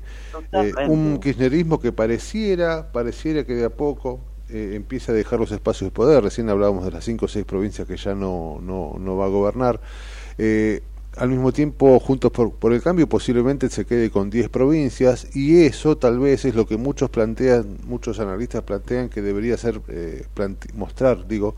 eh, 0.52 0.74
un 0.88 1.20
kirchnerismo 1.20 1.80
que 1.80 1.92
pareciera, 1.92 2.92
pareciera 2.92 3.44
que 3.46 3.56
de 3.56 3.66
a 3.66 3.72
poco 3.72 4.20
eh, 4.50 4.74
empieza 4.76 5.12
a 5.12 5.16
dejar 5.16 5.40
los 5.40 5.52
espacios 5.52 5.90
de 5.90 5.92
poder. 5.96 6.24
Recién 6.24 6.50
hablábamos 6.50 6.86
de 6.86 6.92
las 6.92 7.04
cinco 7.04 7.26
o 7.26 7.28
seis 7.28 7.46
provincias 7.46 7.88
que 7.88 7.98
ya 7.98 8.14
no, 8.14 8.60
no, 8.62 8.94
no 9.00 9.18
va 9.18 9.26
a 9.26 9.30
gobernar. 9.30 9.80
Al 11.16 11.30
mismo 11.30 11.52
tiempo, 11.52 12.00
Juntos 12.00 12.32
por, 12.32 12.54
por 12.54 12.74
el 12.74 12.82
Cambio 12.82 13.08
posiblemente 13.08 13.70
se 13.70 13.86
quede 13.86 14.10
con 14.10 14.32
10 14.32 14.50
provincias 14.50 15.36
y 15.36 15.64
eso 15.64 15.96
tal 15.96 16.18
vez 16.18 16.44
es 16.46 16.56
lo 16.56 16.66
que 16.66 16.78
muchos 16.78 17.12
plantean, 17.12 17.78
muchos 17.86 18.20
analistas 18.20 18.64
plantean 18.64 19.10
que 19.10 19.22
debería 19.22 19.56
ser 19.58 19.80
eh, 19.90 20.26
mostrar, 20.74 21.28
digo, 21.28 21.56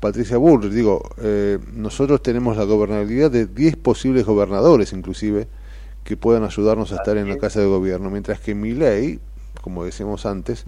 Patricia 0.00 0.38
Bullrich, 0.38 0.72
digo, 0.72 1.02
eh, 1.18 1.58
nosotros 1.74 2.22
tenemos 2.22 2.56
la 2.56 2.64
gobernabilidad 2.64 3.30
de 3.30 3.46
10 3.46 3.76
posibles 3.76 4.24
gobernadores 4.24 4.94
inclusive 4.94 5.46
que 6.02 6.16
puedan 6.16 6.44
ayudarnos 6.44 6.92
a 6.92 6.96
estar 6.96 7.18
en 7.18 7.28
la 7.28 7.36
casa 7.36 7.60
de 7.60 7.66
gobierno, 7.66 8.10
mientras 8.10 8.40
que 8.40 8.54
mi 8.54 8.72
ley, 8.72 9.18
como 9.60 9.84
decíamos 9.84 10.24
antes, 10.24 10.64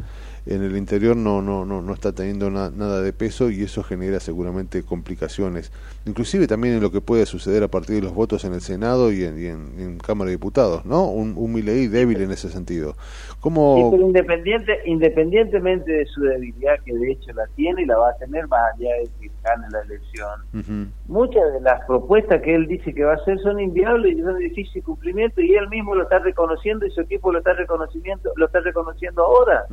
en 0.48 0.62
el 0.62 0.76
interior 0.76 1.16
no 1.16 1.42
no 1.42 1.64
no, 1.64 1.82
no 1.82 1.92
está 1.92 2.12
teniendo 2.12 2.50
na- 2.50 2.70
nada 2.70 3.02
de 3.02 3.12
peso 3.12 3.50
y 3.50 3.62
eso 3.62 3.82
genera 3.82 4.18
seguramente 4.20 4.82
complicaciones, 4.82 5.72
inclusive 6.06 6.46
también 6.46 6.74
en 6.74 6.80
lo 6.82 6.90
que 6.90 7.00
puede 7.00 7.26
suceder 7.26 7.62
a 7.62 7.68
partir 7.68 7.96
de 7.96 8.02
los 8.02 8.14
votos 8.14 8.44
en 8.44 8.54
el 8.54 8.60
Senado 8.60 9.12
y 9.12 9.24
en, 9.24 9.38
y 9.42 9.46
en- 9.46 9.98
Cámara 9.98 10.30
de 10.30 10.36
Diputados, 10.36 10.84
¿no? 10.86 11.06
Un, 11.10 11.34
un 11.36 11.52
Milei 11.52 11.86
débil 11.88 12.20
en 12.22 12.30
ese 12.30 12.48
sentido. 12.48 12.94
¿Cómo, 13.40 13.76
independiente, 14.06 14.72
independientemente 14.86 15.92
de 15.92 16.06
su 16.06 16.22
debilidad, 16.22 16.74
que 16.84 16.94
de 16.94 17.12
hecho 17.12 17.32
la 17.34 17.46
tiene 17.56 17.82
y 17.82 17.86
la 17.86 17.96
va 17.98 18.10
a 18.10 18.16
tener 18.16 18.46
más 18.48 18.60
allá 18.74 18.90
de 18.94 19.08
que 19.20 19.30
gane 19.44 19.66
la 19.70 19.80
elección, 19.82 20.88
muchas 21.06 21.52
de 21.52 21.60
las 21.60 21.84
propuestas 21.86 22.40
que 22.42 22.54
él 22.54 22.66
dice 22.66 22.94
que 22.94 23.04
va 23.04 23.12
a 23.12 23.16
hacer 23.16 23.38
son 23.40 23.60
inviables 23.60 24.16
y 24.16 24.22
son 24.22 24.38
de 24.38 24.44
difícil 24.44 24.82
cumplimiento 24.82 25.40
y 25.40 25.54
él 25.54 25.68
mismo 25.68 25.94
lo 25.94 26.04
está 26.04 26.18
reconociendo 26.20 26.86
y 26.86 26.90
su 26.90 27.00
equipo 27.02 27.32
lo 27.32 27.38
está 27.38 27.52
reconocimiento 27.52 28.30
lo 28.36 28.46
está 28.46 28.60
reconociendo 28.60 29.22
ahora. 29.24 29.64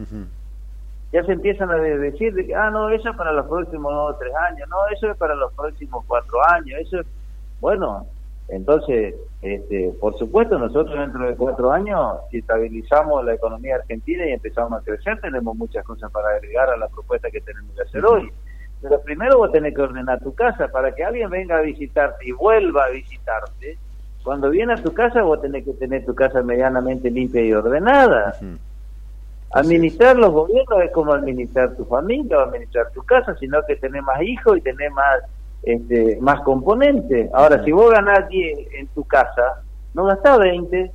Ya 1.11 1.23
se 1.23 1.31
empiezan 1.33 1.71
a 1.71 1.75
de- 1.75 1.97
decir 1.97 2.33
de 2.33 2.45
que, 2.45 2.55
ah, 2.55 2.69
no, 2.69 2.89
eso 2.89 3.09
es 3.09 3.15
para 3.15 3.31
los 3.31 3.45
próximos 3.47 3.93
dos 3.93 4.15
o 4.15 4.17
tres 4.17 4.33
años, 4.49 4.67
no, 4.69 4.77
eso 4.93 5.09
es 5.09 5.17
para 5.17 5.35
los 5.35 5.53
próximos 5.53 6.03
cuatro 6.07 6.37
años, 6.51 6.79
eso 6.79 6.99
es... 6.99 7.07
Bueno, 7.61 8.05
entonces, 8.47 9.15
este, 9.41 9.91
por 9.99 10.17
supuesto, 10.17 10.59
nosotros 10.59 10.97
dentro 10.99 11.25
de 11.27 11.35
cuatro 11.35 11.71
años, 11.71 12.17
si 12.29 12.39
estabilizamos 12.39 13.23
la 13.25 13.33
economía 13.33 13.75
argentina 13.75 14.25
y 14.25 14.33
empezamos 14.33 14.79
a 14.79 14.83
crecer, 14.83 15.19
tenemos 15.21 15.55
muchas 15.55 15.83
cosas 15.85 16.11
para 16.11 16.29
agregar 16.29 16.69
a 16.69 16.77
la 16.77 16.87
propuesta 16.87 17.31
que 17.31 17.41
tenemos 17.41 17.73
que 17.75 17.81
hacer 17.83 18.05
hoy. 18.05 18.31
Pero 18.81 19.01
primero 19.01 19.37
vos 19.37 19.51
tenés 19.51 19.73
que 19.73 19.81
ordenar 19.81 20.19
tu 20.19 20.35
casa 20.35 20.67
para 20.67 20.93
que 20.93 21.03
alguien 21.03 21.29
venga 21.29 21.57
a 21.57 21.61
visitarte 21.61 22.27
y 22.27 22.33
vuelva 22.33 22.85
a 22.85 22.89
visitarte. 22.89 23.77
Cuando 24.23 24.49
viene 24.49 24.73
a 24.73 24.83
tu 24.83 24.93
casa, 24.93 25.23
vos 25.23 25.41
tenés 25.41 25.63
que 25.65 25.73
tener 25.73 26.05
tu 26.05 26.13
casa 26.13 26.43
medianamente 26.43 27.09
limpia 27.09 27.41
y 27.43 27.53
ordenada. 27.53 28.35
Administrar 29.55 30.17
los 30.17 30.31
gobiernos 30.31 30.81
es 30.83 30.91
como 30.91 31.13
administrar 31.13 31.77
tu 31.77 31.85
familia 31.85 32.39
o 32.39 32.41
administrar 32.41 32.91
tu 32.91 33.01
casa, 33.03 33.33
sino 33.39 33.63
que 33.65 33.77
tenés 33.77 34.03
más 34.03 34.21
hijos 34.21 34.57
y 34.57 34.61
tenés 34.61 34.91
más 34.91 35.21
este, 35.63 36.17
más 36.19 36.41
componentes. 36.41 37.29
Ahora, 37.33 37.63
si 37.63 37.71
vos 37.71 37.89
ganás 37.89 38.27
10 38.27 38.73
en 38.73 38.87
tu 38.87 39.05
casa, 39.05 39.63
no 39.93 40.03
gastás 40.03 40.39
20. 40.39 40.91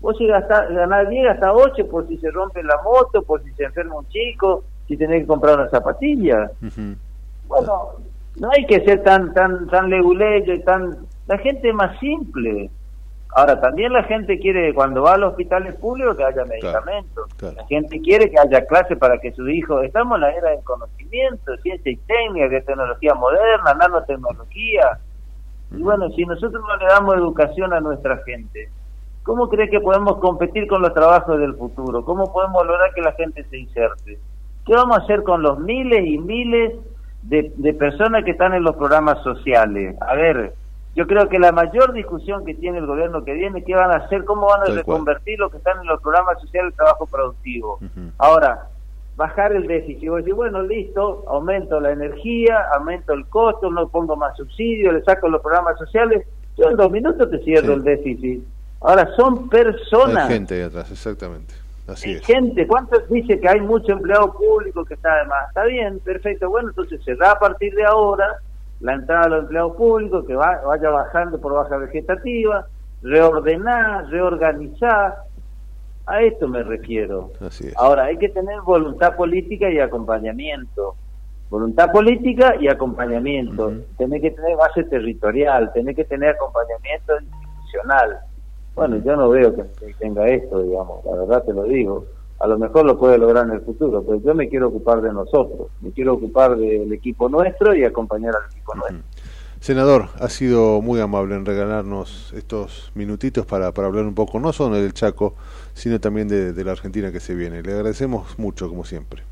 Vos 0.00 0.16
si 0.16 0.28
gastás, 0.28 0.70
ganás 0.70 1.08
10, 1.08 1.24
gastás 1.24 1.50
8 1.52 1.88
por 1.88 2.06
si 2.06 2.18
se 2.18 2.30
rompe 2.30 2.62
la 2.62 2.80
moto, 2.84 3.20
por 3.22 3.42
si 3.42 3.50
se 3.54 3.64
enferma 3.64 3.98
un 3.98 4.08
chico, 4.10 4.62
si 4.86 4.96
tenés 4.96 5.22
que 5.22 5.26
comprar 5.26 5.58
una 5.58 5.68
zapatilla. 5.70 6.52
Bueno, 7.48 7.90
no 8.36 8.48
hay 8.52 8.64
que 8.66 8.84
ser 8.84 9.02
tan 9.02 9.34
tan 9.34 9.66
tan 9.66 9.90
leguleyo 9.90 10.54
y 10.54 10.62
tan 10.62 10.98
la 11.26 11.36
gente 11.38 11.68
es 11.68 11.74
más 11.74 11.98
simple 11.98 12.70
ahora 13.34 13.60
también 13.60 13.92
la 13.92 14.02
gente 14.04 14.38
quiere 14.38 14.74
cuando 14.74 15.02
va 15.02 15.14
a 15.14 15.18
los 15.18 15.30
hospitales 15.30 15.74
públicos 15.76 16.16
que 16.16 16.24
haya 16.24 16.44
medicamentos 16.44 17.26
la 17.40 17.64
gente 17.66 18.00
quiere 18.00 18.30
que 18.30 18.38
haya 18.38 18.66
clases 18.66 18.98
para 18.98 19.18
que 19.18 19.32
sus 19.32 19.48
hijos 19.50 19.84
estamos 19.84 20.16
en 20.16 20.22
la 20.22 20.32
era 20.32 20.50
del 20.50 20.64
conocimiento 20.64 21.56
ciencia 21.58 21.92
y 21.92 21.96
técnica 21.96 22.48
de 22.48 22.60
tecnología 22.62 23.14
moderna 23.14 23.74
nanotecnología 23.74 24.98
y 25.70 25.82
bueno 25.82 26.10
si 26.10 26.24
nosotros 26.24 26.62
no 26.66 26.76
le 26.76 26.86
damos 26.86 27.14
educación 27.14 27.72
a 27.72 27.80
nuestra 27.80 28.16
gente 28.24 28.70
¿Cómo 29.22 29.48
cree 29.48 29.68
que 29.68 29.80
podemos 29.80 30.16
competir 30.18 30.66
con 30.66 30.82
los 30.82 30.94
trabajos 30.94 31.38
del 31.38 31.54
futuro? 31.54 32.04
¿Cómo 32.04 32.32
podemos 32.32 32.66
lograr 32.66 32.92
que 32.94 33.02
la 33.02 33.12
gente 33.12 33.44
se 33.44 33.58
inserte? 33.58 34.18
¿Qué 34.66 34.74
vamos 34.74 34.98
a 34.98 35.02
hacer 35.02 35.22
con 35.22 35.42
los 35.42 35.58
miles 35.58 36.06
y 36.06 36.18
miles 36.18 36.74
de, 37.22 37.52
de 37.56 37.74
personas 37.74 38.24
que 38.24 38.30
están 38.32 38.54
en 38.54 38.62
los 38.62 38.76
programas 38.76 39.22
sociales? 39.22 39.94
A 40.00 40.14
ver, 40.14 40.54
yo 40.94 41.06
creo 41.06 41.28
que 41.28 41.38
la 41.38 41.52
mayor 41.52 41.92
discusión 41.92 42.44
que 42.44 42.54
tiene 42.54 42.78
el 42.78 42.86
gobierno 42.86 43.24
que 43.24 43.32
viene, 43.32 43.62
¿qué 43.62 43.74
van 43.74 43.92
a 43.92 44.04
hacer? 44.04 44.24
¿Cómo 44.24 44.46
van 44.46 44.62
a 44.62 44.64
Tal 44.64 44.72
cual. 44.72 44.78
reconvertir 44.78 45.38
los 45.38 45.50
que 45.50 45.58
están 45.58 45.78
en 45.80 45.86
los 45.86 46.00
programas 46.02 46.40
sociales 46.40 46.72
el 46.72 46.76
trabajo 46.76 47.06
productivo? 47.06 47.78
Ahora, 48.18 48.66
bajar 49.16 49.52
el 49.52 49.66
déficit. 49.66 50.08
Vos 50.08 50.18
decís, 50.18 50.34
bueno, 50.34 50.62
listo, 50.62 51.24
aumento 51.28 51.78
la 51.80 51.92
energía, 51.92 52.66
aumento 52.74 53.12
el 53.12 53.26
costo, 53.26 53.70
no 53.70 53.88
pongo 53.88 54.16
más 54.16 54.36
subsidios, 54.36 54.94
le 54.94 55.02
saco 55.02 55.28
los 55.28 55.42
programas 55.42 55.78
sociales, 55.78 56.26
yo 56.56 56.70
en 56.70 56.76
dos 56.76 56.90
minutos 56.90 57.30
te 57.30 57.38
cierro 57.38 57.74
el 57.74 57.84
déficit. 57.84 58.42
Ahora, 58.80 59.08
son 59.14 59.48
personas. 59.48 60.28
Hay 60.28 60.34
gente 60.34 60.54
ahí 60.54 60.62
atrás, 60.62 60.90
exactamente. 60.90 61.54
Así 61.86 62.12
es. 62.12 62.24
Gente, 62.24 62.66
¿cuántos 62.66 63.08
dice 63.08 63.38
que 63.38 63.48
hay 63.48 63.60
mucho 63.60 63.92
empleado 63.92 64.32
público 64.32 64.84
que 64.84 64.94
está 64.94 65.16
de 65.16 65.24
más? 65.26 65.48
Está 65.48 65.64
bien, 65.64 65.98
perfecto. 66.00 66.48
Bueno, 66.48 66.70
entonces 66.70 67.02
se 67.04 67.14
da 67.16 67.32
a 67.32 67.38
partir 67.38 67.74
de 67.74 67.84
ahora 67.84 68.26
la 68.80 68.94
entrada 68.94 69.24
de 69.24 69.30
los 69.30 69.40
empleados 69.42 69.76
públicos, 69.76 70.24
que 70.26 70.34
va- 70.34 70.60
vaya 70.66 70.90
bajando 70.90 71.38
por 71.40 71.52
baja 71.54 71.76
vegetativa, 71.76 72.66
reordenar, 73.02 74.06
reorganizar. 74.08 75.18
A 76.06 76.22
esto 76.22 76.48
me 76.48 76.62
refiero. 76.62 77.30
Así 77.40 77.68
es. 77.68 77.76
Ahora, 77.76 78.04
hay 78.04 78.16
que 78.16 78.28
tener 78.30 78.60
voluntad 78.62 79.14
política 79.16 79.70
y 79.70 79.78
acompañamiento. 79.78 80.94
Voluntad 81.50 81.90
política 81.92 82.54
y 82.60 82.68
acompañamiento. 82.68 83.72
Tenés 83.98 84.22
que 84.22 84.30
tener 84.30 84.56
base 84.56 84.84
territorial, 84.84 85.72
tenés 85.72 85.94
que 85.96 86.04
tener 86.04 86.30
acompañamiento 86.30 87.12
institucional. 87.20 88.18
Bueno, 88.74 88.96
yo 89.04 89.16
no 89.16 89.28
veo 89.30 89.54
que 89.54 89.64
tenga 89.98 90.26
esto, 90.26 90.62
digamos, 90.62 91.04
la 91.04 91.16
verdad 91.16 91.44
te 91.44 91.52
lo 91.52 91.64
digo. 91.64 92.04
A 92.40 92.46
lo 92.46 92.58
mejor 92.58 92.86
lo 92.86 92.98
puede 92.98 93.18
lograr 93.18 93.46
en 93.46 93.52
el 93.52 93.60
futuro, 93.60 94.02
pero 94.02 94.20
yo 94.20 94.34
me 94.34 94.48
quiero 94.48 94.68
ocupar 94.68 95.02
de 95.02 95.12
nosotros, 95.12 95.68
me 95.80 95.92
quiero 95.92 96.14
ocupar 96.14 96.56
del 96.56 96.90
equipo 96.92 97.28
nuestro 97.28 97.74
y 97.74 97.84
acompañar 97.84 98.34
al 98.34 98.50
equipo 98.50 98.74
nuestro. 98.74 98.98
Senador, 99.60 100.06
ha 100.18 100.30
sido 100.30 100.80
muy 100.80 101.00
amable 101.00 101.34
en 101.34 101.44
regalarnos 101.44 102.32
estos 102.34 102.92
minutitos 102.94 103.44
para, 103.44 103.72
para 103.72 103.88
hablar 103.88 104.06
un 104.06 104.14
poco, 104.14 104.40
no 104.40 104.54
solo 104.54 104.76
del 104.76 104.94
Chaco, 104.94 105.34
sino 105.74 106.00
también 106.00 106.28
de, 106.28 106.54
de 106.54 106.64
la 106.64 106.72
Argentina 106.72 107.12
que 107.12 107.20
se 107.20 107.34
viene. 107.34 107.62
Le 107.62 107.72
agradecemos 107.74 108.38
mucho, 108.38 108.70
como 108.70 108.84
siempre. 108.86 109.22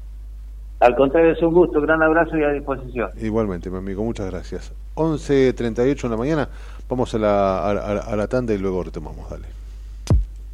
Al 0.81 0.95
contrario, 0.95 1.33
es 1.33 1.43
un 1.43 1.55
gusto, 1.55 1.81
gran 1.81 2.03
abrazo 2.03 2.37
y 2.37 2.45
a 2.45 2.51
disposición. 2.51 3.11
Igualmente, 3.21 3.71
mi 3.71 3.79
amigo, 3.79 4.05
muchas 4.05 4.31
gracias. 4.31 4.75
11.38 4.97 6.05
en 6.05 6.11
la 6.11 6.17
mañana, 6.19 6.49
vamos 6.91 7.15
a 7.15 7.19
la, 7.19 7.59
a, 7.61 7.71
a- 7.71 7.99
a 8.13 8.17
la 8.17 8.27
tanda 8.29 8.53
y 8.53 8.59
luego 8.59 8.83
retomamos, 8.85 9.31
dale. 9.31 9.47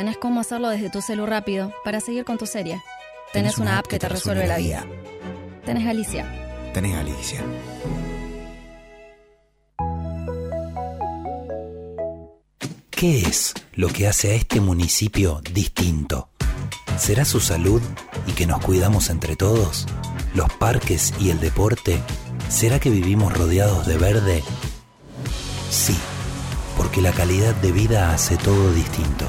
Tenés 0.00 0.16
cómo 0.16 0.40
hacerlo 0.40 0.70
desde 0.70 0.88
tu 0.88 1.02
celu 1.02 1.26
rápido 1.26 1.74
para 1.84 2.00
seguir 2.00 2.24
con 2.24 2.38
tu 2.38 2.46
serie. 2.46 2.80
Tenés, 3.34 3.58
una 3.58 3.76
app 3.76 3.86
que 3.86 3.98
te 3.98 4.08
resuelve 4.08 4.46
la 4.46 4.56
vida. 4.56 4.86
Tenés 5.66 5.86
Alicia. 5.86 6.24
Tenés 6.72 6.96
Alicia. 6.96 7.44
¿Qué 12.88 13.20
es 13.20 13.52
lo 13.74 13.88
que 13.88 14.08
hace 14.08 14.30
a 14.30 14.34
este 14.36 14.62
municipio 14.62 15.42
distinto? 15.52 16.30
¿Será 16.96 17.26
su 17.26 17.38
salud 17.38 17.82
y 18.26 18.32
que 18.32 18.46
nos 18.46 18.64
cuidamos 18.64 19.10
entre 19.10 19.36
todos? 19.36 19.86
¿Los 20.34 20.50
parques 20.54 21.12
y 21.20 21.28
el 21.28 21.40
deporte? 21.40 22.00
¿Será 22.48 22.80
que 22.80 22.88
vivimos 22.88 23.36
rodeados 23.36 23.86
de 23.86 23.98
verde? 23.98 24.42
Sí, 25.70 25.94
porque 26.78 27.02
la 27.02 27.12
calidad 27.12 27.54
de 27.56 27.70
vida 27.70 28.14
hace 28.14 28.38
todo 28.38 28.72
distinto. 28.72 29.28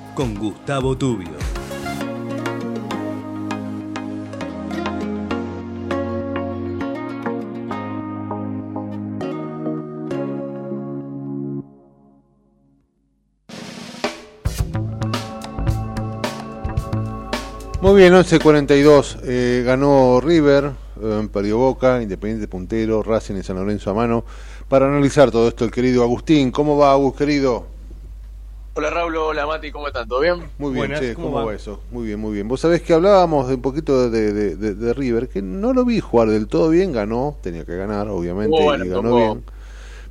con 0.15 0.35
Gustavo 0.35 0.97
Tubio. 0.97 1.31
Muy 17.81 17.99
bien, 17.99 18.13
11.42. 18.13 19.17
Eh, 19.23 19.63
ganó 19.65 20.21
River, 20.21 20.71
eh, 21.01 21.27
perdió 21.33 21.57
Boca, 21.57 21.99
Independiente 22.01 22.47
puntero, 22.47 23.01
Racing 23.01 23.37
y 23.37 23.43
San 23.43 23.55
Lorenzo 23.55 23.89
a 23.89 23.95
mano. 23.95 24.23
Para 24.69 24.85
analizar 24.85 25.31
todo 25.31 25.47
esto, 25.47 25.65
el 25.65 25.71
querido 25.71 26.03
Agustín. 26.03 26.51
¿Cómo 26.51 26.77
va, 26.77 26.91
Agus, 26.91 27.15
querido? 27.15 27.70
Hola 28.73 28.89
Raúl, 28.89 29.15
hola 29.17 29.45
Mati, 29.45 29.71
¿cómo 29.71 29.87
están? 29.87 30.07
¿Todo 30.07 30.19
bien? 30.21 30.49
Muy 30.57 30.73
bien, 30.73 30.93
che, 30.93 31.15
¿cómo, 31.15 31.33
va? 31.45 31.53
eso? 31.53 31.79
Muy 31.91 32.05
bien, 32.07 32.19
muy 32.19 32.33
bien. 32.33 32.47
Vos 32.47 32.61
sabés 32.61 32.81
que 32.81 32.93
hablábamos 32.93 33.47
de 33.47 33.55
un 33.55 33.61
poquito 33.61 34.09
de, 34.09 34.31
de- 34.33 34.55
de- 34.55 34.75
de 34.75 34.93
River, 34.93 35.27
que 35.27 35.41
no 35.41 35.73
lo 35.73 35.83
vi 35.85 35.99
jugar 35.99 36.29
del 36.29 36.47
todo 36.47 36.69
bien, 36.69 36.91
ganó, 36.93 37.37
tenía 37.41 37.65
que 37.65 37.75
ganar, 37.75 38.07
obviamente, 38.09 38.63
bueno, 38.63 38.85
y 38.85 38.87
ganó 38.87 39.09
tocó. 39.09 39.15
bien. 39.15 39.43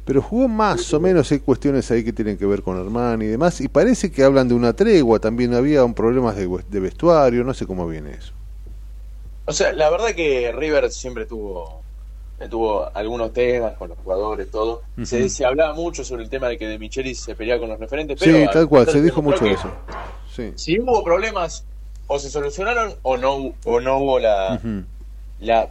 Pero 0.04 0.22
jugó 0.22 0.48
más 0.48 0.92
o 0.94 1.00
menos, 1.00 1.30
hay 1.32 1.40
cuestiones 1.40 1.90
ahí 1.90 2.04
que 2.04 2.12
tienen 2.12 2.38
que 2.38 2.46
ver 2.46 2.62
con 2.62 2.78
Armani 2.78 3.26
y 3.26 3.28
demás, 3.28 3.60
y 3.60 3.68
parece 3.68 4.10
que 4.12 4.24
hablan 4.24 4.48
de 4.48 4.54
una 4.54 4.74
tregua, 4.74 5.20
también 5.20 5.54
había 5.54 5.84
un 5.84 5.94
problemas 5.94 6.36
de 6.36 6.80
vestuario, 6.80 7.44
no 7.44 7.54
sé 7.54 7.66
cómo 7.66 7.86
viene 7.88 8.12
eso. 8.14 8.32
O 9.46 9.52
sea, 9.52 9.72
la 9.72 9.90
verdad 9.90 10.14
que 10.14 10.52
River 10.52 10.90
siempre 10.90 11.26
tuvo 11.26 11.79
tuvo 12.48 12.90
algunos 12.94 13.32
temas 13.32 13.74
con 13.76 13.90
los 13.90 13.98
jugadores, 13.98 14.50
todo. 14.50 14.82
se, 15.04 15.28
se 15.28 15.44
hablaba 15.44 15.74
mucho 15.74 16.04
sobre 16.04 16.22
el 16.24 16.30
tema 16.30 16.48
de 16.48 16.56
que 16.58 16.66
De 16.66 16.78
Michelis 16.78 17.20
se 17.20 17.34
peleaba 17.34 17.60
con 17.60 17.68
los 17.68 17.78
referentes, 17.78 18.18
Sí, 18.20 18.30
pero 18.32 18.50
tal 18.50 18.68
cual, 18.68 18.88
se 18.88 19.02
dijo 19.02 19.20
mucho 19.22 19.44
de 19.44 19.52
eso. 19.52 19.70
Sí. 20.34 20.52
Si 20.56 20.78
hubo 20.80 21.02
problemas, 21.04 21.64
o 22.06 22.18
se 22.18 22.30
solucionaron 22.30 22.94
o 23.02 23.16
no, 23.16 23.52
o 23.64 23.80
no 23.80 23.98
hubo 23.98 24.18
la, 24.18 24.60
la 25.40 25.68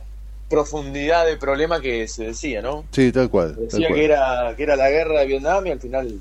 profundidad 0.50 1.26
de 1.26 1.38
problema 1.38 1.80
que 1.82 2.08
se 2.08 2.26
decía, 2.26 2.62
¿no? 2.62 2.86
Sí, 2.92 3.12
tal 3.12 3.30
cual. 3.30 3.54
tal 3.56 3.64
Decía 3.68 3.88
cual. 3.88 4.00
que 4.00 4.06
era, 4.06 4.54
que 4.58 4.64
era 4.64 4.76
la 4.76 4.90
guerra 4.90 5.20
de 5.22 5.26
Vietnam 5.28 5.68
y 5.68 5.72
al 5.72 5.80
final 5.80 6.20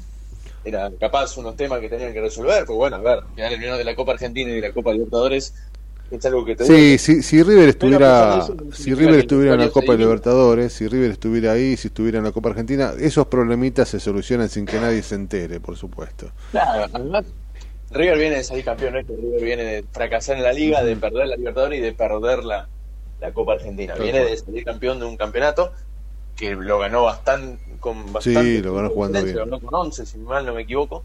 era 0.64 0.90
capaz 1.00 1.36
unos 1.38 1.56
temas 1.56 1.80
que 1.80 1.88
tenían 1.88 2.12
que 2.12 2.20
resolver. 2.20 2.64
Pues 2.66 2.76
bueno, 2.76 2.96
a 2.96 3.00
ver, 3.00 3.20
quedar 3.36 3.52
eliminado 3.52 3.78
de 3.78 3.84
la 3.84 3.94
Copa 3.94 4.12
Argentina 4.12 4.50
y 4.50 4.54
de 4.60 4.68
la 4.68 4.72
Copa 4.74 4.92
Libertadores 4.92 5.54
es 6.10 6.24
algo 6.26 6.44
que 6.44 6.56
te 6.56 6.64
Sí, 6.64 6.98
si, 6.98 7.22
si 7.22 7.42
River 7.42 7.68
estuviera, 7.68 8.30
de 8.30 8.38
eso, 8.38 8.56
si 8.72 8.94
River 8.94 9.20
estuviera 9.20 9.54
en 9.54 9.60
la 9.60 9.70
Copa 9.70 9.92
seguido. 9.92 10.08
Libertadores, 10.08 10.72
si 10.72 10.88
River 10.88 11.10
estuviera 11.12 11.52
ahí, 11.52 11.76
si 11.76 11.88
estuviera 11.88 12.18
en 12.18 12.24
la 12.24 12.32
Copa 12.32 12.50
Argentina, 12.50 12.92
esos 12.98 13.26
problemitas 13.26 13.88
se 13.88 14.00
solucionan 14.00 14.48
sin 14.48 14.66
que 14.66 14.80
nadie 14.80 15.02
se 15.02 15.14
entere, 15.16 15.60
por 15.60 15.76
supuesto. 15.76 16.32
Claro, 16.50 16.86
además, 16.92 17.26
River 17.90 18.18
viene 18.18 18.36
de 18.36 18.44
salir 18.44 18.64
campeón, 18.64 18.94
¿no? 18.94 18.98
Es 19.00 19.06
que 19.06 19.16
River 19.16 19.42
viene 19.42 19.64
de 19.64 19.84
fracasar 19.92 20.36
en 20.36 20.42
la 20.42 20.52
Liga, 20.52 20.82
de 20.84 20.96
perder 20.96 21.26
la 21.28 21.36
Libertadores 21.36 21.78
y 21.78 21.82
de 21.82 21.92
perder 21.92 22.44
la, 22.44 22.68
la 23.20 23.32
Copa 23.32 23.54
Argentina. 23.54 23.94
Viene 23.94 24.24
de 24.24 24.36
salir 24.36 24.64
campeón 24.64 24.98
de 25.00 25.06
un 25.06 25.16
campeonato 25.16 25.72
que 26.36 26.54
lo 26.54 26.78
ganó 26.78 27.02
bastante 27.04 27.58
con 27.80 28.12
bastante 28.12 28.42
Sí, 28.42 28.62
lo 28.62 28.74
ganó 28.74 28.90
jugando 28.90 29.22
bien. 29.22 29.36
lo 29.36 29.44
ganó 29.44 29.60
con 29.60 29.74
11, 29.86 30.06
si 30.06 30.18
mal 30.18 30.46
no 30.46 30.54
me 30.54 30.62
equivoco. 30.62 31.04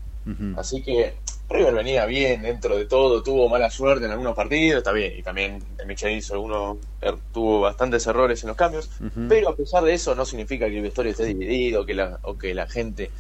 Así 0.56 0.82
que 0.82 1.14
River 1.54 1.74
venía 1.76 2.06
bien 2.06 2.42
dentro 2.42 2.76
de 2.78 2.86
todo, 2.86 3.22
tuvo 3.22 3.48
mala 3.48 3.70
suerte 3.70 4.06
en 4.06 4.12
algunos 4.12 4.36
partidos, 4.36 4.80
está 4.80 4.92
bien, 4.92 5.14
y 5.18 5.22
también 5.22 5.64
el 5.78 5.86
Michel 5.86 6.18
hizo 6.18 6.34
algunos, 6.34 6.78
er- 7.02 7.18
tuvo 7.32 7.62
bastantes 7.62 8.06
errores 8.08 8.44
en 8.44 8.48
los 8.48 8.58
cambios, 8.58 8.90
pero 9.30 9.50
a 9.50 9.56
pesar 9.56 9.84
de 9.84 9.94
eso 9.94 10.16
no 10.16 10.26
significa 10.26 10.68
que 10.68 10.78
el 10.78 10.82
vestuario 10.84 11.12
esté 11.12 11.26
dividido, 11.26 11.86
que 11.86 11.94
la, 11.94 12.20
o 12.24 12.36
que 12.38 12.54
la 12.56 12.68
gente, 12.68 13.12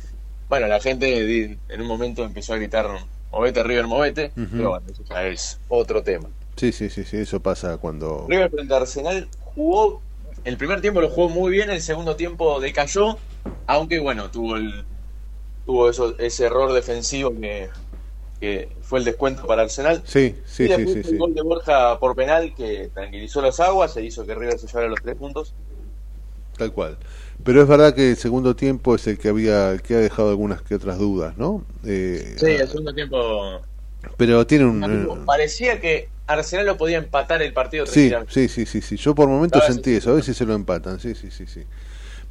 bueno, 0.50 0.68
la 0.68 0.80
gente 0.80 1.60
en 1.70 1.82
un 1.82 1.88
momento 1.88 2.24
empezó 2.24 2.54
a 2.54 2.58
gritar, 2.58 2.88
movete 3.32 3.64
River, 3.64 3.88
movete, 3.88 4.32
pero 4.52 4.70
bueno, 4.72 4.86
eso 4.92 5.04
ya 5.08 5.28
es 5.28 5.60
otro 5.68 6.02
tema. 6.04 6.28
Sí, 6.58 6.72
sí, 6.72 6.90
sí, 6.90 7.04
sí, 7.04 7.18
eso 7.18 7.40
pasa 7.40 7.78
cuando... 7.78 8.26
River 8.28 8.50
frente 8.50 8.74
a 8.74 8.78
Arsenal 8.78 9.28
jugó, 9.40 10.02
el 10.44 10.58
primer 10.58 10.82
tiempo 10.82 11.02
lo 11.02 11.10
jugó 11.10 11.30
muy 11.30 11.52
bien, 11.52 11.70
el 11.70 11.82
segundo 11.82 12.16
tiempo 12.16 12.60
decayó, 12.60 13.18
aunque 13.68 14.00
bueno, 14.00 14.30
tuvo 14.32 14.56
el 14.56 14.86
tuvo 15.66 15.90
eso, 15.90 16.18
ese 16.20 16.46
error 16.46 16.74
defensivo 16.74 17.32
que, 17.40 17.70
que 18.44 18.68
fue 18.82 19.00
el 19.00 19.06
descuento 19.06 19.48
para 19.48 19.62
Arsenal. 19.62 20.04
Sí, 20.04 20.36
sí, 20.46 20.64
y 20.64 20.68
sí, 20.68 20.74
después 20.74 21.06
sí, 21.06 21.14
el 21.14 21.18
gol 21.18 21.34
de 21.34 21.42
Borja 21.44 21.98
por 21.98 22.14
penal 22.14 22.54
que 22.54 22.92
tranquilizó 22.94 23.42
las 23.42 23.58
aguas 23.62 23.96
e 23.96 24.04
hizo 24.04 24.26
que 24.26 24.36
River 24.36 24.60
se 24.60 24.68
llevara 24.68 24.90
los 24.90 25.02
tres 25.02 25.16
puntos. 25.16 25.54
Tal 26.58 26.74
cual. 26.74 26.98
Pero 27.42 27.62
es 27.62 27.68
verdad 27.70 27.96
que 27.96 28.10
el 28.10 28.18
segundo 28.18 28.54
tiempo 28.54 28.96
es 28.96 29.08
el 29.08 29.18
que 29.18 29.30
había, 29.30 29.78
que 29.78 29.96
ha 29.96 30.00
dejado 30.00 30.30
algunas 30.32 30.62
que 30.62 30.76
otras 30.76 30.98
dudas, 30.98 31.38
¿no? 31.38 31.64
Eh, 31.86 32.36
Sí, 32.38 32.48
el 32.48 32.68
segundo 32.68 32.94
tiempo 32.94 33.62
pero 34.18 34.46
tiene 34.46 34.66
un... 34.66 35.24
parecía 35.26 35.80
que 35.80 36.10
Arsenal 36.28 36.66
lo 36.66 36.78
podía 36.78 36.98
empatar 36.98 37.42
el 37.42 37.54
partido 37.54 37.86
Sí, 37.86 38.12
sí, 38.28 38.50
sí, 38.50 38.66
sí, 38.66 38.82
sí. 38.82 38.98
Yo 38.98 39.16
por 39.16 39.30
momentos 39.30 39.64
sentí 39.66 39.96
eso, 39.96 40.12
a 40.12 40.16
ver 40.16 40.24
si 40.26 40.34
se 40.34 40.46
lo 40.46 40.54
empatan, 40.54 41.00
sí, 41.00 41.16
sí, 41.16 41.32
sí, 41.32 41.46
sí. 41.48 41.64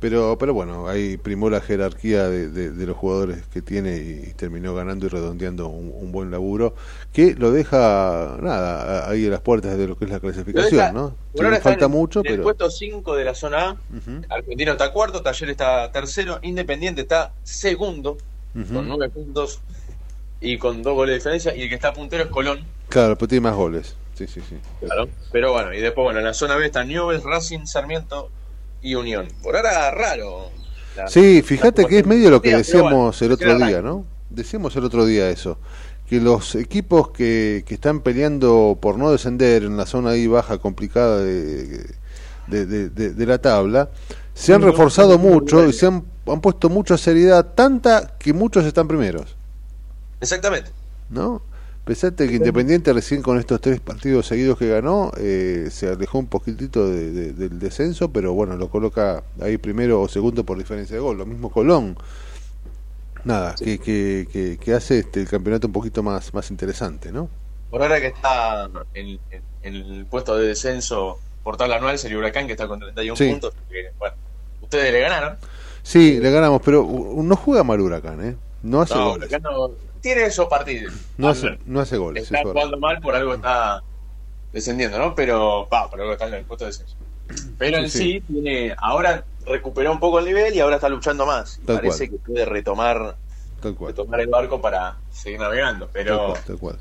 Pero, 0.02 0.36
pero 0.36 0.52
bueno, 0.52 0.88
ahí 0.88 1.16
primó 1.16 1.48
la 1.48 1.60
jerarquía 1.60 2.28
de, 2.28 2.48
de- 2.48 2.70
de 2.72 2.86
los 2.86 2.96
jugadores 2.96 3.46
que 3.46 3.62
tiene 3.62 3.96
y, 3.96 4.32
terminó 4.34 4.74
ganando 4.74 5.06
y 5.06 5.08
redondeando 5.08 5.68
un, 5.68 5.92
un 5.94 6.12
buen 6.12 6.30
laburo 6.30 6.74
que 7.12 7.34
lo 7.36 7.52
deja, 7.52 8.36
nada, 8.42 9.08
ahí 9.08 9.26
a 9.26 9.30
las 9.30 9.40
puertas 9.40 9.78
de 9.78 9.86
lo 9.86 9.96
que 9.96 10.04
es 10.06 10.10
la 10.10 10.18
clasificación, 10.20 10.70
deja- 10.72 10.92
¿no? 10.92 11.14
ahora 11.36 11.56
está 11.56 11.70
falta 11.70 11.84
en- 11.86 11.90
mucho, 11.92 12.20
en 12.20 12.26
el 12.26 12.32
pero... 12.32 12.42
puesto 12.42 12.68
5 12.68 13.14
de 13.16 13.24
la 13.24 13.34
zona 13.34 13.68
A. 13.68 13.72
Ujú, 13.72 14.22
Argentino 14.28 14.72
está 14.72 14.92
cuarto, 14.92 15.22
Taller 15.22 15.50
está 15.50 15.90
tercero, 15.92 16.38
Independiente 16.42 17.02
está 17.02 17.32
segundo 17.44 18.18
con 18.72 18.86
nueve 18.88 19.08
puntos 19.08 19.60
y 20.40 20.58
con 20.58 20.82
dos 20.82 20.94
goles 20.94 21.12
de 21.12 21.18
diferencia. 21.18 21.54
Y 21.56 21.62
el 21.62 21.68
que 21.68 21.76
está 21.76 21.92
puntero 21.92 22.24
es 22.24 22.28
Colón. 22.30 22.60
Claro, 22.88 23.16
pero 23.16 23.28
tiene 23.28 23.42
más 23.42 23.54
goles. 23.54 23.94
Sí, 24.14 24.26
sí, 24.26 24.40
sí. 24.46 24.56
Claro. 24.80 25.08
Pero 25.30 25.52
bueno, 25.52 25.72
y 25.72 25.80
después, 25.80 26.04
bueno, 26.04 26.18
en 26.18 26.24
la 26.26 26.34
zona 26.34 26.56
B 26.56 26.66
están 26.66 26.88
Newell's, 26.88 27.22
Racing, 27.24 27.64
Sarmiento 27.66 28.28
y 28.82 28.94
Unión. 28.94 29.28
Por 29.42 29.56
ahora, 29.56 29.90
raro. 29.92 30.50
la- 30.96 31.08
Sí, 31.08 31.42
fíjate 31.42 31.86
que 31.86 32.00
es 32.00 32.06
medio 32.06 32.30
lo 32.30 32.42
que 32.42 32.56
decíamos 32.56 32.92
bueno, 32.92 33.12
el 33.20 33.32
otro 33.32 33.58
día, 33.66 33.80
¿no? 33.82 34.04
Decíamos 34.30 34.74
el 34.76 34.84
otro 34.84 35.04
día 35.06 35.30
eso, 35.30 35.58
que 36.08 36.20
los 36.20 36.54
equipos 36.54 37.10
que, 37.10 37.64
que 37.66 37.74
están 37.74 38.00
peleando 38.00 38.76
por 38.80 38.98
no 38.98 39.10
descender 39.12 39.62
en 39.62 39.76
la 39.76 39.86
zona 39.86 40.10
ahí 40.10 40.26
baja 40.26 40.58
complicada 40.58 41.18
de, 41.20 41.86
de, 42.46 42.66
de- 42.66 42.88
de- 42.90 43.10
de 43.14 43.26
la 43.26 43.38
tabla, 43.38 43.88
se 44.34 44.52
han 44.54 44.62
reforzado 44.62 45.18
mucho 45.18 45.66
y 45.66 45.72
se 45.72 45.86
han, 45.86 46.04
han 46.26 46.40
puesto 46.40 46.68
mucha 46.68 46.96
seriedad, 46.98 47.52
tanta 47.54 48.14
que 48.18 48.32
muchos 48.32 48.64
están 48.64 48.88
primeros, 48.88 49.36
Exactamente. 50.20 50.70
¿no? 51.10 51.42
Pensate 51.84 52.28
que 52.28 52.36
Independiente 52.36 52.92
recién 52.92 53.22
con 53.22 53.38
estos 53.38 53.60
tres 53.60 53.80
partidos 53.80 54.26
seguidos 54.26 54.56
que 54.56 54.68
ganó, 54.68 55.10
eh, 55.16 55.66
se 55.72 55.88
alejó 55.88 56.18
un 56.20 56.26
poquitito 56.28 56.88
de- 56.88 57.10
de- 57.10 57.32
del 57.32 57.58
descenso, 57.58 58.12
pero 58.12 58.32
bueno, 58.34 58.56
lo 58.56 58.68
coloca 58.70 59.24
ahí 59.40 59.58
primero 59.58 60.00
o 60.00 60.08
segundo 60.08 60.44
por 60.44 60.58
diferencia 60.58 60.94
de 60.94 61.02
gol. 61.02 61.18
Lo 61.18 61.26
mismo 61.26 61.50
Colón. 61.50 61.96
Nada, 63.24 63.54
que, 63.56 63.78
que, 63.78 64.28
que, 64.32 64.58
que 64.58 64.74
hace 64.74 65.00
este, 65.00 65.20
el 65.22 65.28
campeonato 65.28 65.66
un 65.66 65.72
poquito 65.72 66.02
más, 66.04 66.32
más 66.34 66.50
interesante, 66.52 67.10
¿no? 67.10 67.28
Por 67.70 67.82
ahora 67.82 68.00
que 68.00 68.08
está 68.08 68.68
en, 68.94 69.18
en- 69.30 69.42
en 69.62 69.74
el 69.74 70.06
puesto 70.06 70.36
de 70.36 70.48
descenso 70.48 71.18
por 71.42 71.56
tabla 71.56 71.76
anual 71.76 71.98
el 72.02 72.16
Huracán 72.16 72.46
que 72.46 72.52
está 72.52 72.68
con 72.68 72.78
31 72.78 73.16
Sí. 73.16 73.28
puntos. 73.30 73.54
que, 73.68 73.90
bueno, 73.98 74.14
ustedes 74.60 74.92
le 74.92 75.00
ganaron. 75.00 75.36
Sí, 75.82 76.20
le 76.20 76.30
ganamos, 76.30 76.62
pero 76.64 76.84
no 77.16 77.34
juega 77.36 77.64
mal 77.64 77.80
Huracán, 77.80 78.24
¿eh? 78.24 78.36
No 78.62 78.82
hace 78.82 78.94
No, 78.94 79.10
goles. 79.10 79.28
Huracán 79.28 79.42
no- 79.42 79.70
tiene 80.02 80.24
esos 80.24 80.46
partidos. 80.48 80.92
No 81.16 81.28
hace, 81.30 81.58
no 81.64 81.80
hace 81.80 81.96
goles. 81.96 82.24
está 82.24 82.42
jugando 82.42 82.76
mal, 82.76 83.00
por 83.00 83.14
algo 83.14 83.34
está 83.34 83.82
descendiendo, 84.52 84.98
¿no? 84.98 85.14
Pero, 85.14 85.66
va, 85.72 85.88
por 85.88 86.00
algo 86.00 86.12
está 86.12 86.28
en 86.28 86.34
el 86.34 86.44
puesto 86.44 86.64
de 86.66 86.72
descenso. 86.72 86.96
Pero 87.56 87.78
en 87.78 87.88
Sí, 87.88 88.20
tiene, 88.26 88.74
ahora 88.76 89.24
recuperó 89.46 89.90
un 89.92 90.00
poco 90.00 90.18
el 90.18 90.26
nivel 90.26 90.54
y 90.54 90.60
ahora 90.60 90.76
está 90.76 90.88
luchando 90.88 91.24
más. 91.24 91.58
Tal 91.64 91.76
Parece 91.76 92.08
cual. 92.08 92.20
que 92.20 92.26
puede 92.32 92.44
retomar, 92.44 93.16
retomar 93.62 94.20
el 94.20 94.26
barco 94.26 94.60
para 94.60 94.96
seguir 95.10 95.40
navegando, 95.40 95.86
Tal 95.86 95.92
pero 95.92 96.26
cual, 96.26 96.44
tal 96.44 96.58
cual. 96.58 96.78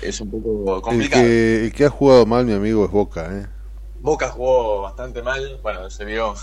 es 0.00 0.20
un 0.20 0.30
poco 0.30 0.76
El 0.76 0.82
complicado. 0.82 1.22
que, 1.22 1.64
el 1.66 1.72
que 1.72 1.84
ha 1.84 1.90
jugado 1.90 2.26
mal, 2.26 2.44
mi 2.46 2.54
amigo, 2.54 2.84
es 2.84 2.90
Boca, 2.90 3.28
¿eh? 3.38 3.46
Boca 4.00 4.28
jugó 4.30 4.80
bastante 4.82 5.22
mal, 5.22 5.60
bueno, 5.62 5.88
se 5.88 6.04
vio, 6.04 6.34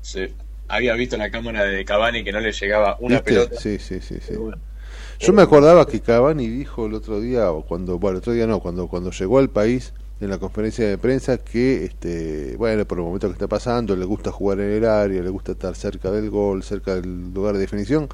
se 0.00 0.34
había 0.66 0.94
visto 0.94 1.14
en 1.16 1.20
la 1.22 1.30
cámara 1.30 1.64
de 1.64 1.84
Cavani 1.84 2.24
que 2.24 2.32
no 2.32 2.40
le 2.40 2.50
llegaba 2.52 2.96
una 3.00 3.16
¿Viste? 3.16 3.30
pelota. 3.32 3.60
Sí, 3.60 3.78
sí, 3.78 4.00
sí, 4.00 4.18
sí. 4.20 4.34
Bueno. 4.34 4.58
Yo 5.20 5.32
me 5.32 5.42
acordaba 5.42 5.86
que 5.86 6.00
Cavani 6.00 6.48
dijo 6.48 6.86
el 6.86 6.94
otro 6.94 7.20
día, 7.20 7.52
o 7.52 7.62
cuando, 7.64 7.98
bueno, 7.98 8.16
el 8.16 8.18
otro 8.18 8.32
día 8.32 8.46
no, 8.46 8.60
cuando, 8.60 8.88
cuando 8.88 9.10
llegó 9.10 9.38
al 9.38 9.50
país 9.50 9.92
en 10.18 10.30
la 10.30 10.38
conferencia 10.38 10.86
de 10.88 10.98
prensa, 10.98 11.38
que, 11.38 11.84
este, 11.84 12.56
bueno, 12.56 12.86
por 12.86 12.98
el 12.98 13.04
momento 13.04 13.26
que 13.28 13.34
está 13.34 13.46
pasando, 13.48 13.94
le 13.96 14.04
gusta 14.06 14.32
jugar 14.32 14.60
en 14.60 14.70
el 14.72 14.84
área, 14.86 15.22
le 15.22 15.30
gusta 15.30 15.52
estar 15.52 15.74
cerca 15.76 16.10
del 16.10 16.30
gol, 16.30 16.62
cerca 16.62 16.94
del 16.94 17.32
lugar 17.32 17.54
de 17.54 17.60
definición, 17.60 18.08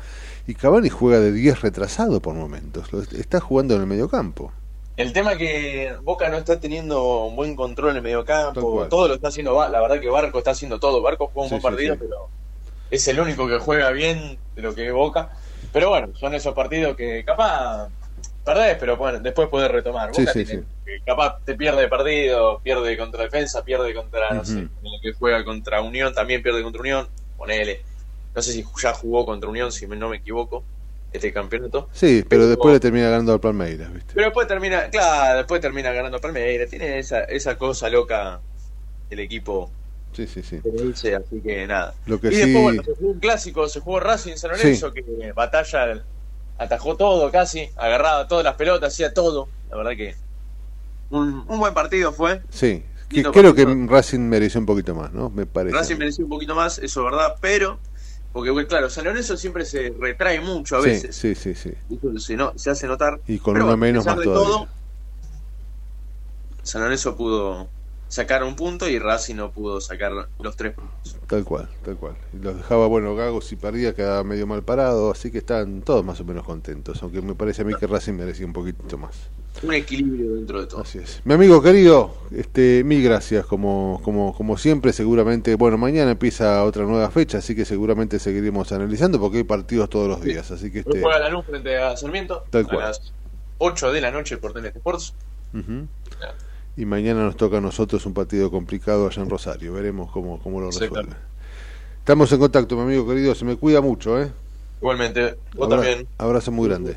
y 0.46 0.54
Cavani 0.54 0.88
juega 0.88 1.20
de 1.20 1.32
10 1.32 1.60
retrasado 1.62 2.20
por 2.20 2.34
momentos, 2.34 2.92
lo- 2.92 3.02
está 3.02 3.40
jugando 3.40 3.74
en 3.76 3.82
el 3.82 3.86
mediocampo. 3.86 4.52
El 4.96 5.12
tema 5.12 5.32
es 5.32 5.38
que 5.38 5.96
Boca 6.02 6.28
no 6.30 6.38
está 6.38 6.58
teniendo 6.58 7.24
un 7.26 7.36
buen 7.36 7.54
control 7.54 7.90
en 7.90 7.96
el 7.96 8.02
mediocampo, 8.02 8.86
todo 8.88 9.08
lo 9.08 9.14
está 9.14 9.28
haciendo, 9.28 9.52
la 9.68 9.80
verdad 9.80 10.00
que 10.00 10.08
Barco 10.08 10.38
está 10.38 10.52
haciendo 10.52 10.80
todo, 10.80 11.02
Barco 11.02 11.28
juega 11.32 11.44
un 11.44 11.50
Sí, 11.50 11.60
buen 11.60 11.60
sí, 11.60 11.62
partido, 11.62 11.96
sí. 11.96 11.98
pero 11.98 12.30
es 12.90 13.08
el 13.08 13.20
único 13.20 13.48
que 13.48 13.58
juega 13.58 13.90
bien 13.92 14.40
de 14.54 14.62
lo 14.62 14.74
que 14.74 14.86
es 14.88 14.92
Boca. 14.94 15.32
Pero 15.72 15.90
bueno, 15.90 16.12
son 16.14 16.34
esos 16.34 16.54
partidos 16.54 16.96
que 16.96 17.24
capaz 17.24 17.88
perdés, 18.44 18.76
pero 18.78 18.96
bueno, 18.96 19.18
después 19.20 19.48
podés 19.48 19.70
retomar. 19.70 20.14
Sí, 20.14 20.24
sí, 20.44 20.60
capaz 21.04 21.38
te 21.44 21.54
pierde 21.54 21.88
partido, 21.88 22.60
pierde 22.62 22.96
contra 22.96 23.24
defensa, 23.24 23.64
pierde 23.64 23.92
contra, 23.92 24.30
no 24.30 24.42
Ujú. 24.42 24.44
sé, 24.44 24.58
el 24.60 25.00
que 25.02 25.12
juega 25.12 25.44
contra 25.44 25.80
Unión, 25.82 26.14
también 26.14 26.42
pierde 26.42 26.62
contra 26.62 26.80
Unión, 26.80 27.08
ponele. 27.36 27.82
No 28.34 28.42
sé 28.42 28.52
si 28.52 28.64
ya 28.82 28.92
jugó 28.92 29.26
contra 29.26 29.50
Unión, 29.50 29.72
si 29.72 29.86
no 29.86 30.08
me 30.08 30.16
equivoco, 30.16 30.64
este 31.10 31.32
campeonato. 31.32 31.88
Sí, 31.92 32.24
pero 32.28 32.46
después 32.46 32.74
le 32.74 32.80
termina 32.80 33.08
ganando 33.08 33.32
al 33.32 33.40
Palmeiras, 33.40 33.92
¿viste? 33.92 34.12
Pero 34.14 34.26
después 34.26 34.46
termina, 34.46 34.88
claro, 34.90 35.38
después 35.38 35.60
termina 35.60 35.92
ganando 35.92 36.20
Palmeiras. 36.20 36.70
Tiene 36.70 36.98
esa, 36.98 37.24
esa 37.24 37.56
cosa 37.56 37.88
loca 37.88 38.40
el 39.10 39.20
equipo 39.20 39.72
Sí, 40.16 40.26
sí, 40.26 40.42
sí. 40.42 40.60
que 40.62 40.70
le 40.70 40.84
dice, 40.84 41.14
así 41.14 41.42
que 41.42 41.66
nada. 41.66 41.94
Lo 42.06 42.18
que 42.18 42.28
y 42.28 42.30
sí- 42.32 42.36
después, 42.40 42.62
bueno, 42.62 42.82
se 42.82 42.94
jugó 42.94 43.10
un 43.10 43.20
clásico, 43.20 43.68
se 43.68 43.80
jugó 43.80 44.00
Racing 44.00 44.36
San 44.36 44.52
Lorenzo, 44.52 44.92
que 44.94 45.32
batalla 45.34 46.02
atajó 46.56 46.96
todo 46.96 47.30
casi, 47.30 47.68
agarraba 47.76 48.26
todas 48.26 48.42
las 48.44 48.54
pelotas, 48.54 48.94
hacía 48.94 49.12
todo. 49.12 49.48
La 49.68 49.76
verdad 49.76 49.92
que 49.94 50.14
un, 51.10 51.44
un 51.46 51.58
buen 51.58 51.74
partido 51.74 52.12
fue. 52.12 52.40
Sí, 52.48 52.82
que- 53.10 53.22
creo 53.24 53.54
que. 53.54 53.66
Racing 53.86 54.20
mereció 54.20 54.58
un 54.58 54.66
poquito 54.66 54.94
más, 54.94 55.12
¿no? 55.12 55.28
Me 55.28 55.44
parece. 55.44 55.76
Racing 55.76 55.96
mereció 55.98 56.24
un 56.24 56.30
poquito 56.30 56.54
más, 56.54 56.78
eso 56.78 57.00
es 57.06 57.12
verdad, 57.12 57.34
pero 57.42 57.78
porque 58.32 58.50
bueno, 58.50 58.66
claro, 58.68 58.88
San 58.88 59.04
Lorenzo 59.04 59.36
siempre 59.36 59.66
se 59.66 59.94
retrae 60.00 60.40
mucho 60.40 60.76
a 60.76 60.82
Sí, 60.82 60.88
veces. 60.88 61.14
sí, 61.14 61.34
sí, 61.34 61.54
sí. 61.54 61.72
Eso 61.90 62.18
se, 62.18 62.36
no, 62.36 62.52
se 62.56 62.70
hace 62.70 62.86
notar. 62.86 63.20
Y 63.26 63.38
con 63.38 63.52
Pero 63.54 63.66
uno 63.66 63.76
menos 63.76 64.06
más 64.06 64.14
todavía. 64.16 64.32
todo, 64.32 64.68
San 66.62 66.82
Lorenzo 66.82 67.16
pudo 67.16 67.68
sacar 68.08 68.44
un 68.44 68.54
punto 68.56 68.88
y 68.88 68.98
Racing 68.98 69.34
no 69.36 69.50
pudo 69.50 69.80
sacar 69.80 70.12
los 70.38 70.56
tres 70.56 70.74
puntos. 70.74 71.16
Tal 71.26 71.44
cual, 71.44 71.68
tal 71.84 71.96
cual. 71.96 72.14
Y 72.32 72.42
Los 72.42 72.56
dejaba, 72.56 72.86
bueno, 72.86 73.14
Gago 73.14 73.40
si 73.40 73.56
perdía 73.56 73.94
quedaba 73.94 74.22
medio 74.24 74.46
mal 74.46 74.62
parado, 74.62 75.10
así 75.10 75.30
que 75.30 75.38
están 75.38 75.82
todos 75.82 76.04
más 76.04 76.20
o 76.20 76.24
menos 76.24 76.44
contentos, 76.44 77.02
aunque 77.02 77.20
me 77.22 77.34
parece 77.34 77.62
a 77.62 77.64
mí 77.64 77.74
que 77.74 77.86
Racing 77.86 78.14
merecía 78.14 78.46
un 78.46 78.52
poquito 78.52 78.96
más. 78.98 79.16
Un 79.62 79.72
equilibrio 79.72 80.34
dentro 80.34 80.60
de 80.60 80.66
todo. 80.66 80.82
Así 80.82 80.98
es. 80.98 81.22
Mi 81.24 81.32
amigo 81.32 81.62
querido, 81.62 82.14
este, 82.30 82.84
mil 82.84 83.02
gracias, 83.02 83.46
como, 83.46 84.00
como, 84.04 84.34
como 84.34 84.58
siempre, 84.58 84.92
seguramente, 84.92 85.54
bueno, 85.54 85.78
mañana 85.78 86.10
empieza 86.10 86.62
otra 86.62 86.84
nueva 86.84 87.10
fecha, 87.10 87.38
así 87.38 87.56
que 87.56 87.64
seguramente 87.64 88.18
seguiremos 88.18 88.70
analizando 88.72 89.18
porque 89.18 89.38
hay 89.38 89.44
partidos 89.44 89.88
todos 89.88 90.08
los 90.08 90.20
días, 90.20 90.50
así 90.50 90.70
que 90.70 90.80
este... 90.80 91.00
juega 91.00 91.18
la 91.18 91.30
luz 91.30 91.46
frente 91.46 91.76
a 91.78 91.96
Sarmiento 91.96 92.44
Tal 92.50 92.66
a 92.66 92.68
cual. 92.68 92.80
las 92.80 93.12
8 93.58 93.92
de 93.92 94.00
la 94.02 94.10
noche 94.10 94.36
por 94.36 94.52
TNT 94.52 94.76
Sports. 94.76 95.14
Ujú. 95.54 95.86
Y 96.76 96.84
mañana 96.84 97.22
nos 97.22 97.36
toca 97.36 97.58
a 97.58 97.60
nosotros 97.60 98.04
un 98.06 98.12
partido 98.12 98.50
complicado 98.50 99.06
allá 99.06 99.22
en 99.22 99.30
Rosario, 99.30 99.72
veremos 99.72 100.10
cómo, 100.10 100.38
cómo 100.38 100.60
lo 100.60 100.66
resuelve. 100.70 101.14
Estamos 101.98 102.30
en 102.32 102.38
contacto, 102.38 102.76
mi 102.76 102.82
amigo 102.82 103.08
querido, 103.08 103.34
se 103.34 103.44
me 103.44 103.56
cuida 103.56 103.80
mucho, 103.80 104.20
¿eh? 104.22 104.30
Igualmente, 104.80 105.36
vos 105.54 105.66
Abra- 105.72 105.76
también. 105.82 106.06
Abrazo 106.18 106.52
muy 106.52 106.68
grande. 106.68 106.96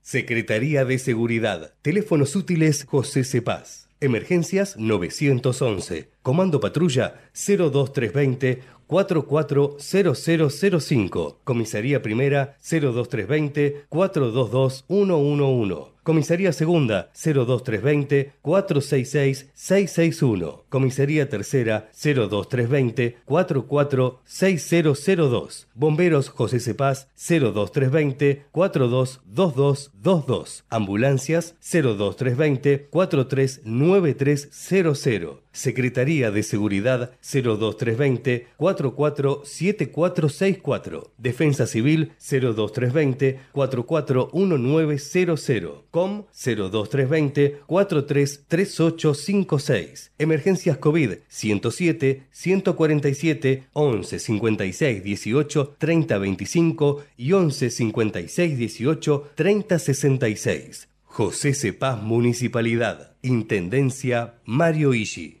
Secretaría 0.00 0.84
de 0.84 0.98
Seguridad. 0.98 1.74
Teléfonos 1.82 2.34
útiles 2.34 2.84
José 2.84 3.24
Cepaz. 3.24 3.88
Emergencias 4.00 4.76
911. 4.76 6.10
Comando 6.22 6.60
Patrulla 6.60 7.14
02320 7.32 8.62
440005. 8.88 11.36
Comisaría 11.44 12.02
Primera 12.02 12.56
02320 12.60 13.84
422 13.88 14.84
111. 14.88 15.95
Comisaría 16.06 16.52
Segunda 16.52 17.10
02320 17.14 18.32
466 18.40 19.50
661. 19.52 20.64
Comisaría 20.68 21.28
Tercera 21.28 21.88
02320 22.00 23.16
446002. 23.24 25.66
Bomberos 25.74 26.28
José 26.28 26.60
Cepaz 26.60 27.08
02320 27.16 28.44
422222. 28.52 30.64
Ambulancias 30.70 31.56
02320 31.60 32.86
439300. 32.88 35.38
Secretaría 35.50 36.30
de 36.30 36.44
Seguridad 36.44 37.10
02320 37.22 38.46
447464. 38.58 41.10
Defensa 41.16 41.66
Civil 41.66 42.12
02320 42.20 43.40
441900. 43.52 45.86
COM 45.96 46.26
02320 46.34 47.60
433856. 47.66 50.12
Emergencias 50.18 50.76
COVID 50.76 51.12
107 51.26 52.26
147 52.30 53.64
11 53.72 54.18
56 54.18 55.02
18 55.02 55.76
30 55.78 56.18
25 56.18 57.02
y 57.16 57.32
11 57.32 57.70
56 57.70 58.58
18 58.58 59.30
30 59.34 59.78
66. 59.78 60.88
José 61.02 61.54
Cepaz 61.54 62.02
Municipalidad. 62.02 63.16
Intendencia 63.22 64.34
Mario 64.44 64.92
Ishi. 64.92 65.40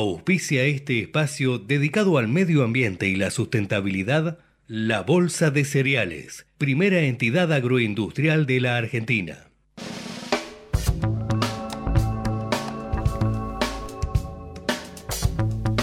Auspicia 0.00 0.64
este 0.64 0.98
espacio 0.98 1.58
dedicado 1.58 2.16
al 2.16 2.26
medio 2.26 2.64
ambiente 2.64 3.06
y 3.08 3.16
la 3.16 3.30
sustentabilidad, 3.30 4.38
la 4.66 5.02
Bolsa 5.02 5.50
de 5.50 5.66
Cereales, 5.66 6.46
primera 6.56 7.00
entidad 7.00 7.52
agroindustrial 7.52 8.46
de 8.46 8.60
la 8.60 8.78
Argentina. 8.78 9.50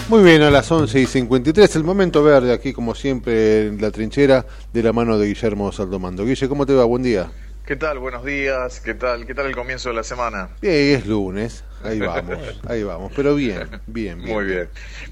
Muy 0.08 0.24
bien, 0.24 0.42
a 0.42 0.50
las 0.50 0.68
11 0.68 1.00
y 1.00 1.06
53, 1.06 1.76
el 1.76 1.84
momento 1.84 2.24
verde 2.24 2.52
aquí 2.52 2.72
como 2.72 2.96
siempre 2.96 3.66
en 3.68 3.80
la 3.80 3.92
trinchera 3.92 4.44
de 4.72 4.82
la 4.82 4.92
mano 4.92 5.16
de 5.16 5.28
Guillermo 5.28 5.70
Saldomando. 5.70 6.24
Guille, 6.24 6.48
¿cómo 6.48 6.66
te 6.66 6.72
va? 6.72 6.84
Buen 6.84 7.04
día. 7.04 7.30
¿Qué 7.64 7.76
tal? 7.76 8.00
Buenos 8.00 8.24
días. 8.24 8.80
¿Qué 8.80 8.94
tal? 8.94 9.26
¿Qué 9.26 9.34
tal 9.34 9.46
el 9.46 9.54
comienzo 9.54 9.90
de 9.90 9.94
la 9.94 10.02
semana? 10.02 10.48
Bien, 10.60 10.96
es 10.96 11.06
lunes. 11.06 11.62
Ahí 11.84 12.00
vamos, 12.00 12.38
ahí 12.66 12.82
vamos. 12.82 13.12
Pero 13.14 13.34
bien, 13.34 13.68
bien, 13.86 14.20
bien. 14.22 14.34
Muy 14.34 14.44
bien. 14.44 14.68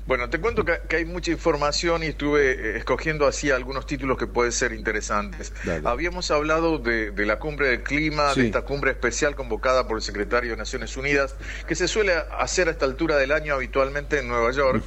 Bueno, 0.06 0.28
te 0.30 0.40
cuento 0.40 0.64
que, 0.64 0.96
hay 0.96 1.04
mucha 1.04 1.30
información 1.30 2.02
y 2.02 2.06
estuve 2.06 2.52
eh, 2.52 2.76
escogiendo 2.78 3.26
así 3.26 3.50
algunos 3.50 3.86
títulos 3.86 4.18
que 4.18 4.26
pueden 4.26 4.52
ser 4.52 4.72
interesantes. 4.72 5.52
Habíamos 5.84 6.30
hablado 6.30 6.78
de, 6.78 7.12
la 7.26 7.38
cumbre 7.38 7.68
del 7.68 7.82
clima, 7.82 8.34
de 8.34 8.46
esta 8.46 8.62
cumbre 8.62 8.90
especial 8.90 9.34
convocada 9.34 9.86
por 9.86 9.96
el 9.98 10.02
secretario 10.02 10.52
de 10.52 10.56
Naciones 10.56 10.96
Unidas, 10.96 11.36
que 11.66 11.74
se 11.74 11.88
suele 11.88 12.14
hacer 12.38 12.68
a 12.68 12.72
esta 12.72 12.84
altura 12.84 13.16
del 13.16 13.32
año 13.32 13.54
habitualmente 13.54 14.18
en 14.18 14.28
Nueva 14.28 14.50
York, 14.52 14.82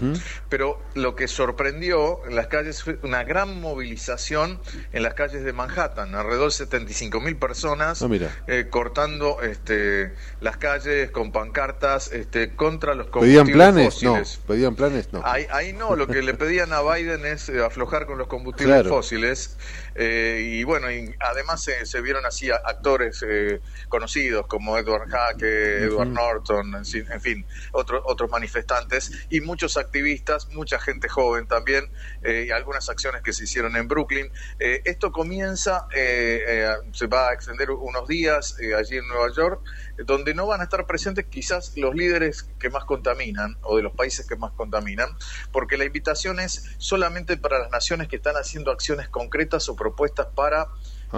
pero 0.49 0.81
lo 0.95 1.15
que 1.15 1.27
sorprendió 1.27 2.25
en 2.25 2.35
las 2.35 2.47
calles 2.47 2.83
fue 2.83 2.99
una 3.03 3.23
gran 3.23 3.59
movilización 3.61 4.59
en 4.91 5.03
las 5.03 5.13
calles 5.13 5.43
de 5.43 5.53
Manhattan, 5.53 6.15
alrededor 6.15 6.47
de 6.47 6.57
75 6.57 7.21
mil 7.21 7.37
personas 7.37 8.01
ah, 8.01 8.09
eh, 8.47 8.67
cortando 8.69 9.41
este, 9.41 10.13
las 10.41 10.57
calles 10.57 11.11
con 11.11 11.31
pancartas 11.31 11.68
este, 12.11 12.55
contra 12.55 12.95
los 12.95 13.07
combustibles 13.07 13.43
¿Pedían 13.43 13.57
planes? 13.57 13.93
fósiles. 13.93 14.39
No, 14.39 14.47
pedían 14.47 14.75
planes, 14.75 15.13
no. 15.13 15.21
Ahí, 15.23 15.73
no, 15.73 15.95
lo 15.95 16.07
que 16.07 16.21
le 16.21 16.33
pedían 16.33 16.73
a 16.73 16.81
Biden 16.81 17.25
es 17.25 17.49
eh, 17.49 17.63
aflojar 17.63 18.05
con 18.05 18.17
los 18.17 18.27
combustibles 18.27 18.87
fósiles. 18.87 19.57
Eh, 20.01 20.59
y 20.59 20.63
bueno, 20.63 20.89
y 20.89 21.13
además 21.19 21.61
se 21.61 22.01
vieron 22.01 22.25
así 22.25 22.49
actores 22.49 23.21
eh, 23.27 23.59
conocidos 23.89 24.47
como 24.47 24.77
Edward 24.77 25.13
Hake, 25.13 25.43
Edward 25.83 26.07
Norton, 26.07 26.73
en, 26.73 27.21
fin, 27.21 27.45
otros 27.73 28.01
otros 28.05 28.29
manifestantes 28.29 29.11
y 29.29 29.41
muchos 29.41 29.75
activistas, 29.75 30.47
mucha 30.53 30.79
gente 30.79 31.09
joven 31.09 31.47
también, 31.47 31.91
y 32.23 32.49
algunas 32.51 32.87
acciones 32.87 33.21
que 33.23 33.33
se 33.33 33.43
hicieron 33.43 33.75
en 33.75 33.89
Brooklyn. 33.89 34.31
esto 34.57 35.11
comienza, 35.11 35.85
se 35.91 37.07
va 37.07 37.29
a 37.29 37.33
extender 37.33 37.69
unos 37.71 38.07
días 38.07 38.55
allí 38.77 38.97
en 38.97 39.07
Nueva 39.09 39.33
York 39.35 39.61
donde 40.05 40.33
no 40.33 40.47
van 40.47 40.61
a 40.61 40.63
estar 40.63 40.85
presentes 40.87 41.25
quizás 41.25 41.73
los 41.75 41.93
líderes 41.93 42.43
que 42.57 42.69
más 42.69 42.85
contaminan 42.85 43.57
o 43.63 43.75
de 43.75 43.83
los 43.83 43.93
países 43.93 44.25
que 44.25 44.37
más 44.37 44.51
contaminan, 44.53 45.09
porque 45.51 45.77
la 45.77 45.83
invitación 45.83 46.39
es 46.39 46.75
solamente 46.77 47.35
para 47.35 47.59
las 47.59 47.69
naciones 47.69 48.07
que 48.07 48.15
están 48.15 48.35
haciendo 48.35 48.71
acciones 48.71 49.09
concretas 49.09 49.67
o 49.67 49.75
propuestas 49.75 49.88
para 50.35 50.67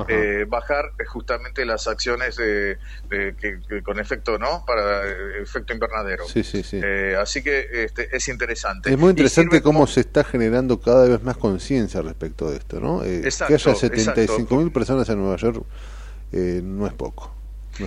eh, 0.08 0.46
bajar 0.48 0.94
eh, 0.98 1.06
justamente 1.06 1.66
las 1.66 1.86
acciones 1.88 2.38
de, 2.38 2.78
que, 3.10 3.84
con 3.84 4.00
efecto 4.00 4.38
no 4.38 4.64
para 4.66 5.06
eh, 5.06 5.42
efecto 5.42 5.74
invernadero. 5.74 6.26
Sí, 6.26 6.44
sí, 6.44 6.64
sí. 6.64 6.80
así 7.20 7.44
que 7.44 7.68
este, 7.84 8.16
es 8.16 8.28
interesante. 8.30 8.90
Es 8.90 8.98
muy 8.98 9.10
interesante 9.10 9.62
cómo 9.62 9.86
se 9.88 10.02
está 10.02 10.24
generando 10.24 10.80
cada 10.80 11.08
vez 11.10 11.22
más 11.24 11.36
conciencia 11.36 12.02
respecto 12.02 12.50
de 12.50 12.58
esto 12.58 12.80
no 12.80 13.02
que 13.02 13.54
haya 13.54 13.76
75 13.76 14.56
mil 14.56 14.72
personas 14.72 15.10
en 15.10 15.20
Nueva 15.20 15.36
York 15.36 15.66
no 16.32 16.88
es 16.88 16.94
poco 16.94 17.41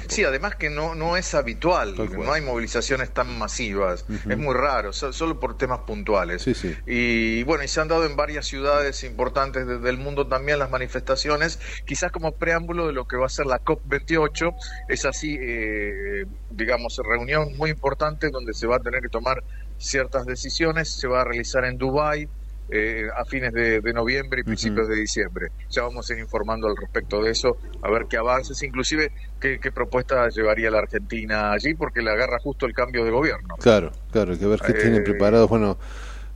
Sí, 0.09 0.25
además 0.25 0.57
que 0.57 0.71
no, 0.71 0.95
no 0.95 1.17
es 1.17 1.35
habitual, 1.35 1.95
no 1.97 2.33
hay 2.33 2.41
movilizaciones 2.41 3.13
tan 3.13 3.39
masivas, 3.39 4.05
es 4.09 4.39
muy 4.39 4.55
raro, 4.55 4.93
solo 4.93 5.39
por 5.39 5.57
temas 5.57 5.81
puntuales. 5.81 6.47
Y 6.87 7.43
bueno, 7.45 7.65
y 7.65 7.69
se 7.69 7.81
han 7.81 7.89
dado 7.89 8.07
en 8.07 8.17
varias 8.17 8.47
ciudades 8.47 9.05
importantes 9.05 9.67
del 9.67 9.99
mundo 9.99 10.27
también 10.27 10.59
las 10.59 10.71
manifestaciones, 10.71 11.59
quizás 11.87 12.11
como 12.13 12.33
preámbulo 12.33 12.87
de 12.87 12.93
lo 12.93 13.07
que 13.07 13.17
va 13.17 13.27
a 13.27 13.29
ser 13.31 13.47
la 13.47 13.63
COP28, 13.63 14.55
es 14.89 15.05
así, 15.05 15.37
eh, 15.41 16.25
digamos, 16.51 16.99
reunión 17.07 17.57
muy 17.57 17.71
importante 17.71 18.31
donde 18.31 18.55
se 18.55 18.67
va 18.67 18.77
a 18.77 18.81
tener 18.81 19.03
que 19.03 19.09
tomar 19.09 19.43
ciertas 19.77 20.25
decisiones, 20.27 20.89
se 20.89 21.09
va 21.09 21.23
a 21.23 21.25
realizar 21.25 21.65
en 21.65 21.77
Dubái, 21.77 22.29
eh, 22.71 23.09
a 23.15 23.25
fines 23.25 23.53
de, 23.53 23.93
noviembre 23.93 24.41
y 24.41 24.45
principios 24.45 24.89
de 24.89 24.97
diciembre. 24.97 25.49
Ya 25.71 25.83
vamos 25.83 26.09
a 26.09 26.15
ir 26.15 26.21
informando 26.21 26.67
al 26.67 26.77
respecto 26.77 27.23
de 27.23 27.31
eso, 27.31 27.59
a 27.83 27.91
ver 27.91 28.07
qué 28.09 28.17
avances, 28.17 28.63
inclusive 28.63 29.13
qué, 29.39 29.59
propuesta 29.73 30.29
llevaría 30.29 30.71
la 30.71 30.79
Argentina 30.79 31.53
allí, 31.53 31.75
porque 31.75 32.01
le 32.01 32.11
agarra 32.11 32.39
justo 32.39 32.67
el 32.67 32.73
cambio 32.73 33.05
de 33.05 33.11
gobierno. 33.11 33.57
Claro, 33.61 33.93
claro, 34.11 34.33
hay 34.33 34.39
que 34.39 34.47
ver 34.47 34.61
qué 34.61 34.73
tienen 34.73 35.03
eh, 35.03 35.05
preparados. 35.05 35.49
Bueno, 35.49 35.79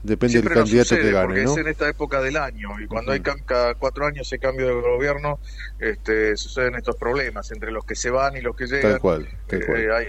depende 0.02 0.42
del 0.42 0.52
candidato 0.52 0.96
que 0.96 1.10
gane. 1.10 1.26
Porque 1.26 1.42
es 1.44 1.56
en 1.56 1.68
esta 1.68 1.88
época 1.88 2.20
del 2.20 2.36
año 2.36 2.78
y 2.80 2.86
cuando 2.86 3.12
hay 3.12 3.20
cada 3.20 3.74
cuatro 3.74 4.06
años 4.06 4.28
se 4.28 4.38
cambio 4.38 4.66
de 4.66 4.74
gobierno, 4.74 5.38
este, 5.78 6.36
suceden 6.36 6.74
estos 6.74 6.96
problemas 6.96 7.50
entre 7.52 7.72
los 7.72 7.84
que 7.84 7.94
se 7.94 8.10
van 8.10 8.36
y 8.36 8.40
los 8.40 8.54
que 8.54 8.66
llegan. 8.66 8.92
Tal 8.92 9.00
cual. 9.00 9.28
Eh, 9.48 9.88
hay, 9.92 10.06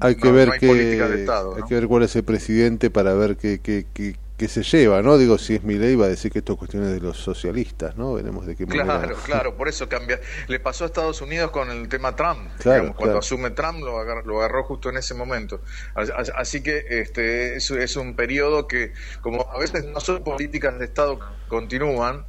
hay, 0.00 0.14
que 0.16 0.32
ver 0.32 0.50
qué, 0.58 0.70
hay 0.70 1.62
que 1.68 1.74
ver 1.74 1.86
cuál 1.86 2.02
es 2.02 2.16
el 2.16 2.24
presidente 2.24 2.90
para 2.90 3.14
ver 3.14 3.36
qué, 3.36 3.60
qué, 3.60 3.86
qué, 3.92 4.16
que 4.36 4.48
se 4.48 4.62
lleva, 4.62 5.00
¿no? 5.00 5.16
Digo, 5.16 5.38
si 5.38 5.54
es 5.54 5.62
mi 5.62 5.74
ley 5.74 5.94
va 5.94 6.06
a 6.06 6.08
decir 6.08 6.32
que 6.32 6.40
esto 6.40 6.54
es 6.54 6.58
cuestiones 6.58 6.92
de 6.92 7.00
los 7.00 7.18
socialistas, 7.18 7.96
¿no? 7.96 8.14
Veremos 8.14 8.46
de 8.46 8.56
qué 8.56 8.66
manera. 8.66 8.84
Claro, 8.84 9.16
claro, 9.24 9.56
por 9.56 9.68
eso 9.68 9.88
cambia. 9.88 10.20
Le 10.48 10.58
pasó 10.58 10.84
a 10.84 10.86
Estados 10.88 11.20
Unidos 11.20 11.52
con 11.52 11.70
el 11.70 11.88
tema 11.88 12.16
Trump. 12.16 12.50
Claro, 12.58 12.94
cuando 12.96 13.18
asume 13.18 13.50
Trump 13.50 13.80
lo 13.80 13.98
agarró, 13.98 14.22
lo 14.26 14.38
agarró 14.38 14.64
justo 14.64 14.88
en 14.88 14.96
ese 14.96 15.14
momento. 15.14 15.60
Así 15.94 16.62
que 16.62 16.84
este 16.88 17.56
es, 17.56 17.70
es 17.70 17.96
un 17.96 18.16
periodo 18.16 18.66
que, 18.66 18.92
como 19.20 19.48
a 19.50 19.58
veces 19.58 19.84
no 19.84 20.00
son 20.00 20.24
políticas 20.24 20.78
de 20.80 20.86
Estado 20.86 21.20
continúan, 21.46 22.26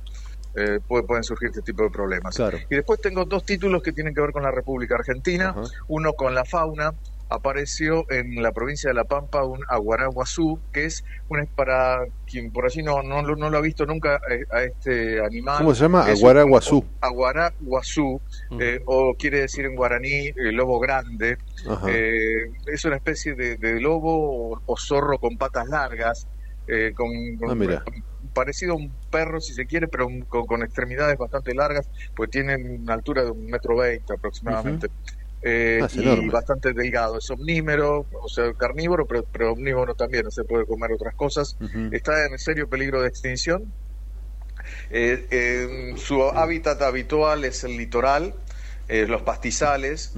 eh, 0.56 0.80
pueden 0.88 1.24
surgir 1.24 1.50
este 1.50 1.64
tipo 1.64 1.84
de 1.84 1.90
problemas. 1.90 2.36
Claro. 2.36 2.60
Y 2.70 2.76
después 2.76 3.02
tengo 3.02 3.26
dos 3.26 3.46
títulos 3.46 3.82
que 3.82 3.92
tienen 3.92 4.14
que 4.14 4.22
ver 4.22 4.32
con 4.32 4.44
la 4.44 4.52
República 4.52 4.96
Argentina, 4.96 5.56
uno 5.88 6.14
con 6.14 6.36
la 6.36 6.46
fauna 6.46 6.94
apareció 7.30 8.06
en 8.12 8.42
la 8.42 8.52
provincia 8.52 8.90
de 8.90 8.94
La 8.94 9.04
Pampa 9.04 9.44
un 9.44 9.64
aguaraguazú, 9.68 10.60
que 10.72 10.86
es 10.86 11.04
un, 11.30 11.46
para 11.48 12.06
quien 12.28 12.52
por 12.52 12.66
allí 12.66 12.84
no, 12.84 13.02
no, 13.02 13.22
no 13.22 13.50
lo 13.50 13.58
ha 13.58 13.62
visto 13.62 13.86
nunca 13.86 14.20
eh, 14.30 14.46
a 14.52 14.64
este 14.64 15.24
animal. 15.24 15.58
¿Cómo 15.58 15.74
se 15.74 15.82
llama? 15.82 16.06
Aguaraguazú. 16.06 16.86
Aguaraguazú, 17.02 18.22
eh, 18.60 18.82
o 18.86 19.16
quiere 19.16 19.42
decir 19.42 19.66
en 19.66 19.76
guaraní 19.76 20.28
eh, 20.28 20.52
lobo 20.52 20.80
grande. 20.80 21.38
es 22.68 22.86
una 22.86 22.96
especie 22.96 23.34
de, 23.36 23.80
lobo 23.80 24.62
o, 24.66 24.78
zorro 24.78 25.18
con 25.18 25.38
patas 25.38 25.68
largas, 25.68 26.28
con, 26.96 27.10
ah, 27.50 27.84
parecido 28.34 28.74
a 28.74 28.76
un 28.76 28.92
perro 29.10 29.40
si 29.40 29.54
se 29.54 29.66
quiere, 29.66 29.88
pero 29.88 30.08
con, 30.28 30.62
extremidades 30.62 31.18
bastante 31.18 31.56
largas, 31.56 31.90
pues 32.16 32.30
tiene 32.30 32.56
una 32.56 32.94
altura 32.94 33.24
de 33.24 33.32
un 33.32 33.46
metro 33.46 33.78
veinte 33.78 34.14
aproximadamente. 34.14 34.90
Eh, 35.48 35.80
ah, 35.84 35.88
y 35.94 36.28
bastante 36.28 36.74
delgado. 36.74 37.20
Es 37.20 37.30
omnímero, 37.30 38.00
o 38.00 38.28
sea, 38.28 38.52
carnívoro, 38.56 39.06
pero, 39.06 39.24
pero 39.32 39.54
omnívoro 39.54 39.94
también, 39.94 40.30
se 40.32 40.44
puede 40.44 40.66
comer 40.66 40.92
otras 40.92 41.14
cosas. 41.16 41.56
Está 41.92 42.26
en 42.26 42.40
serio 42.40 42.68
peligro 42.68 43.04
de 43.04 43.10
extinción. 43.10 43.72
Eh, 44.90 45.94
su 45.98 46.24
hábitat 46.24 46.82
habitual 46.82 47.46
es 47.46 47.64
el 47.64 47.78
litoral, 47.78 48.34
eh, 48.88 49.08
los 49.08 49.22
pastizales, 49.24 50.14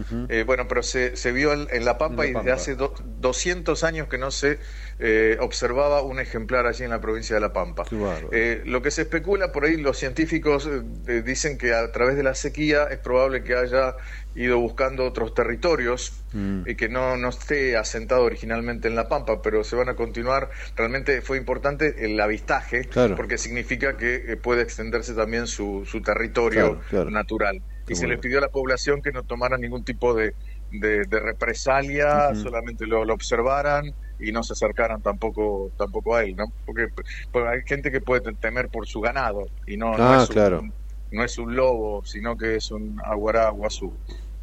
bueno, 0.45 0.67
pero 0.67 0.83
se, 0.83 1.15
se 1.15 1.31
vio 1.31 1.53
en, 1.53 1.85
La 1.85 1.97
Pampa 1.97 2.25
y 2.25 2.33
desde 2.33 2.51
hace 2.51 2.75
200 2.75 3.83
años 3.83 4.07
que 4.07 4.17
no 4.17 4.31
se 4.31 4.59
eh, 4.99 5.37
observaba 5.41 6.01
un 6.01 6.19
ejemplar 6.19 6.65
allí 6.65 6.83
en 6.83 6.89
la 6.89 6.99
provincia 6.99 7.35
de 7.35 7.41
La 7.41 7.53
Pampa. 7.53 7.83
Eh, 8.31 8.63
lo 8.65 8.81
que 8.81 8.89
se 8.89 9.03
especula, 9.03 9.51
por 9.51 9.65
ahí 9.65 9.77
los 9.77 9.95
científicos 9.95 10.67
eh, 11.07 11.21
dicen 11.23 11.59
que 11.59 11.75
a 11.75 11.91
través 11.91 12.15
de 12.15 12.23
la 12.23 12.33
sequía 12.33 12.85
es 12.85 12.97
probable 12.97 13.43
que 13.43 13.55
haya 13.55 13.95
ido 14.33 14.59
buscando 14.59 15.05
otros 15.05 15.35
territorios 15.35 16.13
mm. 16.33 16.61
y 16.65 16.75
que 16.75 16.89
no, 16.89 17.15
no 17.15 17.29
esté 17.29 17.77
asentado 17.77 18.23
originalmente 18.23 18.87
en 18.87 18.95
La 18.95 19.07
Pampa, 19.07 19.39
pero 19.43 19.63
se 19.63 19.75
van 19.75 19.89
a 19.89 19.95
continuar. 19.95 20.49
Realmente 20.75 21.21
fue 21.21 21.37
importante 21.37 22.03
el 22.03 22.19
avistaje, 22.19 22.89
porque 23.15 23.37
significa 23.37 23.97
que 23.97 24.35
puede 24.41 24.63
extenderse 24.63 25.13
también 25.13 25.45
su, 25.45 25.85
su 25.85 26.01
territorio 26.01 26.81
natural. 26.91 27.61
Y 27.87 27.95
se 27.95 28.07
les 28.07 28.19
pidió 28.19 28.39
a 28.39 28.41
la 28.41 28.49
población 28.49 29.01
que 29.01 29.11
no 29.11 29.23
tomara 29.23 29.57
ningún 29.57 29.83
tipo 29.83 30.13
de, 30.13 30.33
de, 30.71 31.05
represalia, 31.19 32.35
solamente 32.35 32.85
lo, 32.85 33.05
lo 33.05 33.13
observaran 33.13 33.93
y 34.19 34.31
no 34.31 34.43
se 34.43 34.53
acercaran 34.53 35.01
tampoco 35.01 35.71
tampoco 35.77 36.15
a 36.15 36.23
él, 36.23 36.35
¿no? 36.35 36.45
Porque, 36.65 36.87
hay 37.33 37.61
gente 37.65 37.91
que 37.91 38.01
puede 38.01 38.33
temer 38.33 38.69
por 38.69 38.87
su 38.87 38.99
ganado 38.99 39.47
y 39.65 39.77
no, 39.77 39.97
no, 39.97 40.03
ah, 40.03 40.23
es, 40.23 40.35
un, 40.35 40.73
no 41.11 41.23
es 41.23 41.37
un 41.37 41.55
lobo, 41.55 42.03
sino 42.03 42.35
que 42.35 42.55
es 42.55 42.71
un 42.71 42.99
aguará. 43.03 43.51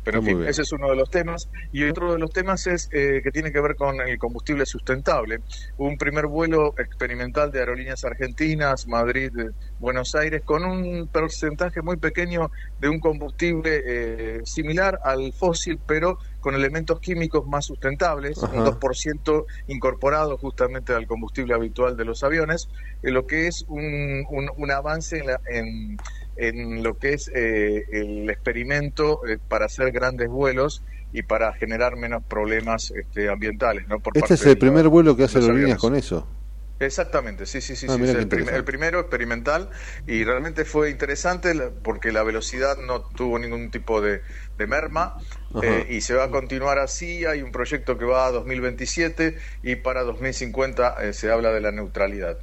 Pero 0.05 0.19
en 0.19 0.25
fin, 0.25 0.45
ese 0.45 0.63
es 0.63 0.73
uno 0.73 0.91
de 0.91 0.97
los 0.97 1.11
temas. 1.11 1.49
Y 1.73 1.85
otro 1.85 2.13
de 2.13 2.19
los 2.19 2.31
temas 2.31 2.67
es 2.67 2.89
eh, 2.93 3.21
que 3.23 3.31
tiene 3.31 3.51
que 3.51 3.61
ver 3.61 3.75
con 3.75 4.01
el 4.01 4.19
combustible 4.19 4.67
sustentable. 4.67 5.41
un 5.79 5.97
primer 5.97 6.27
vuelo 6.27 6.75
experimental 6.79 7.51
de 7.51 7.61
aerolíneas 7.61 8.05
argentinas, 8.05 8.87
Madrid, 8.87 9.33
Buenos 9.79 10.15
Aires, 10.15 10.43
con 10.45 10.65
un 10.65 11.09
porcentaje 11.09 11.83
muy 11.83 11.97
pequeño 11.97 12.51
de 12.81 12.89
un 12.89 13.01
combustible 13.01 13.83
eh, 13.85 14.41
similar 14.45 14.99
al 15.03 15.33
fósil, 15.33 15.79
pero 15.87 16.19
con 16.41 16.55
elementos 16.55 17.01
químicos 17.01 17.47
más 17.47 17.65
sustentables, 17.65 18.37
un 18.37 18.67
2% 18.67 19.47
incorporado 19.69 20.37
justamente 20.37 20.93
al 20.93 21.07
combustible 21.07 21.55
habitual 21.55 21.97
de 21.97 22.05
los 22.05 22.23
aviones, 22.23 22.69
lo 23.01 23.27
que 23.27 23.47
es 23.47 23.65
un, 23.67 24.27
un, 24.29 24.71
avance 24.71 25.19
en, 25.19 25.31
en 25.47 25.97
en 26.37 26.83
lo 26.83 26.99
que 26.99 27.15
es 27.15 27.31
eh, 27.35 27.85
el 27.93 28.29
experimento 28.31 29.27
eh, 29.27 29.39
para 29.49 29.67
hacer 29.67 29.93
grandes 29.93 30.29
vuelos 30.29 30.83
y 31.13 31.23
para 31.23 31.53
generar 31.55 31.97
menos 31.97 32.25
problemas 32.25 32.91
este, 32.91 33.29
ambientales. 33.29 33.87
¿no? 33.89 34.03
este 34.15 34.35
es 34.35 34.47
el 34.47 34.59
primer 34.59 34.89
vuelo 34.89 35.17
que 35.17 35.25
hace 35.25 35.39
Aerolíneas 35.39 35.79
con 35.79 35.95
eso. 35.95 36.27
Exactamente, 36.81 37.47
sí, 37.47 37.61
sí, 37.61 37.77
sí, 37.77 37.87
ah, 37.89 37.95
sí 37.97 38.03
el, 38.03 38.49
el, 38.49 38.65
primero 38.65 38.99
experimental 38.99 39.71
y 40.09 40.25
realmente 40.25 40.65
fue 40.65 40.91
interesante 40.91 41.55
porque 41.85 42.11
la 42.11 42.25
velocidad 42.25 42.77
no 42.79 43.01
tuvo 43.01 43.39
ningún 43.39 43.71
tipo 43.71 44.01
de, 44.01 44.23
merma 44.67 45.17
eh, 45.63 45.87
y 45.89 46.01
se 46.01 46.15
va 46.15 46.25
a 46.25 46.31
continuar 46.31 46.81
así. 46.81 47.25
Hay 47.27 47.43
un 47.43 47.53
proyecto 47.53 47.97
que 47.97 48.05
va 48.05 48.27
a 48.27 48.33
2027 48.33 49.37
y 49.63 49.77
para 49.77 50.03
2050 50.03 51.13
se 51.13 51.31
habla 51.31 51.53
de 51.53 51.61
la 51.61 51.71
neutralidad 51.71 52.39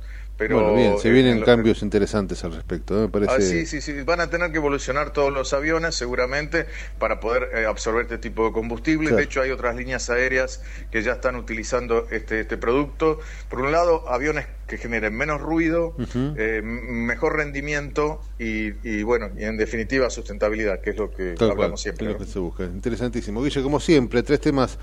bueno, 0.49 0.75
bien, 0.75 0.99
se 0.99 1.09
vienen 1.09 1.41
cambios 1.41 1.81
interesantes 1.81 2.43
al 2.43 2.53
respecto, 2.53 2.97
¿eh? 2.97 3.01
me 3.01 3.09
parece. 3.09 3.33
Ah, 3.33 3.41
sí, 3.41 3.65
sí, 3.65 3.81
sí, 3.81 4.01
van 4.03 4.21
a 4.21 4.29
tener 4.29 4.51
que 4.51 4.57
evolucionar 4.57 5.11
todos 5.11 5.31
los 5.31 5.53
aviones 5.53 5.95
seguramente 5.95 6.65
para 6.99 7.19
poder 7.19 7.49
eh, 7.53 7.65
absorber 7.65 8.03
este 8.03 8.17
tipo 8.17 8.45
de 8.45 8.51
combustible. 8.51 9.11
De 9.11 9.23
hecho, 9.23 9.41
hay 9.41 9.51
otras 9.51 9.75
líneas 9.75 10.09
aéreas 10.09 10.61
que 10.91 11.03
ya 11.03 11.13
están 11.13 11.35
utilizando 11.35 12.07
este, 12.11 12.41
este 12.41 12.57
producto. 12.57 13.19
Por 13.49 13.61
un 13.61 13.71
lado, 13.71 14.07
aviones 14.09 14.45
que 14.67 14.77
generen 14.77 15.13
menos 15.13 15.41
ruido, 15.41 15.95
eh, 16.15 16.61
mejor 16.63 17.35
rendimiento 17.35 18.21
y, 18.39 19.03
bueno, 19.03 19.29
y 19.37 19.43
en 19.43 19.57
definitiva 19.57 20.09
sustentabilidad, 20.09 20.79
que 20.79 20.91
es 20.91 20.97
lo 20.97 21.11
que 21.11 21.35
hablamos 21.39 21.81
siempre. 21.81 22.07
Es 22.07 22.13
lo 22.13 22.17
que 22.19 22.25
se 22.25 22.39
busca. 22.39 22.63
Interesantísimo. 22.63 23.43
Guille, 23.43 23.61
como 23.61 23.81
siempre, 23.81 24.23
tres 24.23 24.39
temas 24.39 24.79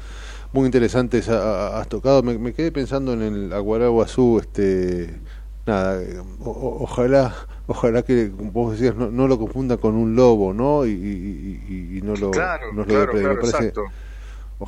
muy 0.52 0.66
interesantes 0.66 1.28
has 1.28 1.88
tocado. 1.88 2.22
Me, 2.22 2.36
me, 2.38 2.52
quedé 2.52 2.70
pensando 2.70 3.14
en 3.14 3.22
el 3.22 3.52
Aguaraguazú, 3.52 4.38
este 4.40 5.14
nada, 5.68 6.02
ojalá 6.40 7.34
ojalá 7.66 8.02
que 8.02 8.30
vos 8.32 8.72
decías 8.72 8.96
no, 8.96 9.10
no, 9.10 9.28
lo 9.28 9.38
confunda 9.38 9.76
con 9.76 9.94
un 9.94 10.16
lobo, 10.16 10.54
¿no? 10.54 10.86
Y, 10.86 10.90
y, 10.90 11.98
y 11.98 12.02
no 12.02 12.16
lo 12.16 12.30
claro, 12.30 12.72
no 12.72 12.84
claro, 12.84 13.12
claro, 13.12 13.34
exacto. 13.34 13.84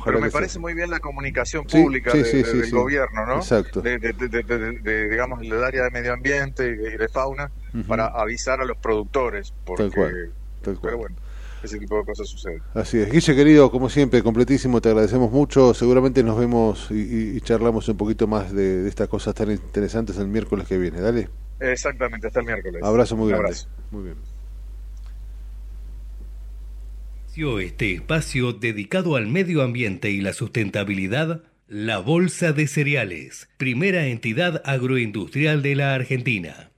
Pero 0.05 0.21
me 0.21 0.31
parece 0.31 0.57
muy 0.57 0.73
bien 0.73 0.89
la 0.89 1.01
comunicación 1.01 1.65
pública 1.65 2.13
del 2.13 2.71
gobierno, 2.71 3.25
¿no? 3.25 3.35
Exacto. 3.37 3.81
De, 3.81 3.99
de, 3.99 5.09
digamos, 5.09 5.41
del 5.41 5.61
área 5.61 5.83
de 5.83 5.91
medio 5.91 6.13
ambiente 6.13 6.65
y 6.65 6.97
de 6.97 7.09
fauna 7.09 7.51
para 7.89 8.05
avisar 8.05 8.61
a 8.61 8.65
los 8.65 8.77
productores. 8.77 9.53
Porque, 9.65 9.83
tal 9.83 9.93
cual, 9.93 10.31
tal 10.61 10.79
cual. 10.79 10.81
Pero 10.81 10.97
bueno 10.97 11.30
ese 11.63 11.79
tipo 11.79 11.97
de 11.97 12.05
cosas 12.05 12.27
suceden. 12.27 12.61
Así 12.73 12.97
es. 12.97 13.11
Guille, 13.11 13.35
querido, 13.35 13.71
como 13.71 13.89
siempre, 13.89 14.23
completísimo, 14.23 14.81
te 14.81 14.89
agradecemos 14.89 15.31
mucho. 15.31 15.73
Seguramente 15.73 16.23
nos 16.23 16.37
vemos 16.39 16.89
y, 16.91 17.39
charlamos 17.41 17.87
un 17.89 17.97
poquito 17.97 18.27
más 18.27 18.53
de, 18.53 18.87
estas 18.87 19.07
cosas 19.07 19.35
tan 19.35 19.51
interesantes 19.51 20.17
el 20.17 20.27
miércoles 20.27 20.67
que 20.67 20.77
viene. 20.77 20.99
Dale. 20.99 21.29
Exactamente, 21.59 22.27
hasta 22.27 22.39
el 22.39 22.45
miércoles. 22.45 22.81
Abrazo 22.83 23.15
muy 23.15 23.29
grande. 23.29 23.55
Muy 23.91 24.03
bien. 24.03 24.15
Este 27.33 27.93
espacio 27.93 28.51
dedicado 28.51 29.15
al 29.15 29.27
medio 29.27 29.61
ambiente 29.61 30.11
y 30.11 30.19
la 30.19 30.33
sustentabilidad, 30.33 31.43
la 31.67 31.97
Bolsa 31.99 32.51
de 32.51 32.67
Cereales, 32.67 33.47
primera 33.55 34.05
entidad 34.07 34.61
agroindustrial 34.65 35.61
de 35.61 35.75
la 35.75 35.93
Argentina. 35.93 36.70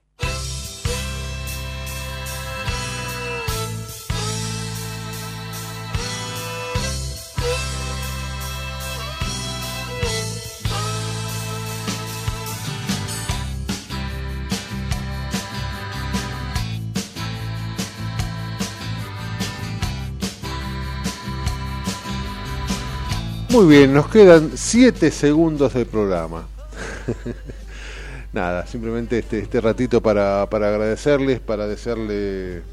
Muy 23.53 23.67
bien, 23.67 23.93
nos 23.93 24.07
quedan 24.09 24.49
7 24.55 25.11
segundos 25.11 25.75
del 25.75 25.85
programa. 25.85 26.47
Nada, 28.33 28.65
simplemente 28.65 29.19
este, 29.19 29.37
este 29.37 29.61
ratito 29.61 30.01
para, 30.01 30.49
para 30.49 30.69
agradecerles, 30.69 31.39
para 31.39 31.67
desearle 31.67 32.63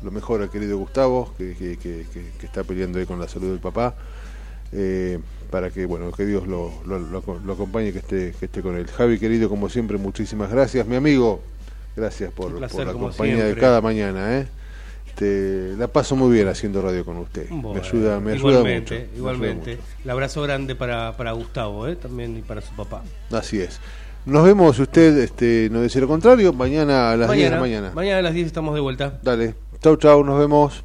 lo 0.00 0.12
mejor 0.12 0.40
al 0.40 0.48
querido 0.48 0.78
Gustavo, 0.78 1.34
que, 1.36 1.56
que, 1.82 2.06
está 2.40 2.62
peleando 2.62 3.00
ahí 3.00 3.04
con 3.04 3.18
la 3.18 3.26
salud 3.26 3.50
del 3.50 3.58
papá. 3.58 3.96
Eh, 4.70 5.18
para 5.50 5.70
que 5.70 5.86
bueno 5.86 6.12
que 6.12 6.24
Dios 6.24 6.46
lo, 6.46 6.72
lo, 6.86 7.00
lo, 7.00 7.52
acompañe 7.52 7.90
que 7.90 7.98
esté 7.98 8.34
que 8.38 8.44
esté 8.44 8.60
con 8.60 8.76
él 8.76 8.86
Javi 8.86 9.18
querido 9.18 9.48
como 9.48 9.70
siempre 9.70 9.96
muchísimas 9.96 10.50
gracias 10.50 10.86
mi 10.86 10.94
amigo 10.94 11.40
gracias 11.96 12.30
por, 12.32 12.52
por 12.68 12.86
la 12.86 12.92
compañía 12.92 13.46
de 13.46 13.54
cada 13.54 13.80
mañana 13.80 14.40
¿eh? 14.40 14.46
Este, 15.18 15.74
la 15.76 15.88
paso 15.88 16.14
muy 16.14 16.32
bien 16.32 16.46
haciendo 16.46 16.80
radio 16.80 17.04
con 17.04 17.16
usted. 17.16 17.50
me 17.50 17.80
ayuda, 17.80 18.20
me 18.20 18.34
ayuda 18.34 18.62
mucho. 18.62 18.94
Igualmente. 19.16 19.78
El 20.04 20.10
abrazo 20.10 20.42
grande 20.42 20.76
para, 20.76 21.16
para 21.16 21.32
Gustavo, 21.32 21.88
¿eh? 21.88 21.96
también 21.96 22.38
y 22.38 22.42
para 22.42 22.60
su 22.60 22.72
papá. 22.76 23.02
Así 23.32 23.60
es. 23.60 23.80
Nos 24.26 24.44
vemos, 24.44 24.78
usted 24.78 25.18
este, 25.18 25.68
no 25.72 25.82
dice 25.82 26.00
lo 26.00 26.06
contrario, 26.06 26.52
mañana 26.52 27.10
a 27.10 27.16
las 27.16 27.32
10 27.32 27.50
de 27.50 27.56
la 27.56 27.60
mañana. 27.60 27.92
Mañana 27.94 28.18
a 28.18 28.22
las 28.22 28.34
10 28.34 28.46
estamos 28.46 28.76
de 28.76 28.80
vuelta. 28.80 29.18
Dale. 29.20 29.56
Chau, 29.82 29.96
chau, 29.96 30.22
nos 30.22 30.38
vemos. 30.38 30.84